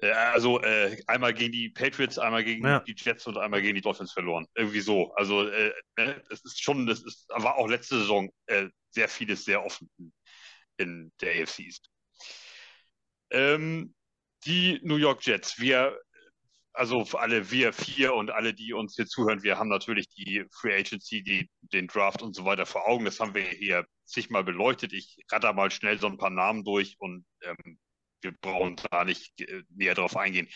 Äh, 0.00 0.12
also 0.12 0.60
äh, 0.62 0.96
einmal 1.06 1.34
gegen 1.34 1.52
die 1.52 1.70
Patriots, 1.70 2.18
einmal 2.18 2.44
gegen 2.44 2.64
Ja. 2.64 2.80
die 2.80 2.94
Jets 2.96 3.26
und 3.26 3.36
einmal 3.38 3.62
gegen 3.62 3.74
die 3.74 3.80
Dolphins 3.80 4.12
verloren. 4.12 4.46
Irgendwie 4.54 4.80
so. 4.80 5.12
Also 5.14 5.48
äh, 5.48 5.72
ne, 5.96 6.22
es 6.30 6.44
ist 6.44 6.62
schon, 6.62 6.86
das 6.86 7.02
ist, 7.02 7.28
war 7.30 7.56
auch 7.56 7.68
letzte 7.68 7.98
Saison 7.98 8.30
äh, 8.46 8.68
sehr 8.90 9.08
vieles 9.08 9.44
sehr 9.44 9.64
offen 9.64 9.90
in, 10.76 11.12
der 11.20 11.42
AFC 11.42 11.60
East. 11.60 11.90
Ähm, 13.30 13.94
die 14.46 14.80
New 14.82 14.96
York 14.96 15.26
Jets, 15.26 15.58
wir, 15.58 16.00
also 16.72 17.04
alle 17.18 17.50
wir 17.50 17.72
vier 17.72 18.14
und 18.14 18.30
alle, 18.30 18.54
die 18.54 18.72
uns 18.72 18.94
hier 18.94 19.06
zuhören, 19.06 19.42
wir 19.42 19.58
haben 19.58 19.68
natürlich 19.68 20.08
die 20.10 20.44
Free 20.52 20.78
Agency, 20.78 21.22
die, 21.22 21.50
den 21.60 21.88
Draft 21.88 22.22
und 22.22 22.34
so 22.34 22.44
weiter 22.44 22.66
vor 22.66 22.86
Augen. 22.88 23.04
Das 23.04 23.18
haben 23.18 23.34
wir 23.34 23.42
hier 23.42 23.84
zigmal 24.04 24.44
beleuchtet. 24.44 24.92
Ich 24.92 25.18
ratter 25.30 25.52
mal 25.52 25.70
schnell 25.72 25.98
so 25.98 26.06
ein 26.06 26.18
paar 26.18 26.30
Namen 26.30 26.64
durch 26.64 26.96
und 27.00 27.26
ähm, 27.42 27.78
wir 28.22 28.32
brauchen 28.32 28.76
da 28.90 29.04
nicht 29.04 29.40
äh, 29.40 29.62
näher 29.70 29.94
drauf 29.94 30.16
eingehen. 30.16 30.48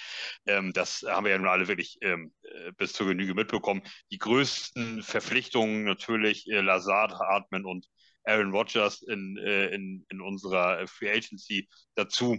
Ähm, 0.47 0.73
das 0.73 1.05
haben 1.07 1.25
wir 1.25 1.33
ja 1.33 1.39
nun 1.39 1.49
alle 1.49 1.69
wirklich 1.69 1.99
ähm, 2.03 2.33
äh, 2.43 2.73
bis 2.73 2.93
zur 2.93 3.07
Genüge 3.07 3.35
mitbekommen. 3.35 3.83
Die 4.11 4.19
größten 4.19 5.03
Verpflichtungen 5.03 5.85
natürlich 5.85 6.49
äh, 6.51 6.61
Lazard, 6.61 7.13
Hartman 7.15 7.65
und 7.65 7.87
Aaron 8.25 8.53
Rodgers 8.53 9.03
in, 9.03 9.37
äh, 9.39 9.69
in, 9.69 10.05
in 10.09 10.21
unserer 10.21 10.87
Free 10.87 11.11
Agency. 11.11 11.69
Dazu 11.95 12.39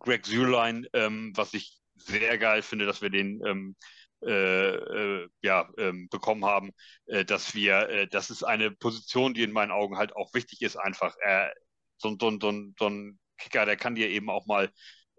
Greg 0.00 0.24
Zuerlein, 0.24 0.86
ähm, 0.92 1.32
was 1.36 1.54
ich 1.54 1.78
sehr 1.96 2.38
geil 2.38 2.62
finde, 2.62 2.86
dass 2.86 3.02
wir 3.02 3.10
den 3.10 3.40
ähm, 3.46 3.76
äh, 4.24 4.74
äh, 4.74 5.28
ja, 5.42 5.68
ähm, 5.78 6.08
bekommen 6.08 6.44
haben, 6.44 6.70
äh, 7.06 7.24
dass 7.24 7.54
wir, 7.54 7.88
äh, 7.88 8.06
das 8.08 8.30
ist 8.30 8.44
eine 8.44 8.70
Position, 8.70 9.34
die 9.34 9.42
in 9.42 9.52
meinen 9.52 9.72
Augen 9.72 9.98
halt 9.98 10.14
auch 10.14 10.32
wichtig 10.34 10.62
ist, 10.62 10.76
einfach. 10.76 11.16
Äh, 11.20 11.50
so, 11.98 12.16
so, 12.20 12.30
so, 12.40 12.72
so 12.78 12.88
ein 12.88 13.18
Kicker, 13.38 13.66
der 13.66 13.76
kann 13.76 13.94
dir 13.94 14.08
eben 14.08 14.30
auch 14.30 14.46
mal 14.46 14.70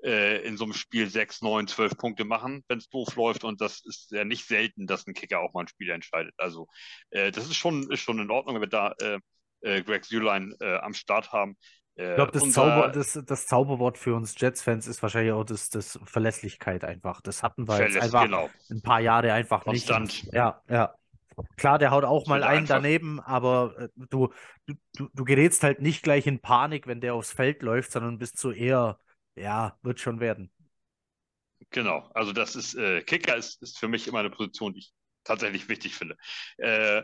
äh, 0.04 0.46
in 0.46 0.58
so 0.58 0.66
einem 0.66 0.74
Spiel 0.74 1.10
sechs, 1.10 1.42
neun, 1.42 1.68
zwölf 1.68 1.98
Punkte 1.98 2.26
machen, 2.26 2.64
wenn 2.68 2.78
es 2.78 2.90
doof 2.90 3.16
läuft. 3.16 3.44
Und 3.44 3.62
das 3.62 3.82
ist 3.86 4.12
ja 4.12 4.26
nicht 4.26 4.46
selten, 4.46 4.88
dass 4.88 5.08
ein 5.08 5.14
Kicker 5.14 5.40
auch 5.40 5.54
mal 5.54 5.62
ein 5.62 5.68
Spiel 5.68 5.90
entscheidet. 5.90 6.34
Also 6.38 6.68
äh, 7.10 7.32
das 7.32 7.46
ist 7.46 7.56
schon, 7.56 7.90
ist 7.92 8.02
schon 8.02 8.20
in 8.20 8.32
Ordnung, 8.32 8.56
wenn 8.56 8.62
wir 8.62 8.68
da 8.68 8.94
äh, 9.00 9.20
äh, 9.62 9.82
Greg 9.82 10.06
Zuerlein 10.06 10.54
äh, 10.60 10.76
am 10.76 10.94
Start 10.94 11.32
haben. 11.32 11.58
Ich 11.96 12.16
glaube, 12.16 12.32
das, 12.32 12.52
Zauber, 12.52 12.90
das, 12.90 13.20
das 13.24 13.46
Zauberwort 13.46 14.00
für 14.00 14.16
uns 14.16 14.34
Jets-Fans 14.40 14.88
ist 14.88 15.04
wahrscheinlich 15.04 15.32
auch 15.32 15.44
das, 15.44 15.70
das 15.70 16.00
Verlässlichkeit 16.06 16.84
einfach. 16.84 17.22
Das 17.22 17.44
hatten 17.44 17.68
wir 17.68 17.80
jetzt 17.80 17.98
einfach 17.98 18.24
genau. 18.24 18.50
ein 18.72 18.82
paar 18.82 19.00
Jahre 19.00 19.32
einfach 19.32 19.64
Konstant. 19.64 20.08
nicht. 20.08 20.34
Ja, 20.34 20.60
ja. 20.68 20.96
Klar, 21.58 21.80
der 21.80 21.92
haut 21.92 22.04
auch 22.04 22.28
mal 22.28 22.44
einen 22.44 22.60
einfach- 22.64 22.76
daneben, 22.76 23.20
aber 23.20 23.76
äh, 23.78 23.90
du, 24.10 24.30
du, 24.66 24.74
du, 24.96 25.10
du 25.14 25.24
gerätst 25.24 25.64
halt 25.64 25.82
nicht 25.82 26.04
gleich 26.04 26.28
in 26.28 26.40
Panik, 26.42 26.88
wenn 26.88 27.02
der 27.02 27.14
aufs 27.16 27.32
Feld 27.32 27.62
läuft, 27.62 27.92
sondern 27.92 28.18
bist 28.20 28.38
so 28.38 28.52
eher, 28.52 29.00
ja, 29.36 29.78
wird 29.82 30.00
schon 30.00 30.20
werden. 30.20 30.52
Genau, 31.72 32.10
also 32.14 32.34
das 32.34 32.56
ist, 32.56 32.76
äh, 32.76 33.02
Kicker 33.02 33.36
ist, 33.36 33.62
ist 33.62 33.80
für 33.80 33.88
mich 33.88 34.08
immer 34.08 34.20
eine 34.20 34.30
Position, 34.30 34.74
die 34.74 34.80
ich 34.80 34.94
tatsächlich 35.24 35.70
wichtig 35.70 35.96
finde. 35.96 36.18
Äh, 36.58 37.04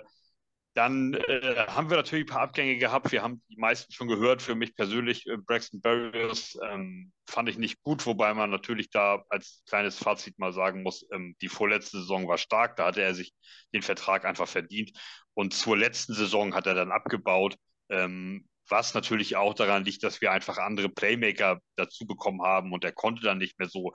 dann 0.79 1.13
äh, 1.13 1.65
haben 1.67 1.89
wir 1.89 1.97
natürlich 1.97 2.23
ein 2.23 2.33
paar 2.33 2.43
Abgänge 2.43 2.77
gehabt. 2.77 3.11
Wir 3.11 3.21
haben 3.21 3.43
die 3.49 3.57
meisten 3.57 3.91
schon 3.91 4.07
gehört. 4.07 4.41
Für 4.41 4.55
mich 4.55 4.75
persönlich, 4.75 5.27
äh, 5.27 5.35
Braxton 5.35 5.81
Berrios 5.81 6.57
ähm, 6.69 7.11
fand 7.27 7.49
ich 7.49 7.57
nicht 7.57 7.81
gut, 7.83 8.05
wobei 8.05 8.33
man 8.33 8.49
natürlich 8.49 8.89
da 8.89 9.21
als 9.27 9.61
kleines 9.67 9.97
Fazit 9.97 10.39
mal 10.39 10.53
sagen 10.53 10.81
muss, 10.81 11.05
ähm, 11.11 11.35
die 11.41 11.49
vorletzte 11.49 11.99
Saison 11.99 12.29
war 12.29 12.37
stark. 12.37 12.77
Da 12.77 12.85
hatte 12.85 13.01
er 13.01 13.13
sich 13.13 13.33
den 13.73 13.81
Vertrag 13.81 14.23
einfach 14.23 14.47
verdient. 14.47 14.91
Und 15.33 15.53
zur 15.53 15.75
letzten 15.75 16.13
Saison 16.13 16.55
hat 16.55 16.65
er 16.65 16.75
dann 16.75 16.93
abgebaut. 16.93 17.57
Ähm, 17.89 18.47
was 18.69 18.93
natürlich 18.93 19.35
auch 19.35 19.55
daran 19.55 19.83
liegt, 19.83 20.03
dass 20.03 20.21
wir 20.21 20.31
einfach 20.31 20.59
andere 20.59 20.87
Playmaker 20.87 21.59
dazu 21.75 22.07
bekommen 22.07 22.41
haben 22.43 22.71
und 22.71 22.85
er 22.85 22.93
konnte 22.93 23.21
dann 23.23 23.39
nicht 23.39 23.59
mehr 23.59 23.67
so 23.67 23.93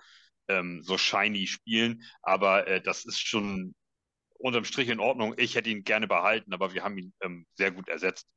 ähm, 0.48 0.82
so 0.82 0.98
shiny 0.98 1.47
spielen. 1.47 2.02
Aber 2.20 2.66
äh, 2.66 2.82
das 2.82 3.06
ist 3.06 3.20
schon 3.20 3.74
unterm 4.39 4.65
Strich 4.65 4.89
in 4.89 5.01
Ordnung. 5.01 5.35
Ich 5.36 5.55
hätte 5.55 5.70
ihn 5.70 5.85
gerne 5.85 6.06
behalten, 6.06 6.52
aber 6.52 6.74
wir 6.74 6.85
haben 6.85 6.98
ihn 6.98 7.12
ähm, 7.23 7.47
sehr 7.55 7.70
gut 7.70 7.89
ersetzt 7.89 8.28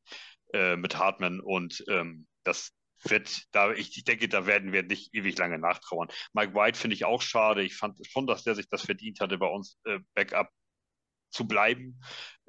äh, 0.54 0.76
mit 0.76 0.98
Hartman 0.98 1.40
und 1.40 1.84
ähm, 1.90 2.28
das 2.44 2.72
wird, 3.04 3.44
da 3.52 3.72
ich, 3.74 3.96
ich 3.96 4.04
denke, 4.04 4.28
da 4.28 4.46
werden 4.46 4.72
wir 4.72 4.84
nicht 4.84 5.14
ewig 5.14 5.38
lange 5.38 5.60
nachtrauern. 5.60 6.10
Mike 6.34 6.54
White 6.56 6.80
finde 6.80 6.96
ich 6.96 7.06
auch 7.06 7.22
schade. 7.22 7.64
Ich 7.64 7.76
fand 7.76 8.00
schon, 8.08 8.28
dass 8.28 8.44
der 8.44 8.56
sich 8.56 8.70
das 8.70 8.84
verdient 8.84 9.20
hatte, 9.20 9.38
bei 9.38 9.48
uns 9.48 9.78
äh, 9.86 10.00
Backup 10.16 10.50
zu 11.30 11.48
bleiben. 11.48 12.00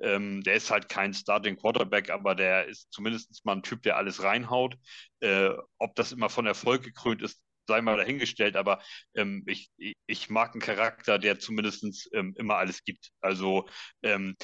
Ähm, 0.00 0.42
der 0.42 0.54
ist 0.54 0.70
halt 0.70 0.88
kein 0.88 1.12
Starting 1.12 1.56
Quarterback, 1.56 2.10
aber 2.10 2.34
der 2.34 2.66
ist 2.66 2.88
zumindest 2.92 3.44
mal 3.44 3.56
ein 3.56 3.62
Typ, 3.62 3.82
der 3.82 3.96
alles 3.96 4.22
reinhaut. 4.22 4.76
Äh, 5.20 5.50
ob 5.78 5.94
das 5.96 6.12
immer 6.12 6.28
von 6.30 6.46
Erfolg 6.46 6.82
gekrönt 6.82 7.22
ist, 7.22 7.42
sei 7.68 7.80
mal 7.82 7.96
dahingestellt, 7.96 8.56
aber 8.56 8.82
ähm, 9.14 9.44
ich, 9.46 9.70
ich 10.06 10.30
mag 10.30 10.52
einen 10.52 10.60
Charakter, 10.62 11.18
der 11.20 11.38
zumindest 11.38 12.10
ähm, 12.14 12.34
immer 12.38 12.56
alles 12.56 12.84
gibt. 12.84 13.10
Also 13.20 13.68
ähm, 14.02 14.36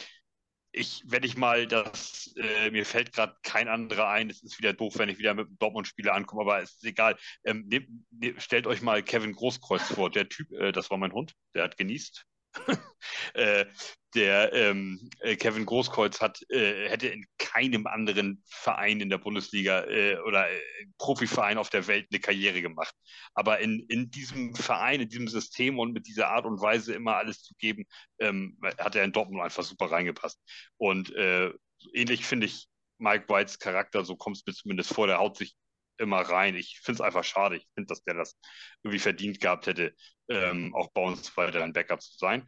ich, 0.72 1.02
wenn 1.06 1.22
ich 1.22 1.36
mal 1.36 1.66
das, 1.68 2.34
äh, 2.36 2.70
mir 2.70 2.84
fällt 2.84 3.12
gerade 3.12 3.36
kein 3.42 3.68
anderer 3.68 4.08
ein, 4.08 4.28
es 4.30 4.42
ist 4.42 4.58
wieder 4.58 4.72
doof, 4.72 4.98
wenn 4.98 5.08
ich 5.08 5.18
wieder 5.18 5.34
mit 5.34 5.46
einem 5.46 5.58
Dortmund-Spieler 5.58 6.14
ankomme, 6.14 6.42
aber 6.42 6.62
es 6.62 6.72
ist 6.74 6.84
egal. 6.84 7.16
Ähm, 7.44 7.64
nehm, 7.68 8.06
nehm, 8.10 8.40
stellt 8.40 8.66
euch 8.66 8.82
mal 8.82 9.02
Kevin 9.02 9.32
Großkreuz 9.34 9.82
vor, 9.92 10.10
der 10.10 10.28
Typ, 10.28 10.50
äh, 10.52 10.72
das 10.72 10.90
war 10.90 10.98
mein 10.98 11.12
Hund, 11.12 11.34
der 11.54 11.64
hat 11.64 11.76
genießt. 11.76 12.26
äh, 13.34 13.66
der 14.14 14.52
ähm, 14.52 15.10
äh, 15.20 15.36
Kevin 15.36 15.66
Großkreuz 15.66 16.20
hat, 16.20 16.40
äh, 16.50 16.88
hätte 16.88 17.08
in 17.08 17.26
keinem 17.38 17.86
anderen 17.86 18.42
Verein 18.48 19.00
in 19.00 19.10
der 19.10 19.18
Bundesliga 19.18 19.84
äh, 19.84 20.18
oder 20.20 20.48
äh, 20.48 20.60
Profiverein 20.98 21.58
auf 21.58 21.70
der 21.70 21.86
Welt 21.86 22.06
eine 22.10 22.20
Karriere 22.20 22.62
gemacht. 22.62 22.94
Aber 23.34 23.58
in, 23.58 23.80
in 23.88 24.10
diesem 24.10 24.54
Verein, 24.54 25.00
in 25.00 25.08
diesem 25.08 25.28
System 25.28 25.78
und 25.78 25.92
mit 25.92 26.06
dieser 26.06 26.30
Art 26.30 26.46
und 26.46 26.60
Weise 26.60 26.94
immer 26.94 27.16
alles 27.16 27.42
zu 27.42 27.54
geben, 27.58 27.84
ähm, 28.20 28.58
hat 28.78 28.94
er 28.94 29.04
in 29.04 29.12
Dortmund 29.12 29.42
einfach 29.42 29.64
super 29.64 29.90
reingepasst. 29.90 30.40
Und 30.76 31.12
äh, 31.14 31.52
ähnlich 31.92 32.24
finde 32.24 32.46
ich 32.46 32.68
Mike 32.98 33.28
Whites 33.28 33.58
Charakter, 33.58 34.04
so 34.04 34.16
kommt 34.16 34.36
es 34.36 34.46
mir 34.46 34.54
zumindest 34.54 34.94
vor, 34.94 35.06
der 35.06 35.18
haut 35.18 35.36
sich 35.36 35.56
immer 35.98 36.20
rein. 36.20 36.56
Ich 36.56 36.80
finde 36.82 36.96
es 36.96 37.00
einfach 37.00 37.24
schade. 37.24 37.56
Ich 37.56 37.68
finde, 37.74 37.88
dass 37.88 38.02
der 38.04 38.14
das 38.14 38.36
irgendwie 38.82 38.98
verdient 39.00 39.40
gehabt 39.40 39.66
hätte, 39.66 39.94
ähm, 40.28 40.74
auch 40.74 40.90
bei 40.92 41.02
uns 41.02 41.36
weiter 41.36 41.62
ein 41.62 41.72
Backup 41.72 42.02
zu 42.02 42.16
sein. 42.18 42.46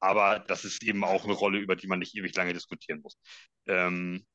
Aber 0.00 0.40
das 0.40 0.64
ist 0.64 0.82
eben 0.82 1.04
auch 1.04 1.24
eine 1.24 1.32
Rolle, 1.34 1.58
über 1.58 1.76
die 1.76 1.86
man 1.86 2.00
nicht 2.00 2.16
ewig 2.16 2.34
lange 2.34 2.52
diskutieren 2.54 3.00
muss. 3.02 3.18
Ähm, 3.66 4.26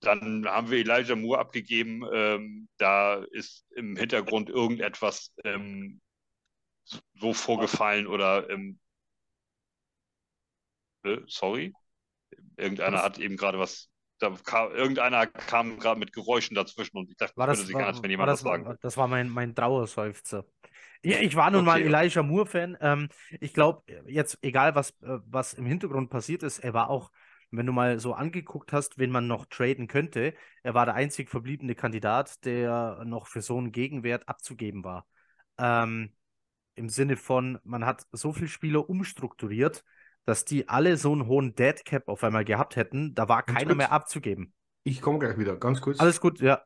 dann 0.00 0.46
haben 0.46 0.70
wir 0.70 0.78
Elijah 0.78 1.16
Moore 1.16 1.40
abgegeben. 1.40 2.02
Ähm, 2.12 2.68
da 2.78 3.24
ist 3.32 3.66
im 3.76 3.96
Hintergrund 3.96 4.50
irgendetwas 4.50 5.34
ähm, 5.44 6.00
so 7.14 7.32
vorgefallen 7.32 8.06
oder 8.06 8.48
ähm, 8.50 8.78
äh, 11.04 11.18
sorry, 11.26 11.72
irgendeiner 12.58 13.02
hat 13.02 13.18
eben 13.20 13.36
gerade 13.38 13.60
was. 13.60 13.89
Da 14.20 14.30
kam, 14.44 14.72
irgendeiner 14.72 15.26
kam 15.26 15.78
gerade 15.78 15.98
mit 15.98 16.12
Geräuschen 16.12 16.54
dazwischen 16.54 16.96
und 16.98 17.10
ich 17.10 17.16
dachte, 17.16 17.36
War 17.36 17.46
das 17.46 17.58
das, 17.58 17.58
würde 17.58 17.66
sich 17.68 17.74
war, 17.74 17.82
an, 17.82 17.88
als 17.88 18.02
wenn 18.02 18.10
jemand 18.10 18.28
das, 18.28 18.44
was 18.44 18.52
sagen 18.52 18.76
das 18.82 18.96
war 18.96 19.08
mein, 19.08 19.28
mein 19.28 19.54
Trauerseufzer. 19.54 20.44
Ja, 21.02 21.18
ich 21.20 21.34
war 21.34 21.50
nun 21.50 21.64
mal 21.64 21.80
Okay. 21.80 21.86
Elijah 21.86 22.22
Moore-Fan. 22.22 22.76
Ähm, 22.80 23.08
ich 23.40 23.54
glaube, 23.54 23.82
jetzt, 24.06 24.38
egal 24.42 24.74
was, 24.74 24.90
äh, 25.02 25.18
was 25.26 25.54
im 25.54 25.64
Hintergrund 25.64 26.10
passiert 26.10 26.42
ist, 26.42 26.58
er 26.58 26.74
war 26.74 26.90
auch, 26.90 27.10
wenn 27.50 27.66
du 27.66 27.72
mal 27.72 27.98
so 27.98 28.12
angeguckt 28.14 28.72
hast, 28.72 28.98
wen 28.98 29.10
man 29.10 29.26
noch 29.26 29.46
traden 29.46 29.88
könnte, 29.88 30.34
er 30.62 30.74
war 30.74 30.84
der 30.84 30.94
einzig 30.94 31.30
verbliebene 31.30 31.74
Kandidat, 31.74 32.44
der 32.44 33.02
noch 33.06 33.26
für 33.26 33.40
so 33.40 33.56
einen 33.58 33.72
Gegenwert 33.72 34.28
abzugeben 34.28 34.84
war. 34.84 35.06
Ähm, 35.58 36.12
Im 36.74 36.88
Sinne 36.88 37.16
von, 37.16 37.58
man 37.64 37.84
hat 37.86 38.06
so 38.12 38.32
viele 38.32 38.48
Spieler 38.48 38.88
umstrukturiert, 38.88 39.84
dass 40.26 40.44
die 40.44 40.68
alle 40.68 40.96
so 40.96 41.12
einen 41.12 41.26
hohen 41.26 41.54
Dead 41.54 41.84
Cap 41.84 42.08
auf 42.08 42.24
einmal 42.24 42.44
gehabt 42.44 42.76
hätten, 42.76 43.14
da 43.14 43.28
war 43.28 43.42
Ganz 43.46 43.58
keiner 43.58 43.66
kurz. 43.68 43.78
mehr 43.78 43.92
abzugeben. 43.92 44.52
Ich 44.84 45.00
komme 45.00 45.18
gleich 45.18 45.38
wieder, 45.38 45.56
ganz 45.56 45.80
kurz. 45.80 45.98
Alles 45.98 46.20
gut, 46.20 46.40
ja. 46.40 46.62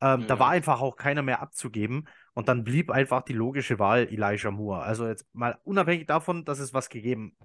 Ähm, 0.00 0.26
Da 0.26 0.34
Ja. 0.34 0.40
war 0.40 0.50
einfach 0.50 0.80
auch 0.80 0.96
keiner 0.96 1.22
mehr 1.22 1.40
abzugeben 1.42 2.08
und 2.34 2.48
dann 2.48 2.64
blieb 2.64 2.90
einfach 2.90 3.22
die 3.22 3.32
logische 3.34 3.78
Wahl 3.78 4.08
Elijah 4.10 4.50
Moore. 4.50 4.82
Also 4.82 5.06
jetzt 5.08 5.26
mal 5.34 5.58
unabhängig 5.64 6.06
davon, 6.06 6.44
dass 6.44 6.58
es 6.58 6.74
was 6.74 6.88
gegeben 6.90 7.36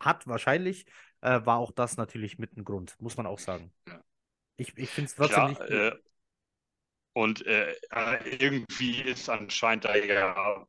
hat, 0.00 0.26
wahrscheinlich, 0.26 0.86
äh, 1.22 1.40
war 1.44 1.58
auch 1.58 1.72
das 1.72 1.96
natürlich 1.96 2.38
mit 2.38 2.56
ein 2.56 2.64
Grund, 2.64 2.96
muss 3.00 3.16
man 3.16 3.26
auch 3.26 3.38
sagen. 3.38 3.72
Ja. 3.88 4.00
Ich, 4.56 4.76
ich 4.78 4.90
finde 4.90 5.08
es 5.10 5.14
trotzdem 5.16 5.44
Klar, 5.44 5.48
nicht 5.50 5.66
gut. 5.66 5.70
äh, 5.70 5.92
und 7.14 7.44
äh, 7.46 7.72
äh, 7.90 8.36
irgendwie 8.38 9.00
ist 9.02 9.28
anscheinend 9.28 9.84
da 9.86 9.96
ja 9.96 10.66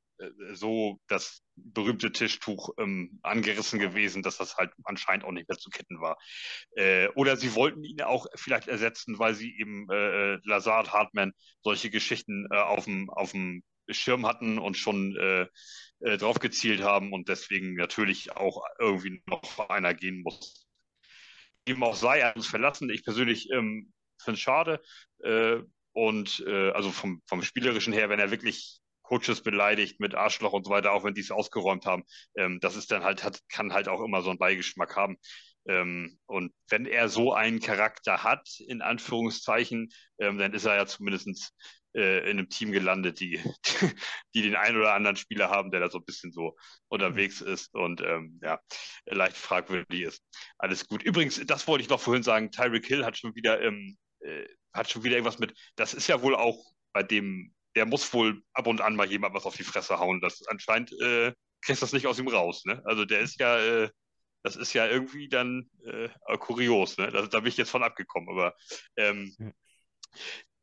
so 0.53 0.99
das 1.07 1.43
berühmte 1.55 2.11
Tischtuch 2.11 2.69
ähm, 2.77 3.19
angerissen 3.23 3.79
gewesen, 3.79 4.23
dass 4.23 4.37
das 4.37 4.57
halt 4.57 4.71
anscheinend 4.83 5.25
auch 5.25 5.31
nicht 5.31 5.47
mehr 5.47 5.57
zu 5.57 5.69
kitten 5.69 5.99
war. 6.01 6.17
Äh, 6.75 7.07
oder 7.09 7.37
sie 7.37 7.55
wollten 7.55 7.83
ihn 7.83 8.01
auch 8.01 8.27
vielleicht 8.35 8.67
ersetzen, 8.67 9.19
weil 9.19 9.33
sie 9.33 9.57
eben 9.57 9.87
äh, 9.91 10.33
äh 10.33 10.39
Lazard, 10.43 10.93
Hartman, 10.93 11.33
solche 11.63 11.89
Geschichten 11.89 12.47
äh, 12.51 12.57
auf 12.57 12.85
dem 12.85 13.63
Schirm 13.89 14.25
hatten 14.25 14.59
und 14.59 14.75
schon 14.75 15.15
äh, 15.17 15.47
äh, 15.99 16.17
drauf 16.17 16.39
gezielt 16.39 16.81
haben 16.81 17.13
und 17.13 17.29
deswegen 17.29 17.75
natürlich 17.75 18.31
auch 18.35 18.63
irgendwie 18.79 19.21
noch 19.25 19.69
einer 19.69 19.93
gehen 19.93 20.21
muss. 20.21 20.67
Ihm 21.67 21.83
auch 21.83 21.95
sei, 21.95 22.19
er 22.19 22.33
muss 22.35 22.47
verlassen. 22.47 22.89
Ich 22.89 23.03
persönlich 23.03 23.49
ähm, 23.51 23.91
finde 24.21 24.35
es 24.35 24.41
schade. 24.41 24.81
Äh, 25.23 25.57
und 25.93 26.43
äh, 26.45 26.71
also 26.71 26.91
vom, 26.91 27.21
vom 27.25 27.41
Spielerischen 27.41 27.93
her, 27.93 28.09
wenn 28.09 28.19
er 28.19 28.29
wirklich 28.29 28.79
Coaches 29.07 29.41
beleidigt 29.41 29.99
mit 29.99 30.15
Arschloch 30.15 30.53
und 30.53 30.65
so 30.65 30.71
weiter, 30.71 30.91
auch 30.91 31.03
wenn 31.03 31.13
die 31.13 31.21
es 31.21 31.31
ausgeräumt 31.31 31.85
haben, 31.85 32.03
ähm, 32.35 32.59
das 32.59 32.75
ist 32.75 32.91
dann 32.91 33.03
halt, 33.03 33.23
hat, 33.23 33.39
kann 33.49 33.73
halt 33.73 33.87
auch 33.87 34.03
immer 34.03 34.21
so 34.21 34.29
einen 34.29 34.39
Beigeschmack 34.39 34.95
haben. 34.95 35.17
Ähm, 35.67 36.19
und 36.25 36.53
wenn 36.69 36.85
er 36.85 37.09
so 37.09 37.33
einen 37.33 37.59
Charakter 37.59 38.23
hat, 38.23 38.47
in 38.67 38.81
Anführungszeichen, 38.81 39.89
ähm, 40.19 40.37
dann 40.37 40.53
ist 40.53 40.65
er 40.65 40.75
ja 40.75 40.85
zumindest 40.85 41.53
äh, 41.93 42.19
in 42.29 42.37
einem 42.37 42.49
Team 42.49 42.71
gelandet, 42.71 43.19
die, 43.19 43.41
die 44.33 44.41
den 44.41 44.55
einen 44.55 44.77
oder 44.77 44.93
anderen 44.93 45.17
Spieler 45.17 45.49
haben, 45.49 45.71
der 45.71 45.79
da 45.81 45.89
so 45.89 45.99
ein 45.99 46.05
bisschen 46.05 46.31
so 46.31 46.55
unterwegs 46.89 47.41
ist 47.41 47.73
und 47.73 48.01
ähm, 48.01 48.39
ja, 48.43 48.59
leicht 49.05 49.37
fragwürdig 49.37 50.01
ist. 50.01 50.23
Alles 50.57 50.87
gut. 50.87 51.03
Übrigens, 51.03 51.41
das 51.45 51.67
wollte 51.67 51.83
ich 51.83 51.89
noch 51.89 51.99
vorhin 51.99 52.23
sagen, 52.23 52.51
Tyreek 52.51 52.85
Hill 52.85 53.05
hat 53.05 53.17
schon 53.17 53.35
wieder, 53.35 53.61
ähm, 53.61 53.97
äh, 54.19 54.45
hat 54.73 54.89
schon 54.89 55.03
wieder 55.03 55.15
irgendwas 55.15 55.39
mit, 55.39 55.53
das 55.75 55.93
ist 55.93 56.07
ja 56.07 56.21
wohl 56.21 56.35
auch 56.35 56.63
bei 56.93 57.03
dem, 57.03 57.53
der 57.77 57.85
muss 57.85 58.11
wohl 58.11 58.41
ab 58.53 58.65
und 58.65 58.81
an 58.81 58.95
mal 58.95 59.07
jemand 59.07 59.35
was 59.35 59.45
auf 59.45 59.55
die 59.55 59.63
Fresse 59.63 59.99
hauen. 59.99 60.19
Das 60.19 60.41
anscheinend 60.47 60.91
äh, 60.99 61.31
kriegst 61.61 61.83
das 61.83 61.93
nicht 61.93 62.07
aus 62.07 62.17
ihm 62.17 62.27
raus, 62.27 62.65
ne? 62.65 62.81
Also 62.85 63.05
der 63.05 63.19
ist 63.19 63.39
ja, 63.39 63.59
äh, 63.59 63.89
das 64.41 64.55
ist 64.55 64.73
ja 64.73 64.87
irgendwie 64.87 65.29
dann 65.29 65.69
äh, 65.85 66.09
kurios, 66.39 66.97
ne? 66.97 67.11
Das, 67.11 67.29
da 67.29 67.39
bin 67.39 67.49
ich 67.49 67.57
jetzt 67.57 67.69
von 67.69 67.83
abgekommen, 67.83 68.29
aber 68.29 68.55
ähm, 68.95 69.53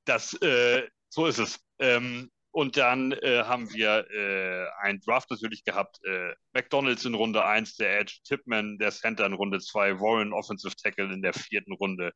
das, 0.05 0.35
äh, 0.43 0.89
so 1.09 1.27
ist 1.27 1.39
es. 1.39 1.61
Ähm, 1.79 2.33
und 2.55 2.77
dann 2.77 3.11
äh, 3.11 3.43
haben 3.43 3.69
wir 3.73 4.09
äh, 4.13 4.69
einen 4.81 5.01
Draft 5.01 5.29
natürlich 5.29 5.65
gehabt. 5.65 5.99
Äh, 6.05 6.37
McDonalds 6.53 7.05
in 7.05 7.15
Runde 7.15 7.45
1, 7.45 7.79
der 7.79 7.99
Edge, 7.99 8.21
Tipman, 8.23 8.79
der 8.79 8.93
Center 8.93 9.27
in 9.27 9.33
Runde 9.33 9.59
2, 9.59 9.99
Warren 9.99 10.33
Offensive 10.33 10.77
Tackle 10.77 11.13
in 11.13 11.21
der 11.21 11.33
vierten 11.33 11.73
Runde, 11.73 12.13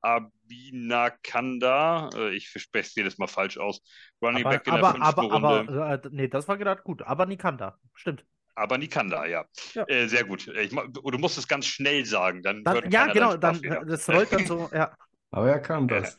Abinakanda, 0.00 2.08
äh, 2.14 2.34
ich 2.34 2.48
spreche 2.48 2.88
es 2.88 2.94
jedes 2.94 3.18
Mal 3.18 3.26
falsch 3.26 3.58
aus, 3.58 3.82
Running 4.22 4.46
aber, 4.46 4.56
Back 4.56 4.66
in 4.66 4.72
aber, 4.72 4.80
der 4.80 4.90
fünften 4.92 5.20
aber, 5.20 5.22
Runde. 5.22 5.70
Aber, 5.70 5.92
äh, 5.92 6.00
nee, 6.12 6.28
das 6.28 6.48
war 6.48 6.56
gerade 6.56 6.82
gut. 6.82 7.02
Aber 7.02 7.26
Nikanda, 7.26 7.78
stimmt. 7.92 8.24
Aber 8.54 8.78
Nikanda, 8.78 9.26
ja. 9.26 9.44
ja. 9.74 9.84
Äh, 9.86 10.08
sehr 10.08 10.24
gut. 10.24 10.48
Ich, 10.48 10.70
du 10.70 11.18
musst 11.18 11.36
es 11.36 11.46
ganz 11.46 11.66
schnell 11.66 12.06
sagen, 12.06 12.42
dann, 12.42 12.64
dann 12.64 12.90
Ja, 12.90 13.12
genau, 13.12 13.36
dann, 13.36 13.60
das 13.86 14.08
rollt 14.08 14.32
dann 14.32 14.46
so, 14.46 14.70
ja. 14.72 14.94
Aber 15.34 15.50
er 15.50 15.58
kann 15.58 15.88
das. 15.88 16.16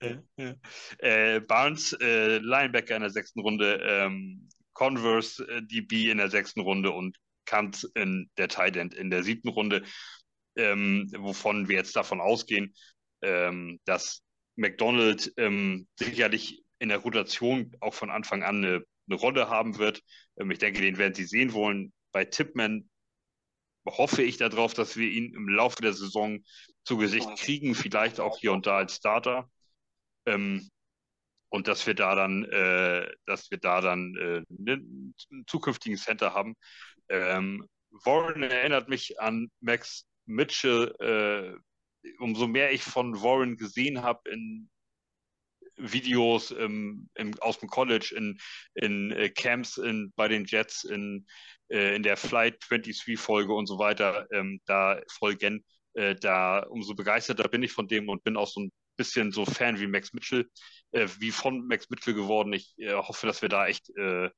äh, 0.98 1.40
Barnes, 1.40 1.92
äh, 2.00 2.38
Linebacker 2.38 2.94
in 2.94 3.02
der 3.02 3.10
sechsten 3.10 3.40
Runde, 3.40 3.80
ähm, 3.82 4.48
Converse, 4.74 5.44
äh, 5.48 5.60
DB 5.62 6.08
in 6.08 6.18
der 6.18 6.30
sechsten 6.30 6.60
Runde 6.60 6.92
und 6.92 7.16
Kant 7.46 7.90
in 7.96 8.30
der 8.38 8.46
Tight 8.46 8.76
End 8.76 8.94
in 8.94 9.10
der 9.10 9.24
siebten 9.24 9.48
Runde, 9.48 9.82
ähm, 10.56 11.10
wovon 11.18 11.68
wir 11.68 11.74
jetzt 11.74 11.96
davon 11.96 12.20
ausgehen, 12.20 12.72
ähm, 13.22 13.80
dass 13.86 14.22
McDonald 14.54 15.32
ähm, 15.36 15.88
sicherlich 15.98 16.62
in 16.78 16.90
der 16.90 16.98
Rotation 16.98 17.72
auch 17.80 17.94
von 17.94 18.10
Anfang 18.10 18.44
an 18.44 18.64
eine, 18.64 18.84
eine 19.08 19.18
Rolle 19.18 19.48
haben 19.48 19.78
wird. 19.78 20.00
Ähm, 20.38 20.52
ich 20.52 20.58
denke, 20.58 20.80
den 20.80 20.96
werden 20.96 21.14
sie 21.14 21.24
sehen 21.24 21.54
wollen. 21.54 21.92
Bei 22.12 22.24
Tipman 22.24 22.88
hoffe 23.86 24.22
ich 24.22 24.36
darauf, 24.36 24.74
dass 24.74 24.96
wir 24.96 25.08
ihn 25.08 25.34
im 25.34 25.48
Laufe 25.48 25.82
der 25.82 25.92
Saison 25.92 26.44
zu 26.84 26.96
Gesicht 26.96 27.28
kriegen, 27.36 27.74
vielleicht 27.74 28.20
auch 28.20 28.38
hier 28.38 28.52
und 28.52 28.66
da 28.66 28.78
als 28.78 28.96
Starter. 28.96 29.50
Ähm, 30.26 30.68
und 31.48 31.68
dass 31.68 31.86
wir 31.86 31.94
da 31.94 32.14
dann, 32.14 32.44
äh, 32.44 33.08
dass 33.26 33.50
wir 33.50 33.58
da 33.58 33.80
dann 33.80 34.16
äh, 34.16 34.42
einen 34.58 35.14
zukünftigen 35.46 35.96
Center 35.96 36.34
haben. 36.34 36.56
Ähm, 37.08 37.68
Warren 37.90 38.42
erinnert 38.42 38.88
mich 38.88 39.20
an 39.20 39.50
Max 39.60 40.06
Mitchell. 40.26 40.94
Äh, 40.98 42.10
umso 42.18 42.46
mehr 42.46 42.72
ich 42.72 42.82
von 42.82 43.22
Warren 43.22 43.56
gesehen 43.56 44.02
habe 44.02 44.28
in 44.30 44.68
Videos 45.76 46.50
im, 46.50 47.08
im, 47.14 47.34
aus 47.40 47.58
dem 47.58 47.68
College, 47.68 48.14
in, 48.16 48.38
in 48.74 49.10
äh, 49.12 49.28
Camps 49.30 49.76
in, 49.76 50.12
bei 50.16 50.28
den 50.28 50.44
Jets, 50.44 50.84
in, 50.84 51.26
äh, 51.68 51.96
in 51.96 52.02
der 52.02 52.16
Flight 52.16 52.56
23 52.68 53.18
Folge 53.18 53.54
und 53.54 53.66
so 53.66 53.78
weiter, 53.78 54.26
ähm, 54.32 54.60
da 54.66 55.00
Folgen, 55.10 55.64
äh, 55.94 56.14
da 56.14 56.60
umso 56.60 56.94
begeisterter 56.94 57.48
bin 57.48 57.62
ich 57.62 57.72
von 57.72 57.88
dem 57.88 58.08
und 58.08 58.24
bin 58.24 58.36
auch 58.36 58.48
so 58.48 58.60
ein 58.60 58.72
bisschen 58.96 59.32
so 59.32 59.44
Fan 59.44 59.80
wie 59.80 59.86
Max 59.86 60.12
Mitchell, 60.12 60.48
äh, 60.92 61.08
wie 61.18 61.30
von 61.30 61.66
Max 61.66 61.90
Mitchell 61.90 62.14
geworden. 62.14 62.52
Ich 62.52 62.74
äh, 62.78 62.94
hoffe, 62.94 63.26
dass 63.26 63.42
wir 63.42 63.48
da 63.48 63.66
echt 63.66 63.90
äh, 63.96 64.30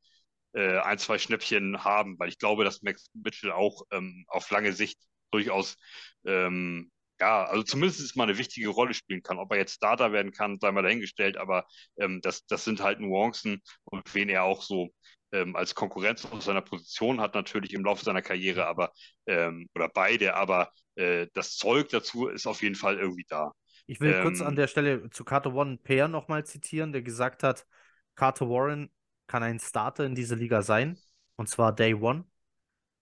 ein, 0.55 0.99
zwei 0.99 1.19
Schnäppchen 1.19 1.85
haben, 1.85 2.19
weil 2.19 2.31
ich 2.31 2.39
glaube, 2.39 2.65
dass 2.65 2.81
Max 2.81 3.11
Mitchell 3.13 3.53
auch 3.53 3.83
ähm, 3.91 4.25
auf 4.29 4.51
lange 4.51 4.73
Sicht 4.73 4.99
durchaus 5.31 5.77
ähm, 6.25 6.91
ja, 7.21 7.45
also 7.45 7.63
zumindest 7.63 8.17
mal 8.17 8.25
eine 8.25 8.39
wichtige 8.39 8.69
Rolle 8.69 8.95
spielen 8.95 9.23
kann. 9.23 9.39
Ob 9.39 9.51
er 9.53 9.59
jetzt 9.59 9.75
Starter 9.75 10.13
werden 10.13 10.33
kann, 10.33 10.59
sei 10.61 10.71
mal 10.73 10.83
dahingestellt, 10.83 11.37
aber 11.37 11.67
ähm, 11.99 12.21
das, 12.23 12.47
das 12.47 12.65
sind 12.65 12.81
halt 12.83 13.01
Nuancen 13.01 13.63
und 13.85 14.15
wen 14.15 14.29
er 14.29 14.45
auch 14.45 14.63
so 14.63 14.91
ähm, 15.33 15.57
als 15.57 15.75
Konkurrenz 15.75 16.25
aus 16.27 16.45
seiner 16.45 16.63
Position 16.63 17.21
hat, 17.21 17.35
natürlich 17.35 17.73
im 17.75 17.85
Laufe 17.85 18.05
seiner 18.05 18.23
Karriere, 18.23 18.67
aber 18.67 18.93
ähm, 19.27 19.69
oder 19.75 19.89
beide, 19.89 20.35
aber 20.35 20.71
äh, 20.97 21.27
das 21.35 21.57
Zeug 21.57 21.89
dazu 21.89 22.29
ist 22.29 22.47
auf 22.47 22.63
jeden 22.63 22.75
Fall 22.75 22.99
irgendwie 22.99 23.27
da. 23.29 23.53
Ich 23.87 24.01
will 24.01 24.21
kurz 24.21 24.41
an 24.41 24.51
ähm, 24.51 24.57
der 24.57 24.67
Stelle 24.67 25.09
zu 25.11 25.25
Carter 25.25 25.55
Warren 25.55 25.79
Peer 25.83 26.09
nochmal 26.09 26.45
zitieren, 26.45 26.93
der 26.93 27.03
gesagt 27.03 27.43
hat, 27.43 27.67
Carter 28.15 28.49
Warren 28.49 28.91
kann 29.27 29.43
ein 29.43 29.59
Starter 29.59 30.05
in 30.05 30.15
dieser 30.15 30.37
Liga 30.37 30.63
sein, 30.63 30.99
und 31.37 31.49
zwar 31.49 31.75
Day 31.75 31.95
One. 31.95 32.25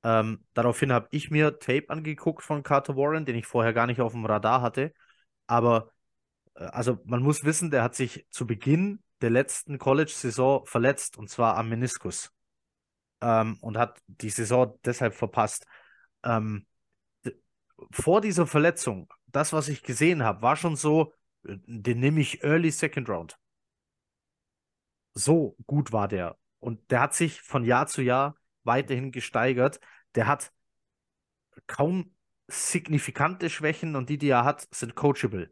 Ähm, 0.05 0.45
daraufhin 0.53 0.93
habe 0.93 1.09
ich 1.11 1.31
mir 1.31 1.59
Tape 1.59 1.89
angeguckt 1.89 2.43
von 2.43 2.63
Carter 2.63 2.95
Warren, 2.95 3.25
den 3.25 3.37
ich 3.37 3.47
vorher 3.47 3.73
gar 3.73 3.87
nicht 3.87 4.03
auf 4.03 4.13
dem 4.13 4.27
Radar 4.27 4.61
hatte. 4.61 4.93
Aber, 5.47 5.91
äh, 6.55 6.65
also 6.65 7.01
man 7.05 7.23
muss 7.23 7.45
wissen, 7.45 7.71
der 7.71 7.83
hat 7.83 7.95
sich 7.95 8.27
zu 8.31 8.47
Beginn 8.47 9.03
der 9.23 9.31
letzten 9.31 9.79
College-Saison 9.79 10.67
verletzt, 10.67 11.17
und 11.17 11.31
zwar 11.31 11.57
am 11.57 11.71
Meniskus. 11.71 12.31
Ähm, 13.23 13.57
und 13.63 13.79
hat 13.79 13.99
die 14.07 14.29
Saison 14.29 14.79
deshalb 14.85 15.15
verpasst. 15.15 15.67
Ähm, 16.23 16.67
vor 17.91 18.21
dieser 18.21 18.47
Verletzung, 18.47 19.13
das, 19.27 19.53
was 19.55 19.69
ich 19.69 19.83
gesehen 19.83 20.23
habe, 20.23 20.43
war 20.43 20.57
schon 20.57 20.77
so, 20.77 21.13
äh, 21.47 21.57
den 21.67 22.01
nehme 22.01 22.21
ich 22.21 22.43
Early 22.45 22.71
Second 22.71 23.09
Round. 23.09 23.39
So 25.15 25.57
gut 25.67 25.93
war 25.93 26.09
der. 26.09 26.37
Und 26.59 26.91
der 26.91 27.01
hat 27.01 27.15
sich 27.15 27.41
von 27.41 27.65
Jahr 27.65 27.87
zu 27.87 28.03
Jahr 28.03 28.37
weiterhin 28.65 29.12
gesteigert. 29.12 29.81
Der 30.15 30.27
hat 30.27 30.53
kaum 31.66 32.15
signifikante 32.47 33.51
Schwächen 33.51 33.97
und 33.97 34.11
die, 34.11 34.19
die 34.19 34.28
er 34.28 34.45
hat, 34.45 34.66
sind 34.74 34.95
coachable. 34.95 35.51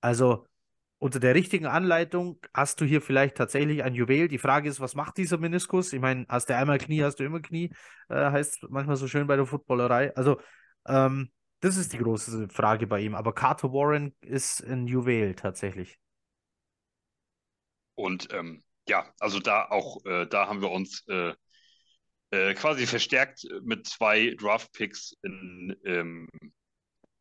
Also 0.00 0.46
unter 0.98 1.20
der 1.20 1.34
richtigen 1.34 1.66
Anleitung 1.66 2.40
hast 2.54 2.80
du 2.80 2.84
hier 2.84 3.02
vielleicht 3.02 3.36
tatsächlich 3.36 3.82
ein 3.82 3.94
Juwel. 3.94 4.28
Die 4.28 4.38
Frage 4.38 4.68
ist, 4.68 4.80
was 4.80 4.94
macht 4.94 5.18
dieser 5.18 5.38
Meniskus? 5.38 5.92
Ich 5.92 6.00
meine, 6.00 6.24
hast 6.28 6.48
du 6.48 6.56
einmal 6.56 6.78
Knie, 6.78 7.02
hast 7.02 7.16
du 7.16 7.24
immer 7.24 7.40
Knie, 7.40 7.70
äh, 8.08 8.30
heißt 8.30 8.66
manchmal 8.70 8.96
so 8.96 9.06
schön 9.06 9.26
bei 9.26 9.36
der 9.36 9.46
Footballerei. 9.46 10.16
Also, 10.16 10.40
ähm, 10.86 11.30
das 11.60 11.76
ist 11.76 11.92
die 11.92 11.98
große 11.98 12.48
Frage 12.48 12.86
bei 12.86 13.00
ihm. 13.00 13.14
Aber 13.14 13.34
Carter 13.34 13.72
Warren 13.72 14.14
ist 14.20 14.64
ein 14.64 14.86
Juwel 14.86 15.34
tatsächlich. 15.34 15.98
Und 17.94 18.32
ähm, 18.32 18.62
ja, 18.88 19.12
also 19.20 19.38
da 19.40 19.66
auch, 19.68 20.04
äh, 20.04 20.26
da 20.26 20.48
haben 20.48 20.60
wir 20.60 20.70
uns 20.70 21.06
äh, 21.08 21.34
äh, 22.30 22.54
quasi 22.54 22.86
verstärkt 22.86 23.46
mit 23.62 23.86
zwei 23.86 24.34
Draft-Picks 24.38 25.16
in, 25.22 25.76
ähm, 25.84 26.28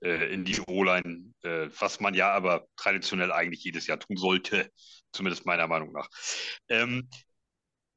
äh, 0.01 0.33
in 0.33 0.45
die 0.45 0.59
O-Line, 0.61 1.33
äh, 1.43 1.69
was 1.79 1.99
man 1.99 2.13
ja 2.13 2.31
aber 2.31 2.67
traditionell 2.75 3.31
eigentlich 3.31 3.63
jedes 3.63 3.87
Jahr 3.87 3.99
tun 3.99 4.17
sollte, 4.17 4.71
zumindest 5.11 5.45
meiner 5.45 5.67
Meinung 5.67 5.91
nach. 5.91 6.09
Ähm, 6.69 7.09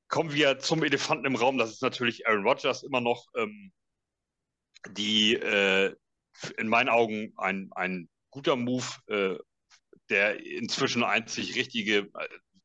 kommen 0.08 0.32
wir 0.32 0.58
zum 0.58 0.82
Elefanten 0.82 1.26
im 1.26 1.36
Raum, 1.36 1.58
das 1.58 1.70
ist 1.70 1.82
natürlich 1.82 2.26
Aaron 2.26 2.46
Rodgers 2.46 2.82
immer 2.82 3.00
noch, 3.00 3.26
ähm, 3.36 3.72
die 4.90 5.34
äh, 5.34 5.94
in 6.56 6.68
meinen 6.68 6.88
Augen 6.88 7.32
ein, 7.36 7.70
ein 7.72 8.08
guter 8.30 8.56
Move, 8.56 8.86
äh, 9.08 9.36
der 10.08 10.44
inzwischen 10.44 11.02
einzig 11.02 11.54
richtige, 11.56 12.10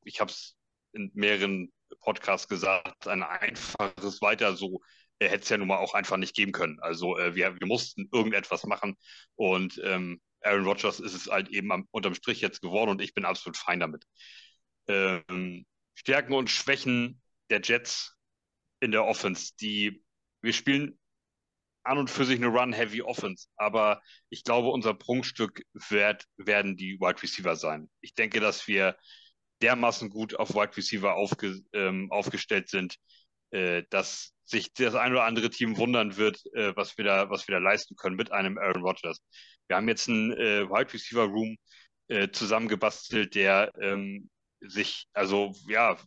ich 0.05 0.21
habe 0.21 0.31
es 0.31 0.55
in 0.93 1.11
mehreren 1.13 1.73
Podcast 2.03 2.49
gesagt, 2.49 3.07
ein 3.07 3.23
einfaches 3.23 4.21
Weiter 4.21 4.55
so 4.55 4.81
äh, 5.19 5.29
hätte 5.29 5.43
es 5.43 5.49
ja 5.49 5.57
nun 5.57 5.67
mal 5.67 5.77
auch 5.77 5.93
einfach 5.93 6.17
nicht 6.17 6.35
geben 6.35 6.51
können. 6.51 6.79
Also 6.81 7.17
äh, 7.17 7.35
wir, 7.35 7.59
wir 7.59 7.67
mussten 7.67 8.09
irgendetwas 8.11 8.65
machen 8.65 8.95
und 9.35 9.79
ähm, 9.83 10.21
Aaron 10.41 10.65
Rodgers 10.65 10.99
ist 10.99 11.13
es 11.13 11.27
halt 11.27 11.49
eben 11.49 11.71
am, 11.71 11.87
unterm 11.91 12.15
Strich 12.15 12.41
jetzt 12.41 12.61
geworden 12.61 12.89
und 12.91 13.01
ich 13.01 13.13
bin 13.13 13.25
absolut 13.25 13.57
fein 13.57 13.79
damit. 13.79 14.05
Ähm, 14.87 15.65
Stärken 15.95 16.33
und 16.33 16.49
Schwächen 16.49 17.21
der 17.49 17.61
Jets 17.61 18.17
in 18.81 18.91
der 18.91 19.05
Offense. 19.05 19.53
Die, 19.61 20.03
wir 20.41 20.53
spielen 20.53 20.99
an 21.83 21.97
und 21.97 22.09
für 22.09 22.25
sich 22.25 22.37
eine 22.37 22.47
Run-Heavy 22.47 23.01
Offense, 23.01 23.47
aber 23.57 24.01
ich 24.29 24.43
glaube, 24.43 24.69
unser 24.69 24.93
Prunkstück 24.93 25.63
wird, 25.73 26.25
werden 26.37 26.77
die 26.77 26.99
Wide 26.99 27.21
Receiver 27.21 27.55
sein. 27.55 27.89
Ich 28.01 28.15
denke, 28.15 28.39
dass 28.39 28.67
wir 28.67 28.97
dermaßen 29.63 30.09
gut 30.09 30.35
auf 30.35 30.53
Wide 30.53 30.75
Receiver 30.77 31.15
aufge, 31.15 31.61
ähm, 31.73 32.11
aufgestellt 32.11 32.69
sind, 32.69 32.97
äh, 33.51 33.83
dass 33.89 34.33
sich 34.45 34.73
das 34.73 34.95
ein 34.95 35.13
oder 35.13 35.23
andere 35.23 35.49
Team 35.49 35.77
wundern 35.77 36.17
wird, 36.17 36.43
äh, 36.53 36.75
was, 36.75 36.97
wir 36.97 37.05
da, 37.05 37.29
was 37.29 37.47
wir 37.47 37.53
da 37.55 37.59
leisten 37.59 37.95
können 37.95 38.17
mit 38.17 38.31
einem 38.31 38.57
Aaron 38.57 38.83
Rodgers. 38.83 39.19
Wir 39.67 39.77
haben 39.77 39.87
jetzt 39.87 40.09
einen 40.09 40.33
äh, 40.33 40.69
Wide 40.69 40.93
Receiver 40.93 41.23
Room 41.23 41.57
äh, 42.09 42.29
zusammengebastelt, 42.29 43.35
der 43.35 43.71
ähm, 43.81 44.29
sich, 44.59 45.07
also 45.13 45.53
ja, 45.67 45.97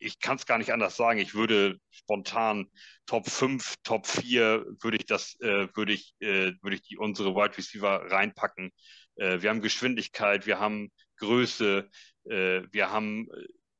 ich 0.00 0.18
kann 0.18 0.36
es 0.36 0.46
gar 0.46 0.58
nicht 0.58 0.72
anders 0.72 0.96
sagen. 0.96 1.20
Ich 1.20 1.34
würde 1.34 1.78
spontan 1.90 2.66
Top 3.06 3.28
5, 3.28 3.74
Top 3.84 4.06
4 4.06 4.64
würde 4.80 4.96
ich 4.96 5.06
das, 5.06 5.38
äh, 5.40 5.68
würde 5.74 5.92
ich, 5.92 6.14
äh, 6.20 6.52
würde 6.62 6.76
ich 6.76 6.82
die 6.82 6.96
unsere 6.96 7.34
Wide 7.34 7.56
Receiver 7.56 8.10
reinpacken. 8.10 8.72
Äh, 9.16 9.42
wir 9.42 9.50
haben 9.50 9.60
Geschwindigkeit, 9.60 10.46
wir 10.46 10.58
haben 10.58 10.90
Größe, 11.18 11.88
äh, 12.30 12.62
wir 12.70 12.90
haben 12.90 13.28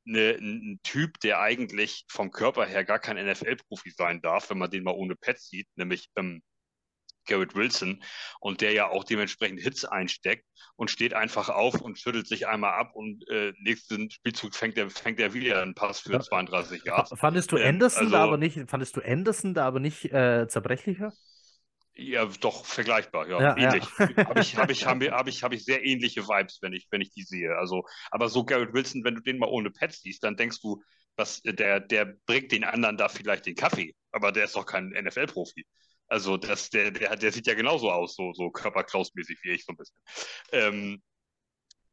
eine, 0.06 0.36
einen 0.36 0.80
Typ, 0.82 1.20
der 1.20 1.40
eigentlich 1.40 2.04
vom 2.08 2.30
Körper 2.30 2.66
her 2.66 2.84
gar 2.84 2.98
kein 2.98 3.16
NFL-Profi 3.16 3.90
sein 3.90 4.20
darf, 4.20 4.50
wenn 4.50 4.58
man 4.58 4.70
den 4.70 4.84
mal 4.84 4.94
ohne 4.94 5.14
Pets 5.14 5.48
sieht, 5.48 5.68
nämlich 5.76 6.10
ähm, 6.16 6.42
Garrett 7.26 7.54
Wilson 7.54 8.02
und 8.40 8.60
der 8.60 8.72
ja 8.72 8.88
auch 8.88 9.04
dementsprechend 9.04 9.60
Hits 9.60 9.84
einsteckt 9.84 10.44
und 10.76 10.90
steht 10.90 11.14
einfach 11.14 11.48
auf 11.48 11.80
und 11.80 11.98
schüttelt 11.98 12.26
sich 12.26 12.48
einmal 12.48 12.72
ab 12.72 12.92
und 12.94 13.28
äh, 13.28 13.52
nächsten 13.60 14.10
Spielzug 14.10 14.54
fängt 14.54 14.76
er 14.78 14.90
fängt 14.90 15.20
er 15.20 15.34
wieder 15.34 15.62
einen 15.62 15.74
Pass 15.74 16.00
für 16.00 16.18
32 16.18 16.84
Jahre. 16.84 17.16
Fandest 17.16 17.52
du 17.52 17.58
ähm, 17.58 17.68
Anderson 17.68 18.06
also, 18.06 18.12
da 18.12 18.24
aber 18.24 18.38
nicht, 18.38 18.58
fandest 18.68 18.96
du 18.96 19.00
Anderson 19.02 19.54
da 19.54 19.66
aber 19.66 19.80
nicht 19.80 20.06
äh, 20.06 20.48
zerbrechlicher? 20.48 21.12
Ja, 21.94 22.24
doch 22.40 22.64
vergleichbar, 22.64 23.28
ja, 23.28 23.40
ja 23.40 23.56
ähnlich. 23.56 23.84
Ja. 24.16 24.28
Habe 24.28 24.40
ich, 24.40 24.56
hab 24.56 24.70
ich, 24.70 24.86
hab 24.86 25.02
ich, 25.02 25.10
hab 25.10 25.28
ich, 25.28 25.42
hab 25.42 25.52
ich 25.52 25.64
sehr 25.64 25.84
ähnliche 25.84 26.26
Vibes, 26.26 26.58
wenn 26.62 26.72
ich, 26.72 26.86
wenn 26.90 27.00
ich 27.00 27.12
die 27.12 27.22
sehe. 27.22 27.56
Also, 27.56 27.84
aber 28.10 28.28
so 28.28 28.44
Garrett 28.44 28.72
Wilson, 28.72 29.04
wenn 29.04 29.16
du 29.16 29.20
den 29.20 29.38
mal 29.38 29.48
ohne 29.48 29.70
Pets 29.70 30.00
siehst, 30.02 30.24
dann 30.24 30.36
denkst 30.36 30.60
du, 30.60 30.82
was, 31.16 31.42
der, 31.42 31.80
der 31.80 32.16
bringt 32.26 32.52
den 32.52 32.64
anderen 32.64 32.96
da 32.96 33.08
vielleicht 33.08 33.46
den 33.46 33.54
Kaffee, 33.54 33.94
aber 34.12 34.32
der 34.32 34.44
ist 34.44 34.56
doch 34.56 34.66
kein 34.66 34.90
NFL-Profi. 34.90 35.66
Also 36.06 36.36
das, 36.36 36.70
der, 36.70 36.90
der, 36.90 37.16
der 37.16 37.32
sieht 37.32 37.46
ja 37.46 37.54
genauso 37.54 37.90
aus, 37.90 38.16
so, 38.16 38.32
so 38.32 38.50
körperklausmäßig 38.50 39.38
wie 39.42 39.50
ich 39.50 39.64
so 39.64 39.72
ein 39.72 39.76
bisschen. 39.76 40.00
Ähm, 40.52 41.02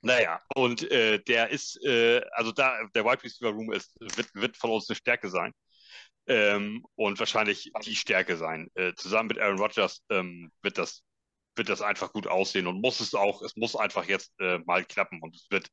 naja, 0.01 0.39
und 0.55 0.89
äh, 0.91 1.19
der 1.19 1.49
ist, 1.49 1.83
äh, 1.83 2.21
also 2.31 2.51
da, 2.51 2.77
der 2.95 3.03
Wide 3.03 3.23
Receiver 3.23 3.49
Room 3.49 3.71
ist, 3.73 3.95
wird, 3.99 4.33
wird 4.35 4.57
von 4.57 4.71
uns 4.71 4.89
eine 4.89 4.95
Stärke 4.95 5.29
sein. 5.29 5.53
Ähm, 6.27 6.85
und 6.95 7.19
wahrscheinlich 7.19 7.71
die 7.85 7.95
Stärke 7.95 8.35
sein. 8.37 8.69
Äh, 8.75 8.93
zusammen 8.95 9.29
mit 9.29 9.39
Aaron 9.39 9.59
Rodgers 9.59 10.03
ähm, 10.09 10.51
wird 10.61 10.77
das 10.77 11.03
wird 11.57 11.69
das 11.69 11.81
einfach 11.81 12.13
gut 12.13 12.27
aussehen 12.27 12.67
und 12.67 12.81
muss 12.81 12.99
es 12.99 13.13
auch, 13.15 13.41
es 13.41 13.55
muss 13.55 13.75
einfach 13.75 14.05
jetzt 14.05 14.31
äh, 14.39 14.59
mal 14.59 14.85
klappen 14.85 15.21
und 15.21 15.35
es 15.35 15.47
wird, 15.49 15.67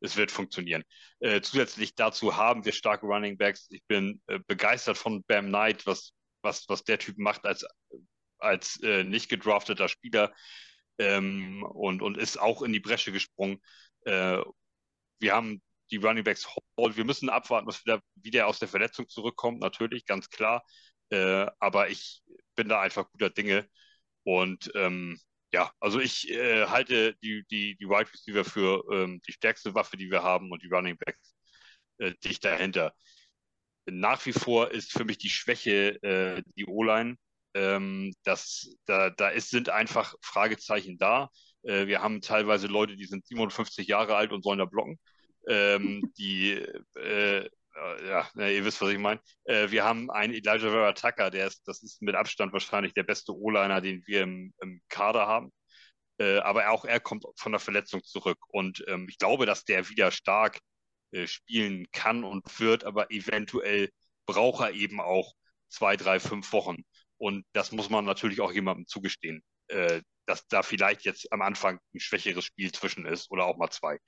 es 0.00 0.16
wird 0.16 0.30
funktionieren. 0.30 0.84
Äh, 1.20 1.40
zusätzlich 1.40 1.94
dazu 1.94 2.36
haben 2.36 2.64
wir 2.64 2.72
starke 2.72 3.06
Running 3.06 3.38
Backs. 3.38 3.68
Ich 3.70 3.84
bin 3.86 4.20
äh, 4.26 4.40
begeistert 4.46 4.98
von 4.98 5.22
Bam 5.24 5.46
Knight, 5.46 5.86
was, 5.86 6.12
was, 6.42 6.68
was 6.68 6.84
der 6.84 6.98
Typ 6.98 7.18
macht 7.18 7.44
als, 7.46 7.64
als 8.38 8.82
äh, 8.82 9.04
nicht 9.04 9.28
gedrafteter 9.28 9.88
Spieler 9.88 10.34
ähm, 10.98 11.62
und, 11.62 12.02
und 12.02 12.18
ist 12.18 12.38
auch 12.38 12.62
in 12.62 12.72
die 12.72 12.80
Bresche 12.80 13.12
gesprungen. 13.12 13.62
Äh, 14.04 14.38
wir 15.20 15.34
haben 15.34 15.62
die 15.90 15.96
Running 15.96 16.24
Backs 16.24 16.46
Hall. 16.46 16.96
Wir 16.96 17.04
müssen 17.04 17.28
abwarten, 17.28 17.66
was 17.66 17.84
wieder, 17.84 18.02
wie 18.16 18.30
der 18.30 18.46
aus 18.46 18.58
der 18.58 18.68
Verletzung 18.68 19.08
zurückkommt, 19.08 19.60
natürlich, 19.60 20.06
ganz 20.06 20.30
klar. 20.30 20.64
Äh, 21.10 21.46
aber 21.58 21.88
ich 21.90 22.22
bin 22.54 22.68
da 22.68 22.80
einfach 22.80 23.10
guter 23.10 23.30
Dinge. 23.30 23.68
Und 24.24 24.70
ähm, 24.74 25.18
ja, 25.52 25.72
also 25.80 26.00
ich 26.00 26.30
äh, 26.30 26.66
halte 26.66 27.14
die, 27.22 27.44
die, 27.50 27.76
die 27.76 27.88
Wide 27.88 28.12
Receiver 28.12 28.44
für 28.44 28.84
ähm, 28.92 29.20
die 29.26 29.32
stärkste 29.32 29.74
Waffe, 29.74 29.96
die 29.96 30.10
wir 30.10 30.22
haben 30.22 30.50
und 30.52 30.62
die 30.62 30.68
Running 30.68 30.98
Backs 30.98 31.34
äh, 31.98 32.12
dicht 32.24 32.44
dahinter. 32.44 32.94
Nach 33.86 34.24
wie 34.26 34.32
vor 34.32 34.70
ist 34.70 34.92
für 34.92 35.04
mich 35.04 35.18
die 35.18 35.30
Schwäche 35.30 36.02
äh, 36.02 36.42
die 36.56 36.66
O-Line. 36.66 37.16
Ähm, 37.54 38.14
das, 38.24 38.76
da, 38.84 39.10
da 39.10 39.30
ist, 39.30 39.50
sind 39.50 39.70
einfach 39.70 40.14
Fragezeichen 40.22 40.98
da. 40.98 41.30
Äh, 41.62 41.86
wir 41.86 42.02
haben 42.02 42.20
teilweise 42.20 42.66
Leute, 42.66 42.96
die 42.96 43.06
sind 43.06 43.26
57 43.26 43.88
Jahre 43.88 44.16
alt 44.16 44.32
und 44.32 44.44
sollen 44.44 44.58
da 44.58 44.66
blocken 44.66 44.98
ähm, 45.48 46.12
die, 46.18 46.52
äh, 46.96 47.48
ja, 48.06 48.28
ihr 48.36 48.64
wisst, 48.64 48.80
was 48.80 48.90
ich 48.90 48.98
meine. 48.98 49.20
Äh, 49.44 49.70
wir 49.70 49.84
haben 49.84 50.10
einen 50.10 50.34
Elijah 50.34 50.70
Vera 50.70 50.92
Tucker, 50.92 51.30
der 51.30 51.46
ist, 51.46 51.66
das 51.66 51.82
ist 51.82 52.02
mit 52.02 52.14
Abstand 52.14 52.52
wahrscheinlich 52.52 52.94
der 52.94 53.04
beste 53.04 53.32
O-Liner, 53.32 53.80
den 53.80 54.02
wir 54.06 54.22
im, 54.22 54.52
im 54.60 54.80
Kader 54.88 55.26
haben. 55.26 55.52
Äh, 56.18 56.38
aber 56.38 56.70
auch 56.70 56.84
er 56.84 57.00
kommt 57.00 57.24
von 57.36 57.52
der 57.52 57.60
Verletzung 57.60 58.02
zurück. 58.04 58.38
Und 58.48 58.84
ähm, 58.88 59.06
ich 59.08 59.18
glaube, 59.18 59.46
dass 59.46 59.64
der 59.64 59.88
wieder 59.88 60.10
stark 60.10 60.58
äh, 61.12 61.26
spielen 61.26 61.86
kann 61.92 62.24
und 62.24 62.60
wird, 62.60 62.84
aber 62.84 63.10
eventuell 63.10 63.90
braucht 64.26 64.62
er 64.62 64.72
eben 64.72 65.00
auch 65.00 65.32
zwei, 65.68 65.96
drei, 65.96 66.20
fünf 66.20 66.52
Wochen. 66.52 66.82
Und 67.18 67.44
das 67.52 67.72
muss 67.72 67.90
man 67.90 68.04
natürlich 68.04 68.40
auch 68.40 68.52
jemandem 68.52 68.86
zugestehen, 68.86 69.42
äh, 69.68 70.02
dass 70.26 70.46
da 70.48 70.62
vielleicht 70.62 71.04
jetzt 71.04 71.32
am 71.32 71.42
Anfang 71.42 71.78
ein 71.94 72.00
schwächeres 72.00 72.44
Spiel 72.44 72.72
zwischen 72.72 73.06
ist 73.06 73.30
oder 73.30 73.46
auch 73.46 73.56
mal 73.56 73.70
zwei 73.70 73.98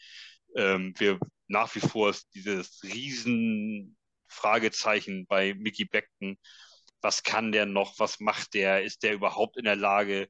ähm, 0.56 0.94
wir 0.98 1.18
nach 1.48 1.74
wie 1.74 1.80
vor 1.80 2.14
dieses 2.34 2.82
riesen 2.84 3.96
Fragezeichen 4.28 5.26
bei 5.26 5.54
Mickey 5.54 5.84
Beckton. 5.84 6.38
Was 7.00 7.22
kann 7.22 7.52
der 7.52 7.66
noch? 7.66 7.98
Was 7.98 8.20
macht 8.20 8.54
der? 8.54 8.82
Ist 8.84 9.02
der 9.02 9.14
überhaupt 9.14 9.56
in 9.56 9.64
der 9.64 9.76
Lage? 9.76 10.28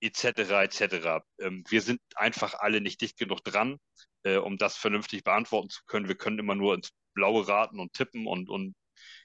Etc. 0.00 0.24
etc. 0.62 1.24
Ähm, 1.38 1.64
wir 1.68 1.82
sind 1.82 2.00
einfach 2.16 2.54
alle 2.54 2.80
nicht 2.80 3.00
dicht 3.00 3.18
genug 3.18 3.44
dran, 3.44 3.78
äh, 4.24 4.36
um 4.36 4.56
das 4.58 4.76
vernünftig 4.76 5.24
beantworten 5.24 5.70
zu 5.70 5.82
können. 5.86 6.08
Wir 6.08 6.16
können 6.16 6.38
immer 6.38 6.54
nur 6.54 6.74
ins 6.74 6.90
Blaue 7.14 7.46
raten 7.48 7.78
und 7.80 7.92
tippen 7.92 8.26
und, 8.26 8.48
und 8.48 8.74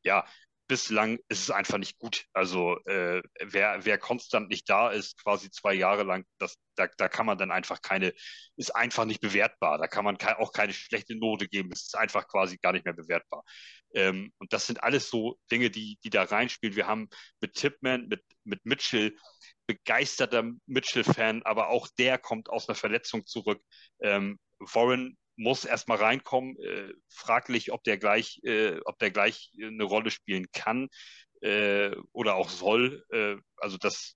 ja, 0.04 0.26
bislang 0.68 1.20
ist 1.28 1.42
es 1.42 1.52
einfach 1.52 1.78
nicht 1.78 2.00
gut. 2.00 2.26
Also 2.34 2.78
äh, 2.86 3.22
wer, 3.40 3.86
wer 3.86 3.98
konstant 3.98 4.50
nicht 4.50 4.70
da 4.70 4.90
ist, 4.90 5.22
quasi 5.22 5.52
zwei 5.52 5.74
Jahre 5.74 6.04
lang, 6.04 6.26
das, 6.40 6.58
da, 6.76 6.88
da 6.98 7.08
kann 7.08 7.26
man 7.26 7.38
dann 7.38 7.52
einfach 7.52 7.82
keine, 7.82 8.14
ist 8.56 8.76
einfach 8.76 9.06
nicht 9.06 9.22
bewertbar. 9.22 9.78
Da 9.78 9.88
kann 9.88 10.06
man 10.06 10.18
ke 10.18 10.40
auch 10.40 10.52
keine 10.52 10.74
schlechte 10.74 11.16
Note 11.16 11.48
geben. 11.48 11.72
Es 11.72 11.84
ist 11.84 11.98
einfach 11.98 12.28
quasi 12.28 12.58
gar 12.58 12.74
nicht 12.74 12.86
mehr 12.86 12.94
bewertbar. 12.96 13.44
Ähm, 13.94 14.32
und 14.40 14.54
das 14.54 14.68
sind 14.68 14.84
alles 14.84 15.10
so 15.10 15.38
Dinge, 15.52 15.70
die, 15.70 15.98
die 16.04 16.10
da 16.10 16.24
reinspielen. 16.24 16.76
Wir 16.76 16.88
haben 16.88 17.10
mit 17.42 17.54
Tipman, 17.54 18.08
mit, 18.08 18.24
mit 18.44 18.66
Mitchell, 18.66 19.16
begeisterter 19.68 20.52
Mitchell-Fan, 20.66 21.44
aber 21.44 21.70
auch 21.70 21.88
der 21.98 22.18
kommt 22.18 22.50
aus 22.50 22.68
einer 22.68 22.76
Verletzung 22.76 23.26
zurück. 23.26 23.62
Ähm, 24.02 24.40
Warren 24.60 25.18
muss 25.36 25.66
erstmal 25.66 25.98
reinkommen. 25.98 26.58
Äh, 26.60 26.94
fraglich, 27.10 27.72
ob 27.72 27.84
der 27.84 27.98
gleich, 27.98 28.40
äh, 28.44 28.80
ob 28.86 28.98
der 29.00 29.12
gleich 29.12 29.52
eine 29.62 29.84
Rolle 29.84 30.12
spielen 30.12 30.48
kann 30.52 30.90
äh, 31.42 31.92
oder 32.12 32.36
auch 32.36 32.50
soll. 32.50 33.06
Äh, 33.12 33.38
also 33.58 33.78
das 33.78 34.16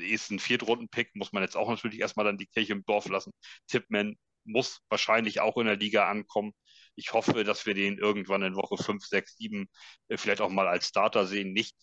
ist 0.00 0.30
ein 0.30 0.38
Viertrunden-Pick, 0.38 1.14
muss 1.14 1.32
man 1.32 1.42
jetzt 1.42 1.56
auch 1.56 1.68
natürlich 1.68 2.00
erstmal 2.00 2.26
dann 2.26 2.38
die 2.38 2.46
Kirche 2.46 2.72
im 2.72 2.84
Dorf 2.84 3.08
lassen. 3.08 3.32
Tipman 3.66 4.16
muss 4.44 4.80
wahrscheinlich 4.88 5.40
auch 5.40 5.56
in 5.56 5.66
der 5.66 5.76
Liga 5.76 6.08
ankommen. 6.08 6.52
Ich 6.94 7.12
hoffe, 7.12 7.44
dass 7.44 7.66
wir 7.66 7.74
den 7.74 7.98
irgendwann 7.98 8.42
in 8.42 8.54
Woche 8.54 8.82
5, 8.82 9.04
6, 9.04 9.36
7 9.36 9.66
vielleicht 10.14 10.40
auch 10.40 10.50
mal 10.50 10.68
als 10.68 10.88
Starter 10.88 11.26
sehen. 11.26 11.52
Nicht, 11.52 11.76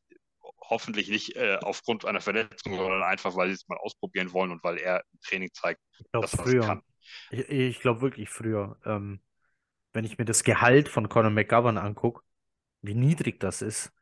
hoffentlich 0.69 1.10
nicht 1.10 1.35
äh, 1.35 1.57
aufgrund 1.61 2.05
einer 2.05 2.22
Verletzung, 2.22 2.76
sondern 2.76 3.03
einfach, 3.03 3.35
weil 3.35 3.49
sie 3.49 3.55
es 3.55 3.68
mal 3.68 3.77
ausprobieren 3.77 4.31
wollen 4.34 4.51
und 4.51 4.64
weil 4.64 4.77
er 4.77 5.03
im 5.11 5.19
Training 5.22 5.49
zeigt, 5.53 5.81
dass 6.14 6.34
er 6.34 6.45
es 6.45 6.65
kann. 6.65 6.81
Ich, 7.31 7.49
ich 7.49 7.80
glaube 7.80 8.01
wirklich 8.01 8.30
früher, 8.30 8.77
ähm, 8.85 9.19
wenn 9.93 10.05
ich 10.05 10.17
mir 10.17 10.25
das 10.25 10.43
Gehalt 10.43 10.89
von 10.89 11.09
Conor 11.09 11.31
McGovern 11.31 11.77
angucke, 11.77 12.23
wie 12.81 12.95
niedrig 12.95 13.39
das 13.39 13.61
ist, 13.61 13.93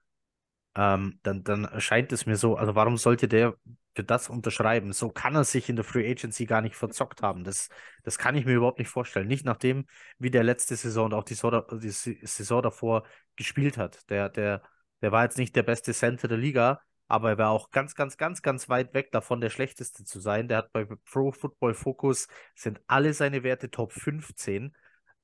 ähm, 0.76 1.20
dann, 1.24 1.44
dann 1.44 1.66
erscheint 1.66 2.12
es 2.12 2.26
mir 2.26 2.38
so, 2.38 2.56
also 2.56 2.76
warum 2.76 2.98
sollte 2.98 3.28
der 3.28 3.56
für 3.96 4.04
das 4.04 4.30
unterschreiben? 4.30 4.94
So 4.94 5.10
kann 5.10 5.36
er 5.36 5.44
sich 5.44 5.68
in 5.70 5.76
der 5.76 5.84
Free 5.86 6.10
Agency 6.10 6.46
gar 6.46 6.62
nicht 6.62 6.76
verzockt 6.76 7.22
haben. 7.22 7.44
Das, 7.44 7.70
das 8.04 8.18
kann 8.18 8.36
ich 8.36 8.46
mir 8.46 8.56
überhaupt 8.56 8.80
nicht 8.80 8.88
vorstellen. 8.90 9.28
Nicht 9.28 9.46
nachdem, 9.46 9.86
wie 10.18 10.32
der 10.32 10.44
letzte 10.44 10.76
Saison 10.78 11.08
und 11.08 11.14
auch 11.14 11.26
die 11.26 11.34
Saison, 11.34 11.64
die 11.74 11.90
Saison 11.90 12.62
davor 12.62 13.04
gespielt 13.36 13.78
hat. 13.78 14.10
Der, 14.10 14.30
der, 14.30 14.64
der 15.02 15.12
war 15.12 15.24
jetzt 15.24 15.38
nicht 15.38 15.56
der 15.56 15.64
beste 15.64 15.94
Center 15.94 16.28
der 16.30 16.38
Liga, 16.38 16.82
aber 17.12 17.32
er 17.32 17.38
war 17.38 17.50
auch 17.50 17.72
ganz, 17.72 17.94
ganz, 17.94 18.16
ganz, 18.16 18.42
ganz 18.42 18.70
weit 18.70 18.94
weg 18.94 19.12
davon, 19.12 19.42
der 19.42 19.50
Schlechteste 19.50 20.06
zu 20.06 20.22
sein. 20.22 20.48
Der 20.48 20.60
hat 20.60 20.72
bei 20.72 20.86
Pro 20.86 21.34
Football 21.34 21.74
Focus 21.74 22.30
sind 22.56 22.80
alle 22.88 23.14
seine 23.14 23.44
Werte 23.44 23.70
Top 23.70 23.92
15. 23.92 24.74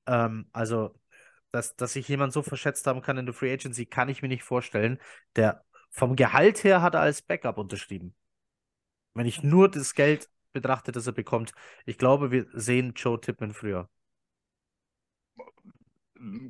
Ähm, 0.05 0.49
also, 0.51 0.99
dass, 1.51 1.77
dass 1.77 1.93
sich 1.93 2.05
jemand 2.09 2.33
so 2.33 2.43
verschätzt 2.43 2.85
haben 2.87 3.01
kann 3.01 3.17
in 3.17 3.25
der 3.25 3.33
Free 3.33 3.53
Agency, 3.53 3.85
kann 3.85 4.09
ich 4.09 4.21
mir 4.21 4.27
nicht 4.27 4.43
vorstellen. 4.43 4.99
Der 5.37 5.63
vom 5.89 6.17
Gehalt 6.17 6.65
her 6.65 6.81
hat 6.81 6.93
er 6.93 6.99
als 7.01 7.21
Backup 7.21 7.57
unterschrieben. 7.57 8.13
Wenn 9.13 9.25
ich 9.25 9.41
nur 9.41 9.71
das 9.71 9.93
Geld 9.93 10.29
betrachte, 10.51 10.91
das 10.91 11.07
er 11.07 11.13
bekommt, 11.13 11.53
ich 11.85 11.97
glaube, 11.97 12.31
wir 12.31 12.47
sehen 12.51 12.95
Joe 12.97 13.19
Tippman 13.21 13.53
früher. 13.53 13.89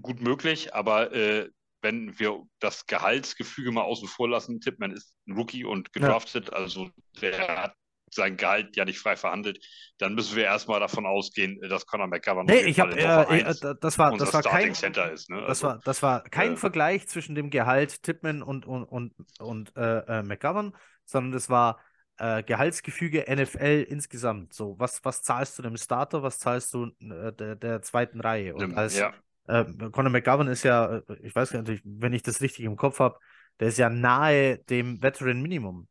Gut 0.02 0.20
möglich, 0.20 0.74
aber 0.74 1.14
äh, 1.14 1.50
wenn 1.82 2.18
wir 2.20 2.44
das 2.60 2.86
Gehaltsgefüge 2.86 3.72
mal 3.72 3.84
außen 3.84 4.08
vor 4.08 4.30
lassen, 4.30 4.60
Tippmann 4.60 4.92
ist 4.92 5.14
ein 5.28 5.34
Rookie 5.34 5.64
und 5.64 5.94
gedraftet, 5.94 6.48
ja. 6.48 6.54
also 6.54 6.90
der 7.22 7.64
hat 7.64 7.74
sein 8.10 8.38
Gehalt 8.38 8.76
ja 8.76 8.86
nicht 8.86 9.00
frei 9.00 9.16
verhandelt, 9.16 9.64
dann 9.98 10.16
müssen 10.16 10.36
wir 10.36 10.46
erstmal 10.46 10.80
davon 10.80 11.06
ausgehen, 11.06 11.60
dass 11.68 11.86
Conor 11.86 12.08
McGovern 12.08 12.46
nee, 12.46 12.62
ich 12.62 12.80
hab, 12.80 12.96
äh, 12.96 13.40
äh, 13.40 13.76
das 13.82 14.00
war 14.00 14.18
das 14.18 14.34
war 14.34 14.44
kein 14.44 14.74
Center 14.74 15.12
ist, 15.12 15.30
ne? 15.30 15.42
das 15.42 15.50
also, 15.50 15.68
war 15.68 15.82
das 15.84 16.02
war 16.02 16.24
kein 16.24 16.54
äh, 16.54 16.58
Vergleich 16.58 17.08
zwischen 17.08 17.36
dem 17.36 17.50
Gehalt 17.50 18.04
Tippmann 18.04 18.42
und 18.42 18.66
und 18.66 18.86
und, 18.86 19.14
und 19.40 19.76
äh, 19.76 20.20
äh 20.20 20.24
McGovern, 20.24 20.74
sondern 21.06 21.34
das 21.34 21.50
war 21.50 21.80
äh, 22.18 22.44
Gehaltsgefüge 22.44 23.26
NFL 23.30 23.86
insgesamt. 23.88 24.54
So, 24.54 24.80
was, 24.80 25.04
was 25.06 25.22
zahlst 25.22 25.60
du 25.60 25.62
dem 25.62 25.78
Starter, 25.78 26.24
was 26.24 26.40
zahlst 26.40 26.74
du 26.74 26.88
der, 27.00 27.56
der 27.56 27.82
zweiten 27.84 28.22
Reihe? 28.22 28.56
Und 28.56 28.76
als 28.76 28.98
ja. 28.98 29.14
Äh, 29.48 29.66
Conor 29.92 30.12
McGovern 30.12 30.48
ist 30.48 30.64
ja, 30.64 30.98
äh, 30.98 31.02
ich 31.24 31.36
weiß 31.36 31.54
nicht, 31.54 31.82
wenn 31.84 32.14
ich 32.14 32.24
das 32.24 32.42
richtig 32.42 32.66
im 32.66 32.76
Kopf 32.76 33.00
habe, 33.00 33.18
der 33.60 33.70
ist 33.70 33.78
ja 33.78 33.90
nahe 33.90 34.60
dem 34.60 35.02
Veteran 35.02 35.42
Minimum. 35.42 35.88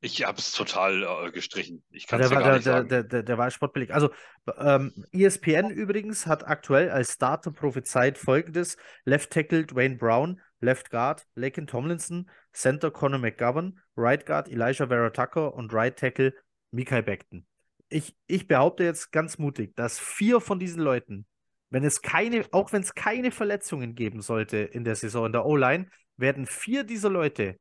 Ich 0.00 0.22
habe 0.22 0.38
es 0.38 0.52
total 0.52 1.02
äh, 1.02 1.32
gestrichen. 1.32 1.82
Ich 1.90 2.06
kann 2.06 2.20
es 2.20 2.30
ja 2.30 2.38
gar 2.38 2.44
der, 2.44 2.54
nicht 2.56 2.64
sagen. 2.64 2.88
Der, 2.88 3.04
der, 3.04 3.22
der, 3.22 3.38
war 3.38 3.50
sportbillig. 3.50 3.94
Also 3.94 4.10
ähm, 4.58 4.92
ESPN 5.12 5.70
übrigens 5.70 6.26
hat 6.26 6.46
aktuell 6.46 6.90
als 6.90 7.14
Starter 7.14 7.50
prophezeit 7.52 8.18
folgendes: 8.18 8.76
Left 9.06 9.30
Tackle 9.30 9.64
Dwayne 9.64 9.96
Brown, 9.96 10.42
Left 10.60 10.90
Guard 10.90 11.26
Laken 11.36 11.66
Tomlinson, 11.66 12.28
Center 12.52 12.90
Conor 12.90 13.18
McGovern, 13.18 13.80
Right 13.96 14.26
Guard 14.26 14.50
Elijah 14.50 14.88
Vera 14.88 15.08
Tucker 15.08 15.54
und 15.54 15.72
Right 15.72 15.98
Tackle 15.98 16.34
Mikael 16.70 17.02
Beckton. 17.02 17.46
Ich, 17.88 18.16
ich 18.26 18.46
behaupte 18.46 18.84
jetzt 18.84 19.12
ganz 19.12 19.38
mutig, 19.38 19.76
dass 19.76 19.98
vier 19.98 20.40
von 20.40 20.58
diesen 20.58 20.82
Leuten, 20.82 21.26
wenn 21.70 21.84
es 21.84 22.02
keine, 22.02 22.44
auch 22.50 22.72
wenn 22.72 22.82
es 22.82 22.94
keine 22.94 23.30
Verletzungen 23.30 23.94
geben 23.94 24.20
sollte 24.20 24.58
in 24.58 24.84
der 24.84 24.96
Saison 24.96 25.26
in 25.26 25.32
der 25.32 25.46
O-Line, 25.46 25.88
werden 26.16 26.46
vier 26.46 26.84
dieser 26.84 27.10
Leute 27.10 27.58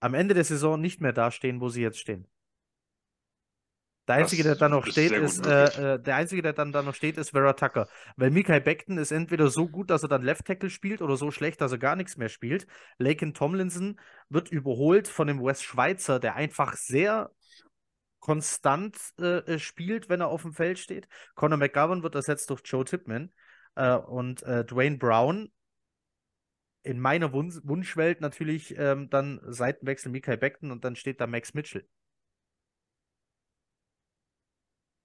am 0.00 0.14
Ende 0.14 0.34
der 0.34 0.44
Saison 0.44 0.80
nicht 0.80 1.00
mehr 1.00 1.12
dastehen, 1.12 1.60
wo 1.60 1.68
sie 1.68 1.82
jetzt 1.82 1.98
stehen. 1.98 2.26
Der 4.08 4.16
Einzige, 4.16 4.44
das 4.44 4.52
der 4.52 4.68
dann 4.68 4.70
noch 4.70 4.86
steht, 4.86 5.10
ist, 5.10 5.44
äh, 5.46 5.94
äh, 5.94 5.98
der 6.00 6.14
Einzige, 6.14 6.40
der 6.40 6.52
dann 6.52 6.70
da 6.72 6.82
noch 6.82 6.94
steht, 6.94 7.18
ist 7.18 7.30
Vera 7.30 7.54
Tucker. 7.54 7.88
Weil 8.16 8.30
Mikael 8.30 8.60
Beckton 8.60 8.98
ist 8.98 9.10
entweder 9.10 9.48
so 9.50 9.68
gut, 9.68 9.90
dass 9.90 10.04
er 10.04 10.08
dann 10.08 10.22
Left 10.22 10.44
Tackle 10.44 10.70
spielt 10.70 11.02
oder 11.02 11.16
so 11.16 11.32
schlecht, 11.32 11.60
dass 11.60 11.72
er 11.72 11.78
gar 11.78 11.96
nichts 11.96 12.16
mehr 12.16 12.28
spielt. 12.28 12.68
Laken 12.98 13.34
Tomlinson 13.34 13.98
wird 14.28 14.48
überholt 14.50 15.08
von 15.08 15.26
dem 15.26 15.42
West 15.42 15.64
Schweizer, 15.64 16.20
der 16.20 16.36
einfach 16.36 16.76
sehr 16.76 17.32
konstant 18.26 18.98
äh, 19.20 19.38
äh 19.54 19.58
spielt, 19.60 20.08
wenn 20.08 20.20
er 20.20 20.26
auf 20.26 20.42
dem 20.42 20.52
Feld 20.52 20.80
steht. 20.80 21.06
Conor 21.36 21.58
McGovern 21.58 22.02
wird 22.02 22.16
ersetzt 22.16 22.50
durch 22.50 22.62
Joe 22.64 22.84
Tipman. 22.84 23.32
Äh, 23.76 23.94
und 23.94 24.42
äh, 24.42 24.64
Dwayne 24.64 24.98
Brown 24.98 25.52
in 26.82 26.98
meiner 26.98 27.32
Wun 27.32 27.52
Wunschwelt 27.62 28.20
natürlich 28.20 28.76
ähm, 28.76 29.08
dann 29.10 29.40
Seitenwechsel 29.44 30.10
Mikael 30.10 30.38
Beckton 30.38 30.72
und 30.72 30.84
dann 30.84 30.96
steht 30.96 31.20
da 31.20 31.28
Max 31.28 31.54
Mitchell. 31.54 31.88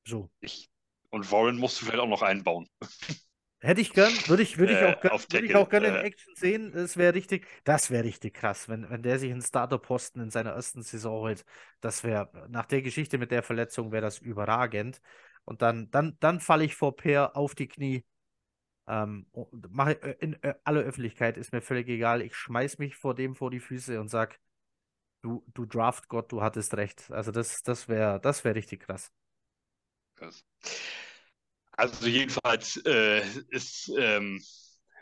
So. 0.07 0.31
Ich, 0.39 0.71
und 1.11 1.31
Warren 1.31 1.57
musst 1.57 1.79
du 1.79 1.85
vielleicht 1.85 2.01
auch 2.01 2.07
noch 2.07 2.23
einbauen. 2.23 2.67
Hätte 3.63 3.81
ich 3.81 3.93
gern, 3.93 4.11
würde 4.25 4.41
ich, 4.41 4.57
würde 4.57 4.73
ich 4.73 4.79
auch, 4.79 4.99
gern, 4.99 5.19
würde 5.29 5.45
ich 5.45 5.55
auch 5.55 5.69
gerne 5.69 5.87
in 5.87 5.95
äh. 5.95 6.01
Action 6.01 6.35
sehen. 6.35 6.71
Das 6.73 6.97
wäre 6.97 7.13
richtig, 7.13 7.47
das 7.63 7.91
wäre 7.91 8.03
richtig 8.03 8.33
krass, 8.33 8.67
wenn, 8.67 8.89
wenn 8.89 9.03
der 9.03 9.19
sich 9.19 9.31
einen 9.31 9.41
Starterposten 9.41 10.21
in 10.21 10.31
seiner 10.31 10.51
ersten 10.51 10.81
Saison 10.81 11.21
holt. 11.21 11.45
Das 11.79 12.03
wäre, 12.03 12.31
nach 12.49 12.65
der 12.65 12.81
Geschichte 12.81 13.19
mit 13.19 13.29
der 13.29 13.43
Verletzung 13.43 13.91
wäre 13.91 14.01
das 14.01 14.17
überragend. 14.17 14.99
Und 15.45 15.61
dann, 15.61 15.91
dann, 15.91 16.17
dann 16.19 16.39
falle 16.39 16.63
ich 16.63 16.75
vor 16.75 16.95
Per 16.95 17.35
auf 17.37 17.53
die 17.53 17.67
Knie 17.67 18.03
ähm, 18.87 19.27
mache 19.69 20.01
äh, 20.01 20.15
in 20.19 20.41
äh, 20.43 20.55
aller 20.63 20.81
Öffentlichkeit, 20.81 21.37
ist 21.37 21.53
mir 21.53 21.61
völlig 21.61 21.87
egal. 21.87 22.21
Ich 22.21 22.35
schmeiß 22.35 22.77
mich 22.77 22.95
vor 22.95 23.15
dem 23.15 23.35
vor 23.35 23.51
die 23.51 23.59
Füße 23.59 23.99
und 23.99 24.09
sag, 24.09 24.39
du, 25.21 25.45
du 25.53 25.65
Draft-Gott, 25.65 26.31
du 26.31 26.41
hattest 26.41 26.75
recht. 26.75 27.11
Also 27.11 27.31
das, 27.31 27.63
das 27.63 27.87
wäre 27.87 28.19
das 28.19 28.43
wär 28.43 28.55
richtig 28.55 28.81
krass. 28.81 29.11
Also 31.81 32.05
jedenfalls 32.05 32.77
äh, 32.85 33.23
ist, 33.49 33.91
ähm, 33.97 34.39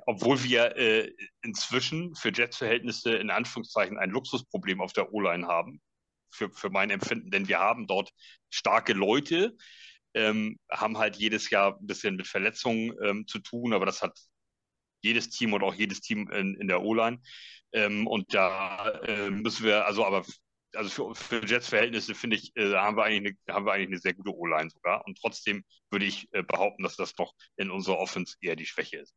obwohl 0.05 0.41
wir 0.45 0.77
äh, 0.77 1.13
inzwischen 1.41 2.15
für 2.15 2.31
Jets-Verhältnisse 2.31 3.15
in 3.15 3.31
Anführungszeichen 3.31 3.97
ein 3.97 4.11
Luxusproblem 4.11 4.79
auf 4.79 4.93
der 4.93 5.11
O-Line 5.11 5.45
haben, 5.45 5.81
für, 6.31 6.49
für 6.51 6.69
mein 6.69 6.89
Empfinden, 6.89 7.31
denn 7.31 7.49
wir 7.49 7.59
haben 7.59 7.85
dort 7.85 8.11
starke 8.49 8.93
Leute, 8.93 9.57
ähm, 10.13 10.57
haben 10.71 10.97
halt 10.97 11.17
jedes 11.17 11.49
Jahr 11.49 11.77
ein 11.77 11.85
bisschen 11.85 12.15
mit 12.15 12.27
Verletzungen 12.27 12.93
ähm, 13.03 13.27
zu 13.27 13.39
tun, 13.39 13.73
aber 13.73 13.85
das 13.85 14.01
hat 14.01 14.17
jedes 15.01 15.29
Team 15.31 15.51
und 15.51 15.63
auch 15.63 15.73
jedes 15.73 15.99
Team 15.99 16.29
in, 16.31 16.55
in 16.55 16.69
der 16.69 16.81
O-Line. 16.81 17.19
Ähm, 17.73 18.07
und 18.07 18.33
da 18.33 18.89
äh, 19.01 19.29
müssen 19.29 19.65
wir, 19.65 19.85
also 19.85 20.05
aber 20.05 20.23
also 20.75 21.13
für, 21.13 21.15
für 21.15 21.45
Jets-Verhältnisse 21.45 22.15
finde 22.15 22.37
ich, 22.37 22.55
äh, 22.55 22.73
haben, 22.75 22.97
wir 22.97 23.03
eigentlich 23.03 23.35
eine, 23.47 23.55
haben 23.55 23.65
wir 23.65 23.73
eigentlich 23.73 23.89
eine 23.89 23.99
sehr 23.99 24.13
gute 24.13 24.35
O-Line 24.35 24.69
sogar. 24.69 25.05
Und 25.05 25.19
trotzdem 25.19 25.63
würde 25.89 26.05
ich 26.05 26.27
äh, 26.31 26.43
behaupten, 26.43 26.83
dass 26.83 26.95
das 26.95 27.17
noch 27.17 27.33
in 27.57 27.71
unserer 27.71 27.97
Offense 27.97 28.35
eher 28.41 28.55
die 28.55 28.65
Schwäche 28.65 28.97
ist. 28.97 29.15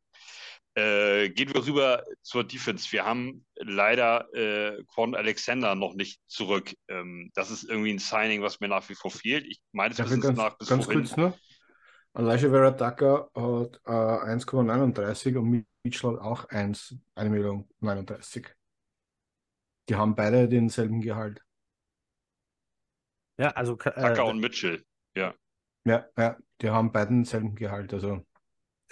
Äh, 0.75 1.29
gehen 1.31 1.53
wir 1.53 1.67
rüber 1.67 2.05
zur 2.23 2.45
Defense. 2.45 2.91
Wir 2.93 3.05
haben 3.05 3.45
leider 3.57 4.33
äh, 4.35 4.83
Quan 4.95 5.15
Alexander 5.15 5.75
noch 5.75 5.95
nicht 5.95 6.21
zurück. 6.27 6.75
Ähm, 6.89 7.31
das 7.35 7.51
ist 7.51 7.65
irgendwie 7.65 7.93
ein 7.93 7.99
Signing, 7.99 8.41
was 8.43 8.61
mir 8.61 8.69
nach 8.69 8.89
wie 8.89 8.95
vor 8.95 9.11
fehlt. 9.11 9.47
Ich 9.47 9.61
meine, 9.73 9.93
es 9.93 9.99
ist 9.99 10.25
nach 10.35 10.57
bis 10.57 10.69
ganz 10.69 10.85
vorhin. 10.85 11.05
Kurz, 11.05 11.17
ne? 11.17 11.35
Elijah 12.15 12.51
Vera 12.51 12.71
Tucker 12.73 13.31
hat 13.35 13.81
äh, 13.87 14.35
1,39 14.35 15.37
und 15.37 15.67
Mitchell 15.83 16.19
auch 16.19 16.47
1, 16.49 16.97
1 17.15 17.31
Million 17.31 17.69
39. 17.81 18.49
Die 19.89 19.97
haben 19.97 20.15
beide 20.15 20.49
denselben 20.49 21.01
Gehalt. 21.01 21.43
Ja, 23.39 23.49
also. 23.51 23.79
Äh, 23.79 23.91
Tucker 23.93 24.27
und 24.27 24.41
Mitchell, 24.41 24.85
ja. 25.17 25.35
Ja, 25.85 26.07
ja, 26.17 26.37
die 26.61 26.71
haben 26.71 26.93
beide 26.93 27.09
denselben 27.09 27.55
Gehalt. 27.55 27.93
Also 27.93 28.25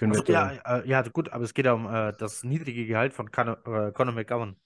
für 0.00 0.08
also, 0.08 0.24
ja, 0.32 0.52
äh, 0.64 0.88
ja, 0.88 1.02
gut, 1.02 1.28
aber 1.28 1.44
es 1.44 1.52
geht 1.52 1.66
ja 1.66 1.74
um 1.74 1.86
äh, 1.86 2.12
das 2.18 2.42
niedrige 2.42 2.86
Gehalt 2.86 3.12
von 3.12 3.30
Conor, 3.30 3.58
äh, 3.66 3.92
Conor 3.92 4.14
McGowan. 4.14 4.56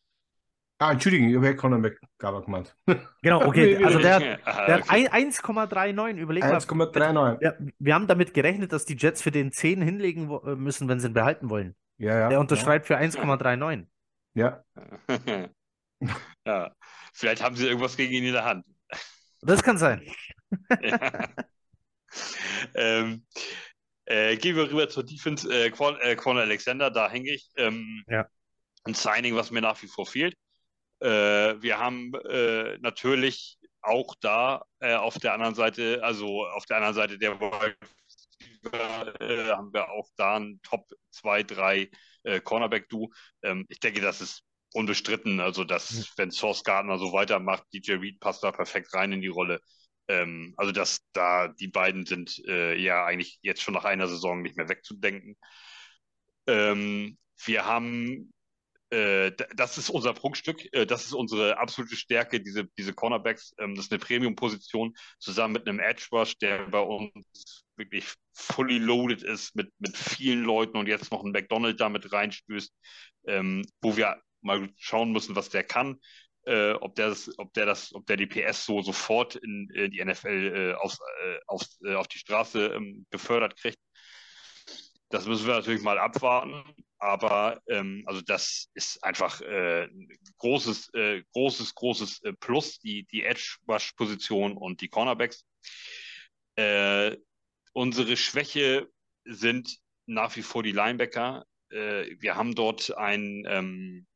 Ah, 0.79 0.93
Entschuldigung, 0.93 1.29
ich 1.29 1.37
habe 1.37 1.57
Conor 1.57 1.79
McGowan 1.81 2.45
gemeint. 2.45 2.77
Genau, 3.23 3.45
okay. 3.45 3.83
Also 3.85 3.99
der, 3.99 4.19
der 4.21 4.39
hat 4.77 4.89
1,39, 4.91 6.19
überleg 6.19 6.45
1,39. 6.45 7.41
Wir, 7.41 7.59
wir 7.79 7.95
haben 7.95 8.07
damit 8.07 8.33
gerechnet, 8.33 8.73
dass 8.73 8.85
die 8.85 8.95
Jets 8.97 9.23
für 9.23 9.33
den 9.33 9.51
10 9.51 9.83
hinlegen 9.83 10.31
äh, 10.31 10.55
müssen, 10.55 10.89
wenn 10.89 11.01
sie 11.01 11.09
ihn 11.09 11.15
behalten 11.15 11.51
wollen. 11.51 11.75
Ja, 11.99 12.17
ja. 12.17 12.29
Der 12.29 12.39
unterschreibt 12.39 12.89
ja. 12.89 12.99
für 12.99 13.05
1,39. 13.05 13.87
Ja. 14.35 14.65
ja. 16.47 16.75
Vielleicht 17.13 17.43
haben 17.43 17.57
sie 17.57 17.67
irgendwas 17.67 17.97
gegen 17.97 18.13
ihn 18.13 18.25
in 18.25 18.33
der 18.33 18.45
Hand. 18.45 18.67
Das 19.43 19.63
kann 19.63 19.79
sein. 19.79 20.03
ja. 20.83 21.29
ähm, 22.75 23.27
äh, 24.07 24.37
gehen 24.37 24.57
wir 24.57 24.71
rüber 24.71 24.89
zur 24.89 25.05
Defense. 25.05 25.49
Äh, 25.49 25.71
Quan, 25.71 25.99
äh, 26.01 26.17
Quan 26.17 26.39
Alexander, 26.39 26.91
da 26.91 27.11
hänge 27.11 27.31
ich. 27.31 27.49
Ähm, 27.57 28.05
ja. 28.09 28.27
Ein 28.85 28.95
Signing, 28.95 29.35
was 29.35 29.51
mir 29.51 29.61
nach 29.61 29.81
wie 29.83 29.87
vor 29.87 30.07
fehlt. 30.07 30.37
Äh, 31.01 31.61
wir 31.61 31.79
haben 31.79 32.15
äh, 32.29 32.79
natürlich 32.79 33.59
auch 33.81 34.15
da 34.21 34.65
äh, 34.81 34.95
auf 34.95 35.19
der 35.19 35.35
anderen 35.35 35.55
Seite, 35.55 36.01
also 36.03 36.47
auf 36.47 36.65
der 36.67 36.79
anderen 36.79 36.95
Seite 36.95 37.19
der 37.19 37.33
äh, 38.73 39.51
haben 39.51 39.73
wir 39.73 39.91
auch 39.91 40.09
da 40.17 40.37
ein 40.37 40.61
Top 40.63 40.87
2, 41.11 41.43
3 41.43 41.91
äh, 42.25 42.41
Cornerback-Du. 42.41 43.11
Ähm, 43.43 43.67
ich 43.69 43.81
denke, 43.81 44.01
das 44.01 44.21
ist 44.21 44.43
unbestritten. 44.75 45.41
Also, 45.41 45.65
dass, 45.65 46.13
wenn 46.17 46.31
Source 46.31 46.65
Gardner 46.65 46.99
so 46.99 47.13
weitermacht, 47.13 47.65
DJ 47.73 47.95
Reed 47.95 48.21
passt 48.21 48.43
da 48.43 48.53
perfekt 48.53 48.93
rein 48.95 49.13
in 49.13 49.23
die 49.23 49.29
Rolle. 49.29 49.61
Ähm, 50.09 50.55
also, 50.57 50.73
dass 50.73 51.01
da 51.13 51.49
die 51.49 51.69
beiden 51.69 52.07
sind 52.07 52.43
äh, 52.47 52.77
ja 52.77 53.05
eigentlich 53.05 53.39
jetzt 53.43 53.63
schon 53.63 53.75
nach 53.75 53.85
einer 53.85 54.09
Saison 54.09 54.43
nicht 54.43 54.57
mehr 54.57 54.69
wegzudenken. 54.69 55.37
Ähm, 56.47 57.17
wir 57.45 57.65
haben, 57.65 58.33
äh, 58.91 59.33
das 59.55 59.79
ist 59.79 59.91
unser 59.91 60.13
Prunkstück, 60.13 60.69
äh, 60.73 60.87
das 60.87 61.07
ist 61.07 61.15
unsere 61.15 61.59
absolute 61.59 61.97
Stärke, 61.97 62.41
diese, 62.41 62.67
diese 62.79 62.93
Cornerbacks. 62.93 63.55
Ähm, 63.59 63.75
das 63.75 63.87
ist 63.87 63.93
eine 63.93 64.01
Premium-Position 64.01 64.95
zusammen 65.19 65.55
mit 65.55 65.67
einem 65.67 65.81
Edge 65.81 66.07
Rush, 66.13 66.37
der 66.39 66.67
bei 66.69 66.81
uns 66.81 67.65
wirklich 67.77 68.07
fully 68.33 68.79
loaded 68.79 69.23
ist 69.23 69.57
mit, 69.57 69.73
mit 69.79 69.97
vielen 69.97 70.45
Leuten 70.45 70.77
und 70.77 70.87
jetzt 70.87 71.11
noch 71.11 71.25
ein 71.25 71.33
McDonald 71.33 71.81
damit 71.81 72.13
reinstößt, 72.13 72.73
ähm, 73.27 73.65
wo 73.81 73.97
wir 73.97 74.21
mal 74.45 74.71
schauen 74.77 75.13
müssen, 75.13 75.37
was 75.37 75.51
der 75.51 75.65
kann 75.65 76.01
äh, 76.47 76.73
ob 76.73 76.95
der 76.95 77.11
das, 77.11 77.39
ob 77.39 77.53
der 77.55 77.67
das, 77.67 77.95
ob 77.95 78.07
der 78.07 78.17
die 78.17 78.27
PS 78.27 78.67
so 78.67 78.83
sofort 78.83 79.37
in, 79.37 79.69
in 79.71 79.91
die 79.91 80.05
NFL 80.05 80.53
äh, 80.55 80.75
aufs, 80.75 80.99
äh, 80.99 81.39
aufs, 81.47 81.81
äh, 81.85 81.95
auf 81.95 82.09
die 82.09 82.19
Straße 82.19 82.67
ähm, 82.67 83.07
gefördert 83.11 83.57
kriegt. 83.57 83.79
Das 85.11 85.27
müssen 85.27 85.47
wir 85.47 85.55
natürlich 85.55 85.83
mal 85.83 85.99
abwarten. 85.99 86.63
Aber 86.99 87.61
ähm, 87.69 88.03
also 88.07 88.23
das 88.23 88.71
ist 88.75 89.03
einfach 89.05 89.41
äh, 89.43 89.89
großes, 90.39 90.93
äh, 90.95 91.23
großes, 91.33 91.75
großes 91.75 92.23
äh, 92.23 92.33
Plus, 92.33 92.79
die, 92.79 93.05
die 93.05 93.25
Edge-Rush-Position 93.25 94.57
und 94.57 94.81
die 94.81 94.89
Cornerbacks. 94.89 95.45
Äh, 96.57 97.17
unsere 97.73 98.17
Schwäche 98.17 98.89
sind 99.25 99.77
nach 100.07 100.35
wie 100.37 100.43
vor 100.43 100.63
die 100.63 100.73
Linebacker. 100.73 101.45
äh, 101.71 102.17
wir 102.21 102.37
haben 102.37 102.55
dort 102.55 102.97
einen 102.97 103.45
ähm, 103.47 104.07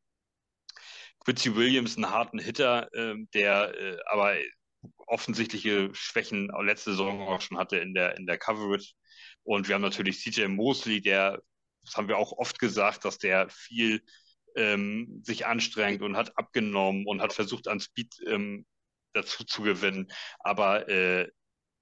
Quincy 1.28 1.54
Williams, 1.56 1.96
einen 1.96 2.08
harten 2.08 2.38
Hitter, 2.38 2.88
äh, 2.94 3.14
der 3.34 3.78
äh, 3.78 3.98
aber 4.06 4.34
offensichtliche 5.06 5.90
Schwächen 5.92 6.50
letzte 6.62 6.92
Saison 6.92 7.20
auch 7.20 7.42
schon 7.42 7.58
hatte 7.58 7.76
in 7.76 7.92
der, 7.92 8.16
in 8.16 8.26
der 8.26 8.38
Coverage. 8.38 8.94
Und 9.42 9.68
wir 9.68 9.74
haben 9.74 9.82
natürlich 9.82 10.22
CJ 10.22 10.46
Mosley, 10.46 11.02
der, 11.02 11.42
das 11.84 11.96
haben 11.96 12.08
wir 12.08 12.16
auch 12.16 12.32
oft 12.32 12.58
gesagt, 12.58 13.04
dass 13.04 13.18
der 13.18 13.50
viel 13.50 14.00
ähm, 14.56 15.20
sich 15.22 15.44
anstrengt 15.44 16.00
und 16.00 16.16
hat 16.16 16.32
abgenommen 16.38 17.04
und 17.06 17.20
hat 17.20 17.34
versucht, 17.34 17.68
an 17.68 17.80
Speed 17.80 18.14
ähm, 18.26 18.64
dazu 19.12 19.44
zu 19.44 19.60
gewinnen. 19.60 20.10
Aber 20.38 20.88
äh, 20.88 21.28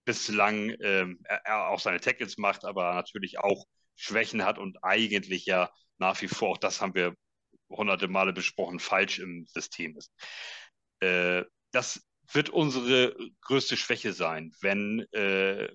bislang 0.04 0.74
ähm, 0.80 1.20
er, 1.22 1.68
auch 1.68 1.78
seine 1.78 2.00
Tackles 2.00 2.36
macht, 2.36 2.64
aber 2.64 2.94
natürlich 2.94 3.38
auch 3.38 3.64
Schwächen 3.94 4.44
hat 4.44 4.58
und 4.58 4.82
eigentlich 4.82 5.46
ja 5.46 5.70
nach 5.98 6.20
wie 6.20 6.28
vor, 6.28 6.50
auch 6.50 6.58
das 6.58 6.80
haben 6.80 6.96
wir 6.96 7.14
hunderte 7.68 8.08
Male 8.08 8.32
besprochen, 8.32 8.80
falsch 8.80 9.18
im 9.18 9.46
System 9.46 9.96
ist. 9.96 10.12
Äh, 11.00 11.44
das 11.72 12.06
wird 12.32 12.50
unsere 12.50 13.16
größte 13.42 13.76
Schwäche 13.76 14.12
sein, 14.12 14.52
wenn, 14.60 15.00
äh, 15.12 15.68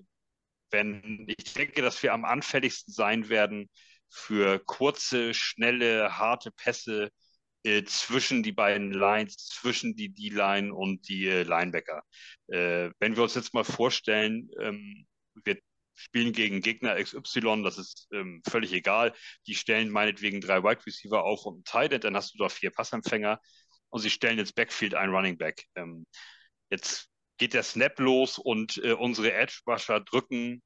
wenn 0.70 1.26
ich 1.28 1.54
denke, 1.54 1.82
dass 1.82 2.02
wir 2.02 2.12
am 2.12 2.24
anfälligsten 2.24 2.92
sein 2.92 3.28
werden 3.28 3.70
für 4.10 4.58
kurze, 4.58 5.32
schnelle, 5.34 6.18
harte 6.18 6.50
Pässe 6.50 7.10
äh, 7.64 7.84
zwischen 7.84 8.42
die 8.42 8.52
beiden 8.52 8.92
Lines, 8.92 9.36
zwischen 9.48 9.94
die 9.96 10.12
D-Line 10.12 10.74
und 10.74 11.08
die 11.08 11.26
äh, 11.28 11.42
Linebacker. 11.44 12.02
Äh, 12.48 12.90
wenn 12.98 13.16
wir 13.16 13.22
uns 13.22 13.34
jetzt 13.34 13.54
mal 13.54 13.64
vorstellen, 13.64 14.50
ähm, 14.60 15.06
wir 15.44 15.58
spielen 15.94 16.32
gegen 16.32 16.60
Gegner 16.60 17.02
XY, 17.02 17.62
das 17.62 17.78
ist 17.78 18.08
ähm, 18.12 18.42
völlig 18.48 18.72
egal. 18.72 19.12
Die 19.46 19.54
stellen 19.54 19.90
meinetwegen 19.90 20.40
drei 20.40 20.62
Wide 20.62 20.84
Receiver 20.86 21.22
auf 21.22 21.44
und 21.44 21.54
einen 21.54 21.64
Tight 21.64 21.92
End, 21.92 22.04
dann 22.04 22.16
hast 22.16 22.34
du 22.34 22.38
da 22.38 22.48
vier 22.48 22.70
Passempfänger 22.70 23.40
und 23.90 24.00
sie 24.00 24.10
stellen 24.10 24.38
ins 24.38 24.52
Backfield 24.52 24.94
einen 24.94 25.14
Running 25.14 25.38
Back. 25.38 25.66
Ähm, 25.74 26.06
jetzt 26.70 27.08
geht 27.38 27.54
der 27.54 27.62
Snap 27.62 27.98
los 27.98 28.38
und 28.38 28.78
äh, 28.78 28.92
unsere 28.92 29.32
Edge 29.32 29.60
Rusher 29.66 30.00
drücken 30.00 30.62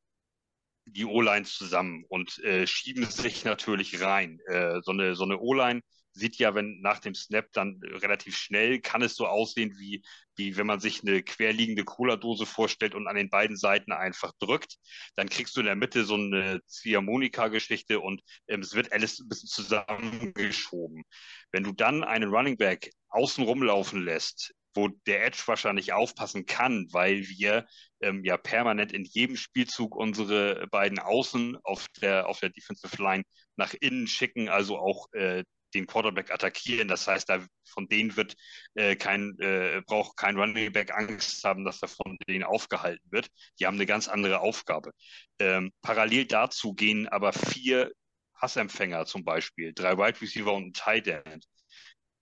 die 0.86 1.04
O-Lines 1.04 1.54
zusammen 1.54 2.04
und 2.08 2.38
äh, 2.44 2.66
schieben 2.66 3.04
sich 3.06 3.44
natürlich 3.44 4.00
rein. 4.00 4.38
Äh, 4.46 4.80
so 4.82 4.92
eine, 4.92 5.16
so 5.16 5.24
eine 5.24 5.38
O-Line 5.38 5.82
sieht 6.16 6.36
ja, 6.36 6.54
wenn 6.54 6.80
nach 6.80 6.98
dem 6.98 7.14
Snap 7.14 7.52
dann 7.52 7.80
relativ 7.82 8.36
schnell, 8.36 8.80
kann 8.80 9.02
es 9.02 9.14
so 9.14 9.26
aussehen, 9.26 9.76
wie, 9.78 10.02
wie 10.34 10.56
wenn 10.56 10.66
man 10.66 10.80
sich 10.80 11.02
eine 11.02 11.22
querliegende 11.22 11.84
Cola-Dose 11.84 12.46
vorstellt 12.46 12.94
und 12.94 13.06
an 13.06 13.16
den 13.16 13.30
beiden 13.30 13.56
Seiten 13.56 13.92
einfach 13.92 14.32
drückt. 14.38 14.76
Dann 15.14 15.28
kriegst 15.28 15.56
du 15.56 15.60
in 15.60 15.66
der 15.66 15.76
Mitte 15.76 16.04
so 16.04 16.14
eine 16.14 16.60
Ziehharmonika-Geschichte 16.66 18.00
und 18.00 18.22
ähm, 18.48 18.60
es 18.60 18.74
wird 18.74 18.92
alles 18.92 19.18
ein 19.20 19.28
bisschen 19.28 19.48
zusammengeschoben. 19.48 21.04
Wenn 21.52 21.64
du 21.64 21.72
dann 21.72 22.02
einen 22.02 22.30
Running 22.30 22.56
Back 22.56 22.90
außen 23.10 23.44
rumlaufen 23.44 24.02
lässt, 24.02 24.54
wo 24.76 24.88
der 25.06 25.24
Edge 25.24 25.42
wahrscheinlich 25.46 25.92
aufpassen 25.92 26.46
kann, 26.46 26.86
weil 26.92 27.26
wir 27.28 27.66
ähm, 28.00 28.24
ja 28.24 28.36
permanent 28.36 28.92
in 28.92 29.04
jedem 29.04 29.36
Spielzug 29.36 29.96
unsere 29.96 30.66
beiden 30.68 30.98
Außen 30.98 31.56
auf 31.64 31.86
der, 32.00 32.28
auf 32.28 32.40
der 32.40 32.50
Defensive 32.50 33.02
Line 33.02 33.24
nach 33.56 33.74
innen 33.80 34.06
schicken, 34.06 34.48
also 34.48 34.78
auch 34.78 35.10
äh, 35.14 35.44
den 35.74 35.86
Quarterback 35.86 36.30
attackieren. 36.30 36.88
Das 36.88 37.06
heißt, 37.06 37.28
da 37.28 37.44
von 37.64 37.88
denen 37.88 38.16
wird 38.16 38.34
äh, 38.74 38.96
kein, 38.96 39.38
äh, 39.40 39.82
braucht 39.86 40.16
kein 40.16 40.36
Running 40.36 40.72
Back 40.72 40.92
Angst 40.92 41.44
haben, 41.44 41.64
dass 41.64 41.82
er 41.82 41.88
von 41.88 42.16
denen 42.28 42.44
aufgehalten 42.44 43.06
wird. 43.10 43.28
Die 43.58 43.66
haben 43.66 43.76
eine 43.76 43.86
ganz 43.86 44.08
andere 44.08 44.40
Aufgabe. 44.40 44.92
Ähm, 45.38 45.72
parallel 45.82 46.26
dazu 46.26 46.74
gehen 46.74 47.08
aber 47.08 47.32
vier 47.32 47.92
Hassempfänger 48.40 49.06
zum 49.06 49.24
Beispiel, 49.24 49.72
drei 49.74 49.96
Wide 49.96 50.20
Receiver 50.20 50.52
und 50.52 50.68
ein 50.68 50.72
Tight 50.72 51.06
End 51.08 51.46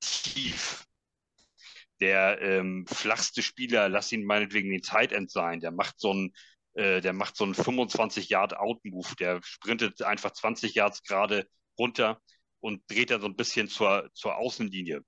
tief 0.00 0.86
der 2.00 2.40
ähm, 2.42 2.86
flachste 2.86 3.42
Spieler, 3.42 3.88
lass 3.88 4.12
ihn 4.12 4.24
meinetwegen 4.24 4.70
den 4.70 4.82
Tight 4.82 5.12
End 5.12 5.30
sein, 5.30 5.60
der 5.60 5.70
macht 5.70 5.98
so 5.98 6.10
einen, 6.10 6.34
äh, 6.74 7.00
der 7.00 7.12
macht 7.12 7.36
so 7.36 7.44
einen 7.44 7.54
25 7.54 8.28
Yard 8.28 8.56
Out 8.56 8.84
Move, 8.84 9.14
der 9.18 9.40
sprintet 9.42 10.02
einfach 10.02 10.32
20 10.32 10.74
Yards 10.74 11.02
gerade 11.02 11.46
runter 11.78 12.20
und 12.64 12.82
dreht 12.88 13.10
dann 13.10 13.20
so 13.20 13.26
ein 13.26 13.36
bisschen 13.36 13.68
zur, 13.68 14.10
zur 14.14 14.36
Außenlinie. 14.36 15.02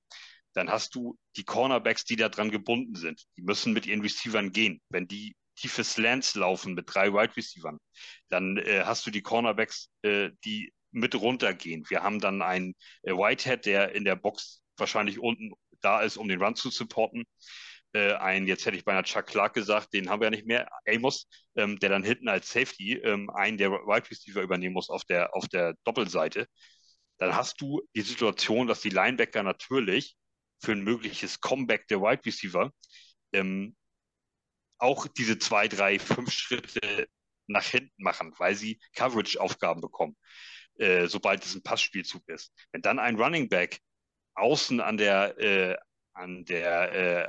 Dann 0.52 0.70
hast 0.70 0.94
du 0.94 1.18
die 1.36 1.44
Cornerbacks, 1.44 2.04
die 2.04 2.16
da 2.16 2.28
dran 2.28 2.50
gebunden 2.50 2.94
sind. 2.94 3.24
Die 3.38 3.42
müssen 3.42 3.72
mit 3.72 3.86
ihren 3.86 4.02
Receivern 4.02 4.52
gehen. 4.52 4.82
Wenn 4.90 5.08
die 5.08 5.34
tiefe 5.54 5.82
Slants 5.82 6.34
laufen 6.34 6.74
mit 6.74 6.84
drei 6.92 7.14
Wide 7.14 7.34
Receivern, 7.34 7.78
dann 8.28 8.58
äh, 8.58 8.82
hast 8.84 9.06
du 9.06 9.10
die 9.10 9.22
Cornerbacks, 9.22 9.88
äh, 10.02 10.30
die 10.44 10.70
mit 10.90 11.14
runtergehen. 11.14 11.84
Wir 11.88 12.02
haben 12.02 12.20
dann 12.20 12.42
einen 12.42 12.74
äh, 13.02 13.12
Whitehead, 13.12 13.64
der 13.64 13.94
in 13.94 14.04
der 14.04 14.16
Box 14.16 14.62
wahrscheinlich 14.76 15.18
unten 15.18 15.52
da 15.80 16.02
ist, 16.02 16.18
um 16.18 16.28
den 16.28 16.42
Run 16.42 16.56
zu 16.56 16.68
supporten. 16.68 17.24
Äh, 17.94 18.12
ein, 18.14 18.46
jetzt 18.46 18.66
hätte 18.66 18.76
ich 18.76 18.84
beinahe 18.84 19.04
Chuck 19.04 19.26
Clark 19.26 19.54
gesagt, 19.54 19.94
den 19.94 20.10
haben 20.10 20.20
wir 20.20 20.26
ja 20.26 20.30
nicht 20.30 20.46
mehr, 20.46 20.68
Amos, 20.86 21.26
ähm, 21.54 21.78
der 21.78 21.88
dann 21.88 22.02
hinten 22.02 22.28
als 22.28 22.52
Safety 22.52 22.94
ähm, 23.02 23.30
einen 23.30 23.56
der 23.56 23.70
Wide 23.70 24.10
Receiver 24.10 24.42
übernehmen 24.42 24.74
muss 24.74 24.90
auf 24.90 25.04
der, 25.04 25.34
auf 25.34 25.48
der 25.48 25.74
Doppelseite. 25.84 26.46
Dann 27.18 27.34
hast 27.34 27.60
du 27.60 27.82
die 27.94 28.02
Situation, 28.02 28.66
dass 28.66 28.80
die 28.80 28.90
Linebacker 28.90 29.42
natürlich 29.42 30.16
für 30.60 30.72
ein 30.72 30.82
mögliches 30.82 31.40
Comeback 31.40 31.86
der 31.88 32.00
Wide 32.00 32.24
Receiver 32.24 32.72
ähm, 33.32 33.76
auch 34.78 35.06
diese 35.06 35.38
zwei, 35.38 35.68
drei, 35.68 35.98
fünf 35.98 36.32
Schritte 36.32 37.08
nach 37.46 37.64
hinten 37.64 38.02
machen, 38.02 38.34
weil 38.38 38.54
sie 38.54 38.80
Coverage-Aufgaben 38.94 39.80
bekommen, 39.80 40.16
äh, 40.78 41.06
sobald 41.06 41.44
es 41.44 41.54
ein 41.54 41.62
Passspielzug 41.62 42.28
ist. 42.28 42.52
Wenn 42.72 42.82
dann 42.82 42.98
ein 42.98 43.16
Running 43.16 43.48
Back 43.48 43.80
außen 44.34 44.80
an 44.80 44.96
der, 44.96 45.38
äh, 45.38 45.76
an 46.12 46.44
der 46.44 46.92
äh, 46.92 47.28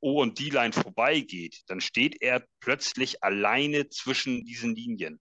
O- 0.00 0.20
und 0.20 0.38
D-Line 0.38 0.72
vorbeigeht, 0.72 1.62
dann 1.66 1.80
steht 1.80 2.20
er 2.20 2.46
plötzlich 2.60 3.24
alleine 3.24 3.88
zwischen 3.88 4.44
diesen 4.44 4.74
Linien. 4.74 5.20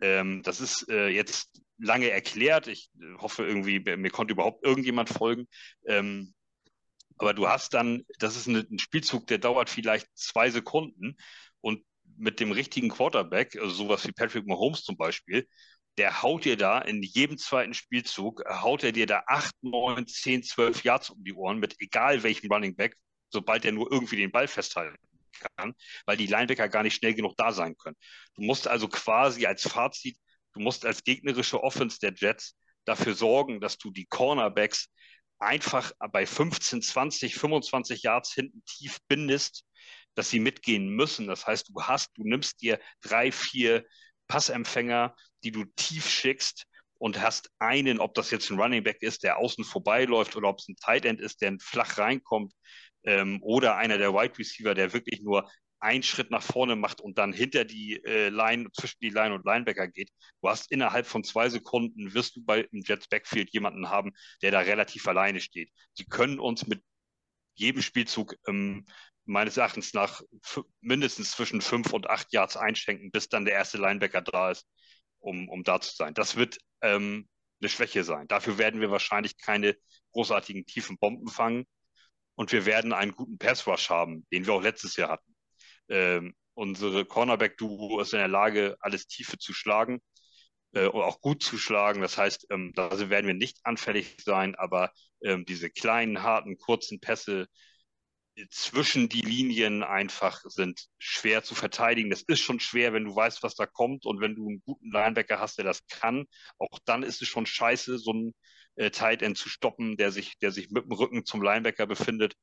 Ähm, 0.00 0.42
das 0.42 0.60
ist 0.60 0.88
äh, 0.88 1.08
jetzt 1.08 1.63
lange 1.78 2.10
erklärt. 2.10 2.66
Ich 2.66 2.90
hoffe 3.18 3.44
irgendwie, 3.44 3.80
mir 3.80 4.10
konnte 4.10 4.32
überhaupt 4.32 4.64
irgendjemand 4.64 5.08
folgen. 5.08 5.46
Ähm, 5.86 6.34
aber 7.18 7.34
du 7.34 7.48
hast 7.48 7.74
dann, 7.74 8.04
das 8.18 8.36
ist 8.36 8.48
ein 8.48 8.78
Spielzug, 8.78 9.26
der 9.26 9.38
dauert 9.38 9.70
vielleicht 9.70 10.08
zwei 10.14 10.50
Sekunden 10.50 11.16
und 11.60 11.84
mit 12.16 12.40
dem 12.40 12.52
richtigen 12.52 12.88
Quarterback, 12.88 13.56
also 13.56 13.74
sowas 13.74 14.06
wie 14.06 14.12
Patrick 14.12 14.46
Mahomes 14.46 14.82
zum 14.82 14.96
Beispiel, 14.96 15.48
der 15.98 16.22
haut 16.22 16.44
dir 16.44 16.56
da 16.56 16.80
in 16.80 17.02
jedem 17.02 17.38
zweiten 17.38 17.74
Spielzug, 17.74 18.42
äh, 18.46 18.54
haut 18.54 18.82
er 18.82 18.92
dir 18.92 19.06
da 19.06 19.22
8, 19.26 19.54
9, 19.62 20.06
10, 20.06 20.42
12 20.42 20.84
Yards 20.84 21.10
um 21.10 21.22
die 21.22 21.34
Ohren 21.34 21.58
mit 21.58 21.76
egal 21.80 22.22
welchem 22.22 22.50
Running 22.50 22.74
Back, 22.74 22.96
sobald 23.30 23.64
er 23.64 23.72
nur 23.72 23.90
irgendwie 23.90 24.16
den 24.16 24.32
Ball 24.32 24.48
festhalten 24.48 24.96
kann, 25.56 25.74
weil 26.06 26.16
die 26.16 26.26
Linebacker 26.26 26.68
gar 26.68 26.82
nicht 26.82 26.96
schnell 26.96 27.14
genug 27.14 27.36
da 27.36 27.52
sein 27.52 27.76
können. 27.76 27.96
Du 28.34 28.42
musst 28.42 28.68
also 28.68 28.88
quasi 28.88 29.46
als 29.46 29.68
Fazit, 29.68 30.16
du 30.54 30.60
musst 30.60 30.86
als 30.86 31.04
gegnerische 31.04 31.62
Offense 31.62 31.98
der 32.00 32.14
Jets 32.14 32.56
dafür 32.84 33.14
sorgen, 33.14 33.60
dass 33.60 33.78
du 33.78 33.90
die 33.90 34.06
Cornerbacks 34.06 34.88
einfach 35.38 35.92
bei 36.12 36.26
15, 36.26 36.82
20, 36.82 37.34
25 37.34 38.02
Yards 38.02 38.32
hinten 38.32 38.64
tief 38.64 38.98
bindest, 39.08 39.64
dass 40.14 40.30
sie 40.30 40.40
mitgehen 40.40 40.88
müssen. 40.88 41.26
Das 41.26 41.46
heißt, 41.46 41.68
du 41.68 41.82
hast, 41.82 42.16
du 42.16 42.22
nimmst 42.24 42.62
dir 42.62 42.80
drei, 43.02 43.32
vier 43.32 43.84
Passempfänger, 44.28 45.14
die 45.42 45.50
du 45.50 45.64
tief 45.76 46.08
schickst 46.08 46.66
und 46.98 47.20
hast 47.20 47.50
einen, 47.58 47.98
ob 47.98 48.14
das 48.14 48.30
jetzt 48.30 48.50
ein 48.50 48.58
Running 48.58 48.84
Back 48.84 49.02
ist, 49.02 49.24
der 49.24 49.38
außen 49.38 49.64
vorbeiläuft 49.64 50.36
oder 50.36 50.48
ob 50.48 50.60
es 50.60 50.68
ein 50.68 50.76
Tight 50.76 51.04
End 51.04 51.20
ist, 51.20 51.42
der 51.42 51.56
flach 51.60 51.98
reinkommt 51.98 52.52
ähm, 53.04 53.42
oder 53.42 53.76
einer 53.76 53.98
der 53.98 54.14
Wide 54.14 54.38
Receiver, 54.38 54.74
der 54.74 54.92
wirklich 54.92 55.20
nur 55.20 55.50
einen 55.84 56.02
Schritt 56.02 56.30
nach 56.30 56.42
vorne 56.42 56.76
macht 56.76 57.00
und 57.02 57.18
dann 57.18 57.32
hinter 57.32 57.64
die 57.64 58.02
äh, 58.04 58.30
Line, 58.30 58.70
zwischen 58.72 58.98
die 59.02 59.10
Line 59.10 59.34
und 59.34 59.44
Linebacker 59.44 59.86
geht. 59.86 60.10
Du 60.40 60.48
hast 60.48 60.72
innerhalb 60.72 61.06
von 61.06 61.24
zwei 61.24 61.50
Sekunden, 61.50 62.14
wirst 62.14 62.36
du 62.36 62.44
bei 62.44 62.62
im 62.72 62.82
Jets 62.82 63.06
Backfield 63.06 63.52
jemanden 63.52 63.90
haben, 63.90 64.12
der 64.42 64.50
da 64.50 64.60
relativ 64.60 65.06
alleine 65.06 65.40
steht. 65.40 65.70
Sie 65.92 66.06
können 66.06 66.40
uns 66.40 66.66
mit 66.66 66.82
jedem 67.54 67.82
Spielzug 67.82 68.34
ähm, 68.48 68.86
meines 69.26 69.58
Erachtens 69.58 69.92
nach 69.92 70.22
mindestens 70.80 71.32
zwischen 71.32 71.60
fünf 71.60 71.92
und 71.92 72.08
acht 72.08 72.32
Yards 72.32 72.56
einschenken, 72.56 73.10
bis 73.10 73.28
dann 73.28 73.44
der 73.44 73.54
erste 73.54 73.78
Linebacker 73.78 74.22
da 74.22 74.50
ist, 74.50 74.66
um, 75.18 75.48
um 75.50 75.64
da 75.64 75.80
zu 75.80 75.94
sein. 75.94 76.14
Das 76.14 76.36
wird 76.36 76.58
ähm, 76.80 77.28
eine 77.60 77.68
Schwäche 77.68 78.04
sein. 78.04 78.26
Dafür 78.28 78.56
werden 78.58 78.80
wir 78.80 78.90
wahrscheinlich 78.90 79.38
keine 79.38 79.76
großartigen 80.12 80.64
tiefen 80.64 80.96
Bomben 80.98 81.28
fangen 81.28 81.66
und 82.36 82.52
wir 82.52 82.66
werden 82.66 82.92
einen 82.92 83.12
guten 83.12 83.38
Pass 83.38 83.66
Rush 83.66 83.90
haben, 83.90 84.26
den 84.32 84.46
wir 84.46 84.54
auch 84.54 84.62
letztes 84.62 84.96
Jahr 84.96 85.10
hatten. 85.10 85.33
Ähm, 85.88 86.34
unsere 86.54 87.04
Cornerback-Duo 87.04 88.00
ist 88.00 88.12
in 88.12 88.18
der 88.18 88.28
Lage, 88.28 88.76
alles 88.80 89.06
Tiefe 89.06 89.38
zu 89.38 89.52
schlagen 89.52 90.00
äh, 90.72 90.86
und 90.86 91.02
auch 91.02 91.20
gut 91.20 91.42
zu 91.42 91.58
schlagen. 91.58 92.00
Das 92.00 92.18
heißt, 92.18 92.46
ähm, 92.50 92.72
da 92.74 93.10
werden 93.10 93.26
wir 93.26 93.34
nicht 93.34 93.58
anfällig 93.64 94.16
sein, 94.24 94.54
aber 94.54 94.92
ähm, 95.22 95.44
diese 95.46 95.70
kleinen, 95.70 96.22
harten, 96.22 96.56
kurzen 96.58 97.00
Pässe, 97.00 97.48
zwischen 98.50 99.08
die 99.08 99.20
Linien 99.20 99.82
einfach 99.82 100.42
sind 100.46 100.86
schwer 100.98 101.42
zu 101.44 101.54
verteidigen. 101.54 102.10
Das 102.10 102.22
ist 102.22 102.40
schon 102.40 102.58
schwer, 102.58 102.92
wenn 102.92 103.04
du 103.04 103.14
weißt, 103.14 103.42
was 103.42 103.54
da 103.54 103.66
kommt 103.66 104.06
und 104.06 104.20
wenn 104.20 104.34
du 104.34 104.48
einen 104.48 104.62
guten 104.64 104.90
Linebacker 104.90 105.38
hast, 105.38 105.58
der 105.58 105.64
das 105.64 105.86
kann. 105.86 106.26
Auch 106.58 106.78
dann 106.84 107.02
ist 107.04 107.22
es 107.22 107.28
schon 107.28 107.46
scheiße, 107.46 107.98
so 107.98 108.10
einen 108.10 108.34
äh, 108.76 108.90
Tight 108.90 109.22
End 109.22 109.38
zu 109.38 109.48
stoppen, 109.48 109.96
der 109.96 110.10
sich, 110.10 110.38
der 110.40 110.50
sich 110.50 110.70
mit 110.70 110.84
dem 110.84 110.92
Rücken 110.92 111.24
zum 111.24 111.42
Linebacker 111.42 111.86
befindet 111.86 112.34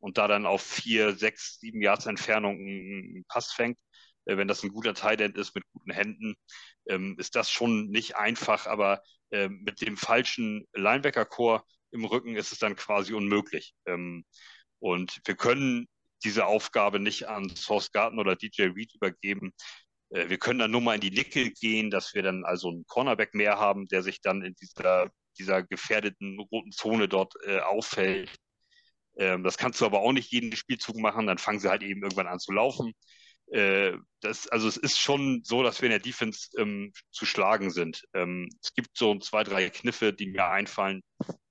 und 0.00 0.18
da 0.18 0.28
dann 0.28 0.46
auf 0.46 0.62
vier, 0.62 1.16
sechs, 1.16 1.58
sieben 1.60 1.82
Yards 1.82 2.06
Entfernung 2.06 2.56
einen 2.58 3.24
Pass 3.28 3.52
fängt. 3.52 3.78
Äh, 4.26 4.36
wenn 4.36 4.48
das 4.48 4.62
ein 4.62 4.70
guter 4.70 4.94
Tight 4.94 5.20
End 5.20 5.36
ist 5.36 5.54
mit 5.54 5.64
guten 5.72 5.92
Händen, 5.92 6.34
ähm, 6.88 7.16
ist 7.18 7.36
das 7.36 7.50
schon 7.50 7.88
nicht 7.88 8.16
einfach, 8.16 8.66
aber 8.66 9.02
äh, 9.30 9.48
mit 9.48 9.80
dem 9.80 9.96
falschen 9.96 10.66
Linebacker-Core 10.74 11.62
im 11.92 12.04
Rücken 12.04 12.36
ist 12.36 12.52
es 12.52 12.58
dann 12.58 12.76
quasi 12.76 13.14
unmöglich. 13.14 13.74
Ähm, 13.86 14.24
und 14.78 15.20
wir 15.24 15.36
können 15.36 15.86
diese 16.24 16.46
Aufgabe 16.46 17.00
nicht 17.00 17.28
an 17.28 17.54
Source 17.54 17.92
Garten 17.92 18.18
oder 18.18 18.36
DJ 18.36 18.64
Reed 18.74 18.94
übergeben. 18.94 19.52
Äh, 20.10 20.28
wir 20.28 20.38
können 20.38 20.58
dann 20.58 20.70
nur 20.70 20.80
mal 20.80 20.94
in 20.94 21.00
die 21.00 21.10
Nickel 21.10 21.50
gehen, 21.52 21.90
dass 21.90 22.14
wir 22.14 22.22
dann 22.22 22.44
also 22.44 22.68
einen 22.68 22.86
Cornerback 22.86 23.34
mehr 23.34 23.58
haben, 23.58 23.86
der 23.88 24.02
sich 24.02 24.20
dann 24.20 24.42
in 24.42 24.54
dieser, 24.54 25.10
dieser 25.38 25.62
gefährdeten 25.62 26.38
roten 26.38 26.72
Zone 26.72 27.08
dort 27.08 27.34
äh, 27.44 27.60
auffällt. 27.60 28.30
Ähm, 29.20 29.44
das 29.44 29.58
kannst 29.58 29.80
du 29.80 29.84
aber 29.84 30.00
auch 30.00 30.12
nicht 30.12 30.32
jeden 30.32 30.56
Spielzug 30.56 30.96
machen, 30.96 31.26
dann 31.26 31.38
fangen 31.38 31.60
sie 31.60 31.68
halt 31.68 31.82
eben 31.82 32.02
irgendwann 32.02 32.26
an 32.26 32.38
zu 32.38 32.52
laufen. 32.52 32.92
Äh, 33.52 33.92
das, 34.20 34.48
also 34.48 34.66
es 34.66 34.78
ist 34.78 34.98
schon 34.98 35.42
so, 35.44 35.62
dass 35.62 35.82
wir 35.82 35.86
in 35.86 35.92
der 35.92 36.00
Defense 36.00 36.48
ähm, 36.56 36.90
zu 37.10 37.26
schlagen 37.26 37.70
sind. 37.70 38.02
Ähm, 38.14 38.48
es 38.62 38.72
gibt 38.72 38.96
so 38.96 39.18
zwei, 39.18 39.44
drei 39.44 39.68
Kniffe, 39.68 40.14
die 40.14 40.30
mir 40.30 40.46
einfallen, 40.46 41.02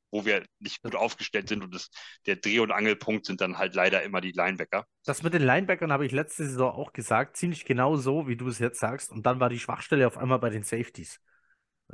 wo 0.10 0.26
wir 0.26 0.44
nicht 0.58 0.82
gut 0.82 0.96
aufgestellt 0.96 1.48
sind 1.48 1.64
und 1.64 1.76
das, 1.76 1.92
der 2.26 2.38
Dreh- 2.38 2.60
und 2.60 2.72
Angelpunkt 2.72 3.28
sind 3.28 3.40
dann 3.40 3.60
halt 3.60 3.76
leider 3.76 4.02
immer 4.02 4.20
die 4.20 4.32
Linebacker. 4.32 4.86
Das 5.06 5.22
mit 5.22 5.36
den 5.36 5.44
Linebackern 5.44 5.92
habe 5.92 6.08
ich 6.08 6.12
letzte 6.12 6.46
Saison 6.46 6.72
auch 6.72 6.92
gesagt, 6.92 7.38
ziemlich 7.38 7.66
genau 7.66 7.98
so, 7.98 8.28
wie 8.28 8.36
du 8.36 8.48
es 8.48 8.58
jetzt 8.58 8.80
sagst. 8.80 9.12
Und 9.12 9.28
dann 9.28 9.40
war 9.40 9.50
die 9.50 9.60
Schwachstelle 9.60 10.08
auf 10.08 10.18
einmal 10.18 10.40
bei 10.40 10.50
den 10.50 10.64
Safeties. 10.64 11.20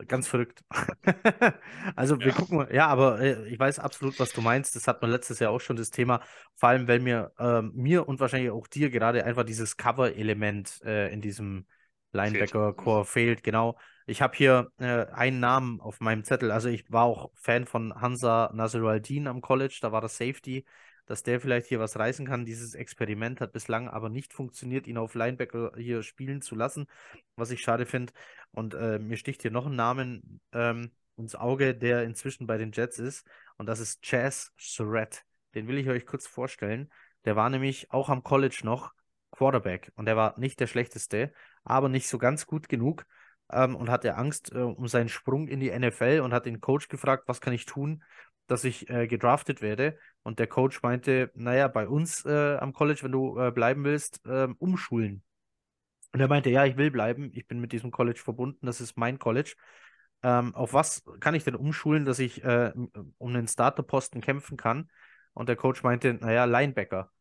Ganz 0.08 0.28
verrückt. 0.28 0.64
also 1.96 2.20
wir 2.20 2.28
ja. 2.28 2.34
gucken, 2.34 2.68
ja, 2.72 2.88
aber 2.88 3.22
äh, 3.22 3.48
ich 3.48 3.58
weiß 3.58 3.80
absolut, 3.80 4.20
was 4.20 4.34
du 4.34 4.42
meinst. 4.42 4.76
Das 4.76 4.88
hat 4.88 5.02
man 5.02 5.10
letztes 5.10 5.40
Jahr 5.40 5.52
auch 5.52 5.62
schon 5.62 5.78
das 5.78 5.90
Thema. 5.90 6.22
Vor 6.56 6.70
allem, 6.70 6.88
weil 6.88 7.00
mir, 7.00 7.32
äh, 7.40 7.62
mir 7.62 8.08
und 8.08 8.20
wahrscheinlich 8.20 8.52
auch 8.52 8.68
dir 8.68 8.90
gerade 8.90 9.24
einfach 9.24 9.44
dieses 9.44 9.78
Cover-Element 9.78 10.82
äh, 10.84 11.14
in 11.14 11.22
diesem 11.22 11.66
Linebacker-Core 12.12 13.06
fehlt. 13.06 13.44
Genau. 13.44 13.78
Ich 14.06 14.22
habe 14.22 14.36
hier 14.36 14.72
äh, 14.80 15.06
einen 15.14 15.40
Namen 15.40 15.80
auf 15.80 16.02
meinem 16.02 16.26
Zettel. 16.26 16.52
Also 16.52 16.68
ich 16.68 16.92
war 16.92 17.04
auch 17.04 17.32
Fan 17.36 17.66
von 17.66 17.94
Hansa 18.00 18.52
Nasruddin 18.54 19.28
am 19.28 19.42
College, 19.42 19.80
da 19.82 19.92
war 19.94 20.02
das 20.02 20.18
Safety, 20.18 20.66
dass 21.06 21.24
der 21.24 21.40
vielleicht 21.40 21.68
hier 21.68 21.80
was 21.80 21.98
reißen 21.98 22.26
kann. 22.26 22.46
Dieses 22.46 22.74
Experiment 22.74 23.42
hat 23.42 23.54
bislang 23.54 23.88
aber 23.88 24.10
nicht 24.10 24.34
funktioniert, 24.34 24.88
ihn 24.88 24.98
auf 24.98 25.16
Linebacker 25.16 25.74
hier 25.78 26.04
spielen 26.04 26.42
zu 26.42 26.56
lassen, 26.56 26.88
was 27.36 27.52
ich 27.52 27.62
schade 27.62 27.86
finde. 27.86 28.14
Und 28.52 28.74
äh, 28.74 29.00
mir 29.00 29.18
sticht 29.18 29.42
hier 29.42 29.52
noch 29.52 29.66
ein 29.66 29.76
Namen 29.76 30.42
ähm, 30.54 30.92
ins 31.18 31.36
Auge, 31.36 31.76
der 31.76 32.04
inzwischen 32.04 32.48
bei 32.48 32.58
den 32.58 32.72
Jets 32.72 33.00
ist. 33.00 33.28
Und 33.58 33.68
das 33.68 33.80
ist 33.80 34.02
Chaz 34.02 34.52
Surratt. 34.58 35.24
Den 35.54 35.68
will 35.68 35.78
ich 35.78 35.88
euch 35.88 36.06
kurz 36.06 36.28
vorstellen. 36.28 36.90
Der 37.26 37.36
war 37.36 37.50
nämlich 37.50 37.92
auch 37.92 38.10
am 38.10 38.24
College 38.24 38.62
noch 38.64 38.94
Quarterback 39.32 39.92
und 39.96 40.06
der 40.06 40.16
war 40.16 40.40
nicht 40.40 40.60
der 40.60 40.68
schlechteste, 40.68 41.34
aber 41.64 41.90
nicht 41.90 42.08
so 42.08 42.18
ganz 42.18 42.46
gut 42.46 42.70
genug 42.70 43.06
ähm, 43.52 43.76
und 43.76 43.90
hatte 43.90 44.16
Angst 44.16 44.52
äh, 44.54 44.60
um 44.60 44.88
seinen 44.88 45.10
Sprung 45.10 45.48
in 45.48 45.60
die 45.60 45.78
NFL 45.78 46.22
und 46.24 46.34
hat 46.34 46.46
den 46.46 46.62
Coach 46.62 46.88
gefragt, 46.88 47.24
was 47.28 47.42
kann 47.42 47.54
ich 47.54 47.66
tun, 47.66 48.04
dass 48.48 48.64
ich 48.64 48.90
äh, 48.90 49.08
gedraftet 49.08 49.62
werde. 49.62 49.98
Und 50.26 50.40
der 50.40 50.48
Coach 50.48 50.82
meinte, 50.82 51.32
naja, 51.36 51.68
bei 51.68 51.88
uns 51.88 52.26
äh, 52.26 52.58
am 52.58 52.74
College, 52.74 53.02
wenn 53.04 53.12
du 53.12 53.40
äh, 53.40 53.52
bleiben 53.52 53.84
willst, 53.84 54.22
ähm, 54.26 54.56
umschulen. 54.58 55.22
Und 56.14 56.20
er 56.20 56.28
meinte, 56.28 56.50
ja, 56.50 56.66
ich 56.66 56.78
will 56.78 56.90
bleiben, 56.90 57.30
ich 57.34 57.48
bin 57.48 57.60
mit 57.60 57.72
diesem 57.72 57.92
College 57.92 58.20
verbunden, 58.24 58.66
das 58.66 58.82
ist 58.82 58.98
mein 58.98 59.20
College. 59.20 59.56
Ähm, 60.24 60.56
auf 60.56 60.74
was 60.74 61.04
kann 61.20 61.36
ich 61.36 61.44
denn 61.44 61.56
umschulen, 61.56 62.06
dass 62.06 62.18
ich 62.18 62.44
äh, 62.44 62.72
um 63.20 63.36
einen 63.36 63.48
Starterposten 63.48 64.22
kämpfen 64.22 64.58
kann? 64.58 64.90
Und 65.34 65.48
der 65.48 65.58
Coach 65.58 65.84
meinte, 65.84 66.16
naja, 66.16 66.46
Linebacker. 66.46 67.12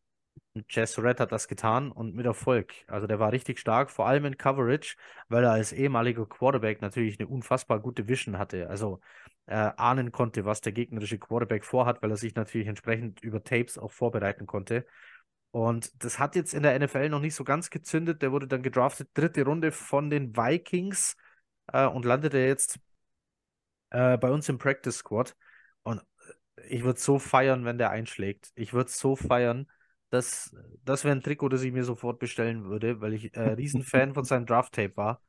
Jess 0.69 0.97
Red 0.99 1.19
hat 1.19 1.31
das 1.31 1.47
getan 1.47 1.91
und 1.91 2.15
mit 2.15 2.25
Erfolg. 2.25 2.73
Also 2.87 3.07
der 3.07 3.19
war 3.19 3.31
richtig 3.31 3.59
stark, 3.59 3.91
vor 3.91 4.07
allem 4.07 4.25
in 4.25 4.37
Coverage, 4.37 4.95
weil 5.27 5.43
er 5.43 5.51
als 5.51 5.73
ehemaliger 5.73 6.25
Quarterback 6.25 6.81
natürlich 6.81 7.19
eine 7.19 7.27
unfassbar 7.27 7.79
gute 7.81 8.07
Vision 8.07 8.37
hatte. 8.37 8.69
Also 8.69 9.01
äh, 9.47 9.55
ahnen 9.55 10.11
konnte, 10.11 10.45
was 10.45 10.61
der 10.61 10.71
gegnerische 10.71 11.19
Quarterback 11.19 11.65
vorhat, 11.65 12.01
weil 12.01 12.11
er 12.11 12.17
sich 12.17 12.35
natürlich 12.35 12.67
entsprechend 12.67 13.21
über 13.21 13.43
Tapes 13.43 13.77
auch 13.77 13.91
vorbereiten 13.91 14.45
konnte. 14.45 14.85
Und 15.51 16.03
das 16.03 16.19
hat 16.19 16.35
jetzt 16.35 16.53
in 16.53 16.63
der 16.63 16.75
NFL 16.75 17.09
noch 17.09 17.21
nicht 17.21 17.35
so 17.35 17.43
ganz 17.43 17.69
gezündet. 17.69 18.21
Der 18.21 18.31
wurde 18.31 18.47
dann 18.47 18.63
gedraftet, 18.63 19.09
dritte 19.13 19.43
Runde 19.45 19.71
von 19.71 20.09
den 20.09 20.35
Vikings 20.35 21.15
äh, 21.67 21.85
und 21.85 22.05
landete 22.05 22.39
jetzt 22.39 22.79
äh, 23.89 24.17
bei 24.17 24.29
uns 24.31 24.49
im 24.49 24.57
Practice 24.57 24.97
Squad. 24.97 25.35
Und 25.83 26.01
ich 26.67 26.83
würde 26.83 26.99
so 26.99 27.19
feiern, 27.19 27.65
wenn 27.65 27.77
der 27.77 27.91
einschlägt. 27.91 28.51
Ich 28.55 28.73
würde 28.73 28.91
so 28.91 29.15
feiern. 29.15 29.67
Das, 30.15 30.55
das 30.83 31.03
wäre 31.03 31.15
ein 31.15 31.21
Trikot, 31.21 31.49
das 31.49 31.61
ich 31.61 31.73
mir 31.73 31.83
sofort 31.83 32.19
bestellen 32.19 32.65
würde, 32.65 33.01
weil 33.01 33.13
ich 33.13 33.35
äh, 33.35 33.39
Riesenfan 33.57 34.13
von 34.13 34.23
seinem 34.23 34.45
Draft-Tape 34.45 34.95
war. 34.95 35.21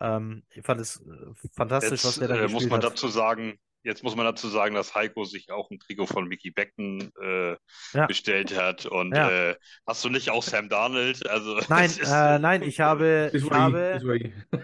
Ähm, 0.00 0.42
ich 0.50 0.64
fand 0.64 0.80
es 0.80 1.00
äh, 1.00 1.48
fantastisch, 1.54 2.04
jetzt, 2.04 2.04
was 2.04 2.18
der 2.18 2.28
da 2.28 2.36
äh, 2.36 2.48
muss 2.48 2.66
man 2.66 2.82
hat. 2.82 2.92
dazu 2.92 3.08
sagen, 3.08 3.58
Jetzt 3.86 4.02
muss 4.02 4.16
man 4.16 4.26
dazu 4.26 4.48
sagen, 4.48 4.74
dass 4.74 4.96
Heiko 4.96 5.22
sich 5.24 5.52
auch 5.52 5.70
ein 5.70 5.78
Trikot 5.78 6.06
von 6.06 6.26
Mickey 6.26 6.50
Beckton 6.50 7.12
äh, 7.22 7.56
ja. 7.92 8.06
bestellt 8.06 8.58
hat. 8.58 8.84
Und 8.84 9.14
ja. 9.14 9.50
äh, 9.50 9.56
hast 9.86 10.04
du 10.04 10.08
nicht 10.08 10.28
auch 10.28 10.42
Sam 10.42 10.68
Darnold? 10.68 11.24
Also, 11.30 11.60
nein, 11.68 11.92
äh, 12.02 12.40
nein, 12.40 12.62
ich 12.62 12.80
habe. 12.80 13.30
Ich 13.32 13.48
habe 13.48 14.00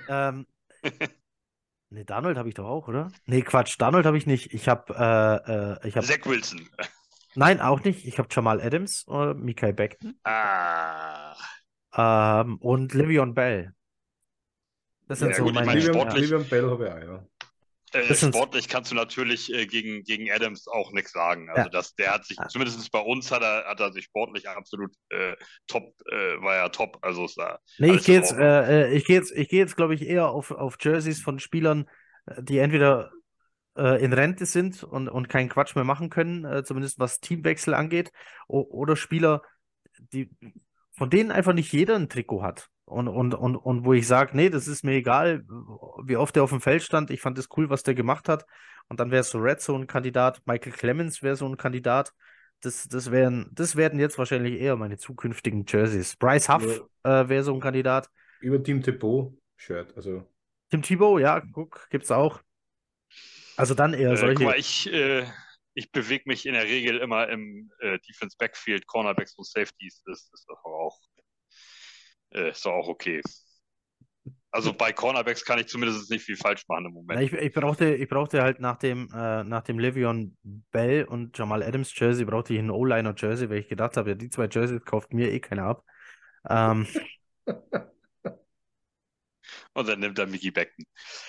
ähm, 0.08 0.46
nee, 1.90 2.02
Darnold 2.02 2.36
habe 2.36 2.48
ich 2.48 2.56
doch 2.56 2.66
auch, 2.66 2.88
oder? 2.88 3.12
Nee, 3.26 3.42
Quatsch, 3.42 3.76
Darnold 3.78 4.06
habe 4.06 4.18
ich 4.18 4.26
nicht. 4.26 4.52
Ich 4.52 4.68
habe. 4.68 4.92
Äh, 4.92 5.84
äh, 5.84 5.88
ich 5.88 5.96
hab, 5.96 6.04
Zach 6.04 6.26
Wilson. 6.26 6.68
Nein, 7.34 7.60
auch 7.60 7.82
nicht. 7.82 8.06
Ich 8.06 8.18
habe 8.18 8.28
Jamal 8.30 8.60
Adams, 8.60 9.06
äh, 9.08 9.34
Mikael 9.34 9.72
Beckton. 9.72 10.18
Ah. 10.24 11.34
Ähm, 11.94 12.58
und 12.58 12.94
Livion 12.94 13.34
Bell. 13.34 13.72
Das 15.08 15.18
sind 15.18 15.30
ja, 15.30 15.36
so 15.36 15.44
gut, 15.44 15.54
meine 15.54 15.78
ich 15.78 15.86
mein, 15.86 15.94
sportlich, 15.94 16.22
Livion 16.22 16.48
Bell 16.48 16.70
habe 16.70 16.86
ich 16.86 16.92
auch, 16.92 16.98
ja. 16.98 17.26
Äh, 17.94 18.14
sportlich 18.14 18.68
kannst 18.68 18.90
du 18.90 18.94
natürlich 18.94 19.52
äh, 19.52 19.66
gegen, 19.66 20.02
gegen 20.02 20.30
Adams 20.30 20.66
auch 20.66 20.92
nichts 20.92 21.12
sagen. 21.12 21.50
Also 21.50 21.64
ja. 21.64 21.68
das, 21.68 21.94
der 21.94 22.14
hat 22.14 22.24
sich, 22.24 22.38
zumindest 22.48 22.90
bei 22.90 23.00
uns 23.00 23.30
hat 23.30 23.42
er, 23.42 23.66
hat 23.66 23.80
er 23.80 23.92
sich 23.92 24.04
sportlich 24.04 24.48
absolut 24.48 24.94
äh, 25.10 25.36
top, 25.66 25.92
äh, 26.10 26.40
war 26.40 26.54
ja 26.54 26.68
top. 26.70 26.96
Also 27.02 27.26
ist 27.26 27.36
da 27.36 27.58
nee, 27.78 27.92
ich 27.92 28.04
gehe 28.04 28.14
jetzt, 28.16 28.32
ich 28.32 29.04
gehe 29.04 29.16
jetzt, 29.16 29.32
ich 29.32 29.48
gehe 29.48 29.58
jetzt, 29.58 29.76
glaube 29.76 29.94
ich, 29.94 30.06
eher 30.06 30.28
auf, 30.28 30.50
auf 30.52 30.76
Jerseys 30.80 31.20
von 31.20 31.38
Spielern, 31.38 31.86
die 32.38 32.58
entweder 32.58 33.12
äh, 33.76 34.02
in 34.02 34.12
Rente 34.12 34.46
sind 34.46 34.82
und, 34.82 35.08
und 35.08 35.28
keinen 35.28 35.48
Quatsch 35.48 35.74
mehr 35.74 35.84
machen 35.84 36.10
können, 36.10 36.44
äh, 36.44 36.64
zumindest 36.64 36.98
was 36.98 37.20
Teamwechsel 37.20 37.74
angeht, 37.74 38.12
o 38.48 38.60
oder 38.60 38.96
Spieler, 38.96 39.42
die, 39.98 40.30
von 40.92 41.10
denen 41.10 41.30
einfach 41.30 41.52
nicht 41.52 41.72
jeder 41.72 41.96
ein 41.96 42.08
Trikot 42.08 42.42
hat. 42.42 42.68
Und, 42.84 43.08
und, 43.08 43.34
und, 43.34 43.56
und 43.56 43.84
wo 43.84 43.94
ich 43.94 44.06
sage, 44.06 44.36
nee, 44.36 44.50
das 44.50 44.68
ist 44.68 44.84
mir 44.84 44.92
egal, 44.92 45.44
wie 46.04 46.16
oft 46.16 46.36
er 46.36 46.42
auf 46.42 46.50
dem 46.50 46.60
Feld 46.60 46.82
stand. 46.82 47.10
Ich 47.10 47.22
fand 47.22 47.38
es 47.38 47.48
cool, 47.56 47.70
was 47.70 47.82
der 47.82 47.94
gemacht 47.94 48.28
hat. 48.28 48.44
Und 48.88 49.00
dann 49.00 49.10
wäre 49.10 49.22
so 49.22 49.38
Red 49.38 49.60
so 49.60 49.74
ein 49.74 49.86
Kandidat, 49.86 50.42
Michael 50.44 50.72
Clemens 50.72 51.22
wäre 51.22 51.36
so 51.36 51.46
ein 51.46 51.56
Kandidat. 51.56 52.12
Das, 52.60 52.86
das, 52.88 53.10
wären, 53.10 53.48
das 53.52 53.76
werden 53.76 53.98
jetzt 53.98 54.18
wahrscheinlich 54.18 54.60
eher 54.60 54.76
meine 54.76 54.98
zukünftigen 54.98 55.64
Jerseys. 55.66 56.16
Bryce 56.16 56.48
Huff 56.48 56.82
äh, 57.02 57.28
wäre 57.28 57.42
so 57.42 57.54
ein 57.54 57.60
Kandidat. 57.60 58.10
Über 58.40 58.62
Team 58.62 58.82
Thibaut-Shirt, 58.82 59.96
also. 59.96 60.26
Tim 60.70 60.82
Thibaut, 60.82 61.20
ja, 61.20 61.40
guck, 61.40 61.88
gibt's 61.90 62.10
auch. 62.10 62.40
Also 63.56 63.74
dann 63.74 63.94
eher 63.94 64.12
äh, 64.12 64.16
solche. 64.16 64.44
Äh, 64.44 64.58
ich, 64.58 64.92
äh, 64.92 65.26
ich 65.74 65.90
bewege 65.92 66.24
mich 66.26 66.46
in 66.46 66.54
der 66.54 66.64
Regel 66.64 66.98
immer 66.98 67.28
im 67.28 67.70
äh, 67.80 67.98
Defense 68.00 68.36
Backfield, 68.38 68.86
Cornerbacks 68.86 69.34
und 69.36 69.46
Safeties. 69.46 70.02
Das 70.06 70.30
ist 70.32 70.44
doch 70.48 70.64
auch, 70.64 70.98
äh, 72.30 72.50
ist 72.50 72.64
doch 72.64 72.72
auch 72.72 72.88
okay. 72.88 73.22
Also 74.54 74.74
bei 74.74 74.92
Cornerbacks 74.92 75.44
kann 75.46 75.58
ich 75.58 75.68
zumindest 75.68 76.10
nicht 76.10 76.24
viel 76.24 76.36
falsch 76.36 76.64
machen 76.68 76.84
im 76.84 76.92
Moment. 76.92 77.22
ich, 77.22 77.32
ich, 77.32 77.52
brauchte, 77.54 77.94
ich 77.94 78.08
brauchte 78.08 78.42
halt 78.42 78.60
nach 78.60 78.76
dem, 78.76 79.08
äh, 79.14 79.44
nach 79.44 79.62
dem 79.62 79.78
Le'Veon 79.78 80.32
Bell 80.42 81.04
und 81.04 81.38
Jamal 81.38 81.62
Adams 81.62 81.98
Jersey, 81.98 82.26
brauchte 82.26 82.52
ich 82.52 82.58
einen 82.58 82.70
O-Liner 82.70 83.14
Jersey, 83.16 83.48
weil 83.48 83.60
ich 83.60 83.68
gedacht 83.68 83.96
habe, 83.96 84.10
ja, 84.10 84.14
die 84.14 84.28
zwei 84.28 84.48
Jerseys 84.50 84.84
kauft 84.84 85.14
mir 85.14 85.32
eh 85.32 85.40
keiner 85.40 85.64
ab. 85.64 85.84
Ähm, 86.50 86.86
Und 89.74 89.88
dann 89.88 90.00
nimmt 90.00 90.18
er 90.18 90.26
Mickey 90.26 90.50
Beckton. 90.50 90.84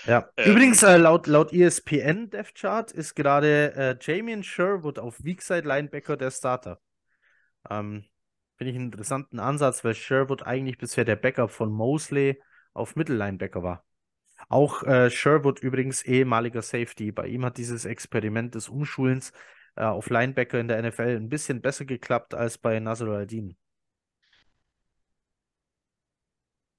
Ja. 0.06 0.30
Ähm, 0.36 0.52
Übrigens, 0.52 0.84
äh, 0.84 0.98
laut, 0.98 1.28
laut 1.28 1.54
ESPN 1.54 2.30
Death 2.30 2.56
Chart 2.56 2.92
ist 2.92 3.16
gerade 3.16 3.74
äh, 3.76 3.98
Jamian 4.00 4.44
Sherwood 4.44 5.00
auf 5.00 5.24
Weakside 5.24 5.68
Linebacker 5.68 6.18
der 6.18 6.32
Starter. 6.32 6.80
Ähm, 7.70 8.04
Finde 8.58 8.72
ich 8.72 8.76
einen 8.76 8.88
interessanten 8.88 9.40
Ansatz, 9.40 9.84
weil 9.84 9.96
Sherwood 9.96 10.44
eigentlich 10.44 10.78
bisher 10.78 11.06
der 11.06 11.16
Backup 11.16 11.52
von 11.52 11.72
Mosley 11.72 12.42
auf 12.74 12.96
Mittellinebacker 12.96 13.64
war. 13.64 13.86
Auch 14.50 14.84
äh, 14.84 15.10
Sherwood 15.10 15.60
übrigens 15.60 16.04
ehemaliger 16.04 16.62
Safety. 16.62 17.12
Bei 17.12 17.28
ihm 17.28 17.46
hat 17.46 17.58
dieses 17.58 17.86
Experiment 17.86 18.56
des 18.56 18.68
Umschulens 18.68 19.32
äh, 19.76 19.84
auf 19.84 20.10
Linebacker 20.10 20.60
in 20.60 20.68
der 20.68 20.82
NFL 20.82 21.16
ein 21.16 21.30
bisschen 21.30 21.62
besser 21.62 21.86
geklappt 21.86 22.34
als 22.34 22.58
bei 22.58 22.80
Nasr 22.80 23.08
al-Din. 23.08 23.56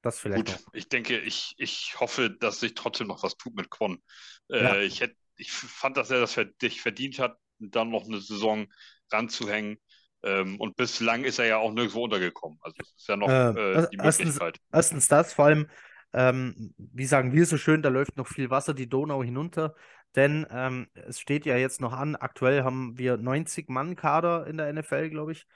Das 0.05 0.21
vielleicht 0.21 0.47
Gut, 0.47 0.47
noch. 0.47 0.63
ich 0.73 0.89
denke, 0.89 1.19
ich, 1.21 1.55
ich 1.59 1.97
hoffe, 2.01 2.31
dass 2.31 2.61
sich 2.61 2.75
trotzdem 2.75 3.07
noch 3.09 3.23
was 3.23 3.37
tut 3.37 3.55
mit 3.55 3.71
Quan. 3.71 4.03
Äh, 4.51 4.85
Ja. 4.85 4.85
ich, 4.85 5.01
hätt, 5.01 5.17
ich 5.37 5.53
fand, 5.53 5.97
dass 5.97 6.11
er 6.11 6.21
das 6.21 6.35
verdient, 6.35 6.75
verdient 6.75 7.19
hat, 7.19 7.39
dann 7.59 7.91
noch 7.91 8.05
eine 8.07 8.21
Saison 8.21 8.67
ranzuhängen. 9.13 9.79
Ähm, 10.23 10.61
und 10.61 10.77
bislang 10.77 11.25
ist 11.25 11.39
er 11.39 11.47
ja 11.47 11.59
auch 11.59 11.73
nirgendwo 11.73 12.05
untergekommen. 12.05 12.59
Also 12.63 12.77
es 12.81 12.93
ist 12.97 13.09
ja 13.09 13.17
noch 13.17 13.33
Äh, 13.33 13.55
äh, 13.55 13.79
erst- 13.79 13.93
die 13.93 13.99
Möglichkeit. 13.99 14.59
Erstens 14.73 15.09
das, 15.09 15.33
vor 15.33 15.47
allem, 15.47 15.69
ähm, 16.13 16.75
wie 16.79 17.07
sagen 17.07 17.33
wir 17.33 17.47
so 17.47 17.57
schön, 17.57 17.83
da 17.83 17.89
läuft 17.89 18.17
noch 18.17 18.27
viel 18.29 18.51
Wasser 18.51 18.75
die 18.75 18.89
Donau 18.89 19.23
hinunter, 19.23 19.75
denn 20.17 20.47
ähm, 20.51 20.89
es 20.95 21.21
steht 21.21 21.47
ja 21.47 21.57
jetzt 21.57 21.81
noch 21.81 21.93
an, 21.93 22.17
aktuell 22.17 22.65
haben 22.65 22.99
wir 22.99 23.17
90 23.17 23.69
Mann 23.71 23.97
Kader 23.97 24.47
in 24.47 24.57
der 24.59 24.69
NFL, 24.69 25.11
glaube 25.11 25.33
ich, 25.33 25.47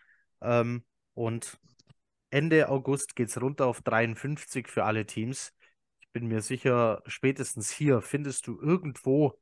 ähm, 0.41 0.85
und 1.15 1.59
Ende 2.31 2.69
August 2.69 3.17
geht 3.17 3.29
es 3.29 3.41
runter 3.41 3.67
auf 3.67 3.83
53 3.83 4.69
für 4.69 4.85
alle 4.85 5.07
Teams. 5.07 5.55
Ich 6.01 6.09
bin 6.13 6.27
mir 6.29 6.43
sicher, 6.43 7.03
spätestens 7.07 7.71
hier 7.71 8.03
findest 8.03 8.47
du 8.47 8.59
irgendwo 8.61 9.41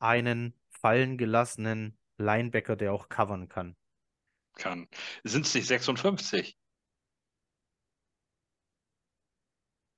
einen 0.00 0.54
fallen 0.70 1.18
gelassenen 1.18 1.98
Linebacker, 2.18 2.76
der 2.76 2.92
auch 2.92 3.08
covern 3.08 3.48
kann. 3.48 3.76
kann. 4.56 4.88
Sind 5.24 5.44
es 5.46 5.54
nicht 5.54 5.66
56? 5.66 6.56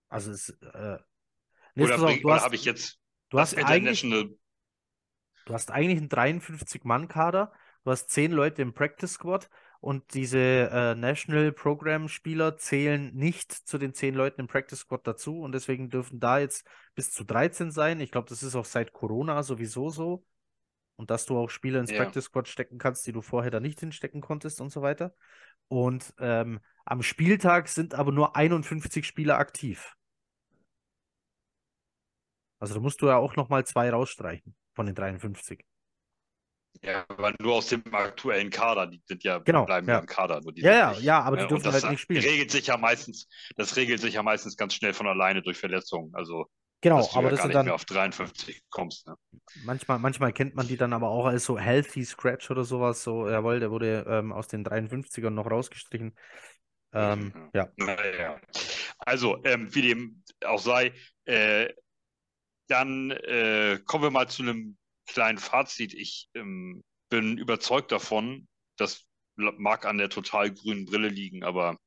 Also 0.09 0.33
es, 0.33 0.49
äh, 0.51 0.99
nee, 1.75 1.85
Oder, 1.85 1.99
bring- 1.99 2.23
du 2.23 2.29
oder 2.29 2.35
hast, 2.35 2.45
habe 2.45 2.55
ich 2.57 2.65
jetzt 2.65 2.99
du 3.31 3.41
hast 3.41 3.59
eigentlich 3.63 4.09
International 4.09 4.31
Du 5.45 5.55
hast 5.55 5.71
eigentlich 5.71 5.99
einen 5.99 6.09
53-Mann-Kader, 6.09 7.53
du 7.85 7.91
hast 7.91 8.11
10 8.11 8.33
Leute 8.33 8.63
im 8.63 8.75
Practice 8.75 9.15
Squad 9.15 9.51
und 9.85 10.15
diese 10.15 10.39
äh, 10.39 10.95
National 10.95 11.53
Program-Spieler 11.53 12.57
zählen 12.57 13.15
nicht 13.15 13.53
zu 13.53 13.77
den 13.77 13.93
10 13.93 14.15
Leuten 14.15 14.41
im 14.41 14.47
Practice 14.47 14.79
Squad 14.79 15.07
dazu 15.07 15.43
und 15.43 15.53
deswegen 15.53 15.91
dürfen 15.91 16.21
da 16.21 16.39
jetzt 16.39 16.67
bis 16.95 17.13
zu 17.13 17.23
13 17.23 17.71
sein. 17.71 18.01
Ich 18.01 18.11
glaube, 18.11 18.27
das 18.31 18.43
ist 18.43 18.55
auch 18.55 18.65
seit 18.65 18.95
Corona 18.95 19.43
sowieso 19.43 19.91
so. 19.91 20.25
Und 20.97 21.11
dass 21.11 21.27
du 21.27 21.37
auch 21.37 21.51
Spieler 21.51 21.81
ins 21.81 21.91
Ja. 21.91 21.99
Practice 21.99 22.25
Squad 22.25 22.49
stecken 22.49 22.79
kannst, 22.79 23.07
die 23.07 23.13
du 23.13 23.21
vorher 23.21 23.51
da 23.51 23.61
nicht 23.61 23.79
hinstecken 23.79 24.23
konntest 24.23 24.63
und 24.63 24.71
so 24.71 24.81
weiter. 24.81 25.15
Und 25.69 26.15
ähm, 26.19 26.61
am 26.87 27.03
Spieltag 27.03 27.69
sind 27.69 27.95
aber 27.95 28.11
nur 28.11 28.37
51 28.37 29.07
Spieler 29.07 29.37
aktiv. 29.37 29.93
Also 32.59 32.73
da 32.73 32.81
musst 32.81 33.03
du 33.03 33.09
ja 33.09 33.19
auch 33.19 33.37
nochmal 33.37 33.67
zwei 33.67 33.91
rausstreichen 33.91 34.55
von 34.73 34.87
den 34.87 34.95
53. 34.95 35.63
Ja, 36.83 37.05
aber 37.09 37.33
nur 37.41 37.55
aus 37.55 37.69
dem 37.69 37.83
aktuellen 37.93 38.51
Kader. 38.51 38.87
Die 38.87 39.01
sind 39.07 39.25
ja, 39.25 39.39
Genau, 39.39 39.65
bleiben 39.65 39.89
ja. 39.89 39.95
ja 39.95 40.01
im 40.01 40.07
Kader. 40.07 40.41
Ja, 40.57 40.73
ja, 40.73 40.91
nicht, 40.91 41.03
ja, 41.03 41.21
aber 41.23 41.37
die 41.37 41.43
und 41.45 41.51
dürfen 41.51 41.73
halt 41.73 41.91
nicht 41.91 42.01
spielen. 42.01 42.23
regelt 42.23 42.51
sich 42.51 42.67
ja 42.67 42.77
meistens, 42.77 43.29
das 43.57 43.77
regelt 43.77 44.01
sich 44.01 44.15
ja 44.15 44.23
meistens 44.23 44.57
ganz 44.57 44.75
schnell 44.75 44.93
von 44.93 45.07
alleine 45.07 45.43
durch 45.43 45.57
Verletzungen. 45.59 46.15
Also, 46.15 46.47
Genau, 46.81 46.99
dass 46.99 47.11
du 47.13 47.17
aber 47.17 47.29
ja 47.29 47.31
das 47.31 47.39
gar 47.39 47.47
nicht 47.47 47.55
dann 47.57 47.65
mehr 47.65 47.75
auf 47.75 47.85
53 47.87 48.63
kommst. 48.69 49.07
Ne? 49.07 49.17
manchmal, 49.65 49.99
manchmal 49.99 50.35
kennt 50.35 50.55
man 50.55 50.69
die 50.69 50.77
dann 50.77 50.93
aber 50.93 51.09
auch 51.09 51.25
als 51.25 51.47
so 51.47 51.59
Healthy 51.59 52.05
Scratch 52.05 52.51
oder 52.51 52.65
sowas. 52.65 53.03
So, 53.03 53.27
jawohl, 53.27 53.59
der 53.59 53.71
wurde 53.71 54.05
ähm, 54.07 54.33
aus 54.33 54.49
den 54.49 54.65
53ern 54.65 55.31
noch 55.31 55.51
rausgestrichen. 55.51 56.15
Ähm, 56.93 57.33
ja. 57.55 57.69
Naja. 57.77 58.39
Also, 58.99 59.43
ähm, 59.45 59.75
wie 59.75 59.81
dem 59.81 60.23
auch 60.45 60.61
sei, 60.61 60.93
äh, 61.25 61.73
dann 62.69 63.11
äh, 63.11 63.79
kommen 63.87 64.05
wir 64.05 64.11
mal 64.11 64.29
zu 64.29 64.43
einem 64.43 64.77
kleinen 65.07 65.39
Fazit. 65.39 65.95
Ich 65.95 66.29
ähm, 66.35 66.83
bin 67.11 67.39
überzeugt 67.39 67.93
davon, 67.93 68.49
das 68.77 69.05
mag 69.37 69.85
an 69.85 69.99
der 69.99 70.11
total 70.11 70.53
grünen 70.53 70.87
Brille 70.87 71.09
liegen, 71.09 71.45
aber 71.45 71.79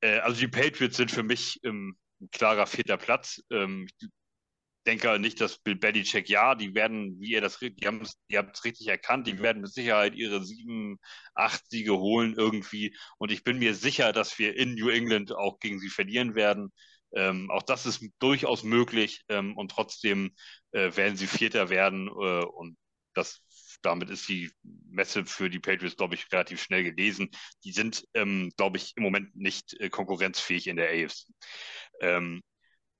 äh, 0.00 0.18
also 0.18 0.38
die 0.40 0.48
Patriots 0.48 0.96
sind 0.96 1.10
für 1.10 1.22
mich 1.22 1.60
ähm, 1.64 1.96
ein 2.20 2.30
klarer 2.30 2.66
vierter 2.66 2.96
Platz. 2.96 3.42
Ähm, 3.50 3.86
ich 4.00 4.08
denke 4.86 5.18
nicht, 5.18 5.40
dass 5.40 5.58
Bill 5.58 5.76
Belichick, 5.76 6.28
ja, 6.28 6.54
die 6.54 6.74
werden, 6.74 7.20
wie 7.20 7.32
ihr 7.32 7.40
das, 7.40 7.58
die 7.58 7.86
haben 7.86 8.00
es, 8.00 8.14
ihr 8.28 8.50
es 8.52 8.64
richtig 8.64 8.88
erkannt, 8.88 9.26
die 9.26 9.38
werden 9.38 9.62
mit 9.62 9.72
Sicherheit 9.72 10.14
ihre 10.14 10.42
sieben, 10.44 10.98
acht 11.34 11.68
Siege 11.68 11.98
holen 11.98 12.34
irgendwie. 12.36 12.96
Und 13.18 13.30
ich 13.30 13.44
bin 13.44 13.58
mir 13.58 13.74
sicher, 13.74 14.12
dass 14.12 14.38
wir 14.38 14.56
in 14.56 14.74
New 14.74 14.88
England 14.88 15.32
auch 15.32 15.58
gegen 15.60 15.78
sie 15.78 15.90
verlieren 15.90 16.34
werden. 16.34 16.72
Ähm, 17.14 17.50
auch 17.50 17.62
das 17.62 17.86
ist 17.86 18.04
durchaus 18.18 18.62
möglich 18.62 19.22
ähm, 19.28 19.56
und 19.56 19.70
trotzdem 19.70 20.34
äh, 20.72 20.94
werden 20.96 21.16
sie 21.16 21.26
Vierter 21.26 21.70
werden 21.70 22.08
äh, 22.08 22.44
und 22.44 22.76
das, 23.14 23.40
damit 23.82 24.10
ist 24.10 24.28
die 24.28 24.50
Messe 24.62 25.24
für 25.24 25.50
die 25.50 25.58
Patriots, 25.58 25.96
glaube 25.96 26.14
ich, 26.14 26.30
relativ 26.32 26.62
schnell 26.62 26.84
gelesen. 26.84 27.30
Die 27.64 27.72
sind, 27.72 28.06
ähm, 28.14 28.52
glaube 28.56 28.76
ich, 28.76 28.92
im 28.96 29.02
Moment 29.02 29.34
nicht 29.34 29.74
äh, 29.80 29.88
konkurrenzfähig 29.90 30.66
in 30.66 30.76
der 30.76 30.90
AFC. 30.90 31.26
Ähm, 32.00 32.42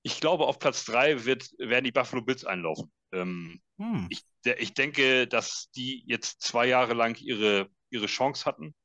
ich 0.01 0.19
glaube, 0.19 0.47
auf 0.47 0.59
Platz 0.59 0.85
drei 0.85 1.25
wird, 1.25 1.49
werden 1.57 1.85
die 1.85 1.91
Buffalo 1.91 2.21
Bills 2.21 2.45
einlaufen. 2.45 2.91
Ähm, 3.11 3.61
Hm. 3.79 4.07
ich, 4.09 4.21
der, 4.45 4.61
ich 4.61 4.73
denke, 4.73 5.27
dass 5.27 5.69
die 5.71 6.03
jetzt 6.05 6.41
zwei 6.41 6.67
Jahre 6.67 6.93
lang 6.93 7.17
ihre, 7.21 7.69
ihre 7.89 8.07
Chance 8.07 8.45
hatten 8.45 8.75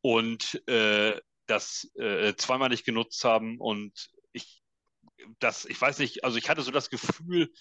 und 0.00 0.66
äh, 0.68 1.20
das 1.46 1.90
äh, 1.96 2.34
zweimal 2.36 2.68
nicht 2.68 2.84
genutzt 2.84 3.24
haben. 3.24 3.58
Und 3.60 4.08
ich, 4.32 4.62
das, 5.38 5.64
ich 5.64 5.80
weiß 5.80 5.98
nicht, 5.98 6.24
also 6.24 6.38
ich 6.38 6.48
hatte 6.48 6.62
so 6.62 6.70
das 6.70 6.90
Gefühl, 6.90 7.52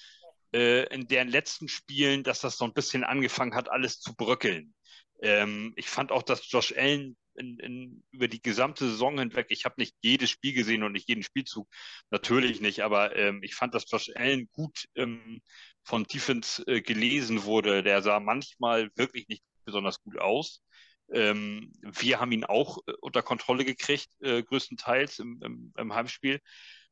äh, 0.54 0.88
in 0.94 1.08
deren 1.08 1.30
letzten 1.30 1.68
Spielen, 1.68 2.24
dass 2.24 2.42
das 2.42 2.58
so 2.58 2.66
ein 2.66 2.74
bisschen 2.74 3.04
angefangen 3.04 3.56
hat, 3.56 3.70
alles 3.70 4.00
zu 4.00 4.16
bröckeln. 4.16 4.74
Ähm, 5.22 5.74
ich 5.76 5.90
fand 5.90 6.12
auch, 6.12 6.24
dass 6.24 6.50
Josh 6.50 6.74
Allen 6.78 7.18
in, 7.36 7.58
in, 7.60 8.04
über 8.12 8.28
die 8.28 8.42
gesamte 8.42 8.86
Saison 8.86 9.18
hinweg, 9.18 9.48
ich 9.50 9.66
habe 9.66 9.76
nicht 9.78 9.96
jedes 10.02 10.30
Spiel 10.30 10.54
gesehen 10.54 10.84
und 10.84 10.92
nicht 10.92 11.08
jeden 11.08 11.24
Spielzug, 11.24 11.68
natürlich 12.12 12.62
nicht, 12.62 12.82
aber 12.82 13.16
ähm, 13.16 13.42
ich 13.42 13.56
fand, 13.56 13.74
dass 13.74 13.90
Josh 13.90 14.12
Allen 14.16 14.50
gut 14.52 14.88
ähm, 14.96 15.42
von 15.84 16.04
Defense 16.04 16.64
äh, 16.68 16.82
gelesen 16.82 17.44
wurde. 17.44 17.84
Der 17.84 18.02
sah 18.02 18.20
manchmal 18.20 18.92
wirklich 18.96 19.28
nicht 19.28 19.44
besonders 19.66 20.02
gut 20.02 20.20
aus. 20.20 20.62
Ähm, 21.14 21.73
wir 21.81 22.19
haben 22.19 22.31
ihn 22.34 22.45
auch 22.45 22.80
äh, 22.88 22.94
unter 23.02 23.23
Kontrolle 23.23 23.65
gekriegt, 23.65 24.10
äh, 24.22 24.44
größtenteils 24.44 25.19
im, 25.19 25.41
im, 25.44 25.73
im 25.77 25.94
Heimspiel. 25.94 26.41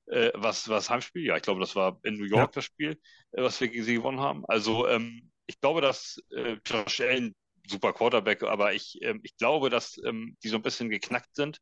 Äh, 0.08 0.32
was, 0.36 0.70
was 0.70 0.90
Heimspiel? 0.90 1.26
Ja, 1.26 1.38
ich 1.38 1.44
glaube, 1.44 1.60
das 1.62 1.76
war 1.76 2.00
in 2.04 2.18
New 2.18 2.26
York 2.26 2.52
Ja. 2.52 2.54
das 2.54 2.66
Spiel, 2.66 3.00
äh, 3.32 3.42
was 3.44 3.62
wir 3.62 3.70
gegen 3.70 3.84
sie 3.84 3.96
gewonnen 3.96 4.20
haben. 4.20 4.46
Also 4.48 4.88
ähm, 4.88 5.32
ich 5.48 5.60
glaube, 5.60 5.82
dass 5.82 6.22
äh, 6.32 6.58
Josh 6.66 7.02
Allen 7.02 7.36
super 7.68 7.94
Quarterback, 7.94 8.44
aber 8.44 8.74
ich, 8.74 9.00
ähm, 9.02 9.22
ich 9.24 9.38
glaube, 9.38 9.70
dass 9.70 9.98
ähm, 10.06 10.38
die 10.44 10.50
so 10.50 10.58
ein 10.58 10.62
bisschen 10.64 10.90
geknackt 10.90 11.36
sind 11.36 11.60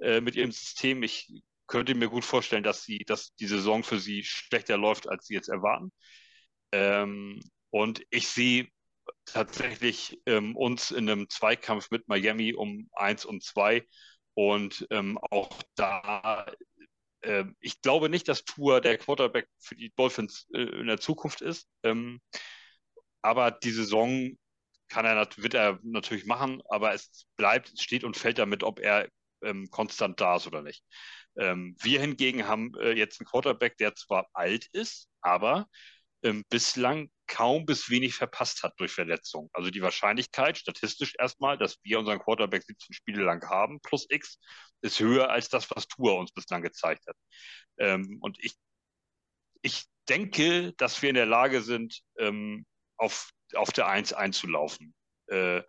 äh, 0.00 0.20
mit 0.20 0.36
ihrem 0.36 0.52
System. 0.52 1.02
Ich 1.02 1.42
könnte 1.66 1.94
mir 1.94 2.08
gut 2.08 2.24
vorstellen, 2.24 2.62
dass 2.64 2.84
sie, 2.84 2.98
dass 2.98 3.34
die 3.36 3.46
Saison 3.46 3.82
für 3.84 3.98
sie 3.98 4.24
schlechter 4.24 4.76
läuft, 4.76 5.08
als 5.08 5.26
sie 5.26 5.34
jetzt 5.34 5.48
erwarten. 5.48 5.92
Ähm, 6.72 7.40
und 7.70 8.02
ich 8.10 8.28
sehe 8.28 8.68
tatsächlich 9.24 10.20
ähm, 10.26 10.56
uns 10.56 10.90
in 10.90 11.08
einem 11.08 11.28
Zweikampf 11.28 11.90
mit 11.90 12.08
Miami 12.08 12.54
um 12.54 12.88
eins 12.94 13.24
und 13.24 13.42
zwei. 13.42 13.86
Und 14.34 14.86
ähm, 14.90 15.18
auch 15.30 15.50
da, 15.74 16.46
äh, 17.22 17.44
ich 17.60 17.80
glaube 17.82 18.08
nicht, 18.08 18.28
dass 18.28 18.44
Tour 18.44 18.80
der 18.80 18.98
Quarterback 18.98 19.48
für 19.58 19.76
die 19.76 19.92
Dolphins 19.96 20.46
äh, 20.54 20.62
in 20.62 20.86
der 20.86 21.00
Zukunft 21.00 21.40
ist. 21.40 21.68
Ähm, 21.82 22.20
aber 23.22 23.50
die 23.50 23.70
Saison 23.70 24.36
kann 24.88 25.06
er, 25.06 25.28
wird 25.36 25.54
er 25.54 25.78
natürlich 25.82 26.26
machen, 26.26 26.62
aber 26.68 26.92
es 26.92 27.26
bleibt, 27.36 27.80
steht 27.80 28.04
und 28.04 28.16
fällt 28.16 28.38
damit, 28.38 28.62
ob 28.62 28.78
er 28.80 29.08
ähm, 29.42 29.70
konstant 29.70 30.20
da 30.20 30.36
ist 30.36 30.46
oder 30.46 30.62
nicht. 30.62 30.84
Ähm, 31.36 31.76
wir 31.80 32.00
hingegen 32.00 32.46
haben 32.46 32.74
äh, 32.78 32.92
jetzt 32.92 33.20
einen 33.20 33.26
Quarterback, 33.26 33.76
der 33.78 33.94
zwar 33.94 34.28
alt 34.34 34.66
ist, 34.72 35.08
aber 35.22 35.66
ähm, 36.22 36.44
bislang 36.50 37.10
kaum 37.32 37.64
bis 37.64 37.88
wenig 37.88 38.14
verpasst 38.14 38.62
hat 38.62 38.74
durch 38.78 38.92
Verletzungen. 38.92 39.48
Also 39.54 39.70
die 39.70 39.80
Wahrscheinlichkeit, 39.80 40.58
statistisch 40.58 41.14
erstmal, 41.18 41.56
dass 41.56 41.78
wir 41.82 41.98
unseren 41.98 42.18
Quarterback 42.18 42.62
17 42.62 42.92
Spiele 42.92 43.22
lang 43.22 43.42
haben, 43.48 43.80
plus 43.80 44.06
X, 44.10 44.38
ist 44.82 45.00
höher 45.00 45.30
als 45.30 45.48
das, 45.48 45.70
was 45.70 45.88
Tour 45.88 46.18
uns 46.18 46.30
bislang 46.30 46.60
gezeigt 46.60 47.06
hat. 47.06 47.16
Ähm, 47.78 48.18
und 48.20 48.38
ich, 48.38 48.54
ich 49.62 49.84
denke, 50.10 50.74
dass 50.74 51.00
wir 51.00 51.08
in 51.08 51.14
der 51.14 51.24
Lage 51.24 51.62
sind, 51.62 52.02
ähm, 52.18 52.66
auf, 52.98 53.30
auf 53.54 53.72
der 53.72 53.86
1 53.86 54.12
einzulaufen. 54.12 54.94
Äh, 55.28 55.62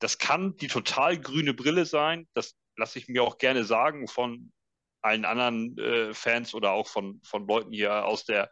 das 0.00 0.18
kann 0.18 0.54
die 0.56 0.68
total 0.68 1.18
grüne 1.18 1.54
Brille 1.54 1.86
sein. 1.86 2.28
Das 2.34 2.56
lasse 2.76 2.98
ich 2.98 3.08
mir 3.08 3.22
auch 3.22 3.38
gerne 3.38 3.64
sagen 3.64 4.06
von 4.06 4.52
allen 5.00 5.24
anderen 5.24 5.78
äh, 5.78 6.12
Fans 6.12 6.52
oder 6.52 6.72
auch 6.72 6.88
von, 6.88 7.22
von 7.24 7.46
Leuten 7.46 7.72
hier 7.72 8.04
aus 8.04 8.26
der, 8.26 8.50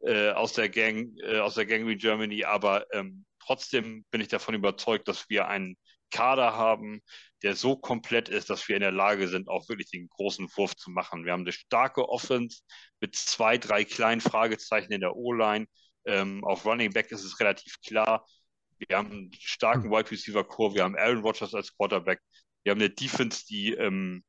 äh, 0.00 0.30
aus 0.30 0.52
der 0.52 0.68
Gang, 0.68 1.12
äh, 1.22 1.38
aus 1.38 1.54
der 1.54 1.66
Gang 1.66 1.86
wie 1.86 1.96
Germany. 1.96 2.44
Aber 2.44 2.86
ähm, 2.92 3.24
trotzdem 3.38 4.04
bin 4.10 4.20
ich 4.20 4.28
davon 4.28 4.54
überzeugt, 4.54 5.08
dass 5.08 5.28
wir 5.28 5.48
einen 5.48 5.76
Kader 6.10 6.54
haben, 6.54 7.02
der 7.42 7.56
so 7.56 7.76
komplett 7.76 8.28
ist, 8.28 8.50
dass 8.50 8.68
wir 8.68 8.76
in 8.76 8.82
der 8.82 8.92
Lage 8.92 9.28
sind, 9.28 9.48
auch 9.48 9.68
wirklich 9.68 9.90
den 9.90 10.08
großen 10.08 10.48
Wurf 10.56 10.76
zu 10.76 10.90
machen. 10.90 11.24
Wir 11.24 11.32
haben 11.32 11.42
eine 11.42 11.52
starke 11.52 12.08
Offense 12.08 12.62
mit 13.00 13.16
zwei, 13.16 13.58
drei 13.58 13.84
kleinen 13.84 14.20
Fragezeichen 14.20 14.92
in 14.92 15.00
der 15.00 15.16
O-Line. 15.16 15.66
Ähm, 16.04 16.44
auf 16.44 16.64
Running 16.66 16.92
Back 16.92 17.10
ist 17.12 17.24
es 17.24 17.40
relativ 17.40 17.76
klar. 17.86 18.26
wir 18.88 18.96
haben 18.96 19.10
einen 19.10 19.32
starken 19.38 19.90
Wide 19.90 20.10
Receiver 20.10 20.44
Core, 20.44 20.74
wir 20.74 20.84
haben 20.84 20.96
Aaron 20.96 21.20
Rodgers 21.20 21.54
als 21.54 21.74
Quarterback, 21.76 22.20
wir 22.62 22.72
haben 22.72 22.80
eine 22.80 22.90
Defense, 22.90 23.44
die, 23.46 23.72
ähm, 23.74 24.24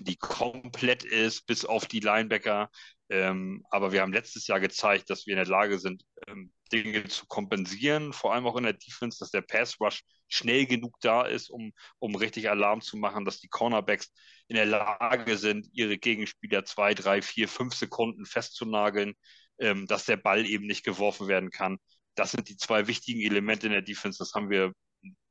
die 0.00 0.16
komplett 0.16 1.04
ist, 1.04 1.46
bis 1.46 1.64
auf 1.64 1.86
die 1.86 2.00
Linebacker. 2.00 2.70
Ähm, 3.08 3.64
aber 3.70 3.92
wir 3.92 4.02
haben 4.02 4.12
letztes 4.12 4.46
Jahr 4.46 4.60
gezeigt, 4.60 5.10
dass 5.10 5.26
wir 5.26 5.32
in 5.32 5.38
der 5.38 5.46
Lage 5.46 5.78
sind, 5.78 6.02
ähm, 6.26 6.52
Dinge 6.72 7.04
zu 7.04 7.26
kompensieren, 7.26 8.12
vor 8.12 8.34
allem 8.34 8.46
auch 8.46 8.56
in 8.56 8.64
der 8.64 8.72
Defense, 8.72 9.18
dass 9.20 9.30
der 9.30 9.42
Pass 9.42 9.80
Rush 9.80 10.02
schnell 10.28 10.66
genug 10.66 10.96
da 11.00 11.22
ist, 11.22 11.48
um, 11.48 11.72
um 11.98 12.16
richtig 12.16 12.50
Alarm 12.50 12.80
zu 12.80 12.96
machen, 12.96 13.24
dass 13.24 13.38
die 13.38 13.48
Cornerbacks 13.48 14.12
in 14.48 14.56
der 14.56 14.66
Lage 14.66 15.38
sind, 15.38 15.68
ihre 15.72 15.98
Gegenspieler 15.98 16.64
zwei, 16.64 16.94
drei, 16.94 17.22
vier, 17.22 17.48
fünf 17.48 17.74
Sekunden 17.74 18.26
festzunageln, 18.26 19.14
ähm, 19.58 19.86
dass 19.86 20.04
der 20.04 20.16
Ball 20.16 20.44
eben 20.46 20.66
nicht 20.66 20.84
geworfen 20.84 21.28
werden 21.28 21.50
kann. 21.50 21.78
Das 22.14 22.32
sind 22.32 22.48
die 22.48 22.56
zwei 22.56 22.86
wichtigen 22.86 23.20
Elemente 23.20 23.66
in 23.66 23.72
der 23.72 23.82
Defense. 23.82 24.18
Das 24.18 24.32
haben 24.34 24.50
wir, 24.50 24.72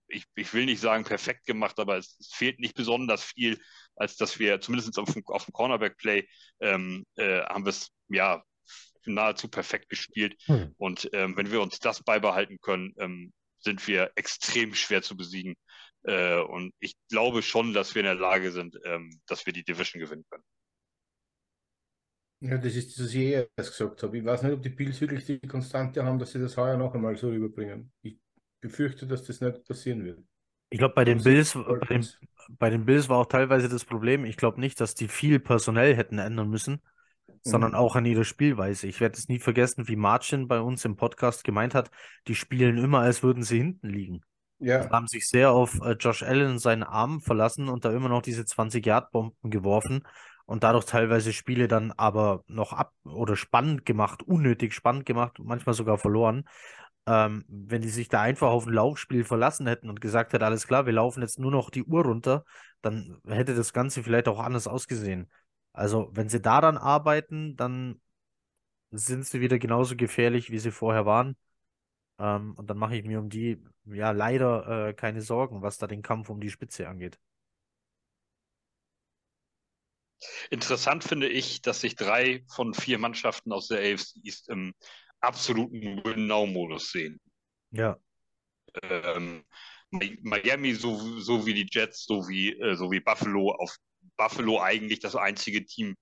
ich, 0.08 0.26
ich 0.36 0.54
will 0.54 0.66
nicht 0.66 0.82
sagen 0.82 1.04
perfekt 1.04 1.46
gemacht, 1.46 1.80
aber 1.80 1.98
es, 1.98 2.18
es 2.20 2.34
fehlt 2.34 2.60
nicht 2.60 2.76
besonders 2.76 3.24
viel, 3.24 3.60
als 3.96 4.16
dass 4.18 4.40
wir 4.40 4.62
zumindest 4.62 4.98
auf 5.00 5.14
dem, 5.14 5.24
auf 5.28 5.46
dem 5.46 5.54
Cornerback-Play 5.54 6.28
ähm, 6.60 7.06
äh, 7.16 7.42
haben 7.42 7.66
wir 7.66 7.70
es 7.70 7.90
ja 8.10 8.44
nahezu 9.06 9.48
perfekt 9.48 9.90
gespielt. 9.90 10.36
Hm. 10.46 10.74
Und 10.78 11.10
ähm, 11.14 11.38
wenn 11.38 11.52
wir 11.52 11.62
uns 11.62 11.80
das 11.80 12.04
beibehalten 12.04 12.60
können, 12.62 12.94
ähm, 12.98 13.34
sind 13.60 13.88
wir 13.88 14.12
extrem 14.16 14.74
schwer 14.74 15.02
zu 15.02 15.16
besiegen. 15.16 15.56
Äh, 16.04 16.40
und 16.40 16.74
ich 16.80 16.96
glaube 17.10 17.42
schon, 17.42 17.74
dass 17.74 17.96
wir 17.96 18.02
in 18.02 18.06
der 18.06 18.16
Lage 18.16 18.52
sind, 18.52 18.78
ähm, 18.86 19.20
dass 19.28 19.46
wir 19.46 19.54
die 19.54 19.64
Division 19.64 20.00
gewinnen 20.02 20.26
können. 20.30 20.44
Ja, 22.42 22.58
das 22.58 22.76
ist 22.76 22.92
das, 22.92 23.06
was 23.06 23.14
ich 23.14 23.22
eh 23.22 23.48
erst 23.58 23.72
gesagt 23.72 24.04
habe. 24.04 24.18
Ich 24.18 24.26
weiß 24.26 24.44
nicht, 24.44 24.54
ob 24.54 24.62
die 24.62 24.70
Bills 24.70 25.02
wirklich 25.02 25.26
die 25.26 25.40
Konstante 25.40 26.04
haben, 26.04 26.20
dass 26.20 26.32
sie 26.32 26.40
das 26.40 26.58
heuer 26.58 26.78
noch 26.78 26.94
einmal 26.94 27.16
so 27.16 27.30
rüberbringen. 27.30 27.92
Ich 28.02 28.20
befürchte, 28.66 29.06
dass 29.06 29.24
das 29.24 29.42
nicht 29.42 29.64
passieren 29.66 30.04
wird. 30.04 30.20
Ich 30.70 30.80
glaube, 30.80 30.96
bei 30.96 31.06
den 31.06 31.22
Bills, 31.22 31.54
bei 31.54 31.86
den, 31.88 32.08
bei 32.50 32.70
den 32.72 32.86
Bills 32.86 33.10
war 33.10 33.20
auch 33.20 33.28
teilweise 33.28 33.70
das 33.70 33.86
Problem, 33.86 34.26
ich 34.26 34.38
glaube 34.38 34.60
nicht, 34.60 34.82
dass 34.82 34.96
die 34.96 35.08
viel 35.08 35.40
personell 35.40 35.96
hätten 35.96 36.18
ändern 36.18 36.50
müssen, 36.50 36.82
sondern 37.44 37.72
mhm. 37.72 37.78
auch 37.78 37.96
an 37.96 38.06
ihrer 38.06 38.24
Spielweise. 38.24 38.88
Ich 38.88 39.00
werde 39.00 39.18
es 39.18 39.28
nie 39.28 39.40
vergessen, 39.40 39.88
wie 39.88 39.96
Marcin 39.96 40.48
bei 40.48 40.60
uns 40.60 40.84
im 40.84 40.96
Podcast 40.96 41.44
gemeint 41.44 41.76
hat, 41.76 41.92
die 42.28 42.34
spielen 42.34 42.78
immer, 42.78 43.02
als 43.02 43.22
würden 43.22 43.44
sie 43.44 43.58
hinten 43.58 43.90
liegen. 43.90 44.22
Ja. 44.58 44.82
Sie 44.82 44.90
haben 44.90 45.08
sich 45.08 45.30
sehr 45.30 45.52
auf 45.52 45.80
äh, 45.82 45.92
Josh 45.92 46.24
Allen 46.24 46.58
seinen 46.58 46.84
Arm 46.84 47.22
verlassen 47.22 47.70
und 47.70 47.86
da 47.86 47.92
immer 47.92 48.10
noch 48.10 48.24
diese 48.24 48.42
20-Yard-Bomben 48.42 49.52
geworfen 49.52 50.04
und 50.46 50.64
dadurch 50.64 50.86
teilweise 50.86 51.34
Spiele 51.34 51.68
dann 51.68 51.92
aber 51.92 52.44
noch 52.48 52.74
ab 52.74 52.94
oder 53.04 53.36
spannend 53.36 53.86
gemacht, 53.86 54.24
unnötig 54.24 54.74
spannend 54.74 55.06
gemacht, 55.06 55.38
manchmal 55.40 55.76
sogar 55.76 55.98
verloren. 55.98 56.46
Ähm, 57.08 57.46
wenn 57.48 57.82
die 57.82 57.90
sich 57.90 58.10
da 58.10 58.22
einfach 58.22 58.50
auf 58.50 58.66
ein 58.66 58.74
Laufspiel 58.74 59.24
verlassen 59.24 59.68
hätten 59.68 59.90
und 59.90 60.02
gesagt 60.02 60.34
hätten, 60.34 60.44
alles 60.44 60.66
klar, 60.68 60.86
wir 60.86 60.94
laufen 60.94 61.22
jetzt 61.22 61.40
nur 61.40 61.52
noch 61.52 61.70
die 61.70 61.84
Uhr 61.84 62.04
runter, 62.04 62.46
dann 62.82 63.20
hätte 63.28 63.56
das 63.56 63.74
Ganze 63.74 64.04
vielleicht 64.04 64.28
auch 64.28 64.40
anders 64.40 64.68
ausgesehen. 64.68 65.30
Also, 65.74 66.10
wenn 66.14 66.30
sie 66.30 66.42
daran 66.42 66.78
arbeiten, 66.78 67.56
dann 67.56 68.02
sind 68.92 69.26
sie 69.26 69.42
wieder 69.42 69.60
genauso 69.60 69.96
gefährlich, 69.96 70.52
wie 70.52 70.60
sie 70.60 70.72
vorher 70.72 71.06
waren. 71.06 71.36
Ähm, 72.20 72.54
und 72.56 72.70
dann 72.70 72.78
mache 72.78 72.96
ich 72.96 73.04
mir 73.04 73.20
um 73.20 73.30
die, 73.30 73.62
ja, 73.86 74.12
leider 74.12 74.90
äh, 74.90 74.94
keine 74.94 75.22
Sorgen, 75.22 75.62
was 75.62 75.78
da 75.78 75.88
den 75.88 76.02
Kampf 76.02 76.30
um 76.30 76.40
die 76.40 76.50
Spitze 76.50 76.88
angeht. 76.88 77.20
Interessant 80.50 81.04
finde 81.04 81.28
ich, 81.28 81.62
dass 81.62 81.82
sich 81.82 81.96
drei 81.96 82.44
von 82.48 82.74
vier 82.74 82.98
Mannschaften 82.98 83.52
aus 83.52 83.68
der 83.68 83.80
AFC 83.80 84.16
East 84.24 84.50
im 84.50 84.74
absoluten 85.26 86.04
Win-Now-Modus 86.04 86.92
sehen. 86.92 87.20
Ja. 87.72 87.98
Ähm, 88.84 89.44
Miami 89.92 90.74
so, 90.74 91.20
so 91.20 91.46
wie 91.46 91.54
die 91.54 91.68
Jets, 91.70 92.06
so 92.06 92.28
wie, 92.28 92.54
äh, 92.54 92.76
so 92.76 92.92
wie 92.92 93.00
Buffalo, 93.00 93.52
auf 93.52 93.76
Buffalo 94.18 94.62
eigentlich 94.62 95.00
das 95.00 95.16
einzige 95.16 95.66
Team 95.66 95.96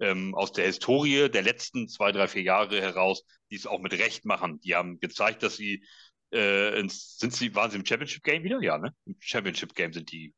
ähm, 0.00 0.34
aus 0.34 0.52
der 0.52 0.66
Historie 0.66 1.28
der 1.28 1.42
letzten 1.42 1.88
zwei, 1.88 2.12
drei, 2.12 2.26
vier 2.28 2.42
Jahre 2.42 2.80
heraus, 2.80 3.24
die 3.50 3.56
es 3.56 3.66
auch 3.66 3.80
mit 3.80 3.92
Recht 3.92 4.24
machen. 4.24 4.60
Die 4.60 4.74
haben 4.74 4.98
gezeigt, 5.00 5.42
dass 5.42 5.56
sie 5.56 5.84
äh, 6.32 6.78
ins, 6.78 7.18
sind 7.18 7.34
sie, 7.34 7.54
waren 7.54 7.70
sie 7.70 7.78
im 7.78 7.86
Championship 7.86 8.22
Game 8.22 8.42
wieder? 8.42 8.60
Ja, 8.62 8.78
ne? 8.78 8.94
Im 9.04 9.16
Championship 9.18 9.74
Game 9.74 9.92
sind 9.92 10.10
die, 10.12 10.34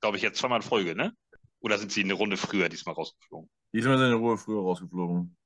glaube 0.00 0.16
ich, 0.16 0.22
jetzt 0.22 0.38
zweimal 0.38 0.60
in 0.60 0.66
Folge, 0.66 0.94
ne? 0.94 1.12
Oder 1.60 1.78
sind 1.78 1.92
sie 1.92 2.02
eine 2.02 2.14
Runde 2.14 2.36
früher 2.36 2.68
diesmal 2.68 2.94
rausgeflogen? 2.94 3.50
Diesmal 3.72 3.98
sind 3.98 4.06
sie 4.06 4.12
eine 4.12 4.20
Runde 4.22 4.38
früher 4.38 4.60
rausgeflogen. 4.60 5.36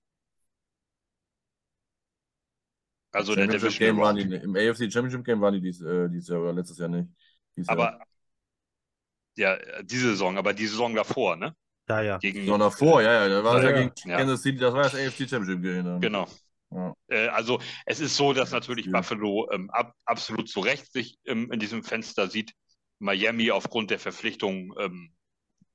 Also 3.13 3.35
der 3.35 3.47
Division 3.47 3.79
Game 3.79 3.99
waren 3.99 4.17
die, 4.17 4.23
Im 4.23 4.55
AFC 4.55 4.93
Championship 4.93 5.25
Game 5.25 5.41
waren 5.41 5.55
die 5.55 5.61
dies, 5.61 5.81
äh, 5.81 6.09
dieses 6.09 6.29
Jahr 6.29 6.41
oder 6.41 6.53
letztes 6.53 6.79
Jahr 6.79 6.89
nicht. 6.89 7.09
Dieses 7.57 7.69
aber 7.69 7.99
Jahr. 9.37 9.59
ja, 9.59 9.83
diese 9.83 10.11
Saison, 10.11 10.37
aber 10.37 10.53
die 10.53 10.67
Saison 10.67 10.95
davor, 10.95 11.37
ne? 11.37 11.55
Ja, 11.89 12.03
ja. 12.03 12.19
Gegen, 12.19 12.41
die 12.41 12.45
Saison 12.45 12.61
davor, 12.61 13.03
ja, 13.03 13.27
ja. 13.27 13.29
Da 13.29 13.45
war 13.45 13.63
ja, 13.63 13.71
ja, 13.71 13.83
gegen 13.83 13.93
ja. 14.05 14.19
Kansas 14.19 14.43
City, 14.43 14.59
das 14.59 14.75
war 14.75 14.83
das 14.83 14.95
AFC 14.95 15.29
Championship 15.29 15.63
Game. 15.63 16.01
Genau. 16.01 16.29
Ja. 16.71 16.95
Äh, 17.09 17.29
also 17.29 17.61
es 17.87 18.01
ist 18.01 18.17
so, 18.17 18.33
dass 18.33 18.51
natürlich 18.51 18.91
Buffalo 18.91 19.51
ähm, 19.53 19.71
ab, 19.71 19.95
absolut 20.05 20.49
zu 20.49 20.61
Recht 20.61 20.93
sich 20.93 21.19
ähm, 21.25 21.51
in 21.51 21.61
diesem 21.61 21.83
Fenster 21.83 22.29
sieht. 22.29 22.53
Miami 22.99 23.51
aufgrund 23.51 23.91
der 23.91 23.99
Verpflichtung 23.99 24.75
ähm, 24.79 25.15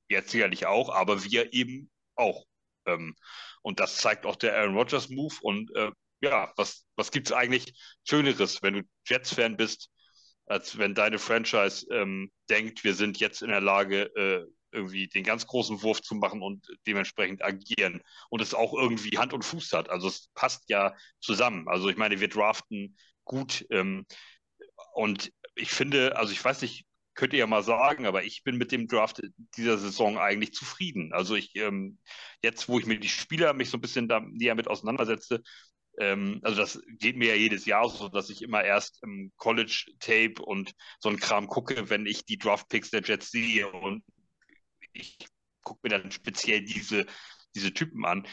jetzt 0.10 0.30
sicherlich 0.30 0.66
auch, 0.66 0.94
aber 0.94 1.24
wir 1.24 1.54
eben 1.54 1.90
auch. 2.16 2.46
Ähm, 2.86 3.16
und 3.62 3.80
das 3.80 3.98
zeigt 3.98 4.26
auch 4.26 4.36
der 4.36 4.56
Aaron 4.58 4.76
Rodgers 4.76 5.10
Move. 5.10 5.34
Und 5.42 5.74
äh, 5.76 5.90
ja, 6.24 6.54
was, 6.56 6.86
was 6.96 7.12
gibt 7.12 7.28
es 7.28 7.34
eigentlich 7.34 7.74
Schöneres, 8.08 8.62
wenn 8.62 8.76
du 8.76 8.82
Jets-Fan 9.06 9.58
bist, 9.58 9.90
als 10.46 10.78
wenn 10.78 10.96
deine 10.96 11.20
Franchise 11.20 11.86
ähm, 11.92 12.32
denkt, 12.50 12.84
wir 12.86 12.94
sind 12.94 13.20
jetzt 13.20 13.42
in 13.42 13.50
der 13.50 13.62
Lage, 13.62 14.04
äh, 14.16 14.46
irgendwie 14.72 15.08
den 15.08 15.24
ganz 15.24 15.46
großen 15.46 15.84
Wurf 15.84 16.02
zu 16.02 16.16
machen 16.16 16.42
und 16.42 16.66
dementsprechend 16.88 17.44
agieren 17.44 18.02
und 18.30 18.42
es 18.42 18.54
auch 18.54 18.74
irgendwie 18.74 19.18
Hand 19.18 19.34
und 19.34 19.44
Fuß 19.44 19.74
hat. 19.74 19.90
Also 19.90 20.08
es 20.08 20.30
passt 20.34 20.64
ja 20.70 20.96
zusammen. 21.20 21.68
Also 21.68 21.90
ich 21.90 21.98
meine, 21.98 22.20
wir 22.20 22.30
draften 22.30 22.98
gut 23.26 23.66
ähm, 23.70 24.06
und 24.94 25.32
ich 25.56 25.72
finde, 25.72 26.16
also 26.16 26.32
ich 26.32 26.44
weiß 26.44 26.62
nicht, 26.62 26.86
könnt 27.16 27.34
ihr 27.34 27.40
ja 27.40 27.48
mal 27.48 27.64
sagen, 27.64 28.06
aber 28.08 28.24
ich 28.24 28.44
bin 28.44 28.58
mit 28.58 28.72
dem 28.72 28.88
Draft 28.88 29.22
dieser 29.58 29.78
Saison 29.78 30.18
eigentlich 30.18 30.54
zufrieden. 30.54 31.14
Also 31.14 31.36
ich, 31.36 31.56
ähm, 31.56 32.00
jetzt, 32.42 32.68
wo 32.68 32.80
ich 32.80 32.86
mir 32.86 33.00
die 33.00 33.10
Spieler 33.10 33.54
mich 33.54 33.70
so 33.70 33.78
ein 33.78 33.82
bisschen 33.82 34.08
da 34.08 34.20
näher 34.20 34.56
mit 34.56 34.68
auseinandersetze, 34.68 35.44
ähm, 36.00 36.40
also 36.44 36.58
das 36.62 36.82
geht 37.00 37.18
mir 37.18 37.30
ja 37.30 37.36
jedes 37.36 37.66
Jahr 37.66 37.90
so, 37.90 38.10
dass 38.10 38.30
ich 38.30 38.42
immer 38.42 38.64
erst 38.64 39.02
im 39.04 39.32
College-Tape 39.38 40.42
und 40.44 40.74
so 41.00 41.10
ein 41.10 41.20
Kram 41.20 41.48
gucke, 41.48 41.90
wenn 41.90 42.06
ich 42.06 42.26
die 42.26 42.38
Draft-Picks 42.38 42.92
der 42.92 43.02
Jets 43.04 43.32
sehe 43.32 43.72
und 43.72 44.04
ich 44.94 45.18
gucke 45.64 45.80
mir 45.84 45.90
dann 45.90 46.12
speziell 46.12 46.64
diese, 46.64 47.06
diese 47.56 47.74
Typen 47.74 48.06
an 48.06 48.28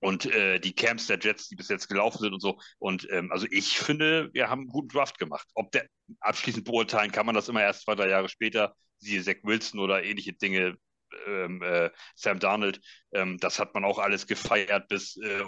und 0.00 0.26
äh, 0.26 0.60
die 0.60 0.74
Camps 0.74 1.06
der 1.06 1.18
Jets, 1.18 1.48
die 1.48 1.56
bis 1.56 1.68
jetzt 1.68 1.88
gelaufen 1.88 2.18
sind 2.18 2.32
und 2.32 2.40
so. 2.40 2.58
Und 2.78 3.08
ähm, 3.10 3.32
also 3.32 3.46
ich 3.50 3.78
finde, 3.78 4.30
wir 4.32 4.48
haben 4.48 4.62
einen 4.62 4.68
guten 4.68 4.88
Draft 4.88 5.18
gemacht. 5.18 5.48
Ob 5.54 5.72
der 5.72 5.86
abschließend 6.20 6.64
beurteilen 6.64 7.12
kann 7.12 7.26
man 7.26 7.34
das 7.34 7.48
immer 7.48 7.62
erst 7.62 7.82
zwei, 7.82 7.94
drei 7.94 8.08
Jahre 8.08 8.28
später, 8.28 8.74
siehe 8.98 9.22
Zach 9.22 9.36
Wilson 9.42 9.80
oder 9.80 10.04
ähnliche 10.04 10.32
Dinge, 10.32 10.76
ähm, 11.26 11.62
äh, 11.62 11.90
Sam 12.14 12.38
Darnold, 12.38 12.80
ähm, 13.12 13.38
das 13.38 13.58
hat 13.58 13.74
man 13.74 13.84
auch 13.84 13.98
alles 13.98 14.26
gefeiert, 14.26 14.88
bis 14.88 15.16
äh, 15.16 15.42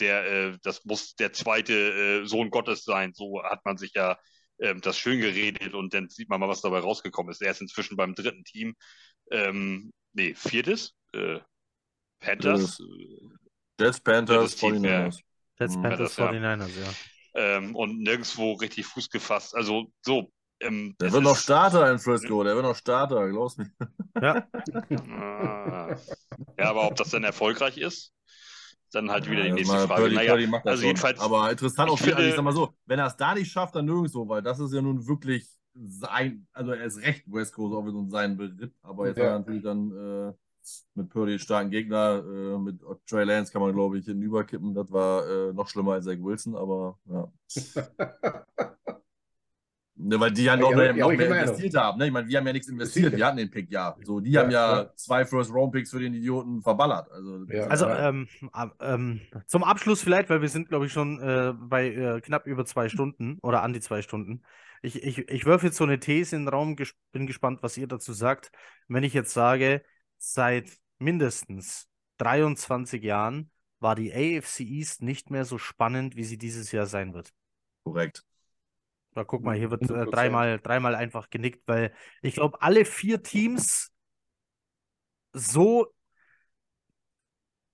der, 0.00 0.26
äh, 0.26 0.58
das 0.62 0.84
muss 0.84 1.14
der 1.14 1.32
zweite 1.32 1.72
äh, 1.72 2.26
Sohn 2.26 2.50
Gottes 2.50 2.84
sein. 2.84 3.12
So 3.14 3.42
hat 3.42 3.64
man 3.64 3.76
sich 3.76 3.92
ja 3.94 4.18
ähm, 4.58 4.80
das 4.80 4.98
schön 4.98 5.20
geredet 5.20 5.74
und 5.74 5.94
dann 5.94 6.08
sieht 6.08 6.28
man 6.28 6.40
mal, 6.40 6.48
was 6.48 6.62
dabei 6.62 6.80
rausgekommen 6.80 7.30
ist. 7.30 7.42
Er 7.42 7.50
ist 7.50 7.60
inzwischen 7.60 7.96
beim 7.96 8.14
dritten 8.14 8.44
Team, 8.44 8.74
ähm, 9.30 9.92
nee, 10.12 10.34
viertes, 10.34 10.94
äh, 11.12 11.40
Panthers. 12.20 12.78
Jets, 13.78 14.00
Panthers, 14.00 14.56
49ers. 14.56 15.20
Jets, 15.58 15.74
Panthers, 15.74 16.18
49ers, 16.18 16.80
ja. 16.80 16.92
Ähm, 17.34 17.76
und 17.76 18.00
nirgendwo 18.00 18.54
richtig 18.54 18.86
Fuß 18.86 19.10
gefasst. 19.10 19.54
Also 19.54 19.92
so. 20.00 20.30
Ähm, 20.60 20.96
der 20.98 21.12
wird 21.12 21.22
noch 21.22 21.36
Starter 21.36 21.90
in 21.92 21.98
Frisco, 21.98 22.42
der 22.42 22.54
wird 22.54 22.64
noch 22.64 22.76
Starter, 22.76 23.28
glaubst 23.28 23.58
mir. 23.58 23.70
Ja. 24.20 24.46
Ah. 25.10 25.96
ja, 26.58 26.70
aber 26.70 26.86
ob 26.86 26.96
das 26.96 27.10
dann 27.10 27.24
erfolgreich 27.24 27.78
ist, 27.78 28.12
dann 28.92 29.10
halt 29.10 29.30
wieder 29.30 29.42
ja, 29.42 29.46
die 29.46 29.52
nächste 29.52 29.76
Frage. 29.86 30.02
Purdy, 30.02 30.14
naja, 30.14 30.32
Purdy 30.34 30.50
also 30.64 30.84
jedenfalls. 30.84 31.20
Aber 31.20 31.50
interessant 31.50 31.90
auch 31.90 31.98
finde, 31.98 32.28
ich 32.28 32.34
sag 32.34 32.42
mal 32.42 32.52
so, 32.52 32.74
wenn 32.86 32.98
er 32.98 33.06
es 33.06 33.16
da 33.16 33.34
nicht 33.34 33.50
schafft, 33.50 33.74
dann 33.74 33.84
nirgendwo, 33.84 34.28
weil 34.28 34.42
das 34.42 34.58
ist 34.58 34.72
ja 34.72 34.80
nun 34.80 35.06
wirklich 35.06 35.46
sein, 35.74 36.46
also 36.52 36.72
er 36.72 36.84
ist 36.84 37.02
recht 37.02 37.24
West 37.26 37.54
Coast 37.54 37.74
auch 37.74 37.86
so 37.90 38.08
sein 38.08 38.36
Beritt, 38.36 38.72
aber 38.82 39.08
jetzt 39.08 39.18
ja. 39.18 39.24
hat 39.24 39.30
er 39.32 39.38
natürlich 39.40 39.62
dann 39.62 39.90
äh, 39.90 40.32
mit 40.94 41.10
Purdy 41.10 41.38
starken 41.38 41.70
Gegner. 41.70 42.22
Äh, 42.24 42.58
mit 42.58 42.80
Trey 43.06 43.24
Lance 43.24 43.52
kann 43.52 43.62
man, 43.62 43.74
glaube 43.74 43.98
ich, 43.98 44.06
hinüberkippen. 44.06 44.74
Das 44.74 44.90
war 44.90 45.28
äh, 45.28 45.52
noch 45.52 45.68
schlimmer 45.68 45.92
als 45.92 46.06
Zach 46.06 46.18
Wilson, 46.18 46.56
aber 46.56 46.98
ja. 47.06 47.30
Ne, 49.98 50.20
weil 50.20 50.30
die 50.30 50.44
ja 50.44 50.56
noch, 50.56 50.70
Ja, 50.70 50.76
mehr, 50.76 50.94
ja, 50.94 51.06
noch 51.06 51.16
mehr 51.16 51.26
investiert 51.26 51.74
haben. 51.74 51.98
Ne? 51.98 52.06
Ich 52.06 52.12
meine, 52.12 52.28
wir 52.28 52.36
haben 52.38 52.46
ja 52.46 52.52
nichts 52.52 52.68
investiert, 52.68 53.16
wir 53.16 53.24
hatten 53.26 53.38
den 53.38 53.50
Pick 53.50 53.70
ja. 53.70 53.96
So, 54.04 54.20
die 54.20 54.30
Ja, 54.30 54.42
haben 54.42 54.50
ja, 54.50 54.82
ja. 54.82 54.90
zwei 54.94 55.24
First-Round-Picks 55.24 55.90
für 55.90 56.00
den 56.00 56.12
Idioten 56.12 56.60
verballert. 56.62 57.10
Also, 57.10 57.44
Ja. 57.48 57.66
Also 57.66 57.86
Ja. 57.86 58.08
ähm, 58.08 58.28
ähm, 58.80 59.20
zum 59.46 59.64
Abschluss 59.64 60.02
vielleicht, 60.02 60.28
weil 60.28 60.42
wir 60.42 60.50
sind, 60.50 60.68
glaube 60.68 60.86
ich, 60.86 60.92
schon 60.92 61.18
äh, 61.20 61.54
bei 61.56 61.88
äh, 61.88 62.20
knapp 62.20 62.46
über 62.46 62.66
zwei 62.66 62.88
Stunden 62.90 63.38
oder 63.40 63.62
an 63.62 63.72
die 63.72 63.80
zwei 63.80 64.02
Stunden. 64.02 64.42
Ich, 64.82 65.02
ich, 65.02 65.18
ich 65.30 65.46
werfe 65.46 65.66
jetzt 65.66 65.78
so 65.78 65.84
eine 65.84 65.98
These 65.98 66.36
in 66.36 66.42
den 66.42 66.48
Raum, 66.48 66.76
ges 66.76 66.94
bin 67.12 67.26
gespannt, 67.26 67.62
was 67.62 67.76
ihr 67.78 67.86
dazu 67.86 68.12
sagt. 68.12 68.50
Wenn 68.88 69.02
ich 69.02 69.14
jetzt 69.14 69.32
sage, 69.32 69.82
seit 70.18 70.70
mindestens 70.98 71.88
23 72.18 73.02
Jahren 73.02 73.50
war 73.80 73.94
die 73.94 74.12
AFC 74.12 74.60
East 74.60 75.02
nicht 75.02 75.30
mehr 75.30 75.44
so 75.46 75.56
spannend, 75.58 76.16
wie 76.16 76.24
sie 76.24 76.38
dieses 76.38 76.70
Jahr 76.72 76.86
sein 76.86 77.14
wird. 77.14 77.32
korrekt. 77.84 78.25
Da 79.16 79.24
guck 79.24 79.42
mal, 79.42 79.56
hier 79.56 79.70
wird 79.70 79.80
äh, 79.80 79.86
100%. 79.86 80.10
dreimal, 80.10 80.58
dreimal 80.58 80.94
einfach 80.94 81.30
genickt, 81.30 81.62
weil 81.66 81.90
ich 82.20 82.34
glaube, 82.34 82.60
alle 82.60 82.84
vier 82.84 83.22
Teams 83.22 83.90
so, 85.32 85.86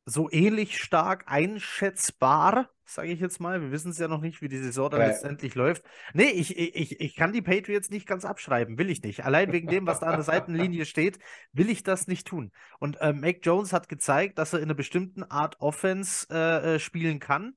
so 0.04 0.30
ähnlich 0.30 0.78
stark 0.78 1.24
einschätzbar, 1.26 2.70
sage 2.84 3.08
ich 3.08 3.18
jetzt 3.18 3.40
mal. 3.40 3.60
Wir 3.60 3.72
wissen 3.72 3.90
es 3.90 3.98
ja 3.98 4.06
noch 4.06 4.20
nicht, 4.20 4.40
wie 4.40 4.48
die 4.48 4.58
Saison 4.58 4.88
dann 4.88 5.00
Drei. 5.00 5.08
letztendlich 5.08 5.56
läuft. 5.56 5.82
Nee, 6.14 6.30
ich, 6.30 6.56
ich, 6.56 7.00
ich 7.00 7.16
kann 7.16 7.32
die 7.32 7.42
Patriots 7.42 7.90
nicht 7.90 8.06
ganz 8.06 8.24
abschreiben, 8.24 8.78
will 8.78 8.88
ich 8.88 9.02
nicht. 9.02 9.24
Allein 9.24 9.50
wegen 9.50 9.66
dem, 9.66 9.84
was 9.84 9.98
da 9.98 10.06
an 10.06 10.12
der 10.12 10.22
Seitenlinie 10.22 10.84
steht, 10.84 11.18
will 11.52 11.70
ich 11.70 11.82
das 11.82 12.06
nicht 12.06 12.28
tun. 12.28 12.52
Und 12.78 13.00
äh, 13.00 13.12
Mac 13.12 13.38
Jones 13.42 13.72
hat 13.72 13.88
gezeigt, 13.88 14.38
dass 14.38 14.52
er 14.52 14.60
in 14.60 14.66
einer 14.66 14.74
bestimmten 14.74 15.24
Art 15.24 15.60
Offense 15.60 16.28
äh, 16.30 16.74
äh, 16.74 16.78
spielen 16.78 17.18
kann. 17.18 17.56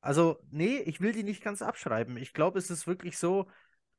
Also, 0.00 0.38
nee, 0.50 0.78
ich 0.78 1.00
will 1.00 1.12
die 1.12 1.22
nicht 1.22 1.42
ganz 1.42 1.62
abschreiben. 1.62 2.16
Ich 2.16 2.32
glaube, 2.32 2.58
es 2.58 2.70
ist 2.70 2.86
wirklich 2.86 3.18
so, 3.18 3.46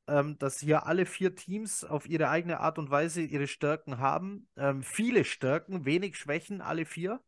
ähm, 0.08 0.38
dass 0.40 0.60
hier 0.60 0.86
alle 0.86 1.06
vier 1.06 1.36
Teams 1.36 1.84
auf 1.84 2.08
ihre 2.08 2.30
eigene 2.30 2.60
Art 2.60 2.80
und 2.80 2.90
Weise 2.90 3.22
ihre 3.22 3.48
Stärken 3.48 4.00
haben. 4.00 4.48
Ähm, 4.58 4.84
viele 4.84 5.24
Stärken, 5.24 5.86
wenig 5.86 6.18
Schwächen, 6.18 6.62
alle 6.62 6.86
vier. 6.86 7.22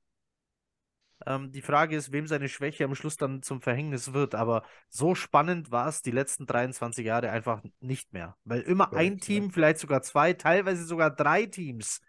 Ähm, 1.26 1.52
die 1.52 1.62
Frage 1.62 1.96
ist, 1.96 2.12
wem 2.12 2.28
seine 2.28 2.50
Schwäche 2.50 2.84
am 2.84 2.96
Schluss 2.96 3.16
dann 3.16 3.42
zum 3.44 3.62
Verhängnis 3.62 4.14
wird. 4.14 4.36
Aber 4.36 4.64
so 4.90 5.16
spannend 5.16 5.72
war 5.72 5.88
es 5.88 6.02
die 6.02 6.12
letzten 6.12 6.46
23 6.46 7.06
Jahre 7.06 7.30
einfach 7.30 7.62
nicht 7.80 8.12
mehr. 8.12 8.36
Weil 8.44 8.62
immer 8.62 8.88
ein 8.88 8.92
Korrekt, 8.92 9.24
Team, 9.26 9.52
vielleicht 9.52 9.80
sogar 9.80 10.02
zwei, 10.02 10.34
teilweise 10.34 10.84
sogar 10.86 11.12
drei 11.12 11.46
Teams 11.46 12.02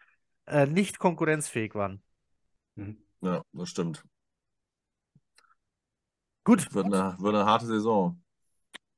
äh, 0.46 0.66
nicht 0.66 0.98
konkurrenzfähig 0.98 1.74
waren. 1.74 2.02
Mhm. 2.74 2.98
Ja, 3.20 3.42
das 3.52 3.68
stimmt. 3.70 4.04
Gut. 6.44 6.72
Wird 6.74 6.86
eine, 6.86 7.16
wird 7.18 7.34
eine 7.34 7.46
harte 7.46 7.66
Saison. 7.66 8.22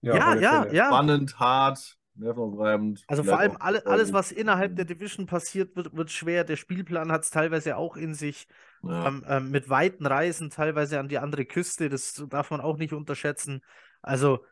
Ja, 0.00 0.36
ja, 0.36 0.62
Fälle. 0.62 0.74
ja. 0.74 0.86
Spannend, 0.86 1.38
hart, 1.38 1.96
nervenaufreibend. 2.14 3.04
Also 3.06 3.24
vor 3.24 3.38
allem 3.38 3.56
alle, 3.58 3.86
alles, 3.86 4.12
was 4.12 4.32
innerhalb 4.32 4.76
der 4.76 4.84
Division 4.84 5.26
passiert, 5.26 5.74
wird, 5.76 5.96
wird 5.96 6.10
schwer. 6.10 6.44
Der 6.44 6.56
Spielplan 6.56 7.10
hat 7.10 7.22
es 7.22 7.30
teilweise 7.30 7.76
auch 7.76 7.96
in 7.96 8.14
sich. 8.14 8.46
Ja. 8.82 9.08
Ähm, 9.08 9.24
ähm, 9.26 9.50
mit 9.50 9.68
weiten 9.68 10.06
Reisen 10.06 10.50
teilweise 10.50 11.00
an 11.00 11.08
die 11.08 11.18
andere 11.18 11.44
Küste, 11.44 11.88
das 11.88 12.24
darf 12.28 12.50
man 12.50 12.60
auch 12.60 12.76
nicht 12.76 12.92
unterschätzen. 12.92 13.62
Also, 14.02 14.44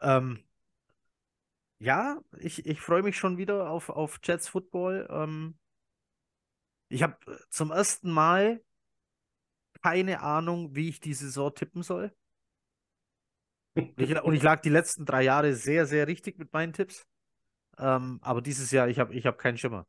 ähm, 0.00 0.44
ja, 1.78 2.20
ich, 2.38 2.66
ich 2.66 2.80
freue 2.80 3.02
mich 3.02 3.16
schon 3.16 3.36
wieder 3.36 3.70
auf, 3.70 3.88
auf 3.88 4.20
Jets 4.22 4.48
Football. 4.48 5.08
Ähm, 5.10 5.58
ich 6.88 7.02
habe 7.02 7.16
zum 7.50 7.70
ersten 7.70 8.10
Mal 8.10 8.60
keine 9.82 10.22
Ahnung, 10.22 10.74
wie 10.74 10.88
ich 10.88 11.00
die 11.00 11.12
Saison 11.12 11.54
tippen 11.54 11.82
soll. 11.82 12.14
Und 13.76 14.00
ich, 14.00 14.22
und 14.22 14.34
ich 14.34 14.42
lag 14.42 14.60
die 14.62 14.68
letzten 14.70 15.04
drei 15.04 15.22
Jahre 15.22 15.54
sehr, 15.54 15.86
sehr 15.86 16.06
richtig 16.06 16.38
mit 16.38 16.52
meinen 16.52 16.72
Tipps. 16.72 17.06
Ähm, 17.78 18.20
aber 18.22 18.42
dieses 18.42 18.70
Jahr, 18.72 18.88
ich 18.88 18.98
habe 19.00 19.14
ich 19.14 19.26
hab 19.26 19.38
keinen 19.38 19.58
Schimmer. 19.58 19.86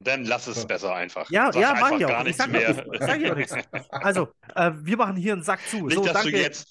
Dann 0.00 0.24
lass 0.24 0.46
es 0.46 0.56
Ja. 0.58 0.64
besser 0.64 0.94
einfach. 0.94 1.28
Ja, 1.30 1.52
Sag 1.52 1.60
ja, 1.60 1.74
mach 1.74 1.90
ich 1.92 2.04
auch. 2.04 2.08
gar 2.10 2.24
Ich 2.24 2.24
nichts 2.24 2.38
sag, 2.38 2.50
mehr. 2.50 2.70
ich, 2.70 2.78
ich 2.92 3.04
sag 3.04 3.20
ja 3.20 3.32
auch 3.32 3.36
nichts. 3.36 3.54
Also, 4.00 4.32
äh, 4.54 4.72
wir 4.76 4.96
machen 4.96 5.16
hier 5.16 5.32
einen 5.32 5.42
Sack 5.42 5.66
zu. 5.66 5.88
Nicht, 5.88 5.96
so, 5.96 6.04
dass 6.04 6.12
danke. 6.12 6.30
du 6.32 6.38
jetzt, 6.38 6.68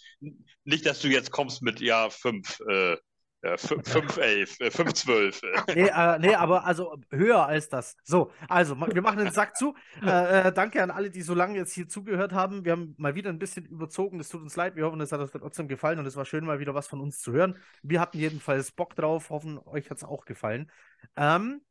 nicht, 0.63 0.85
dass 0.85 1.01
du 1.01 1.09
jetzt 1.09 1.31
kommst 1.31 1.61
mit 1.61 1.81
ja 1.81 2.09
5, 2.09 2.59
äh, 2.69 2.97
5, 3.43 4.17
11, 4.17 4.57
5, 4.69 4.93
12. 4.93 5.41
Nee, 5.67 5.87
äh, 5.87 6.19
nee, 6.19 6.35
aber 6.35 6.65
also 6.65 6.97
höher 7.11 7.45
als 7.45 7.69
das. 7.69 7.95
So, 8.03 8.31
also 8.49 8.75
wir 8.79 9.01
machen 9.01 9.19
den 9.19 9.31
Sack 9.31 9.55
zu. 9.55 9.75
Äh, 10.07 10.47
äh, 10.47 10.53
danke 10.53 10.81
an 10.81 10.91
alle, 10.91 11.09
die 11.09 11.21
so 11.21 11.33
lange 11.33 11.57
jetzt 11.57 11.73
hier 11.73 11.87
zugehört 11.87 12.31
haben. 12.31 12.63
Wir 12.63 12.73
haben 12.73 12.93
mal 12.97 13.15
wieder 13.15 13.29
ein 13.29 13.39
bisschen 13.39 13.65
überzogen. 13.65 14.19
Es 14.19 14.29
tut 14.29 14.41
uns 14.41 14.55
leid. 14.55 14.75
Wir 14.75 14.85
hoffen, 14.85 15.01
es 15.01 15.11
hat 15.11 15.19
euch 15.19 15.31
trotzdem 15.31 15.67
gefallen 15.67 15.99
und 15.99 16.05
es 16.05 16.15
war 16.15 16.23
schön, 16.23 16.45
mal 16.45 16.59
wieder 16.59 16.75
was 16.75 16.87
von 16.87 17.01
uns 17.01 17.19
zu 17.19 17.31
hören. 17.33 17.57
Wir 17.81 17.99
hatten 17.99 18.17
jedenfalls 18.17 18.71
Bock 18.71 18.95
drauf. 18.95 19.29
Hoffen, 19.29 19.59
euch 19.65 19.89
hat 19.89 19.97
es 19.97 20.03
auch 20.03 20.25
gefallen. 20.25 20.71
Ähm, 21.15 21.61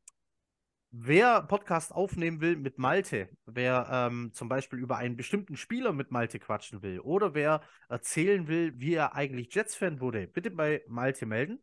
wer 0.98 1.42
Podcast 1.42 1.92
aufnehmen 1.92 2.40
will 2.40 2.56
mit 2.56 2.78
Malte, 2.78 3.28
wer 3.44 3.88
ähm, 3.90 4.30
zum 4.32 4.48
Beispiel 4.48 4.78
über 4.78 4.96
einen 4.96 5.16
bestimmten 5.16 5.56
Spieler 5.56 5.92
mit 5.92 6.10
Malte 6.10 6.38
quatschen 6.38 6.82
will 6.82 7.00
oder 7.00 7.34
wer 7.34 7.60
erzählen 7.88 8.48
will, 8.48 8.72
wie 8.76 8.94
er 8.94 9.14
eigentlich 9.14 9.54
Jets-Fan 9.54 10.00
wurde, 10.00 10.26
bitte 10.26 10.50
bei 10.50 10.82
Malte 10.88 11.26
melden. 11.26 11.62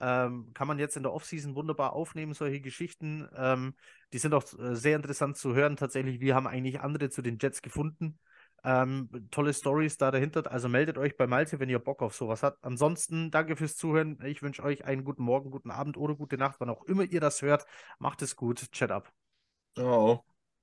Ähm, 0.00 0.52
kann 0.54 0.66
man 0.68 0.78
jetzt 0.78 0.96
in 0.96 1.02
der 1.02 1.12
Offseason 1.12 1.54
wunderbar 1.54 1.92
aufnehmen, 1.92 2.32
solche 2.32 2.60
Geschichten. 2.60 3.28
Ähm, 3.36 3.74
die 4.12 4.18
sind 4.18 4.32
auch 4.32 4.44
äh, 4.58 4.74
sehr 4.74 4.96
interessant 4.96 5.36
zu 5.36 5.54
hören. 5.54 5.76
Tatsächlich, 5.76 6.20
wir 6.20 6.34
haben 6.34 6.46
eigentlich 6.46 6.80
andere 6.80 7.10
zu 7.10 7.20
den 7.22 7.38
Jets 7.38 7.60
gefunden. 7.60 8.18
Ähm, 8.64 9.08
tolle 9.30 9.52
Stories 9.54 9.96
da 9.96 10.10
dahinter. 10.10 10.50
Also 10.50 10.68
meldet 10.68 10.98
euch 10.98 11.16
bei 11.16 11.26
Malte, 11.26 11.60
wenn 11.60 11.68
ihr 11.68 11.78
Bock 11.78 12.02
auf 12.02 12.14
sowas 12.14 12.42
habt. 12.42 12.64
Ansonsten 12.64 13.30
danke 13.30 13.56
fürs 13.56 13.76
Zuhören. 13.76 14.18
Ich 14.24 14.42
wünsche 14.42 14.62
euch 14.62 14.84
einen 14.84 15.04
guten 15.04 15.22
Morgen, 15.22 15.50
guten 15.50 15.70
Abend 15.70 15.96
oder 15.96 16.14
gute 16.14 16.36
Nacht, 16.38 16.60
wann 16.60 16.70
auch 16.70 16.84
immer 16.84 17.04
ihr 17.04 17.20
das 17.20 17.42
hört. 17.42 17.66
Macht 17.98 18.22
es 18.22 18.36
gut. 18.36 18.70
Chat 18.72 18.90
ab. 18.90 19.12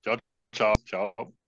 Ciao. 0.04 0.20
Ciao, 0.52 0.74
ciao. 0.86 1.47